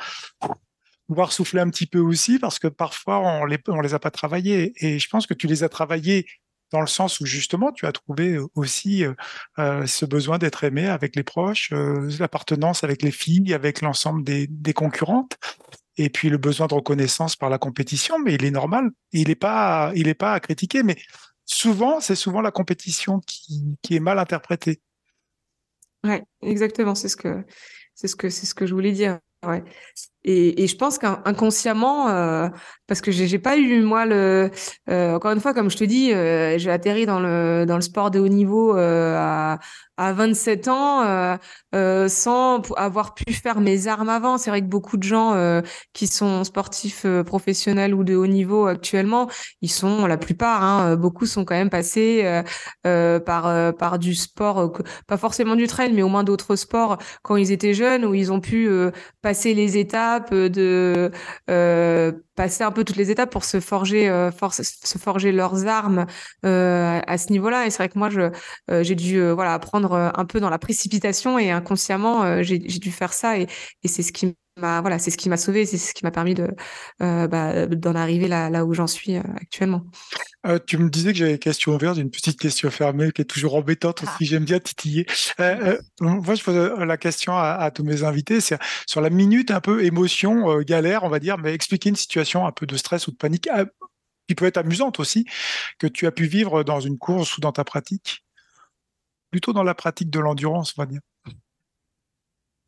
pouvoir 1.07 1.31
souffler 1.31 1.61
un 1.61 1.69
petit 1.69 1.85
peu 1.85 1.99
aussi 1.99 2.39
parce 2.39 2.59
que 2.59 2.67
parfois 2.67 3.19
on 3.19 3.45
les 3.45 3.59
on 3.67 3.81
les 3.81 3.93
a 3.93 3.99
pas 3.99 4.11
travaillés? 4.11 4.73
Et 4.77 4.99
je 4.99 5.09
pense 5.09 5.27
que 5.27 5.33
tu 5.33 5.47
les 5.47 5.63
as 5.63 5.69
travaillés 5.69 6.25
dans 6.75 6.81
le 6.81 6.87
sens 6.87 7.21
où 7.21 7.25
justement 7.25 7.71
tu 7.71 7.85
as 7.85 7.93
trouvé 7.93 8.37
aussi 8.53 9.05
euh, 9.05 9.13
euh, 9.59 9.85
ce 9.85 10.05
besoin 10.05 10.37
d'être 10.37 10.65
aimé 10.65 10.87
avec 10.89 11.15
les 11.15 11.23
proches, 11.23 11.69
euh, 11.71 12.11
l'appartenance 12.19 12.83
avec 12.83 13.01
les 13.01 13.11
filles, 13.11 13.53
avec 13.53 13.79
l'ensemble 13.79 14.25
des, 14.25 14.47
des, 14.47 14.73
concurrentes, 14.73 15.37
et 15.95 16.09
puis 16.09 16.29
le 16.29 16.37
besoin 16.37 16.67
de 16.67 16.73
reconnaissance 16.73 17.37
par 17.37 17.49
la 17.49 17.57
compétition. 17.57 18.19
Mais 18.19 18.33
il 18.33 18.43
est 18.43 18.51
normal, 18.51 18.89
il 19.13 19.29
n'est 19.29 19.35
pas, 19.35 19.93
il 19.95 20.09
est 20.09 20.15
pas 20.15 20.33
à 20.33 20.41
critiquer. 20.41 20.83
Mais 20.83 20.97
souvent, 21.45 22.01
c'est 22.01 22.15
souvent 22.15 22.41
la 22.41 22.51
compétition 22.51 23.21
qui, 23.25 23.77
qui 23.81 23.95
est 23.95 24.01
mal 24.01 24.19
interprétée. 24.19 24.81
Ouais, 26.03 26.25
exactement. 26.41 26.93
C'est 26.93 27.07
ce 27.07 27.15
que 27.15 27.45
c'est 27.93 28.09
ce 28.09 28.17
que 28.17 28.29
c'est 28.29 28.45
ce 28.45 28.53
que 28.53 28.65
je 28.65 28.73
voulais 28.73 28.91
dire. 28.91 29.19
Ouais. 29.47 29.63
Et, 30.27 30.65
je 30.67 30.75
pense 30.75 30.97
qu'inconsciemment, 30.97 32.09
euh, 32.09 32.49
parce 32.87 32.99
que 32.99 33.11
j'ai 33.11 33.37
pas 33.37 33.57
eu 33.57 33.81
moi 33.83 34.07
le, 34.07 34.49
euh, 34.89 35.13
encore 35.13 35.31
une 35.31 35.39
fois, 35.39 35.53
comme 35.53 35.69
je 35.69 35.77
te 35.77 35.83
dis, 35.83 36.11
euh, 36.13 36.57
j'ai 36.57 36.71
atterri 36.71 37.05
dans 37.05 37.19
le 37.19 37.65
dans 37.67 37.75
le 37.75 37.81
sport 37.81 38.09
de 38.09 38.19
haut 38.19 38.27
niveau 38.27 38.73
à, 38.75 39.59
à 39.97 40.13
27 40.13 40.67
ans 40.67 41.37
sans 42.07 42.61
avoir 42.75 43.13
pu 43.13 43.33
faire 43.33 43.59
mes 43.61 43.87
armes 43.87 44.09
avant. 44.09 44.37
C'est 44.39 44.49
vrai 44.49 44.61
que 44.61 44.67
beaucoup 44.67 44.97
de 44.97 45.03
gens 45.03 45.61
qui 45.93 46.07
sont 46.07 46.43
sportifs 46.43 47.05
professionnels 47.25 47.93
ou 47.93 48.03
de 48.03 48.15
haut 48.15 48.27
niveau 48.27 48.65
actuellement, 48.65 49.29
ils 49.61 49.71
sont 49.71 50.07
la 50.07 50.17
plupart, 50.17 50.63
hein, 50.63 50.95
beaucoup 50.95 51.27
sont 51.27 51.45
quand 51.45 51.55
même 51.55 51.69
passés 51.69 52.41
par 52.83 53.75
par 53.75 53.99
du 53.99 54.15
sport, 54.15 54.73
pas 55.07 55.17
forcément 55.17 55.55
du 55.55 55.67
trail, 55.67 55.93
mais 55.93 56.01
au 56.01 56.09
moins 56.09 56.23
d'autres 56.23 56.55
sports 56.55 56.97
quand 57.21 57.35
ils 57.35 57.51
étaient 57.51 57.75
jeunes 57.75 58.05
où 58.05 58.15
ils 58.15 58.31
ont 58.31 58.39
pu 58.39 58.69
passer 59.21 59.53
les 59.53 59.77
étapes 59.77 60.14
de 60.19 61.11
euh, 61.49 62.11
passer 62.35 62.63
un 62.63 62.71
peu 62.71 62.83
toutes 62.83 62.95
les 62.95 63.11
étapes 63.11 63.31
pour 63.31 63.43
se 63.45 63.59
forger, 63.59 64.09
euh, 64.09 64.31
se 64.51 64.97
forger 64.97 65.31
leurs 65.31 65.67
armes 65.67 66.05
euh, 66.45 66.99
à 67.05 67.17
ce 67.17 67.31
niveau-là. 67.31 67.65
Et 67.65 67.69
c'est 67.69 67.77
vrai 67.77 67.89
que 67.89 67.97
moi, 67.99 68.09
j'ai 68.81 68.95
dû 68.95 69.21
voilà 69.31 69.53
apprendre 69.53 70.11
un 70.15 70.25
peu 70.25 70.39
dans 70.39 70.49
la 70.49 70.59
précipitation 70.59 71.39
et 71.39 71.51
inconsciemment, 71.51 72.41
j'ai 72.43 72.59
dû 72.59 72.91
faire 72.91 73.13
ça 73.13 73.37
et, 73.39 73.47
et 73.83 73.87
c'est 73.87 74.03
ce 74.03 74.11
qui 74.11 74.35
m'a 74.57 74.81
voilà, 74.81 74.99
c'est 74.99 75.11
ce 75.11 75.17
qui 75.17 75.29
m'a 75.29 75.37
sauvé, 75.37 75.65
c'est 75.65 75.77
ce 75.77 75.93
qui 75.93 76.03
m'a 76.05 76.11
permis 76.11 76.33
de 76.33 76.49
bah, 76.99 77.65
d'en 77.67 77.95
arriver 77.95 78.27
là, 78.27 78.49
là 78.49 78.65
où 78.65 78.73
j'en 78.73 78.87
suis 78.87 79.15
actuellement. 79.15 79.85
Euh, 80.45 80.59
tu 80.65 80.77
me 80.77 80.89
disais 80.89 81.11
que 81.11 81.17
j'avais 81.17 81.31
une 81.31 81.39
question 81.39 81.73
ouverte, 81.73 81.97
une 81.97 82.11
petite 82.11 82.39
question 82.39 82.69
fermée 82.69 83.11
qui 83.11 83.21
est 83.21 83.25
toujours 83.25 83.55
embêtante 83.55 84.03
aussi. 84.03 84.11
Ah. 84.13 84.17
J'aime 84.21 84.45
bien 84.45 84.59
titiller. 84.59 85.05
Euh, 85.39 85.77
euh, 86.01 86.21
moi, 86.21 86.35
je 86.35 86.43
pose 86.43 86.55
la 86.55 86.97
question 86.97 87.35
à, 87.35 87.71
tous 87.71 87.83
mes 87.83 88.03
invités, 88.03 88.41
c'est 88.41 88.59
sur 88.87 89.01
la 89.01 89.09
minute 89.09 89.51
un 89.51 89.61
peu 89.61 89.83
émotion, 89.83 90.61
galère, 90.61 91.03
on 91.03 91.09
va 91.09 91.19
dire, 91.19 91.37
mais 91.37 91.53
expliquer 91.53 91.89
une 91.89 91.95
situation 91.95 92.45
un 92.45 92.51
peu 92.51 92.65
de 92.65 92.77
stress 92.77 93.07
ou 93.07 93.11
de 93.11 93.17
panique 93.17 93.49
qui 94.27 94.35
peut 94.35 94.45
être 94.45 94.57
amusante 94.57 94.99
aussi, 94.99 95.25
que 95.79 95.87
tu 95.87 96.07
as 96.07 96.11
pu 96.11 96.25
vivre 96.25 96.63
dans 96.63 96.79
une 96.79 96.97
course 96.97 97.37
ou 97.37 97.41
dans 97.41 97.51
ta 97.51 97.63
pratique, 97.63 98.23
plutôt 99.31 99.53
dans 99.53 99.63
la 99.63 99.75
pratique 99.75 100.09
de 100.09 100.19
l'endurance, 100.19 100.73
on 100.77 100.81
va 100.81 100.85
dire, 100.85 101.01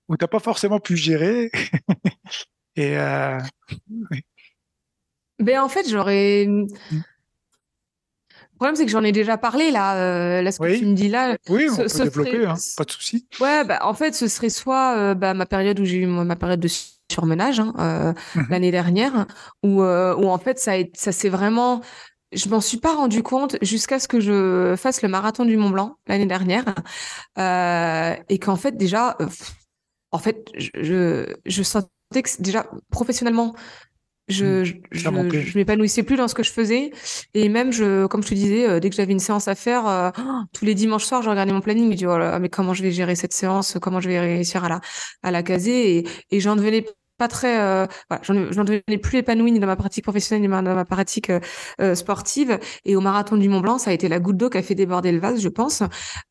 où 0.07 0.17
tu 0.17 0.23
n'as 0.23 0.27
pas 0.27 0.39
forcément 0.39 0.79
pu 0.79 0.95
gérer. 0.95 1.51
Et 2.75 2.95
ben 5.39 5.61
en 5.61 5.69
fait, 5.69 5.87
j'aurais 5.89 6.45
mmh. 6.47 6.67
Le 8.57 8.59
problème, 8.59 8.75
c'est 8.75 8.85
que 8.85 8.91
j'en 8.91 9.03
ai 9.03 9.11
déjà 9.11 9.37
parlé 9.37 9.69
là. 9.69 9.97
Euh, 9.97 10.41
là, 10.41 10.51
ce 10.51 10.57
que 10.57 10.79
tu 10.79 10.85
me 10.87 10.95
dis 10.95 11.09
là. 11.09 11.37
Oui, 11.47 11.67
on 11.71 11.75
peut 11.75 11.85
développer, 11.85 12.43
hein, 12.47 12.55
pas 12.75 12.85
de 12.85 12.91
souci. 12.91 13.27
Ouais, 13.39 13.63
bah, 13.63 13.81
en 13.83 13.93
fait, 13.93 14.15
ce 14.15 14.27
serait 14.27 14.49
soit 14.49 14.97
euh, 14.97 15.13
bah, 15.13 15.35
ma 15.35 15.45
période 15.45 15.79
où 15.79 15.85
j'ai 15.85 15.97
eu 15.97 16.07
ma 16.07 16.35
période 16.35 16.59
de 16.59 16.67
surmenage 17.11 17.59
hein, 17.59 17.75
euh, 17.77 18.13
mhm. 18.33 18.47
l'année 18.49 18.71
dernière, 18.71 19.27
où, 19.61 19.83
euh, 19.83 20.15
où 20.15 20.27
en 20.27 20.39
fait, 20.39 20.57
ça, 20.57 20.71
ça 20.95 21.11
s'est 21.11 21.29
vraiment. 21.29 21.81
Je 22.31 22.49
m'en 22.49 22.59
suis 22.59 22.79
pas 22.79 22.95
rendu 22.95 23.21
compte 23.21 23.57
jusqu'à 23.61 23.99
ce 23.99 24.07
que 24.07 24.19
je 24.19 24.73
fasse 24.75 25.03
le 25.03 25.07
marathon 25.07 25.45
du 25.45 25.55
Mont 25.55 25.69
Blanc 25.69 25.97
l'année 26.07 26.25
dernière, 26.25 26.65
et 27.37 28.39
qu'en 28.39 28.55
fait 28.55 28.75
déjà, 28.75 29.17
en 30.11 30.19
fait, 30.19 30.49
je, 30.57 30.69
je, 30.81 31.35
je 31.45 31.63
sentais 31.63 32.23
que 32.23 32.41
déjà 32.41 32.69
professionnellement, 32.91 33.55
je, 34.27 34.61
mmh. 34.61 34.65
je, 34.65 34.75
je, 34.91 35.57
m'épanouissais 35.57 36.03
plus 36.03 36.17
dans 36.17 36.27
ce 36.27 36.35
que 36.35 36.43
je 36.43 36.51
faisais. 36.51 36.91
Et 37.33 37.47
même 37.47 37.71
je 37.71 38.07
comme 38.07 38.23
je 38.23 38.29
te 38.29 38.33
disais 38.33 38.67
euh, 38.67 38.79
dès 38.79 38.89
que 38.89 38.95
j'avais 38.95 39.13
une 39.13 39.19
séance 39.19 39.47
à 39.47 39.55
faire 39.55 39.87
euh, 39.87 40.11
tous 40.53 40.65
les 40.65 40.75
dimanches 40.75 41.05
soirs 41.05 41.21
je 41.21 41.29
regardais 41.29 41.53
mon 41.53 41.61
planning. 41.61 41.89
Et 41.89 41.91
je 41.93 41.97
dis 41.97 42.05
oh 42.05 42.17
mais 42.39 42.49
comment 42.49 42.73
je 42.73 42.83
vais 42.83 42.91
gérer 42.91 43.15
cette 43.15 43.33
séance? 43.33 43.77
Comment 43.81 44.01
je 44.01 44.09
vais 44.09 44.19
réussir 44.19 44.63
à 44.63 44.69
la 44.69 44.81
à 45.23 45.31
la 45.31 45.43
caser? 45.43 45.97
Et, 45.97 46.07
et 46.31 46.39
j'en 46.39 46.55
devenais 46.55 46.85
pas 47.17 47.27
très 47.27 47.59
euh, 47.59 47.85
voilà, 48.09 48.21
j'en 48.23 48.63
devenais 48.63 48.97
plus 48.97 49.19
épanouie 49.19 49.51
ni 49.51 49.59
dans 49.59 49.67
ma 49.67 49.75
pratique 49.75 50.03
professionnelle 50.03 50.41
ni 50.41 50.47
dans 50.47 50.75
ma 50.75 50.85
pratique 50.85 51.29
euh, 51.29 51.39
euh, 51.81 51.95
sportive 51.95 52.59
et 52.85 52.95
au 52.95 53.01
marathon 53.01 53.37
du 53.37 53.49
Mont 53.49 53.61
Blanc 53.61 53.77
ça 53.77 53.91
a 53.91 53.93
été 53.93 54.07
la 54.07 54.19
goutte 54.19 54.37
d'eau 54.37 54.49
qui 54.49 54.57
a 54.57 54.63
fait 54.63 54.75
déborder 54.75 55.11
le 55.11 55.19
vase 55.19 55.41
je 55.41 55.49
pense 55.49 55.83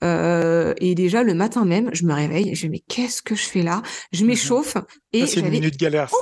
euh, 0.05 0.74
et 0.78 0.95
déjà 0.95 1.22
le 1.22 1.34
matin 1.34 1.64
même 1.64 1.91
je 1.93 2.05
me 2.05 2.14
réveille 2.14 2.55
je 2.55 2.66
me 2.66 2.72
dis 2.72 2.76
mais 2.76 2.84
qu'est-ce 2.89 3.22
que 3.22 3.34
je 3.34 3.45
fais 3.45 3.62
là? 3.62 3.82
Je 4.12 4.22
mhm. 4.22 4.28
m'échauffe 4.28 4.76
et 5.12 5.26
j'avais 5.26 5.61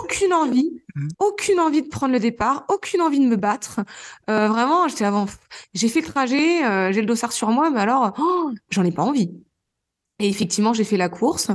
aucune 0.01 0.33
envie 0.33 0.71
mhm. 0.95 1.09
aucune 1.19 1.61
envie 1.61 1.83
de 1.83 1.89
prendre 1.89 2.13
le 2.13 2.21
départ 2.21 2.65
aucune 2.69 3.03
envie 3.03 3.21
de 3.21 3.27
me 3.27 3.37
battre 3.37 3.81
euh, 4.31 4.49
vraiment 4.49 4.89
j'étais 4.89 5.05
avant 5.05 5.27
j'ai 5.75 5.89
fait 5.89 6.01
le 6.01 6.07
trajet 6.07 6.93
j'ai 6.93 7.01
le 7.01 7.07
dossard 7.07 7.33
sur 7.33 7.51
moi 7.51 7.71
mais 7.71 7.81
alors 7.81 8.15
oh, 8.19 8.51
j'en 8.71 8.85
ai 8.85 8.93
pas 8.93 9.03
envie 9.03 9.31
et 10.21 10.29
effectivement, 10.29 10.73
j'ai 10.73 10.85
fait 10.85 10.97
la 10.97 11.09
course. 11.09 11.51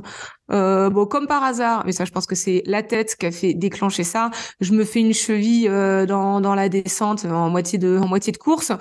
Euh, 0.52 0.90
bon, 0.90 1.06
comme 1.06 1.28
par 1.28 1.44
hasard, 1.44 1.84
mais 1.86 1.92
ça, 1.92 2.06
je 2.06 2.12
pense 2.12 2.26
que 2.26 2.36
c'est 2.36 2.64
la 2.66 2.84
tête 2.84 3.16
qui 3.16 3.26
a 3.26 3.32
fait 3.32 3.54
déclencher 3.54 4.04
ça. 4.04 4.32
Je 4.60 4.74
me 4.74 4.84
fais 4.84 5.00
une 5.00 5.14
cheville 5.14 5.68
euh, 5.68 6.06
dans, 6.06 6.42
dans 6.42 6.56
la 6.56 6.70
descente 6.70 7.26
en 7.26 7.50
moitié 7.50 7.78
de 7.78 7.98
en 7.98 8.08
moitié 8.08 8.32
de 8.32 8.38
course. 8.38 8.72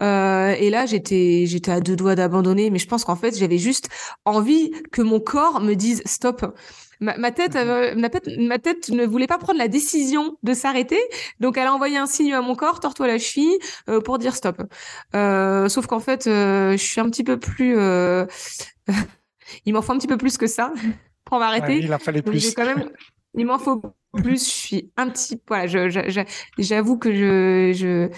Euh, 0.00 0.54
et 0.58 0.70
là, 0.70 0.86
j'étais 0.86 1.44
j'étais 1.46 1.70
à 1.70 1.80
deux 1.80 1.96
doigts 1.96 2.14
d'abandonner, 2.14 2.70
mais 2.70 2.78
je 2.78 2.86
pense 2.86 3.04
qu'en 3.04 3.16
fait, 3.16 3.36
j'avais 3.36 3.58
juste 3.58 3.88
envie 4.24 4.70
que 4.92 5.02
mon 5.02 5.20
corps 5.20 5.60
me 5.60 5.74
dise 5.74 6.02
stop. 6.06 6.54
Ma, 7.00 7.16
ma 7.18 7.32
tête, 7.32 7.54
mhm. 7.56 8.00
ma, 8.00 8.08
tête, 8.08 8.28
ma 8.38 8.58
tête 8.58 8.88
ne 8.90 9.04
voulait 9.04 9.26
pas 9.26 9.38
prendre 9.38 9.58
la 9.58 9.68
décision 9.68 10.36
de 10.42 10.54
s'arrêter, 10.54 11.00
donc 11.40 11.58
elle 11.58 11.66
a 11.66 11.74
envoyé 11.74 11.96
un 11.96 12.06
signe 12.06 12.32
à 12.32 12.40
mon 12.40 12.54
corps, 12.54 12.80
tords-toi 12.80 13.08
la 13.08 13.18
cheville, 13.18 13.58
euh, 13.88 14.00
pour 14.00 14.18
dire 14.18 14.36
stop. 14.36 14.62
Euh, 15.14 15.68
sauf 15.68 15.86
qu'en 15.86 16.00
fait, 16.00 16.24
je 16.26 16.76
suis 16.76 17.00
un 17.00 17.10
petit 17.10 17.24
peu 17.24 17.38
plus 17.38 17.76
il 19.64 19.72
m'en 19.72 19.82
faut 19.82 19.92
un 19.92 19.98
petit 19.98 20.06
peu 20.06 20.16
plus 20.16 20.38
que 20.38 20.46
ça 20.46 20.72
pour 21.24 21.38
m'arrêter. 21.38 21.78
il 21.78 21.92
en 21.92 21.98
fallait 21.98 22.22
plus. 22.22 22.54
Quand 22.54 22.66
même, 22.66 22.90
il 23.34 23.46
m'en 23.46 23.58
faut 23.58 23.82
plus. 24.12 24.44
Je 24.44 24.50
suis 24.50 24.90
un 24.96 25.08
petit, 25.08 25.40
voilà, 25.48 25.66
j'avoue 26.58 26.98
que 26.98 27.12
je, 27.12 27.72
je, 27.74 28.08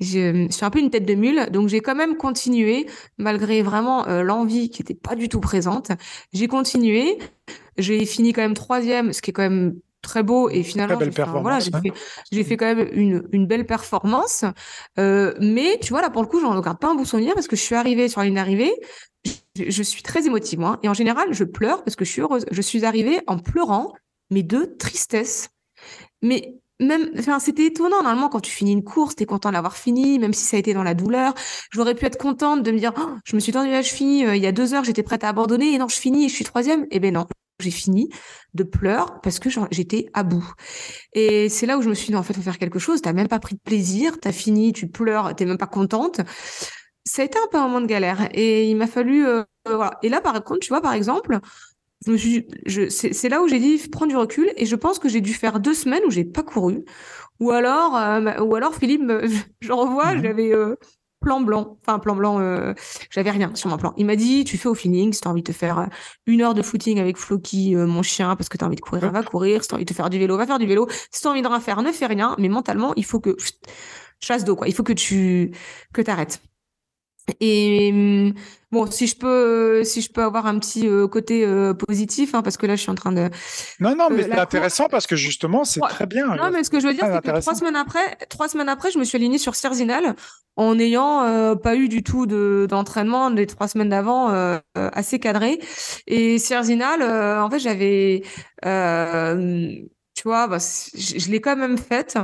je, 0.00 0.48
suis 0.50 0.64
un 0.64 0.70
peu 0.70 0.78
une 0.78 0.90
tête 0.90 1.06
de 1.06 1.14
mule, 1.14 1.48
donc 1.50 1.68
j'ai 1.68 1.80
quand 1.80 1.94
même 1.94 2.16
continué 2.16 2.86
malgré 3.18 3.62
vraiment 3.62 4.06
euh, 4.08 4.22
l'envie 4.22 4.70
qui 4.70 4.82
n'était 4.82 4.94
pas 4.94 5.14
du 5.14 5.28
tout 5.28 5.40
présente. 5.40 5.90
J'ai 6.32 6.48
continué. 6.48 7.18
J'ai 7.78 8.04
fini 8.06 8.32
quand 8.32 8.42
même 8.42 8.54
troisième, 8.54 9.12
ce 9.12 9.20
qui 9.20 9.30
est 9.30 9.32
quand 9.34 9.42
même 9.42 9.74
très 10.06 10.22
beau 10.22 10.48
et 10.48 10.62
finalement 10.62 10.98
j'ai 11.00 11.10
fait, 11.10 11.24
voilà, 11.24 11.58
j'ai 11.58 11.70
fait, 11.70 11.92
j'ai 12.30 12.44
fait 12.44 12.56
quand 12.56 12.74
même 12.74 12.88
une, 12.92 13.28
une 13.32 13.46
belle 13.46 13.66
performance 13.66 14.44
euh, 14.98 15.34
mais 15.40 15.78
tu 15.82 15.88
vois 15.88 16.00
là 16.00 16.10
pour 16.10 16.22
le 16.22 16.28
coup 16.28 16.40
j'en 16.40 16.58
garde 16.60 16.78
pas 16.78 16.88
un 16.88 16.94
bon 16.94 17.04
souvenir 17.04 17.34
parce 17.34 17.48
que 17.48 17.56
je 17.56 17.62
suis 17.62 17.74
arrivée 17.74 18.08
sur 18.08 18.20
la 18.20 18.26
ligne 18.26 18.36
d'arrivée 18.36 18.72
je, 19.56 19.82
suis 19.82 20.02
très 20.02 20.26
émotive, 20.26 20.58
moi. 20.58 20.78
Et 20.82 20.88
en 20.88 20.94
général, 20.94 21.28
je 21.32 21.44
pleure 21.44 21.84
parce 21.84 21.96
que 21.96 22.04
je 22.04 22.10
suis 22.10 22.22
heureuse. 22.22 22.46
Je 22.50 22.62
suis 22.62 22.84
arrivée 22.84 23.20
en 23.26 23.38
pleurant, 23.38 23.92
mais 24.30 24.42
de 24.42 24.64
tristesse. 24.78 25.50
Mais 26.22 26.54
même, 26.80 27.10
enfin, 27.18 27.38
c'était 27.38 27.66
étonnant. 27.66 28.02
Normalement, 28.02 28.28
quand 28.28 28.40
tu 28.40 28.50
finis 28.50 28.72
une 28.72 28.84
course, 28.84 29.16
t'es 29.16 29.26
content 29.26 29.52
d'avoir 29.52 29.76
fini, 29.76 30.18
même 30.18 30.32
si 30.32 30.44
ça 30.44 30.56
a 30.56 30.60
été 30.60 30.74
dans 30.74 30.82
la 30.82 30.94
douleur. 30.94 31.34
J'aurais 31.70 31.94
pu 31.94 32.04
être 32.04 32.18
contente 32.18 32.62
de 32.62 32.70
me 32.70 32.78
dire, 32.78 32.92
oh, 32.98 33.16
je 33.24 33.34
me 33.34 33.40
suis 33.40 33.52
tendue 33.52 33.70
la 33.70 33.82
cheville, 33.82 34.26
euh, 34.26 34.36
il 34.36 34.42
y 34.42 34.46
a 34.46 34.52
deux 34.52 34.74
heures, 34.74 34.84
j'étais 34.84 35.02
prête 35.02 35.24
à 35.24 35.28
abandonner, 35.28 35.72
et 35.72 35.78
non, 35.78 35.88
je 35.88 35.96
finis 35.96 36.26
et 36.26 36.28
je 36.28 36.34
suis 36.34 36.44
troisième. 36.44 36.86
Eh 36.90 37.00
ben 37.00 37.14
non, 37.14 37.26
j'ai 37.60 37.70
fini 37.70 38.10
de 38.54 38.62
pleurer 38.62 39.10
parce 39.22 39.38
que 39.38 39.48
j'étais 39.70 40.06
à 40.12 40.22
bout. 40.22 40.46
Et 41.14 41.48
c'est 41.48 41.66
là 41.66 41.78
où 41.78 41.82
je 41.82 41.88
me 41.88 41.94
suis 41.94 42.08
dit, 42.08 42.16
en 42.16 42.22
fait, 42.22 42.34
faut 42.34 42.42
faire 42.42 42.58
quelque 42.58 42.78
chose. 42.78 43.00
T'as 43.00 43.12
même 43.12 43.28
pas 43.28 43.38
pris 43.38 43.54
de 43.54 43.60
plaisir, 43.60 44.18
t'as 44.20 44.32
fini, 44.32 44.72
tu 44.72 44.88
pleures, 44.88 45.34
t'es 45.34 45.46
même 45.46 45.58
pas 45.58 45.66
contente. 45.66 46.20
Ça 47.06 47.22
a 47.22 47.24
été 47.24 47.38
un 47.38 47.46
peu 47.50 47.56
un 47.56 47.62
moment 47.62 47.80
de 47.80 47.86
galère. 47.86 48.28
Et 48.32 48.68
il 48.68 48.76
m'a 48.76 48.86
fallu, 48.86 49.26
euh, 49.26 49.42
voilà. 49.64 49.98
Et 50.02 50.10
là, 50.10 50.20
par 50.20 50.34
contre, 50.44 50.60
tu 50.60 50.68
vois, 50.68 50.82
par 50.82 50.92
exemple, 50.92 51.40
je 52.04 52.12
me 52.12 52.16
suis, 52.16 52.46
je, 52.66 52.88
c'est 52.88 53.28
là 53.28 53.42
où 53.42 53.48
j'ai 53.48 53.58
dit 53.58 53.88
prendre 53.88 54.10
du 54.10 54.16
recul 54.16 54.52
et 54.56 54.66
je 54.66 54.76
pense 54.76 54.98
que 54.98 55.08
j'ai 55.08 55.20
dû 55.20 55.32
faire 55.32 55.60
deux 55.60 55.74
semaines 55.74 56.02
où 56.06 56.10
j'ai 56.10 56.24
pas 56.24 56.42
couru. 56.42 56.84
Ou 57.40 57.50
alors, 57.50 57.96
euh, 57.96 58.40
ou 58.40 58.54
alors 58.54 58.74
Philippe, 58.74 59.02
je 59.60 59.72
revois, 59.72 60.14
mhm. 60.14 60.22
j'avais 60.22 60.52
euh, 60.52 60.76
plan 61.20 61.40
blanc, 61.40 61.78
enfin 61.82 61.98
plan 61.98 62.14
blanc, 62.14 62.38
euh, 62.38 62.74
j'avais 63.10 63.30
rien 63.30 63.54
sur 63.54 63.68
mon 63.70 63.76
plan. 63.76 63.92
Il 63.96 64.06
m'a 64.06 64.16
dit, 64.16 64.44
tu 64.44 64.58
fais 64.58 64.68
au 64.68 64.74
feeling, 64.74 65.12
si 65.12 65.20
t'as 65.20 65.30
envie 65.30 65.42
de 65.42 65.52
te 65.52 65.56
faire 65.56 65.88
une 66.26 66.42
heure 66.42 66.54
de 66.54 66.62
footing 66.62 67.00
avec 67.00 67.16
Floki, 67.16 67.74
mon 67.74 68.02
chien, 68.02 68.36
parce 68.36 68.48
que 68.48 68.56
t'as 68.56 68.66
envie 68.66 68.76
de 68.76 68.80
courir, 68.80 69.10
va 69.10 69.22
courir. 69.22 69.62
Si 69.62 69.68
t'as 69.68 69.76
envie 69.76 69.84
de 69.84 69.94
faire 69.94 70.10
du 70.10 70.18
vélo, 70.18 70.36
va 70.36 70.46
faire 70.46 70.58
du 70.58 70.66
vélo. 70.66 70.86
Si 71.10 71.22
t'as 71.22 71.30
envie 71.30 71.42
de 71.42 71.48
rien 71.48 71.60
faire, 71.60 71.82
ne 71.82 71.92
fais 71.92 72.06
rien. 72.06 72.36
Mais 72.38 72.48
mentalement, 72.48 72.92
il 72.96 73.04
faut 73.04 73.20
que 73.20 73.36
chasse 74.20 74.44
d'eau, 74.44 74.56
quoi. 74.56 74.68
Il 74.68 74.74
faut 74.74 74.82
que 74.84 74.92
tu 74.92 75.52
que 75.92 76.02
t'arrêtes. 76.02 76.40
Et 77.40 77.90
hum, 77.92 78.34
bon, 78.70 78.90
si 78.90 79.06
je 79.06 79.16
peux, 79.16 79.82
si 79.84 80.00
je 80.00 80.10
peux 80.10 80.22
avoir 80.22 80.46
un 80.46 80.58
petit 80.58 80.86
euh, 80.86 81.08
côté 81.08 81.44
euh, 81.44 81.74
positif, 81.74 82.34
hein, 82.34 82.42
parce 82.42 82.56
que 82.56 82.66
là, 82.66 82.76
je 82.76 82.82
suis 82.82 82.90
en 82.90 82.94
train 82.94 83.12
de. 83.12 83.30
Non, 83.80 83.94
non, 83.96 84.08
mais 84.10 84.24
euh, 84.24 84.28
c'est 84.30 84.38
intéressant 84.38 84.88
parce 84.88 85.06
que 85.06 85.16
justement, 85.16 85.64
c'est 85.64 85.80
très 85.80 86.06
bien. 86.06 86.26
Non, 86.36 86.50
mais 86.50 86.64
ce 86.64 86.70
que 86.70 86.80
je 86.80 86.86
veux 86.86 86.94
dire, 86.94 87.04
c'est 87.04 87.22
que 87.22 87.40
trois 87.40 87.54
semaines 87.54 87.76
après, 87.76 88.16
trois 88.28 88.48
semaines 88.48 88.68
après, 88.68 88.90
je 88.90 88.98
me 88.98 89.04
suis 89.04 89.16
alignée 89.16 89.38
sur 89.38 89.54
Cerzinal 89.54 90.14
en 90.56 90.74
n'ayant 90.74 91.56
pas 91.56 91.76
eu 91.76 91.88
du 91.88 92.02
tout 92.02 92.26
de 92.26 92.66
d'entraînement 92.68 93.28
les 93.28 93.46
trois 93.46 93.68
semaines 93.68 93.90
d'avant 93.90 94.58
assez 94.74 95.18
cadré. 95.18 95.60
Et 96.06 96.38
Cerzinal, 96.38 97.02
en 97.02 97.50
fait, 97.50 97.58
j'avais 97.58 98.22
tu 100.16 100.22
vois, 100.24 100.48
bah, 100.48 100.58
je, 100.58 101.30
l'ai 101.30 101.40
quand 101.40 101.56
même 101.56 101.78
faite. 101.78 102.18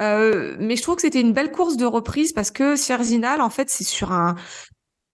Euh, 0.00 0.56
mais 0.58 0.76
je 0.76 0.82
trouve 0.82 0.96
que 0.96 1.02
c'était 1.02 1.20
une 1.20 1.32
belle 1.32 1.52
course 1.52 1.76
de 1.76 1.86
reprise 1.86 2.32
parce 2.32 2.50
que 2.50 2.76
Cerzinal, 2.76 3.40
en 3.40 3.50
fait, 3.50 3.70
c'est 3.70 3.84
sur 3.84 4.12
un. 4.12 4.34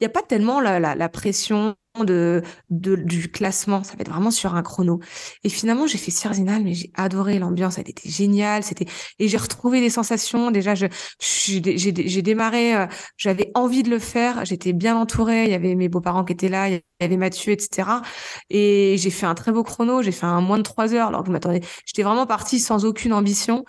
Il 0.01 0.05
n'y 0.05 0.07
a 0.07 0.11
pas 0.11 0.22
tellement 0.22 0.61
la, 0.61 0.81
la 0.81 1.09
pression 1.09 1.77
de, 2.03 2.42
de, 2.70 2.97
du 2.97 3.30
classement. 3.30 3.84
Ça 3.84 3.92
va 3.92 4.01
être 4.01 4.11
vraiment 4.11 4.32
sur 4.32 4.55
un 4.57 4.62
chrono. 4.62 4.99
Et 5.45 5.49
finalement, 5.49 5.86
j'ai 5.86 5.99
fait 5.99 6.11
Cerzinal, 6.11 6.64
mais 6.64 6.74
j'ai 6.74 6.90
adoré 6.95 7.38
l'ambiance. 7.38 7.78
Elle 7.78 7.88
était 7.88 8.09
géniale. 8.09 8.64
C'était 8.64 8.86
et 9.20 9.28
j'ai 9.28 9.36
retrouvé 9.36 9.80
des 9.80 9.90
sensations. 9.90 10.51
Déjà, 10.51 10.74
je 10.74 10.86
j'ai 11.20 12.22
démarré. 12.22 12.74
Euh, 12.74 12.86
j'avais 13.16 13.53
envie 13.55 13.82
de 13.84 13.90
le 13.90 14.01
faire. 14.01 14.45
J'étais 14.45 14.72
bien 14.72 14.97
entourée. 14.97 15.45
Il 15.45 15.51
y 15.51 15.55
avait 15.55 15.74
mes 15.76 15.88
beaux-parents 15.88 16.24
qui 16.24 16.32
étaient 16.32 16.49
là. 16.49 16.68
Il 16.68 16.80
y 17.01 17.05
avait 17.05 17.16
Mathieu, 17.16 17.53
etc. 17.53 17.88
Et 18.51 18.97
j'ai 18.99 19.11
fait 19.11 19.26
un 19.26 19.34
très 19.34 19.53
beau 19.53 19.62
chrono. 19.62 20.03
J'ai 20.03 20.12
fait 20.12 20.26
un 20.26 20.40
moins 20.40 20.59
de 20.59 20.62
trois 20.62 20.95
heures. 20.95 21.09
Alors 21.09 21.22
que 21.22 21.28
je 21.28 21.32
m'attendais. 21.32 21.61
J'étais 21.86 22.03
vraiment 22.03 22.26
partie 22.26 22.59
sans 22.59 22.84
aucune 22.84 23.12
ambition. 23.12 23.64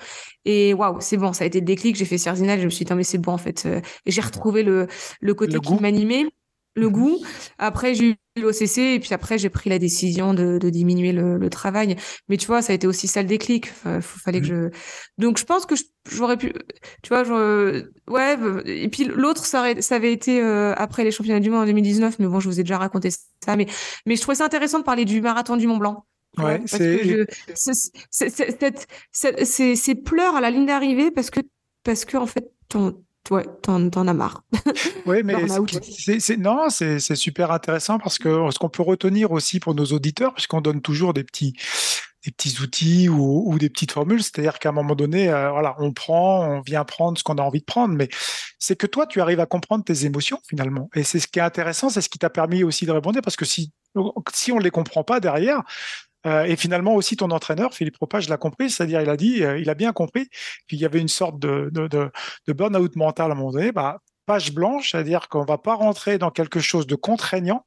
Et 0.45 0.73
waouh, 0.73 0.97
c'est 0.99 1.17
bon. 1.17 1.33
Ça 1.33 1.43
a 1.43 1.47
été 1.47 1.59
le 1.59 1.65
déclic. 1.65 1.95
J'ai 1.95 2.05
fait 2.05 2.17
Cerzinal. 2.17 2.59
Je 2.59 2.65
me 2.65 2.69
suis 2.69 2.85
dit, 2.85 2.93
mais 2.93 3.03
c'est 3.03 3.19
bon 3.19 3.33
en 3.33 3.37
fait. 3.37 3.65
Euh, 3.65 3.81
et 4.05 4.11
j'ai 4.11 4.21
retrouvé 4.21 4.63
le 4.63 4.87
le 5.21 5.33
côté 5.33 5.59
qui 5.59 5.75
m'animait 5.75 6.25
le 6.75 6.89
goût. 6.89 7.17
Après, 7.57 7.95
j'ai 7.95 8.11
eu 8.11 8.41
l'OCC 8.41 8.77
et 8.77 8.99
puis 8.99 9.13
après, 9.13 9.37
j'ai 9.37 9.49
pris 9.49 9.69
la 9.69 9.79
décision 9.79 10.33
de, 10.33 10.57
de 10.57 10.69
diminuer 10.69 11.13
le, 11.13 11.37
le, 11.37 11.49
travail. 11.49 11.95
Mais 12.27 12.37
tu 12.37 12.47
vois, 12.47 12.61
ça 12.61 12.73
a 12.73 12.75
été 12.75 12.85
aussi 12.85 13.07
ça 13.07 13.21
le 13.21 13.27
déclic. 13.27 13.71
Il 13.85 14.01
fallait 14.01 14.41
que 14.41 14.45
mmh. 14.45 14.71
je. 14.71 14.77
Donc, 15.17 15.37
je 15.37 15.45
pense 15.45 15.65
que 15.65 15.75
j'aurais 16.11 16.37
pu. 16.37 16.53
Tu 17.01 17.09
vois, 17.09 17.23
je... 17.23 17.85
ouais. 18.09 18.37
Et 18.65 18.89
puis 18.89 19.05
l'autre, 19.05 19.45
ça, 19.45 19.81
ça 19.81 19.95
avait 19.95 20.11
été 20.11 20.41
euh, 20.41 20.73
après 20.75 21.03
les 21.03 21.11
championnats 21.11 21.39
du 21.39 21.49
monde 21.49 21.61
en 21.61 21.65
2019. 21.65 22.19
Mais 22.19 22.27
bon, 22.27 22.39
je 22.39 22.49
vous 22.49 22.59
ai 22.59 22.63
déjà 22.63 22.77
raconté 22.77 23.09
ça. 23.11 23.55
Mais, 23.55 23.67
mais 24.05 24.15
je 24.15 24.21
trouvais 24.21 24.35
ça 24.35 24.45
intéressant 24.45 24.79
de 24.79 24.83
parler 24.83 25.05
du 25.05 25.21
marathon 25.21 25.55
du 25.55 25.67
Mont 25.67 25.77
Blanc. 25.77 26.05
Ouais, 26.37 26.61
c'est. 26.65 27.25
Ces 29.75 29.95
pleurs 29.95 30.35
à 30.35 30.41
la 30.41 30.51
ligne 30.51 30.65
d'arrivée 30.65 31.09
parce 31.11 31.29
que, 31.29 31.39
parce 31.83 32.03
que, 32.03 32.17
en 32.17 32.25
fait, 32.25 32.51
ton, 32.67 33.04
ouais, 33.31 33.45
t'en, 33.61 34.07
as 34.07 34.13
marre. 34.13 34.43
Oui, 35.05 35.21
mais 35.23 35.35
c'est, 36.19 36.37
non, 36.37 36.69
c'est, 36.69 36.99
super 36.99 37.51
intéressant 37.51 37.99
parce 37.99 38.17
que 38.17 38.49
ce 38.49 38.57
qu'on 38.57 38.69
peut 38.69 38.81
retenir 38.81 39.31
aussi 39.31 39.59
pour 39.59 39.75
nos 39.75 39.85
auditeurs, 39.85 40.33
puisqu'on 40.33 40.61
donne 40.61 40.81
toujours 40.81 41.13
des 41.13 41.23
petits, 41.23 41.53
des 42.25 42.31
petits 42.31 42.59
outils 42.61 43.07
ou, 43.07 43.55
des 43.59 43.69
petites 43.69 43.91
formules, 43.91 44.23
c'est-à-dire 44.23 44.57
qu'à 44.57 44.69
un 44.69 44.71
moment 44.71 44.95
donné, 44.95 45.29
euh, 45.29 45.51
voilà, 45.51 45.75
on 45.79 45.93
prend, 45.93 46.47
on 46.47 46.61
vient 46.61 46.83
prendre 46.83 47.17
ce 47.17 47.23
qu'on 47.23 47.35
a 47.35 47.41
envie 47.41 47.59
de 47.59 47.65
prendre, 47.65 47.93
mais 47.93 48.09
c'est 48.57 48.75
que 48.75 48.87
toi, 48.87 49.05
tu 49.05 49.21
arrives 49.21 49.39
à 49.39 49.45
comprendre 49.45 49.83
tes 49.83 50.05
émotions 50.05 50.39
finalement. 50.49 50.89
Et 50.95 51.03
c'est 51.03 51.19
ce 51.19 51.27
qui 51.27 51.39
est 51.39 51.43
intéressant, 51.43 51.89
c'est 51.89 52.01
ce 52.01 52.09
qui 52.09 52.19
t'a 52.19 52.31
permis 52.31 52.63
aussi 52.63 52.85
de 52.85 52.91
répondre, 52.91 53.19
parce 53.21 53.35
que 53.35 53.45
si, 53.45 53.71
si 54.33 54.51
on 54.51 54.57
ne 54.57 54.63
les 54.63 54.71
comprend 54.71 55.03
pas 55.03 55.19
derrière, 55.19 55.61
et 56.25 56.55
finalement 56.55 56.95
aussi 56.95 57.15
ton 57.15 57.29
entraîneur, 57.31 57.73
Philippe 57.73 57.95
Propage, 57.97 58.29
l'a 58.29 58.37
compris, 58.37 58.69
c'est-à-dire 58.69 59.01
il 59.01 59.09
a 59.09 59.17
dit, 59.17 59.43
euh, 59.43 59.59
il 59.59 59.69
a 59.69 59.75
bien 59.75 59.93
compris 59.93 60.27
qu'il 60.67 60.79
y 60.79 60.85
avait 60.85 60.99
une 60.99 61.07
sorte 61.07 61.39
de, 61.39 61.71
burn-out 62.47 62.95
mental 62.95 63.29
à 63.31 63.33
un 63.33 63.37
moment 63.37 63.51
donné. 63.51 63.71
Bah, 63.71 63.99
page 64.25 64.53
blanche, 64.53 64.91
c'est-à-dire 64.91 65.29
qu'on 65.29 65.45
va 65.45 65.59
pas 65.59 65.75
rentrer 65.75 66.17
dans 66.17 66.31
quelque 66.31 66.59
chose 66.59 66.87
de 66.87 66.95
contraignant. 66.95 67.63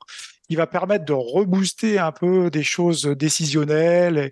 Il 0.48 0.56
va 0.56 0.66
permettre 0.66 1.04
de 1.04 1.12
rebooster 1.12 1.98
un 1.98 2.10
peu 2.10 2.50
des 2.50 2.64
choses 2.64 3.02
décisionnelles, 3.02 4.30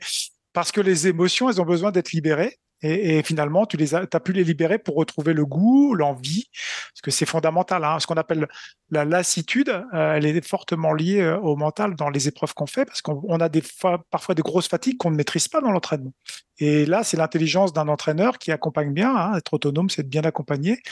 parce 0.52 0.72
que 0.72 0.80
les 0.80 1.06
émotions, 1.06 1.48
elles 1.48 1.60
ont 1.60 1.66
besoin 1.66 1.92
d'être 1.92 2.12
libérées. 2.12 2.58
Et, 2.82 3.22
finalement, 3.22 3.64
tu 3.64 3.78
as, 3.94 4.20
pu 4.20 4.32
les 4.32 4.44
libérer 4.44 4.78
pour 4.78 4.96
retrouver 4.96 5.32
le 5.32 5.46
goût, 5.46 5.94
l'envie, 5.94 6.50
parce 6.52 7.00
que 7.02 7.10
c'est 7.10 7.24
fondamental. 7.24 7.82
Hein. 7.84 7.98
Ce 8.00 8.06
qu'on 8.06 8.16
appelle 8.16 8.48
la 8.90 9.04
lassitude, 9.06 9.70
euh, 9.94 10.14
elle 10.14 10.26
est 10.26 10.46
fortement 10.46 10.92
liée 10.92 11.20
euh, 11.20 11.38
au 11.38 11.56
mental 11.56 11.94
dans 11.96 12.10
les 12.10 12.28
épreuves 12.28 12.52
qu'on 12.52 12.66
fait, 12.66 12.84
parce 12.84 13.00
qu'on 13.00 13.40
a 13.40 13.48
des 13.48 13.62
parfois 14.10 14.34
des 14.34 14.42
grosses 14.42 14.68
fatigues 14.68 14.98
qu'on 14.98 15.10
ne 15.10 15.16
maîtrise 15.16 15.48
pas 15.48 15.62
dans 15.62 15.70
l'entraînement. 15.70 16.12
Et 16.58 16.84
là, 16.84 17.02
c'est 17.02 17.16
l'intelligence 17.16 17.72
d'un 17.72 17.88
entraîneur 17.88 18.38
qui 18.38 18.52
accompagne 18.52 18.92
bien. 18.92 19.14
Hein. 19.16 19.36
Être 19.36 19.54
autonome, 19.54 19.88
c'est 19.88 20.02
de 20.02 20.08
bien 20.08 20.22
accompagner. 20.22 20.82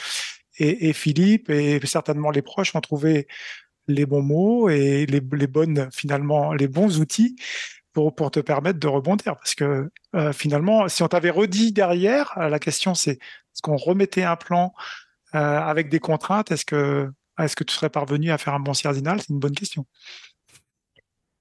Et, 0.57 0.93
Philippe 0.93 1.49
et 1.49 1.85
certainement 1.85 2.31
les 2.31 2.41
proches 2.41 2.73
ont 2.75 2.81
trouvé 2.81 3.27
les 3.87 4.05
bons 4.05 4.21
mots 4.21 4.69
et 4.69 5.05
les 5.05 5.47
bonnes 5.47 5.89
finalement 5.91 6.53
les 6.53 6.69
bons 6.69 7.01
outils 7.01 7.35
pour, 7.95 8.13
pour 8.13 8.29
te 8.29 8.41
permettre 8.41 8.77
de 8.77 8.87
rebondir. 8.87 9.35
Parce 9.37 9.55
que 9.55 9.89
euh, 10.15 10.33
finalement, 10.33 10.87
si 10.87 11.01
on 11.01 11.07
t'avait 11.07 11.31
redit 11.31 11.71
derrière, 11.71 12.37
euh, 12.37 12.49
la 12.49 12.59
question 12.59 12.93
c'est 12.93 13.13
est-ce 13.13 13.61
qu'on 13.63 13.77
remettait 13.77 14.23
un 14.23 14.35
plan 14.35 14.73
euh, 15.33 15.39
avec 15.39 15.89
des 15.89 15.99
contraintes? 15.99 16.51
Est-ce 16.51 16.65
que, 16.65 17.09
est-ce 17.39 17.55
que 17.55 17.63
tu 17.63 17.73
serais 17.73 17.89
parvenu 17.89 18.31
à 18.31 18.37
faire 18.37 18.53
un 18.53 18.59
bon 18.59 18.73
cardinal 18.73 19.21
C'est 19.21 19.29
une 19.29 19.39
bonne 19.39 19.55
question. 19.55 19.85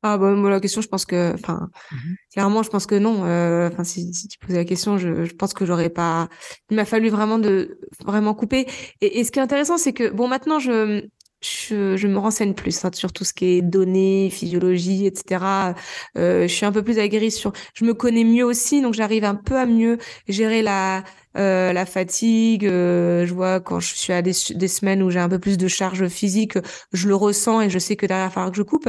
Ah 0.06 0.18
bah 0.18 0.32
moi 0.32 0.50
la 0.50 0.60
question 0.60 0.82
je 0.82 0.88
pense 0.88 1.06
que 1.06 1.32
enfin 1.32 1.70
mm-hmm. 1.90 2.14
clairement 2.34 2.62
je 2.62 2.68
pense 2.68 2.84
que 2.84 2.94
non 2.94 3.22
enfin 3.66 3.84
si, 3.84 4.12
si, 4.12 4.28
tu 4.28 4.38
posais 4.38 4.58
la 4.58 4.66
question 4.66 4.98
je, 4.98 5.24
je 5.24 5.32
pense 5.32 5.54
que 5.54 5.64
j'aurais 5.64 5.88
pas 5.88 6.28
il 6.68 6.76
m'a 6.76 6.84
fallu 6.84 7.08
vraiment 7.08 7.38
de 7.38 7.80
vraiment 8.04 8.34
couper 8.34 8.66
et, 9.00 9.18
et 9.18 9.24
ce 9.24 9.32
qui 9.32 9.38
est 9.38 9.42
intéressant 9.42 9.78
c'est 9.78 9.94
que 9.94 10.10
bon 10.10 10.28
maintenant 10.28 10.58
je 10.58 11.08
je, 11.44 11.96
je, 11.96 12.08
me 12.08 12.18
renseigne 12.18 12.54
plus 12.54 12.84
hein, 12.84 12.90
sur 12.92 13.12
tout 13.12 13.24
ce 13.24 13.32
qui 13.32 13.58
est 13.58 13.62
données, 13.62 14.30
physiologie, 14.30 15.06
etc. 15.06 15.74
Euh, 16.16 16.42
je 16.48 16.54
suis 16.54 16.66
un 16.66 16.72
peu 16.72 16.82
plus 16.82 16.98
aguerrie 16.98 17.30
sur. 17.30 17.52
Je 17.74 17.84
me 17.84 17.94
connais 17.94 18.24
mieux 18.24 18.44
aussi, 18.44 18.82
donc 18.82 18.94
j'arrive 18.94 19.24
un 19.24 19.34
peu 19.34 19.56
à 19.56 19.66
mieux 19.66 19.98
gérer 20.28 20.62
la 20.62 21.04
euh, 21.36 21.72
la 21.72 21.86
fatigue. 21.86 22.66
Euh, 22.66 23.26
je 23.26 23.34
vois 23.34 23.60
quand 23.60 23.80
je 23.80 23.94
suis 23.94 24.12
à 24.12 24.22
des, 24.22 24.32
des 24.54 24.68
semaines 24.68 25.02
où 25.02 25.10
j'ai 25.10 25.20
un 25.20 25.28
peu 25.28 25.38
plus 25.38 25.58
de 25.58 25.68
charge 25.68 26.08
physique, 26.08 26.58
je 26.92 27.08
le 27.08 27.14
ressens 27.14 27.60
et 27.62 27.70
je 27.70 27.78
sais 27.78 27.96
que 27.96 28.06
derrière 28.06 28.26
il 28.26 28.28
va 28.28 28.34
falloir 28.34 28.50
que 28.50 28.56
je 28.56 28.62
coupe. 28.62 28.88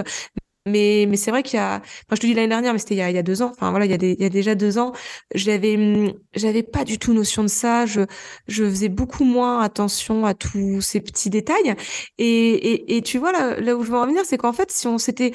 Mais, 0.68 1.06
mais 1.08 1.16
c'est 1.16 1.30
vrai 1.30 1.44
qu'il 1.44 1.58
y 1.58 1.62
a, 1.62 1.76
enfin, 1.78 2.16
je 2.16 2.20
te 2.22 2.26
dis 2.26 2.34
l'année 2.34 2.48
dernière, 2.48 2.74
mais 2.74 2.80
c'était 2.80 2.96
il 2.96 2.98
y 2.98 3.02
a, 3.02 3.10
il 3.12 3.16
y 3.16 3.20
a 3.20 3.24
deux 3.24 3.44
ans. 3.44 3.52
Enfin, 3.52 3.70
voilà, 3.70 3.86
il 3.86 3.92
y 3.92 4.26
a, 4.26 4.30
déjà 4.30 4.56
deux 4.56 4.80
ans, 4.80 4.94
j'avais, 5.36 5.76
hum, 5.76 6.14
j'avais 6.34 6.64
pas 6.64 6.84
du 6.84 6.98
tout 6.98 7.14
notion 7.14 7.44
de 7.44 7.48
ça. 7.50 7.86
Je, 7.86 8.02
je 8.48 8.64
faisais 8.64 8.90
beaucoup 8.90 9.26
moins 9.26 9.62
attention 9.62 10.26
à 10.26 10.34
tous 10.34 10.82
ces 10.82 11.02
petits 11.02 11.30
détails. 11.30 11.76
Et, 12.18 12.26
et, 12.28 12.98
et 12.98 13.02
tu 13.04 13.20
vois, 13.20 13.32
là, 13.32 13.60
là 13.60 13.76
où 13.76 13.84
je 13.84 13.92
veux 13.92 13.98
en 13.98 14.02
revenir, 14.02 14.26
c'est 14.26 14.38
qu'en 14.38 14.54
fait, 14.54 14.72
si 14.72 14.88
on 14.88 14.98
s'était 14.98 15.34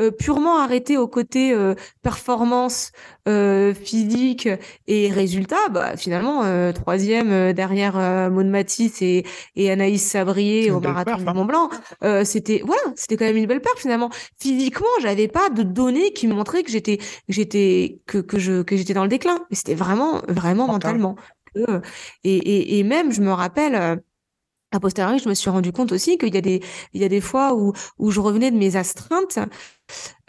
euh, 0.00 0.10
purement 0.10 0.58
arrêté 0.58 0.96
au 0.96 1.06
côté 1.06 1.52
euh, 1.52 1.74
performance 2.02 2.92
euh, 3.28 3.74
physique 3.74 4.48
et 4.86 5.10
résultat, 5.10 5.68
bah, 5.70 5.96
finalement, 5.96 6.42
troisième 6.72 7.52
derrière 7.52 8.30
Maud 8.30 8.46
Matisse 8.46 9.02
et, 9.02 9.24
et 9.56 9.70
Anaïs 9.70 10.02
Sabrier 10.02 10.70
au 10.70 10.80
marathon 10.80 11.16
du 11.16 11.28
hein. 11.28 11.34
Mont 11.34 11.44
Blanc, 11.44 11.70
c'était 12.24 12.62
voilà, 12.64 12.82
c'était 12.96 13.16
quand 13.16 13.26
même 13.26 13.36
une 13.36 13.46
belle 13.46 13.60
perte 13.60 13.78
finalement. 13.78 14.10
Physiquement, 14.38 14.88
j'avais 15.02 15.28
pas 15.28 15.50
de 15.50 15.62
données 15.62 16.12
qui 16.12 16.26
me 16.26 16.34
montraient 16.34 16.62
que 16.62 16.70
j'étais 16.70 16.98
j'étais 17.28 18.00
que, 18.06 18.18
que 18.18 18.38
je 18.38 18.62
que 18.62 18.76
j'étais 18.76 18.94
dans 18.94 19.02
le 19.02 19.08
déclin, 19.08 19.38
mais 19.50 19.56
c'était 19.56 19.74
vraiment 19.74 20.22
vraiment 20.28 20.66
mentalement. 20.66 21.16
Et, 22.22 22.36
et, 22.36 22.78
et, 22.78 22.84
même, 22.84 23.12
je 23.12 23.20
me 23.22 23.32
rappelle 23.32 24.00
a 24.72 24.80
posteriori, 24.80 25.18
je 25.18 25.28
me 25.28 25.34
suis 25.34 25.50
rendu 25.50 25.72
compte 25.72 25.92
aussi 25.92 26.18
qu'il 26.18 26.34
y 26.34 26.38
a 26.38 26.40
des, 26.40 26.62
il 26.92 27.00
y 27.00 27.04
a 27.04 27.08
des 27.08 27.20
fois 27.20 27.54
où, 27.54 27.72
où 27.98 28.10
je 28.10 28.20
revenais 28.20 28.50
de 28.50 28.56
mes 28.56 28.76
astreintes, 28.76 29.38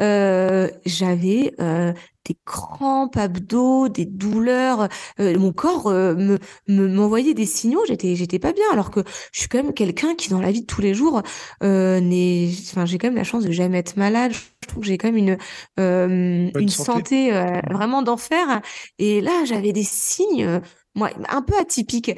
euh, 0.02 0.70
j'avais 0.86 1.54
euh, 1.60 1.94
des 2.26 2.36
crampes 2.46 3.18
abdos, 3.18 3.90
des 3.90 4.06
douleurs, 4.06 4.88
euh, 5.20 5.38
mon 5.38 5.52
corps 5.54 5.88
euh, 5.88 6.16
me 6.16 6.38
m'envoyait 6.68 7.34
des 7.34 7.46
signaux, 7.46 7.82
j'étais 7.88 8.16
j'étais 8.16 8.40
pas 8.40 8.54
bien 8.54 8.66
alors 8.72 8.92
que 8.92 9.02
je 9.32 9.40
suis 9.42 9.50
quand 9.50 9.64
même 9.64 9.74
quelqu'un 9.74 10.16
qui 10.16 10.30
dans 10.30 10.42
la 10.42 10.52
vie 10.52 10.62
de 10.62 10.66
tous 10.68 10.82
les 10.82 10.94
jours 10.94 11.22
euh, 11.64 12.00
n'est 12.00 12.50
enfin 12.72 12.86
j'ai 12.86 12.98
quand 12.98 13.08
même 13.08 13.16
la 13.16 13.24
chance 13.24 13.44
de 13.44 13.52
jamais 13.52 13.80
être 13.80 13.98
malade. 13.98 14.34
Je 14.34 14.68
trouve 14.68 14.82
que 14.84 14.88
j'ai 14.88 14.98
quand 14.98 15.12
même 15.12 15.18
une 15.18 15.38
une 15.78 16.70
santé, 16.70 17.32
santé 17.32 17.62
vraiment 17.72 18.02
d'enfer. 18.02 18.62
Et 19.00 19.22
là 19.22 19.44
j'avais 19.46 19.74
des 19.74 19.84
signes 19.84 20.62
moi 20.96 21.10
un 21.30 21.42
peu 21.42 21.58
atypiques 21.58 22.12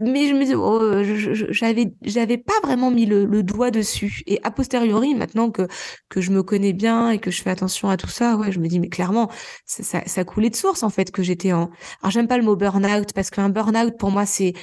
mais 0.00 0.28
je 0.28 0.34
me 0.34 0.56
oh, 0.56 1.46
j'avais 1.52 1.92
j'avais 2.02 2.38
pas 2.38 2.54
vraiment 2.62 2.90
mis 2.90 3.06
le, 3.06 3.24
le, 3.24 3.42
doigt 3.42 3.70
dessus 3.70 4.22
et 4.26 4.40
a 4.42 4.50
posteriori 4.50 5.14
maintenant 5.14 5.50
que 5.50 5.68
que 6.08 6.20
je 6.20 6.30
me 6.30 6.42
connais 6.42 6.72
bien 6.72 7.10
et 7.10 7.18
que 7.18 7.30
je 7.30 7.42
fais 7.42 7.50
attention 7.50 7.88
à 7.88 7.96
tout 7.96 8.08
ça 8.08 8.36
ouais 8.36 8.50
je 8.50 8.60
me 8.60 8.68
dis 8.68 8.80
mais 8.80 8.88
clairement 8.88 9.30
ça, 9.66 9.82
ça, 9.82 10.02
ça 10.06 10.24
coulait 10.24 10.50
de 10.50 10.56
source 10.56 10.82
en 10.82 10.90
fait 10.90 11.10
que 11.10 11.22
j'étais 11.22 11.52
en 11.52 11.70
alors 12.02 12.10
j'aime 12.10 12.28
pas 12.28 12.38
le 12.38 12.44
mot 12.44 12.56
burn-out 12.56 13.12
parce 13.14 13.30
qu'un 13.30 13.50
burn-out 13.50 13.98
pour 13.98 14.10
moi 14.10 14.26
c'est 14.26 14.54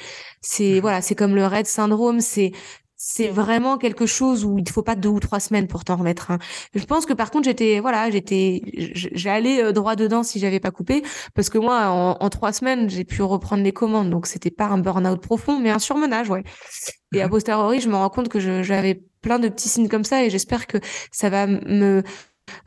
c'est 0.42 0.78
mmh. 0.78 0.82
voilà 0.82 1.02
c'est 1.02 1.16
comme 1.16 1.36
le 1.36 1.46
red 1.46 1.68
syndrome 1.68 2.20
c'est 2.20 2.52
c'est 2.98 3.28
vraiment 3.28 3.78
quelque 3.78 4.08
chose 4.08 4.44
où 4.44 4.58
il 4.58 4.64
ne 4.64 4.70
faut 4.70 4.82
pas 4.82 4.96
deux 4.96 5.10
ou 5.10 5.20
trois 5.20 5.40
semaines 5.40 5.68
pour 5.68 5.86
t'en 5.86 5.98
remettre. 5.98 6.32
Hein. 6.32 6.40
Je 6.74 6.84
pense 6.84 7.06
que 7.06 7.14
par 7.14 7.30
contre 7.30 7.46
j'étais 7.46 7.80
voilà 7.80 8.10
j'étais 8.10 8.62
j'allais 8.94 9.64
euh, 9.64 9.72
droit 9.72 9.96
dedans 9.96 10.24
si 10.24 10.40
j'avais 10.40 10.60
pas 10.60 10.72
coupé 10.72 11.04
parce 11.36 11.50
que 11.50 11.60
moi 11.60 11.88
en, 11.90 12.30
trois 12.30 12.52
semaines 12.52 12.90
j'ai 12.90 13.04
pu 13.04 13.22
reprendre 13.22 13.64
les 13.64 13.72
commandes 13.72 14.10
donc 14.10 14.26
c'était 14.26 14.52
pas 14.52 14.66
un 14.66 14.80
burn-out 14.80 15.22
profond 15.22 15.60
mais 15.60 15.70
un 15.70 15.80
surmenage 15.80 16.30
ouais. 16.30 16.44
Et 17.14 17.22
a 17.22 17.28
mmh 17.28 17.30
posteriori 17.30 17.80
je 17.80 17.90
me 17.90 17.96
rends 17.96 18.10
compte 18.10 18.30
que 18.30 18.40
j'avais 18.40 19.04
plein 19.22 19.38
de 19.38 19.48
petits 19.48 19.70
signes 19.70 19.90
comme 19.90 20.04
ça 20.04 20.24
et 20.24 20.32
j'espère 20.32 20.66
que 20.66 20.80
ça 21.12 21.30
va 21.30 21.46
me 21.46 22.04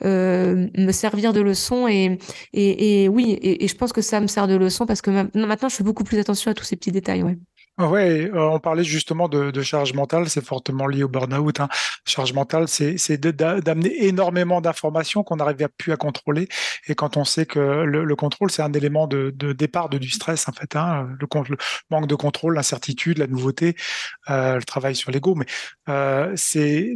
euh, 0.05 0.69
me 0.77 0.93
servir 0.93 1.33
de 1.33 1.41
leçon 1.41 1.89
et, 1.89 2.19
et, 2.53 3.05
et 3.05 3.09
oui 3.09 3.33
et, 3.33 3.65
et, 3.65 3.69
je 3.69 3.75
pense 3.75 3.93
que 3.93 4.03
ça 4.03 4.21
me 4.21 4.27
sert 4.27 4.47
de 4.47 4.55
leçon 4.55 4.87
parce 4.87 5.01
que 5.01 5.11
maintenant 5.11 5.69
je 5.69 5.77
fais 5.77 5.85
beaucoup 5.85 6.05
plus 6.05 6.19
attention 6.19 6.51
à 6.51 6.55
tous 6.55 6.65
ces 6.65 6.77
petits 6.77 6.93
détails 6.93 7.23
ouais. 7.23 7.39
Ah 7.83 7.89
ouais, 7.89 8.31
euh, 8.31 8.51
on 8.51 8.59
parlait 8.59 8.85
justement 8.85 9.27
de, 9.27 9.63
charge 9.63 9.95
mentale, 9.95 10.29
c'est 10.29 10.45
fortement 10.45 10.87
lié 10.87 11.03
au 11.03 11.09
burn-out. 11.09 11.61
Hein. 11.61 11.69
Charge 12.07 12.35
mentale, 12.35 12.69
c'est 12.69 13.17
d'amener 13.17 14.05
énormément 14.05 14.61
d'informations 14.61 15.23
qu'on 15.23 15.37
n'arrive 15.37 15.67
plus 15.79 15.91
à 15.93 15.97
contrôler. 15.97 16.47
Et 16.89 16.95
quand 16.95 17.17
on 17.17 17.25
sait 17.25 17.47
que 17.47 17.59
le, 17.59 18.17
contrôle, 18.17 18.51
c'est 18.51 18.61
un 18.61 18.73
élément 18.75 19.07
de, 19.07 19.31
départ 19.53 19.89
de, 19.89 19.97
du 19.97 20.11
stress, 20.11 20.47
en 20.47 20.53
fait, 20.53 20.77
hein. 20.77 21.09
le, 21.19 21.57
manque 21.91 22.07
de 22.07 22.15
contrôle, 22.17 22.55
l'incertitude, 22.55 23.17
la 23.17 23.27
nouveauté, 23.27 23.77
euh, 24.29 24.57
le 24.57 24.65
travail 24.65 24.95
sur 24.95 25.11
l'ego. 25.11 25.35
Mais, 25.35 25.47
euh, 25.89 26.37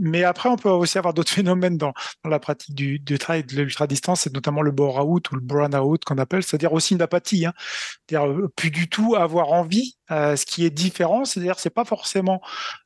mais 0.03 0.25
après, 0.25 0.51
on 0.51 0.57
peut 0.57 0.69
aussi 0.69 0.99
avoir 0.99 1.15
d'autres 1.15 1.33
phénomènes 1.33 1.79
dans, 1.79 1.95
la 2.27 2.39
pratique 2.39 2.75
du, 2.75 2.99
du 2.99 3.19
travail 3.19 3.45
de 3.45 3.57
l'ultra-distance, 3.57 4.23
c'est 4.23 4.35
notamment 4.35 4.61
le 4.61 4.71
bore-out 4.71 5.31
ou 5.31 5.37
le 5.37 5.41
burn-out 5.41 6.05
qu'on 6.05 6.19
appelle, 6.19 6.43
c'est-à-dire 6.43 6.75
aussi 6.75 6.93
une 6.93 7.01
apathie, 7.01 7.47
hein. 7.47 7.55
c'est-à-dire 8.07 8.49
plus 8.55 8.71
du 8.71 8.91
tout 8.91 9.15
avoir 9.17 9.53
envie 9.53 9.97
euh, 10.11 10.37
ce 10.37 10.45
qui 10.45 10.67
est 10.67 10.71
différent, 10.75 11.25
c'est-à-dire 11.25 11.59
c'est 11.59 11.71
pas 11.71 11.85
forcément 11.85 12.41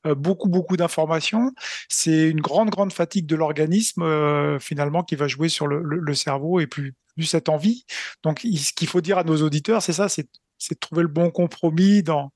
euh, 0.07 0.15
beaucoup 0.15 0.49
beaucoup 0.49 0.77
d'informations, 0.77 1.53
c'est 1.89 2.29
une 2.29 2.41
grande 2.41 2.71
grande 2.71 2.93
fatigue 2.93 3.27
de 3.27 3.37
l'organisme 3.37 4.03
euh, 4.03 4.59
finalement 4.59 5.03
qui 5.03 5.17
va 5.17 5.29
jouer 5.29 5.49
sur 5.49 5.67
le, 5.67 6.15
cerveau 6.15 6.61
et 6.61 6.67
plus 6.67 6.95
cette 7.23 7.49
envie. 7.49 7.85
Donc 8.23 8.41
ce 8.41 8.73
qu'il 8.73 8.89
faut 8.89 9.01
dire 9.01 9.19
à 9.19 9.25
nos 9.25 9.43
auditeurs, 9.43 9.83
c'est 9.83 9.93
ça, 9.93 10.09
c'est 10.09 10.23
de 10.25 10.79
trouver 10.79 11.03
le 11.03 11.09
bon 11.09 11.31
compromis 11.31 12.03
dans 12.03 12.31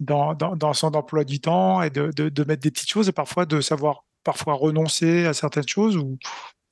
dans, 0.00 0.34
dans, 0.34 0.56
dans 0.56 0.74
son 0.74 0.88
emploi 0.94 1.24
du 1.24 1.40
temps 1.40 1.80
et 1.82 1.88
de, 1.88 2.10
de, 2.10 2.44
mettre 2.44 2.62
des 2.62 2.70
petites 2.70 2.90
choses 2.90 3.08
et 3.08 3.12
parfois 3.12 3.46
de 3.46 3.62
savoir 3.62 4.04
parfois 4.24 4.54
renoncer 4.54 5.24
à 5.24 5.32
certaines 5.32 5.66
choses 5.66 5.96
ou, 5.96 6.18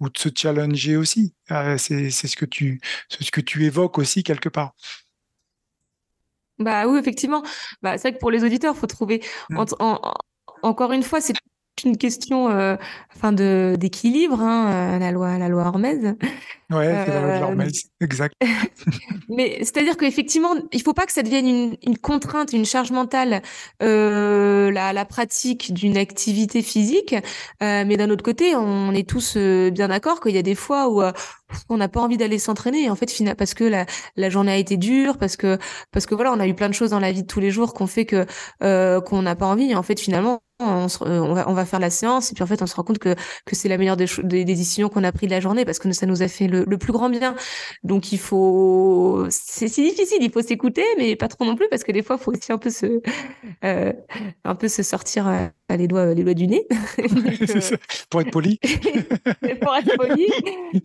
ou 0.00 0.10
de 0.10 0.18
se 0.18 0.28
challenger 0.34 0.96
aussi. 0.96 1.34
c'est 1.78 2.10
ce 2.10 2.26
ce 2.28 2.36
que 3.30 3.40
tu 3.40 3.64
évoques 3.64 3.98
aussi 3.98 4.22
quelque 4.22 4.48
part. 4.48 4.74
Bah 6.58 6.86
oui, 6.86 6.98
effectivement. 6.98 7.42
Bah, 7.82 7.98
c'est 7.98 8.08
vrai 8.08 8.14
que 8.14 8.18
pour 8.20 8.30
les 8.30 8.44
auditeurs, 8.44 8.76
faut 8.76 8.86
trouver. 8.86 9.22
Mmh. 9.50 9.64
encore 10.62 10.92
une 10.92 11.02
fois, 11.02 11.20
c'est 11.20 11.34
une 11.82 11.96
question 11.96 12.48
euh, 12.50 12.76
enfin 13.14 13.32
de 13.32 13.76
d'équilibre, 13.78 14.40
hein, 14.40 14.94
euh, 14.94 14.98
la 14.98 15.10
loi 15.10 15.38
la 15.38 15.48
loi 15.48 15.66
Hormez. 15.66 16.14
Ouais, 16.70 17.04
c'est 17.06 17.12
la 17.12 17.38
loi 17.38 17.48
Hormez, 17.48 17.64
euh, 17.66 18.04
exact. 18.04 18.34
mais 19.28 19.58
c'est-à-dire 19.58 19.96
qu'effectivement, 19.96 20.54
il 20.72 20.82
faut 20.82 20.94
pas 20.94 21.06
que 21.06 21.12
ça 21.12 21.22
devienne 21.22 21.46
une, 21.46 21.76
une 21.82 21.98
contrainte, 21.98 22.52
une 22.52 22.64
charge 22.64 22.92
mentale, 22.92 23.42
la, 23.80 24.92
la 24.92 25.04
pratique 25.04 25.74
d'une 25.74 25.96
activité 25.96 26.62
physique. 26.62 27.14
mais 27.60 27.96
d'un 27.96 28.10
autre 28.10 28.24
côté, 28.24 28.54
on 28.56 28.92
est 28.92 29.08
tous 29.08 29.36
bien 29.36 29.88
d'accord 29.88 30.20
qu'il 30.20 30.34
y 30.34 30.38
a 30.38 30.42
des 30.42 30.54
fois 30.54 30.88
où 30.88 31.02
on 31.68 31.76
n'a 31.76 31.88
pas 31.88 32.00
envie 32.00 32.16
d'aller 32.16 32.38
s'entraîner 32.38 32.90
en 32.90 32.96
fait 32.96 33.12
parce 33.36 33.54
que 33.54 33.64
la, 33.64 33.86
la 34.16 34.30
journée 34.30 34.52
a 34.52 34.56
été 34.56 34.76
dure 34.76 35.18
parce 35.18 35.36
que 35.36 35.58
parce 35.92 36.06
que 36.06 36.14
voilà 36.14 36.32
on 36.32 36.40
a 36.40 36.46
eu 36.46 36.54
plein 36.54 36.68
de 36.68 36.74
choses 36.74 36.90
dans 36.90 37.00
la 37.00 37.12
vie 37.12 37.22
de 37.22 37.26
tous 37.26 37.40
les 37.40 37.50
jours 37.50 37.74
qu'on 37.74 37.86
fait 37.86 38.06
que 38.06 38.26
euh, 38.62 39.00
qu'on 39.00 39.22
n'a 39.22 39.36
pas 39.36 39.46
envie 39.46 39.70
et 39.70 39.74
en 39.74 39.82
fait 39.82 39.98
finalement 40.00 40.40
on, 40.60 40.86
on, 41.00 41.34
va, 41.34 41.48
on 41.48 41.54
va 41.54 41.64
faire 41.64 41.80
la 41.80 41.90
séance 41.90 42.30
et 42.30 42.34
puis 42.34 42.42
en 42.42 42.46
fait 42.46 42.62
on 42.62 42.66
se 42.66 42.76
rend 42.76 42.84
compte 42.84 42.98
que, 42.98 43.14
que 43.44 43.56
c'est 43.56 43.68
la 43.68 43.76
meilleure 43.76 43.96
des, 43.96 44.06
des, 44.22 44.44
décisions 44.44 44.88
qu'on 44.88 45.04
a 45.04 45.12
pris 45.12 45.26
de 45.26 45.32
la 45.32 45.40
journée 45.40 45.64
parce 45.64 45.78
que 45.78 45.90
ça 45.92 46.06
nous 46.06 46.22
a 46.22 46.28
fait 46.28 46.46
le, 46.46 46.64
le 46.66 46.78
plus 46.78 46.92
grand 46.92 47.10
bien 47.10 47.34
donc 47.82 48.12
il 48.12 48.18
faut 48.18 49.26
c'est 49.30 49.68
si 49.68 49.82
difficile 49.82 50.18
il 50.20 50.30
faut 50.30 50.42
s'écouter 50.42 50.84
mais 50.96 51.16
pas 51.16 51.28
trop 51.28 51.44
non 51.44 51.56
plus 51.56 51.66
parce 51.68 51.82
que 51.82 51.92
des 51.92 52.02
fois 52.02 52.16
il 52.20 52.22
faut 52.22 52.32
aussi 52.32 52.52
un 52.52 52.58
peu 52.58 52.70
se 52.70 53.00
euh, 53.64 53.92
un 54.44 54.54
peu 54.54 54.68
se 54.68 54.82
sortir 54.82 55.26
euh, 55.26 55.48
les 55.76 55.88
doigts 55.88 56.14
les 56.14 56.22
doigts 56.22 56.34
du 56.34 56.46
nez 56.46 56.66
pour 58.10 58.20
être 58.20 58.30
poli 58.30 58.58
pour 59.60 59.76
être 59.76 59.96
poli 59.96 60.28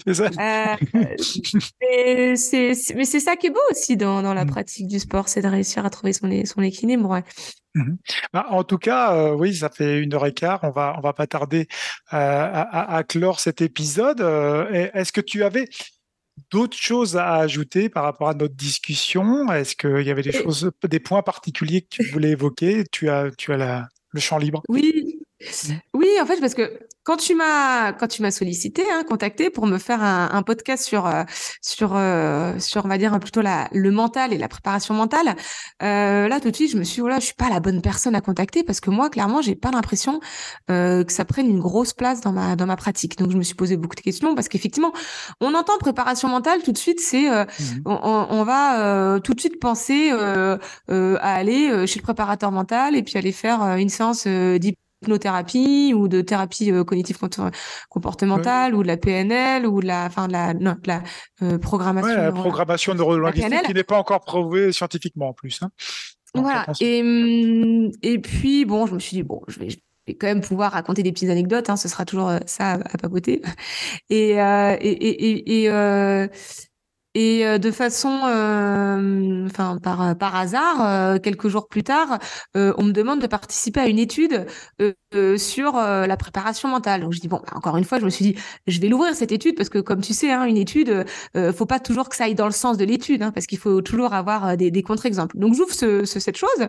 c'est 0.06 0.14
ça 0.16 0.30
euh, 0.40 2.36
c'est, 2.36 2.74
mais 2.96 3.06
c'est 3.06 3.20
ça 3.20 3.36
qui 3.36 3.48
est 3.48 3.52
beau 3.52 3.60
aussi 3.72 3.98
dans, 3.98 4.22
dans 4.22 4.34
la 4.34 4.46
mmh. 4.46 4.50
pratique 4.50 4.88
du 4.88 5.00
sport, 5.00 5.30
c'est 5.30 5.42
de 5.42 5.48
réussir 5.48 5.86
à 5.86 5.90
trouver 5.90 6.14
son, 6.14 6.30
son 6.46 6.62
équilibre. 6.62 7.10
Ouais. 7.10 7.24
Mmh 7.76 7.96
bah, 8.34 8.48
en 8.50 8.64
tout 8.64 8.78
cas, 8.78 9.14
euh, 9.14 9.36
oui, 9.36 9.56
ça 9.56 9.70
fait 9.70 10.00
une 10.00 10.14
heure 10.14 10.26
et 10.26 10.34
quart. 10.34 10.60
On 10.64 10.72
va, 10.72 10.96
on 10.98 11.02
va 11.02 11.14
pas 11.14 11.28
tarder 11.28 11.68
euh, 12.14 12.18
à, 12.18 12.96
à, 12.96 13.04
clore 13.04 13.40
cet 13.40 13.62
épisode. 13.62 14.22
Est-ce 14.22 15.12
que 15.12 15.22
tu 15.22 15.44
avais 15.44 15.68
d'autres 16.52 16.78
choses 16.78 17.18
à 17.18 17.36
ajouter 17.36 17.90
par 17.90 18.04
rapport 18.04 18.30
à 18.30 18.34
notre 18.34 18.56
discussion? 18.56 19.52
Est-ce 19.52 19.76
qu'il 19.76 20.02
y 20.02 20.12
avait 20.12 20.22
des 20.22 20.32
choses, 20.32 20.72
des 20.88 21.00
points 21.00 21.22
particuliers 21.22 21.82
que 21.82 21.88
tu 21.90 22.04
voulais 22.04 22.32
évoquer? 22.32 22.86
Tu 22.92 23.10
as, 23.10 23.30
tu 23.38 23.54
as 23.54 23.58
la, 23.58 23.88
le 24.12 24.20
champ 24.20 24.38
libre. 24.38 24.64
Oui, 24.68 25.19
oui, 25.94 26.08
en 26.22 26.26
fait, 26.26 26.40
parce 26.42 26.54
que 26.54 26.80
quand 27.04 27.18
tu 27.18 27.34
m'as 27.34 27.94
quand 27.94 28.08
tu 28.08 28.22
m'as 28.22 28.32
sollicité, 28.32 28.84
hein, 28.92 29.04
contacté 29.08 29.50
pour 29.50 29.66
me 29.68 29.78
faire 29.78 30.04
un, 30.04 30.30
un 30.32 30.44
podcast 30.44 30.84
sur 30.84 31.08
euh, 31.08 31.24
sur 31.62 31.96
euh, 31.96 32.60
sur 32.60 32.86
on 32.86 32.90
va 32.90 32.98
dire 32.98 33.18
plutôt 33.20 33.42
la 33.42 33.70
le 33.72 33.90
mental 33.90 34.34
et 34.34 34.38
la 34.38 34.50
préparation 34.50 34.94
mentale, 34.94 35.36
euh, 35.82 36.28
là 36.28 36.40
tout 36.40 36.52
de 36.52 36.56
suite 36.56 36.72
je 36.72 36.78
me 36.78 36.84
suis 36.84 37.02
dit, 37.02 37.10
oh 37.10 37.16
je 37.16 37.26
suis 37.26 37.34
pas 37.34 37.50
la 37.50 37.62
bonne 37.62 37.82
personne 37.82 38.16
à 38.16 38.22
contacter 38.22 38.64
parce 38.64 38.82
que 38.82 38.90
moi 38.90 39.10
clairement 39.10 39.42
j'ai 39.42 39.56
pas 39.56 39.72
l'impression 39.72 40.20
euh, 40.70 41.04
que 41.06 41.12
ça 41.12 41.26
prenne 41.26 41.50
une 41.50 41.60
grosse 41.60 41.94
place 41.94 42.22
dans 42.22 42.34
ma 42.34 42.56
dans 42.56 42.66
ma 42.66 42.76
pratique. 42.76 43.18
Donc 43.18 43.32
je 43.32 43.38
me 43.38 43.44
suis 43.44 43.56
posé 43.56 43.78
beaucoup 43.78 43.96
de 43.96 44.02
questions 44.02 44.36
parce 44.36 44.50
qu'effectivement 44.50 44.92
on 45.40 45.54
entend 45.56 45.78
préparation 45.80 46.28
mentale 46.28 46.62
tout 46.64 46.74
de 46.74 46.78
suite 46.78 47.00
c'est 47.00 47.30
euh, 47.32 47.46
mmh 47.46 47.80
on, 47.86 48.28
on, 48.30 48.44
va 48.44 49.20
tout 49.22 49.34
de 49.34 49.40
suite 49.40 49.60
penser 49.60 50.12
à 50.12 50.60
aller 50.88 51.88
chez 51.88 52.00
le 52.00 52.04
préparateur 52.04 52.52
mental 52.52 52.96
et 52.96 53.04
puis 53.04 53.18
aller 53.18 53.32
faire 53.32 53.62
une 53.78 53.90
séance 53.90 54.28
d'hypnose 54.28 54.89
hypnothérapie 55.02 55.94
ou 55.96 56.08
de 56.08 56.22
thérapie 56.22 56.72
euh, 56.72 56.84
cognitive 56.84 57.18
comportementale 57.90 58.76
ou 58.76 58.84
de 58.84 58.88
la 58.88 58.98
PNL 58.98 59.66
ou 59.66 59.82
de 59.82 59.88
la 59.88 60.06
enfin 60.06 60.28
de 60.28 60.34
la 60.34 60.54
non, 60.54 60.76
de 60.82 60.88
la 60.88 61.04
euh, 61.42 61.58
programmation 61.58 62.10
ouais, 62.10 62.18
la 62.18 62.32
programmation 62.32 62.94
neurolinguistique 62.96 63.64
qui 63.66 63.74
n'est 63.74 63.84
pas 63.84 63.98
encore 63.98 64.22
prouvée 64.22 64.72
scientifiquement 64.72 65.30
en 65.30 65.34
plus 65.34 65.60
hein. 65.62 65.70
voilà. 66.34 66.66
et 66.80 67.02
hum, 67.02 67.92
et 68.02 68.20
puis 68.20 68.66
bon 68.66 68.86
je 68.86 68.94
me 68.96 69.00
suis 69.00 69.18
dit 69.18 69.24
bon 69.24 69.42
je 69.48 69.60
vais, 69.60 69.70
je 69.70 69.78
vais 70.08 70.16
quand 70.16 70.28
même 70.28 70.42
pouvoir 70.42 70.74
raconter 70.74 71.04
des 71.04 71.12
petites 71.12 71.30
anecdotes 71.30 71.70
hein, 71.70 71.78
ce 71.78 71.88
sera 71.88 72.06
toujours 72.06 72.30
euh, 72.30 72.40
ça 72.46 72.74
à, 72.74 72.76
à 72.76 72.98
papoter. 72.98 73.42
Et 74.10 74.42
euh, 74.42 74.76
et 74.82 74.92
et, 74.92 75.64
et 75.64 75.70
euh, 75.70 76.28
et 77.20 77.46
euh, 77.46 77.58
de 77.58 77.70
façon, 77.70 78.22
euh, 78.28 79.46
enfin 79.46 79.78
par 79.84 80.18
par 80.18 80.38
hasard, 80.38 80.78
euh, 80.80 81.20
quelques 81.20 81.50
jours 81.50 81.68
plus 81.68 81.84
tard, 81.84 82.18
on 82.56 82.84
me 82.84 82.94
demande 82.94 83.20
de 83.20 83.28
participer 83.28 83.82
à 83.82 83.88
une 83.88 84.00
étude 84.00 84.46
sur 85.38 85.74
la 85.74 86.18
préparation 86.18 86.70
mentale. 86.70 87.02
Donc 87.02 87.12
je 87.12 87.20
dis 87.20 87.28
bon, 87.28 87.42
bah, 87.46 87.52
encore 87.56 87.76
une 87.76 87.84
fois, 87.84 88.00
je 88.00 88.06
me 88.06 88.10
suis 88.10 88.24
dit, 88.24 88.36
je 88.68 88.80
vais 88.80 88.88
l'ouvrir 88.88 89.16
cette 89.16 89.34
étude 89.34 89.56
parce 89.58 89.68
que 89.68 89.80
comme 89.80 90.00
tu 90.00 90.14
sais, 90.14 90.32
hein, 90.32 90.46
une 90.46 90.56
étude, 90.56 91.06
faut 91.54 91.66
pas 91.66 91.80
toujours 91.80 92.08
que 92.08 92.16
ça 92.16 92.24
aille 92.24 92.36
dans 92.36 92.46
le 92.46 92.54
sens 92.54 92.78
de 92.78 92.86
l'étude, 92.86 93.22
hein, 93.22 93.32
parce 93.34 93.48
qu'il 93.48 93.58
faut 93.58 93.82
toujours 93.82 94.14
avoir 94.14 94.56
des, 94.56 94.84
contre-exemples. 94.84 95.38
Donc 95.38 95.56
j'ouvre 95.56 95.74
ce, 95.74 96.06
ce, 96.06 96.22
cette 96.22 96.38
chose 96.38 96.68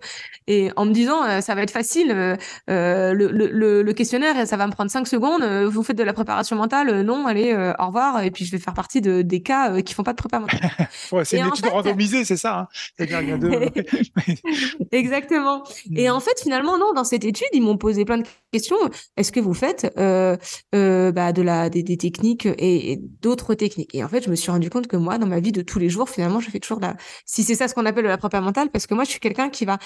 et 0.48 0.72
en 0.74 0.84
me 0.84 0.92
disant, 0.92 1.40
ça 1.40 1.54
va 1.54 1.62
être 1.62 1.70
facile, 1.70 2.36
le, 2.66 3.92
questionnaire, 3.92 4.48
ça 4.48 4.56
va 4.56 4.66
me 4.66 4.72
prendre 4.72 4.90
cinq 4.90 5.06
secondes. 5.06 5.44
vous 5.44 5.82
faites 5.84 5.98
de 5.98 6.02
la 6.02 6.12
préparation 6.12 6.56
mentale, 6.56 7.02
non, 7.02 7.26
allez, 7.26 7.54
au 7.78 7.86
revoir. 7.86 8.22
Et 8.24 8.32
puis 8.32 8.44
je 8.44 8.50
vais 8.50 8.58
faire 8.58 8.74
partie 8.74 9.00
de, 9.00 9.22
des 9.22 9.42
cas 9.42 9.80
qui 9.82 9.94
font 9.94 10.02
pas 10.02 10.12
de 10.12 10.16
préparation 10.16 10.39
c'est 11.24 11.38
une 11.38 11.48
étude 11.48 11.66
randomisée, 11.66 12.24
c'est 12.24 12.36
ça. 12.36 12.68
Hein 12.98 13.04
Exactement. 14.92 15.64
Et 15.94 16.08
mm. 16.08 16.12
en 16.12 16.20
fait, 16.20 16.40
finalement, 16.42 16.78
non, 16.78 16.92
dans 16.94 17.04
cette 17.04 17.24
étude, 17.24 17.48
ils 17.52 17.62
m'ont 17.62 17.76
posé 17.76 18.04
plein 18.04 18.18
de 18.18 18.26
questions. 18.52 18.76
Est-ce 19.16 19.32
que 19.32 19.40
vous 19.40 19.54
faites 19.54 19.92
euh, 19.98 20.36
euh, 20.74 21.12
bah, 21.12 21.32
de 21.32 21.42
la, 21.42 21.70
des, 21.70 21.84
techniques 21.96 22.46
et, 22.46 23.00
d'autres 23.20 23.54
techniques? 23.54 23.94
Et 23.94 24.04
en 24.04 24.08
fait, 24.08 24.24
je 24.24 24.30
me 24.30 24.36
suis 24.36 24.50
rendu 24.50 24.70
compte 24.70 24.86
que 24.86 24.96
moi, 24.96 25.18
dans 25.18 25.26
ma 25.26 25.40
vie 25.40 25.52
de 25.52 25.62
tous 25.62 25.78
les 25.78 25.88
jours, 25.88 26.08
finalement, 26.08 26.40
je 26.40 26.50
fais 26.50 26.60
toujours 26.60 26.80
la... 26.80 26.96
Si 27.24 27.42
c'est 27.42 27.54
ça 27.54 27.68
ce 27.68 27.74
qu'on 27.74 27.86
appelle 27.86 28.04
la 28.04 28.18
prépa 28.18 28.40
mentale, 28.40 28.70
parce 28.70 28.86
que 28.86 28.94
moi, 28.94 29.04
je 29.04 29.10
suis 29.10 29.20
quelqu'un 29.20 29.50
qui 29.50 29.64
va 29.64 29.78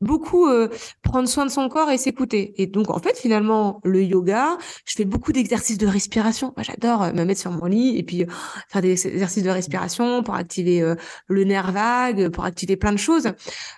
beaucoup 0.00 0.46
euh, 0.46 0.68
prendre 1.02 1.28
soin 1.28 1.44
de 1.44 1.50
son 1.50 1.68
corps 1.68 1.90
et 1.90 1.98
s'écouter. 1.98 2.54
Et 2.60 2.66
donc, 2.66 2.90
en 2.90 2.98
fait, 2.98 3.16
finalement, 3.18 3.80
le 3.84 4.02
yoga, 4.02 4.56
je 4.84 4.94
fais 4.94 5.04
beaucoup 5.04 5.32
d'exercices 5.32 5.78
de 5.78 5.86
respiration. 5.86 6.52
Moi, 6.56 6.64
j'adore 6.64 7.02
euh, 7.02 7.12
me 7.12 7.24
mettre 7.24 7.40
sur 7.40 7.50
mon 7.50 7.66
lit 7.66 7.96
et 7.98 8.02
puis 8.02 8.22
euh, 8.22 8.26
faire 8.68 8.82
des 8.82 9.06
exercices 9.06 9.42
de 9.42 9.50
respiration 9.50 10.22
pour 10.22 10.34
activer 10.34 10.94
le 11.26 11.44
nerf 11.44 11.72
vague, 11.72 12.28
pour 12.28 12.44
activer 12.44 12.76
plein 12.76 12.92
de 12.92 12.98
choses. 12.98 13.28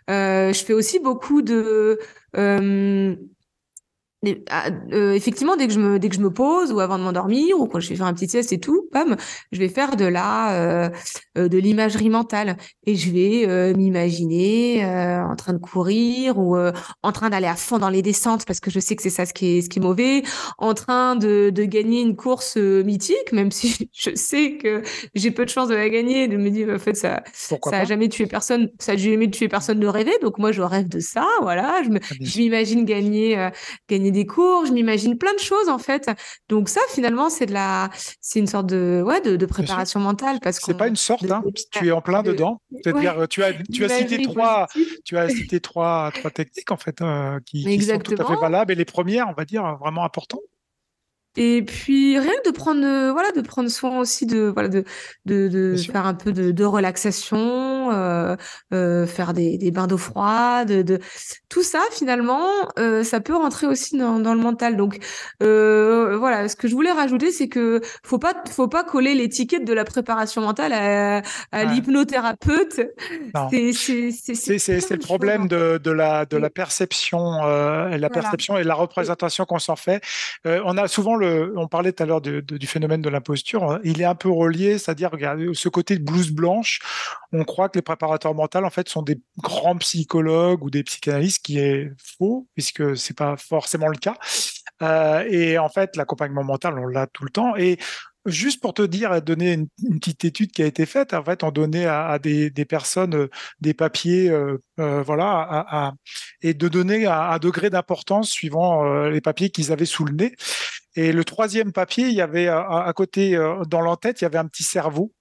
je 0.08 0.62
fais 0.66 0.72
aussi 0.72 0.98
beaucoup 0.98 1.42
de 1.42 1.98
ah, 4.50 4.68
euh, 4.92 5.14
effectivement, 5.14 5.56
dès 5.56 5.66
que 5.66 5.72
je 5.72 5.78
me 5.78 5.98
dès 5.98 6.10
que 6.10 6.14
je 6.14 6.20
me 6.20 6.30
pose 6.30 6.72
ou 6.72 6.80
avant 6.80 6.98
de 6.98 7.04
m'endormir 7.04 7.58
ou 7.58 7.66
quand 7.66 7.80
je 7.80 7.88
vais 7.88 7.96
faire 7.96 8.04
un 8.04 8.12
petit 8.12 8.28
sieste 8.28 8.52
et 8.52 8.60
tout, 8.60 8.86
bam, 8.92 9.16
je 9.50 9.58
vais 9.58 9.68
faire 9.68 9.96
de 9.96 10.04
la 10.04 10.52
euh, 10.52 10.90
euh 11.38 11.48
de 11.48 11.56
l'imagerie 11.56 12.10
mentale 12.10 12.58
et 12.84 12.96
je 12.96 13.10
vais 13.10 13.48
euh, 13.48 13.74
m'imaginer 13.74 14.84
en 14.84 15.34
train 15.36 15.54
de 15.54 15.58
courir 15.58 16.38
ou 16.38 16.54
en 16.56 17.12
train 17.12 17.30
d'aller 17.30 17.46
à 17.46 17.56
fond 17.56 17.78
dans 17.78 17.88
les 17.88 18.02
descentes 18.02 18.44
parce 18.44 18.60
que 18.60 18.70
je 18.70 18.78
sais 18.78 18.94
que 18.94 19.02
c'est 19.02 19.08
ça 19.08 19.24
ce 19.24 19.32
qui 19.32 19.58
est 19.58 19.62
ce 19.62 19.70
qui 19.70 19.78
est 19.78 19.82
mauvais, 19.82 20.22
en 20.58 20.74
train 20.74 21.16
de 21.16 21.48
de 21.48 21.64
gagner 21.64 22.02
une 22.02 22.14
course 22.14 22.56
mythique, 22.56 23.32
même 23.32 23.50
si 23.50 23.90
je 23.94 24.14
sais 24.14 24.58
que 24.58 24.82
j'ai 25.14 25.30
peu 25.30 25.46
de 25.46 25.50
chances 25.50 25.68
de 25.68 25.74
la 25.74 25.88
gagner, 25.88 26.28
de 26.28 26.36
me 26.36 26.50
dire 26.50 26.68
en 26.74 26.78
fait 26.78 26.94
ça 26.94 27.22
ça 27.46 27.56
a 27.72 27.84
jamais 27.86 28.10
tué 28.10 28.26
personne, 28.26 28.68
ça 28.78 28.92
a 28.92 28.96
jamais 28.96 29.30
tué 29.30 29.48
personne 29.48 29.80
de 29.80 29.86
rêver, 29.86 30.12
donc 30.20 30.36
moi 30.36 30.52
je 30.52 30.60
rêve 30.60 30.88
de 30.88 31.00
ça, 31.00 31.26
voilà, 31.40 31.80
je 31.84 31.90
je 32.20 32.38
m'imagine 32.38 32.84
gagner 32.84 33.50
gagner 33.88 34.09
des 34.10 34.26
cours, 34.26 34.66
je 34.66 34.72
m'imagine 34.72 35.16
plein 35.18 35.34
de 35.34 35.40
choses 35.40 35.68
en 35.68 35.78
fait. 35.78 36.10
Donc 36.48 36.68
ça 36.68 36.80
finalement 36.90 37.30
c'est 37.30 37.46
de 37.46 37.52
la 37.52 37.90
c'est 38.20 38.38
une 38.38 38.46
sorte 38.46 38.66
de 38.66 39.02
ouais 39.04 39.20
de, 39.20 39.46
préparation 39.46 40.00
mentale 40.00 40.38
parce 40.40 40.58
que 40.58 40.66
c'est 40.66 40.76
pas 40.76 40.88
une 40.88 40.96
sorte 40.96 41.30
hein. 41.30 41.42
tu 41.72 41.88
es 41.88 41.90
en 41.90 42.00
plein 42.00 42.22
dedans. 42.22 42.60
C'est-à-dire 42.82 43.26
tu 43.28 43.42
as 43.42 43.52
tu 43.72 43.84
as 43.84 43.88
cité 43.88 44.22
trois 44.22 44.66
tu 45.04 45.16
as 45.18 45.28
cité 45.28 45.60
trois 45.60 46.10
trois 46.14 46.30
techniques 46.30 46.70
en 46.70 46.76
fait 46.76 47.00
euh, 47.00 47.38
qui, 47.46 47.64
qui 47.64 47.82
sont 47.82 47.98
tout 47.98 48.14
à 48.18 48.24
fait 48.24 48.36
valables 48.36 48.72
et 48.72 48.76
les 48.76 48.84
premières 48.84 49.28
on 49.28 49.34
va 49.34 49.44
dire 49.44 49.76
vraiment 49.80 50.04
importantes. 50.04 50.40
Et 51.36 51.62
puis 51.62 52.18
rien 52.18 52.32
que 52.42 52.50
de 52.50 52.54
prendre 52.54 52.84
euh, 52.84 53.12
voilà 53.12 53.30
de 53.30 53.40
prendre 53.40 53.68
soin 53.70 54.00
aussi 54.00 54.26
de 54.26 54.50
voilà 54.52 54.68
de 54.68 54.82
de, 55.26 55.46
de 55.46 55.76
faire 55.76 56.04
un 56.04 56.14
peu 56.14 56.32
de, 56.32 56.50
de 56.50 56.64
relaxation, 56.64 57.92
euh, 57.92 58.34
euh, 58.74 59.06
faire 59.06 59.32
des, 59.32 59.56
des 59.56 59.70
bains 59.70 59.86
d'eau 59.86 59.96
froide, 59.96 60.68
de, 60.68 60.98
tout 61.48 61.62
ça 61.62 61.80
finalement 61.92 62.48
ça 63.04 63.20
peut 63.20 63.36
rentrer 63.36 63.68
aussi 63.68 63.96
dans, 63.96 64.18
dans 64.18 64.34
le 64.34 64.40
mental. 64.40 64.76
Donc 64.76 64.98
voilà 65.38 66.48
ce 66.48 66.56
que 66.56 66.66
je 66.66 66.74
voulais 66.74 66.90
rajouter 66.90 67.30
c'est 67.30 67.48
que 67.48 67.80
faut 68.04 68.18
pas 68.18 68.34
faut 68.50 68.68
pas 68.68 68.82
coller 68.82 69.14
l'étiquette 69.14 69.64
de 69.64 69.72
la 69.72 69.84
préparation 69.84 70.42
mentale 70.42 70.72
à, 70.72 71.22
à 71.52 71.64
l'hypnothérapeute. 71.64 72.80
C'est 73.50 74.58
c'est 74.58 74.90
le 74.90 74.98
problème 74.98 75.46
de, 75.46 75.78
de 75.78 75.90
la 75.92 76.26
de 76.26 76.36
la 76.36 76.50
perception 76.50 77.40
la 77.40 78.10
perception 78.10 78.56
et 78.58 78.64
la 78.64 78.74
représentation 78.74 79.44
qu'on 79.44 79.60
s'en 79.60 79.76
fait. 79.76 80.02
on 80.44 80.76
a 80.76 80.88
souvent 80.88 81.20
on 81.56 81.68
parlait 81.68 81.92
tout 81.92 82.02
à 82.02 82.06
l'heure 82.06 82.20
du 82.20 82.66
phénomène 82.66 83.02
de 83.02 83.08
l'imposture, 83.08 83.64
hein. 83.64 83.80
il 83.84 84.00
est 84.00 84.04
un 84.04 84.14
peu 84.14 84.30
relié, 84.30 84.78
c'est-à-dire, 84.78 85.10
ce 85.52 85.68
côté 85.68 85.98
de 85.98 86.04
blouse 86.04 86.30
blanche, 86.30 86.80
on 87.32 87.44
croit 87.44 87.68
que 87.68 87.78
les 87.78 87.82
préparateurs 87.82 88.34
mentaux, 88.34 88.64
en 88.64 88.70
fait, 88.70 88.88
sont 88.88 89.02
des 89.02 89.20
grands 89.38 89.76
psychologues 89.76 90.64
ou 90.64 90.70
des 90.70 90.82
psychanalystes, 90.82 91.44
qui 91.44 91.58
est 91.58 91.90
faux, 92.18 92.46
puisque 92.54 92.96
c'est 92.96 93.16
pas 93.16 93.36
forcément 93.36 93.88
le 93.88 93.98
cas. 93.98 94.16
Euh, 94.82 95.24
et 95.28 95.58
en 95.58 95.68
fait, 95.68 95.96
l'accompagnement 95.96 96.44
mental, 96.44 96.78
on 96.78 96.86
l'a 96.86 97.06
tout 97.06 97.24
le 97.24 97.30
temps. 97.30 97.54
Et 97.56 97.78
Juste 98.26 98.60
pour 98.60 98.74
te 98.74 98.82
dire, 98.82 99.22
donner 99.22 99.54
une, 99.54 99.68
petite 99.98 100.26
étude 100.26 100.52
qui 100.52 100.62
a 100.62 100.66
été 100.66 100.84
faite, 100.84 101.14
en 101.14 101.24
fait, 101.24 101.42
on 101.42 101.50
donnait 101.50 101.86
à, 101.86 102.18
des, 102.18 102.50
personnes 102.68 103.14
euh, 103.14 103.30
des 103.62 103.72
papiers, 103.72 104.28
euh, 104.28 104.58
euh, 104.78 105.02
voilà, 105.02 105.94
et 106.42 106.52
de 106.52 106.68
donner 106.68 107.06
un, 107.06 107.38
degré 107.38 107.70
d'importance 107.70 108.28
suivant 108.28 109.04
les 109.04 109.22
papiers 109.22 109.48
qu'ils 109.48 109.72
avaient 109.72 109.86
sous 109.86 110.04
le 110.04 110.12
nez. 110.12 110.34
Et 110.96 111.12
le 111.12 111.24
troisième 111.24 111.72
papier, 111.72 112.08
il 112.08 112.14
y 112.14 112.20
avait 112.20 112.48
à 112.48 112.92
côté, 112.94 113.38
dans 113.68 113.80
l'entête, 113.80 114.20
il 114.20 114.24
y 114.24 114.26
avait 114.26 114.38
un 114.38 114.46
petit 114.46 114.64
cerveau 114.64 115.12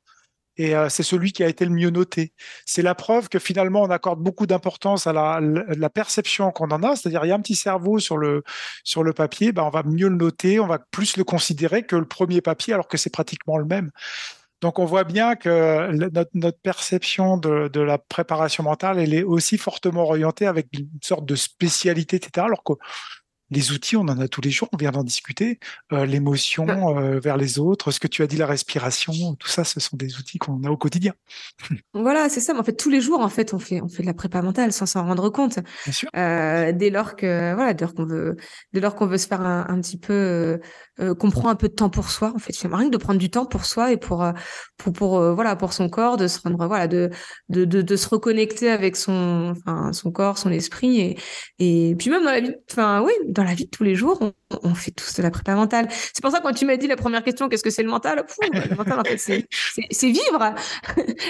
et 0.60 0.76
euh, 0.76 0.90
c'est 0.90 1.04
celui 1.04 1.32
qui 1.32 1.42
a 1.42 1.48
été 1.48 1.64
le 1.64 1.72
mieux 1.72 1.90
noté. 1.90 2.34
C'est 2.66 2.82
la 2.82 2.94
preuve 2.94 3.30
que 3.30 3.40
finalement 3.40 3.82
on 3.82 3.90
accorde 3.90 4.20
beaucoup 4.20 4.46
d'importance 4.46 5.08
à 5.08 5.14
la, 5.14 5.90
perception 5.90 6.52
qu'on 6.52 6.70
en 6.70 6.84
a, 6.84 6.96
c'est-à-dire 6.98 7.24
il 7.24 7.30
y 7.30 7.32
a 7.32 7.36
un 7.36 7.42
petit 7.42 7.56
cerveau 7.56 7.98
sur 7.98 8.18
le 8.18 8.44
sur 8.84 9.04
le 9.04 9.14
papier, 9.14 9.54
ben 9.54 9.64
on 9.64 9.70
va 9.70 9.84
mieux 9.84 10.10
le 10.10 10.18
noter, 10.18 10.60
on 10.60 10.68
va 10.68 10.80
plus 10.92 11.16
le 11.16 11.24
considérer 11.24 11.84
que 11.84 11.96
le 11.96 12.06
premier 12.06 12.42
papier 12.42 12.74
alors 12.74 12.90
que 12.90 12.98
c'est 12.98 13.10
pratiquement 13.10 13.58
le 13.58 13.66
même. 13.66 13.90
Donc 14.62 14.80
on 14.80 14.86
voit 14.86 15.06
bien 15.06 15.36
que 15.36 15.92
notre, 15.94 16.32
notre 16.34 16.60
perception 16.60 17.38
de, 17.38 17.70
de, 17.70 17.80
la 17.80 17.98
préparation 17.98 18.64
mentale, 18.64 19.00
elle 19.00 19.14
est 19.14 19.24
aussi 19.24 19.58
fortement 19.58 20.04
orientée 20.04 20.46
avec 20.46 20.68
une 20.74 20.90
sorte 21.02 21.26
de 21.26 21.36
spécialité, 21.36 22.18
etc. 22.18 22.46
Alors 22.46 22.64
que 22.66 22.74
les 23.52 23.72
outils, 23.72 23.98
on 23.98 24.02
en 24.02 24.20
a 24.20 24.28
tous 24.28 24.42
les 24.42 24.52
jours, 24.52 24.70
on 24.74 24.78
vient 24.78 24.92
d'en 24.92 25.04
discuter. 25.04 25.60
Euh, 25.92 26.06
l'émotion 26.06 26.66
bah 26.66 26.78
euh, 26.98 27.20
vers 27.20 27.38
les 27.38 27.60
autres, 27.60 27.92
ce 27.92 28.00
que 28.00 28.08
tu 28.08 28.22
as 28.22 28.28
dit, 28.28 28.38
la 28.38 28.46
respiration, 28.46 29.36
tout 29.36 29.48
ça, 29.48 29.64
ce 29.64 29.80
sont 29.80 29.98
des 29.98 30.18
outils 30.18 30.38
qu'on 30.38 30.64
a 30.64 30.70
au 30.70 30.78
quotidien. 30.78 31.14
Voilà, 31.94 32.30
c'est 32.30 32.40
ça. 32.40 32.54
Mais 32.54 32.60
en 32.60 32.64
fait, 32.64 32.76
tous 32.76 32.90
les 32.90 33.02
jours, 33.02 33.22
en 33.22 33.30
fait, 33.30 33.54
on 33.54 33.60
fait, 33.60 33.82
on 33.82 33.88
fait 33.88 34.04
de 34.04 34.08
la 34.08 34.14
prépa 34.14 34.42
mentale 34.42 34.72
sans 34.72 34.86
s'en 34.86 35.06
rendre 35.06 35.30
compte. 35.30 35.60
Bien 35.86 35.94
sûr. 35.94 36.10
Euh, 36.16 36.72
dès 36.72 36.90
lors 36.90 37.16
que, 37.16 37.54
voilà, 37.56 37.74
dès 37.74 37.86
lors 37.86 37.94
qu'on 37.94 38.06
veut, 38.06 38.38
dès 38.74 38.80
lors 38.80 38.96
qu'on 38.96 39.08
veut 39.08 39.18
se 39.18 39.28
faire 39.28 39.42
un, 39.42 39.66
un 39.68 39.82
petit 39.82 39.98
peu, 39.98 40.60
euh, 41.00 41.16
qu'on 41.16 41.30
prend 41.32 41.50
un 41.50 41.56
peu 41.56 41.70
de 41.70 41.74
temps 41.74 41.90
pour 41.90 42.10
soi. 42.10 42.32
En 42.36 42.40
fait, 42.40 42.54
c'est 42.54 42.68
rien 42.68 42.86
que 42.86 42.94
de 42.94 42.98
prendre 42.98 43.20
du 43.20 43.30
temps 43.30 43.46
pour 43.46 43.66
soi 43.66 43.92
et 43.92 43.98
pour, 43.98 44.26
pour, 44.78 44.94
pour, 44.94 45.34
voilà, 45.34 45.56
pour 45.56 45.74
son 45.74 45.90
corps, 45.90 46.18
de 46.18 46.28
se 46.28 46.40
de, 46.48 47.10
de, 47.50 47.82
de, 47.82 47.96
se 47.96 48.10
reconnecter 48.10 48.70
avec 48.70 48.96
son, 48.96 49.54
enfin, 49.58 49.94
son 49.94 50.12
corps, 50.12 50.38
son 50.38 50.52
esprit 50.52 51.00
et, 51.00 51.18
et 51.60 51.96
puis 51.96 52.10
même 52.10 52.24
dans 52.24 52.32
la 52.32 52.42
vie, 52.42 52.54
enfin, 52.72 53.02
oui 53.02 53.12
dans 53.28 53.44
la 53.44 53.54
vie 53.54 53.66
de 53.66 53.70
tous 53.70 53.84
les 53.84 53.96
jours, 53.96 54.20
fait 54.76 54.92
tous 54.92 55.16
de 55.16 55.24
la 55.24 55.32
prépa 55.32 55.56
mentale. 55.56 55.88
C'est 55.90 56.22
pour 56.22 56.32
ça 56.32 56.40
quand 56.42 56.54
tu 56.54 56.66
m'as 56.66 56.78
dit 56.78 56.88
la 56.88 56.96
première 56.96 57.24
question, 57.24 57.50
qu'est-ce 57.50 57.64
que 57.64 57.70
c'est 57.70 57.84
le 57.84 57.90
mental? 57.90 58.26
Le 58.52 58.76
mental, 58.76 59.00
en 59.00 59.04
fait, 59.04 59.18
c'est 59.18 60.10
vivre. 60.10 60.56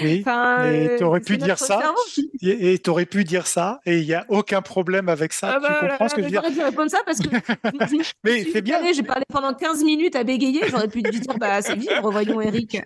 Oui. 0.02 0.20
enfin, 0.26 0.72
et 0.72 0.96
tu 0.98 1.04
aurais 1.04 1.20
pu 1.20 1.38
dire 1.38 1.58
ça. 1.58 1.94
Et 2.42 2.80
tu 2.80 2.90
aurais 2.90 3.06
pu 3.06 3.24
dire 3.24 3.48
ça. 3.48 3.80
Et 3.86 4.00
il 4.00 4.06
n'y 4.06 4.14
a 4.14 4.26
aucun 4.30 4.62
problème 4.62 5.10
avec 5.10 5.34
ça. 5.34 5.56
Ah 5.56 5.60
tu 5.60 5.68
bah, 5.68 5.90
comprends 5.90 6.10
ce 6.10 6.16
que 6.16 6.22
je 6.22 6.26
veux 6.26 6.32
dire? 6.32 6.44
J'aurais 6.54 6.70
répondre 6.70 6.92
ça 6.92 7.00
parce 7.06 7.20
que. 7.20 7.30
mais 8.24 8.46
c'est 8.52 8.62
bien. 8.62 8.80
J'ai 8.94 9.04
parlé 9.04 9.26
pendant 9.32 9.54
15 9.54 9.84
minutes 9.84 10.16
à 10.16 10.24
bégayer. 10.24 10.62
J'aurais 10.70 10.88
pu 10.88 11.02
dire 11.02 11.22
bah, 11.40 11.62
c'est 11.62 11.76
vivre, 11.76 12.12
voyons, 12.12 12.42
Eric. 12.42 12.78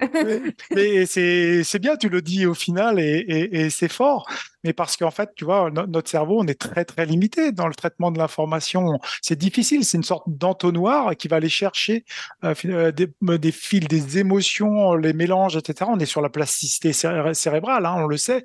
mais 0.75 1.05
c'est 1.05 1.79
bien, 1.79 1.95
tu 1.95 2.09
le 2.09 2.21
dis 2.21 2.45
au 2.45 2.53
final 2.53 2.99
et, 2.99 3.49
et 3.51 3.69
c'est 3.69 3.91
fort 3.91 4.27
mais 4.63 4.73
parce 4.73 4.95
qu'en 4.97 5.11
fait, 5.11 5.31
tu 5.35 5.45
vois, 5.45 5.69
notre 5.71 6.09
cerveau, 6.09 6.39
on 6.39 6.47
est 6.47 6.59
très, 6.59 6.85
très 6.85 7.05
limité 7.05 7.51
dans 7.51 7.67
le 7.67 7.73
traitement 7.73 8.11
de 8.11 8.17
l'information. 8.17 8.99
C'est 9.21 9.37
difficile, 9.37 9.83
c'est 9.83 9.97
une 9.97 10.03
sorte 10.03 10.22
d'entonnoir 10.27 11.15
qui 11.15 11.27
va 11.27 11.37
aller 11.37 11.49
chercher 11.49 12.05
euh, 12.43 12.53
euh, 12.65 12.91
des, 12.91 13.51
fils, 13.51 13.87
des 13.87 14.19
émotions, 14.19 14.95
les 14.95 15.13
mélanges, 15.13 15.57
etc. 15.57 15.89
On 15.93 15.99
est 15.99 16.05
sur 16.05 16.21
la 16.21 16.29
plasticité 16.29 16.93
cérébrale, 16.93 17.85
hein, 17.85 17.95
on 17.97 18.07
le 18.07 18.17
sait. 18.17 18.43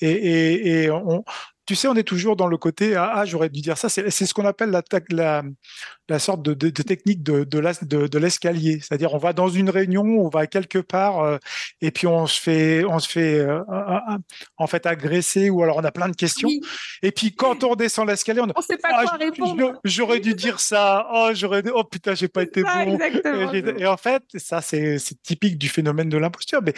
Et 0.00 0.88
on, 0.90 1.24
tu 1.66 1.74
sais, 1.74 1.88
on 1.88 1.94
est 1.94 2.04
toujours 2.04 2.36
dans 2.36 2.46
le 2.46 2.56
côté 2.56 2.94
ah, 2.94 3.10
ah 3.14 3.24
j'aurais 3.24 3.48
dû 3.48 3.60
dire 3.60 3.76
ça. 3.76 3.88
C'est 3.88 4.10
ce 4.10 4.32
qu'on 4.32 4.46
appelle 4.46 4.70
la, 4.70 4.82
la, 5.10 5.42
la 6.08 6.18
sorte 6.18 6.42
de, 6.42 6.54
de, 6.54 6.70
de 6.70 6.82
technique 6.82 7.22
de, 7.22 8.18
l'escalier. 8.18 8.80
C'est-à-dire, 8.80 9.14
on 9.14 9.18
va 9.18 9.32
dans 9.32 9.48
une 9.48 9.68
réunion, 9.68 10.04
on 10.04 10.28
va 10.28 10.46
quelque 10.46 10.78
part, 10.78 11.20
euh, 11.20 11.38
et 11.80 11.90
puis 11.90 12.06
on 12.06 12.26
se 12.26 12.40
fait, 12.40 12.84
on 12.84 12.98
se 12.98 13.08
fait 13.08 13.40
euh, 13.40 13.60
en 14.56 14.66
fait 14.66 14.86
agresser, 14.86 15.50
ou 15.50 15.62
alors 15.62 15.78
on 15.78 15.84
a 15.84 15.90
plein 15.90 16.08
de 16.08 16.16
questions. 16.16 16.48
Et 17.02 17.10
puis 17.10 17.34
quand 17.34 17.64
on 17.64 17.74
descend 17.74 18.06
l'escalier, 18.08 18.40
on, 18.40 18.48
on 18.54 18.62
sait 18.62 18.78
pas 18.78 19.04
quoi 19.04 19.16
répondre. 19.16 19.80
J'aurais 19.84 20.20
dû 20.20 20.34
dire 20.34 20.60
ça. 20.60 21.08
Oh, 21.12 21.30
j'aurais, 21.34 21.62
oh 21.74 21.82
putain, 21.84 22.14
j'ai 22.14 22.28
pas 22.28 22.42
été 22.42 22.62
bon. 22.62 22.98
Et, 23.52 23.82
et, 23.82 23.86
en 23.86 23.96
fait, 23.96 24.22
ça 24.36 24.60
c'est 24.62 24.98
typique 25.22 25.58
du 25.58 25.68
phénomène 25.68 26.08
de 26.08 26.16
l'imposture, 26.16 26.60
mais 26.62 26.74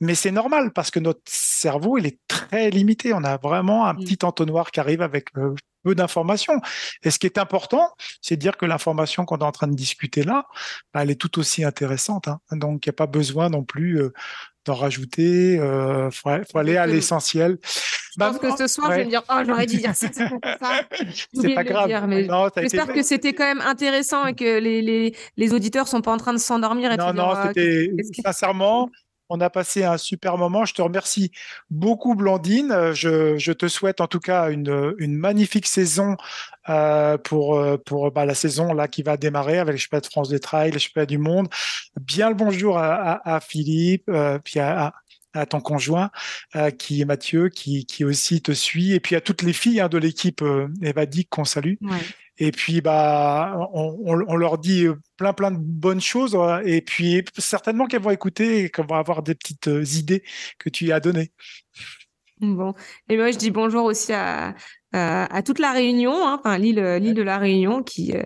mais 0.00 0.14
c'est 0.14 0.30
normal 0.30 0.72
parce 0.72 0.90
que 0.90 1.00
notre 1.00 1.22
cerveau 1.26 1.98
il 1.98 2.06
est 2.06 2.18
très 2.28 2.70
limité. 2.70 3.12
On 3.12 3.24
a 3.24 3.36
vraiment 3.36 3.86
un 3.86 3.94
mm. 3.94 3.98
petit 3.98 4.18
entonnoir 4.24 4.70
qui 4.70 4.80
arrive 4.80 5.02
avec 5.02 5.28
euh, 5.36 5.54
peu 5.86 5.94
d'informations. 5.94 6.60
Et 7.04 7.10
ce 7.10 7.18
qui 7.18 7.26
est 7.26 7.38
important, 7.38 7.90
c'est 8.20 8.36
de 8.36 8.40
dire 8.40 8.56
que 8.56 8.66
l'information 8.66 9.24
qu'on 9.24 9.38
est 9.38 9.44
en 9.44 9.52
train 9.52 9.68
de 9.68 9.76
discuter 9.76 10.24
là, 10.24 10.46
bah, 10.92 11.02
elle 11.02 11.10
est 11.10 11.20
tout 11.20 11.38
aussi 11.38 11.64
intéressante. 11.64 12.28
Hein. 12.28 12.40
Donc, 12.52 12.84
il 12.84 12.88
n'y 12.88 12.90
a 12.90 12.94
pas 12.94 13.06
besoin 13.06 13.48
non 13.50 13.62
plus 13.62 14.00
euh, 14.00 14.12
d'en 14.64 14.74
rajouter. 14.74 15.54
Il 15.54 15.60
euh, 15.60 16.10
faut, 16.10 16.58
aller 16.58 16.76
à 16.76 16.86
l'essentiel. 16.86 17.58
Je 17.62 18.18
pense 18.18 18.38
que 18.38 18.56
ce 18.56 18.66
soir, 18.66 18.90
je 18.90 18.96
vais 18.96 19.04
me 19.04 19.10
dire, 19.10 19.22
oh, 19.28 19.40
j'aurais 19.46 19.66
dû 19.66 19.76
dire 19.76 19.94
ça. 19.94 20.08
c'est 20.10 21.54
pas 21.54 21.64
grave. 21.64 21.90
J'espère 22.56 22.92
que 22.92 23.02
c'était 23.02 23.32
quand 23.32 23.44
même 23.44 23.60
intéressant 23.60 24.26
et 24.26 24.34
que 24.34 24.58
les, 24.58 24.82
les, 24.82 25.14
les 25.36 25.54
auditeurs 25.54 25.86
sont 25.86 26.00
pas 26.00 26.12
en 26.12 26.16
train 26.16 26.32
de 26.32 26.38
s'endormir. 26.38 26.96
non, 26.96 27.12
non, 27.12 27.34
c'était 27.46 27.92
sincèrement, 28.24 28.90
On 29.28 29.40
a 29.40 29.50
passé 29.50 29.84
un 29.84 29.98
super 29.98 30.38
moment. 30.38 30.64
Je 30.64 30.74
te 30.74 30.82
remercie 30.82 31.32
beaucoup, 31.70 32.14
Blandine. 32.14 32.70
Euh, 32.70 32.94
je, 32.94 33.52
te 33.52 33.68
souhaite 33.68 34.00
en 34.00 34.06
tout 34.06 34.20
cas 34.20 34.50
une, 34.50 35.16
magnifique 35.16 35.66
saison 35.66 36.16
euh, 36.68 37.18
pour, 37.18 37.56
euh, 37.56 37.76
pour 37.76 38.10
bah, 38.12 38.24
la 38.24 38.34
saison 38.34 38.72
là 38.72 38.86
qui 38.88 39.02
va 39.02 39.16
démarrer 39.16 39.58
avec 39.58 39.74
les 39.92 40.00
de 40.00 40.06
France 40.06 40.28
des 40.28 40.40
trails, 40.40 40.72
les 40.72 41.06
du 41.06 41.18
monde. 41.18 41.48
Bien 42.00 42.28
le 42.28 42.34
bonjour 42.34 42.78
à, 42.78 43.40
Philippe, 43.40 44.10
puis 44.44 44.60
à, 44.60 44.92
ton 45.50 45.60
conjoint, 45.60 46.10
qui 46.78 47.02
est 47.02 47.04
Mathieu, 47.04 47.48
qui, 47.50 47.84
qui 47.84 48.04
aussi 48.04 48.40
te 48.40 48.52
suit, 48.52 48.92
et 48.92 49.00
puis 49.00 49.16
à 49.16 49.20
toutes 49.20 49.42
les 49.42 49.52
filles 49.52 49.80
hein, 49.80 49.88
de 49.88 49.98
l'équipe 49.98 50.42
Evadic 50.82 51.28
qu'on 51.28 51.44
salue. 51.44 51.74
Et 52.38 52.52
puis, 52.52 52.80
bah, 52.80 53.68
on, 53.72 54.36
leur 54.36 54.58
dit 54.58 54.86
plein, 55.16 55.32
plein 55.32 55.50
de 55.50 55.58
bonnes 55.58 56.00
choses. 56.00 56.36
Et 56.64 56.82
puis, 56.82 57.24
certainement 57.38 57.86
qu'elles 57.86 58.02
vont 58.02 58.10
écouter 58.10 58.64
et 58.64 58.70
qu'elles 58.70 58.86
vont 58.86 58.96
avoir 58.96 59.22
des 59.22 59.34
petites 59.34 59.68
euh, 59.68 59.84
idées 59.94 60.22
que 60.58 60.68
tu 60.68 60.92
as 60.92 61.00
données. 61.00 61.30
Bon. 62.40 62.74
Et 63.08 63.16
moi, 63.16 63.30
je 63.30 63.38
dis 63.38 63.50
bonjour 63.50 63.84
aussi 63.84 64.12
à, 64.12 64.54
à, 64.92 65.42
toute 65.42 65.58
la 65.58 65.72
Réunion, 65.72 66.26
hein, 66.26 66.38
enfin, 66.38 66.58
l'île, 66.58 66.80
l'île 67.00 67.14
de 67.14 67.22
la 67.22 67.38
Réunion, 67.38 67.82
qui, 67.82 68.12
euh, 68.12 68.22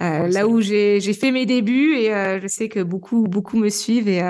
euh, 0.00 0.28
là 0.28 0.48
où 0.48 0.62
j'ai, 0.62 1.00
j'ai 1.00 1.12
fait 1.12 1.30
mes 1.30 1.44
débuts. 1.44 1.96
Et 1.96 2.08
je 2.40 2.46
sais 2.48 2.70
que 2.70 2.80
beaucoup, 2.80 3.28
beaucoup 3.28 3.58
me 3.58 3.68
suivent 3.68 4.08
et, 4.08 4.22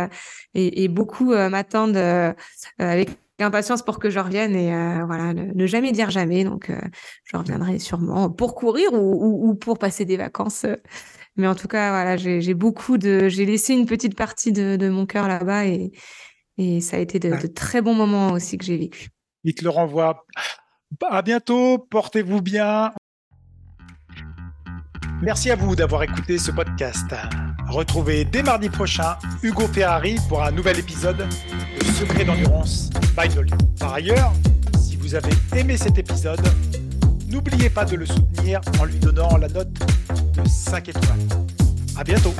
et, 0.54 0.82
et 0.82 0.88
beaucoup 0.88 1.32
m'attendent 1.32 2.34
avec 2.78 3.10
impatience 3.40 3.82
pour 3.82 3.98
que 3.98 4.11
je 4.11 4.20
revienne 4.20 4.55
et 4.55 4.74
euh, 4.74 5.05
voilà, 5.06 5.35
ne, 5.35 5.66
jamais 5.66 5.93
dire 5.93 6.11
jamais. 6.11 6.44
Donc, 6.44 6.70
euh, 6.70 6.81
je 7.24 7.36
reviendrai 7.36 7.78
sûrement 7.78 8.31
pour 8.31 8.55
courir 8.55 8.93
ou, 8.93 9.55
pour 9.55 9.78
passer 9.78 10.05
des 10.05 10.16
vacances. 10.16 10.66
Mais 11.36 11.48
en 11.48 11.55
tout 11.55 11.66
cas, 11.66 11.90
voilà, 11.90 12.16
j'ai 12.16 12.55
beaucoup 12.55 12.97
de, 12.97 13.28
j'ai 13.28 13.44
laissé 13.44 13.74
une 13.74 13.86
petite 13.86 14.16
partie 14.16 14.52
de, 14.52 14.89
mon 14.89 15.06
cœur 15.06 15.27
là-bas 15.27 15.66
et, 15.66 15.90
et 16.59 16.81
ça 16.81 16.97
a 16.97 17.01
été 17.01 17.19
de, 17.19 17.31
de 17.31 17.47
très 17.48 17.82
bons 17.82 17.94
moments 17.94 18.32
aussi 18.32 18.56
que 18.56 18.65
j'ai 18.65 18.77
vécu. 18.77 19.09
Il 19.43 19.55
te 19.55 19.65
le 19.65 19.70
renvoie. 19.70 20.24
À 21.02 21.23
bientôt, 21.23 21.78
portez-vous 21.78 22.40
bien. 22.40 22.93
Merci 25.23 25.51
à 25.51 25.56
vous 25.56 25.74
d'avoir 25.74 26.02
écouté 26.02 26.39
ce 26.39 26.51
podcast. 26.51 27.15
Retrouvez 27.74 28.24
dès 28.24 28.44
mardi 28.44 28.68
prochain 28.68 29.16
Hugo 29.42 29.66
Ferrari 29.66 30.14
pour 30.28 30.44
un 30.44 30.52
nouvel 30.52 30.78
épisode 30.78 31.16
de 31.16 31.84
Secret 31.86 32.24
d'endurance 32.24 32.88
by 33.18 33.28
Par 33.80 33.94
ailleurs, 33.94 34.32
si 34.80 34.94
vous 34.94 35.16
avez 35.16 35.32
aimé 35.56 35.76
cet 35.76 35.98
épisode, 35.98 36.40
n'oubliez 37.28 37.68
pas 37.68 37.84
de 37.84 37.96
le 37.96 38.06
soutenir 38.06 38.60
en 38.78 38.84
lui 38.84 39.01
donnant 39.01 39.36
la 39.38 39.48
note 39.48 39.72
de 39.72 40.48
5 40.48 40.88
étoiles. 40.90 41.18
À 41.96 42.05
bientôt 42.05 42.32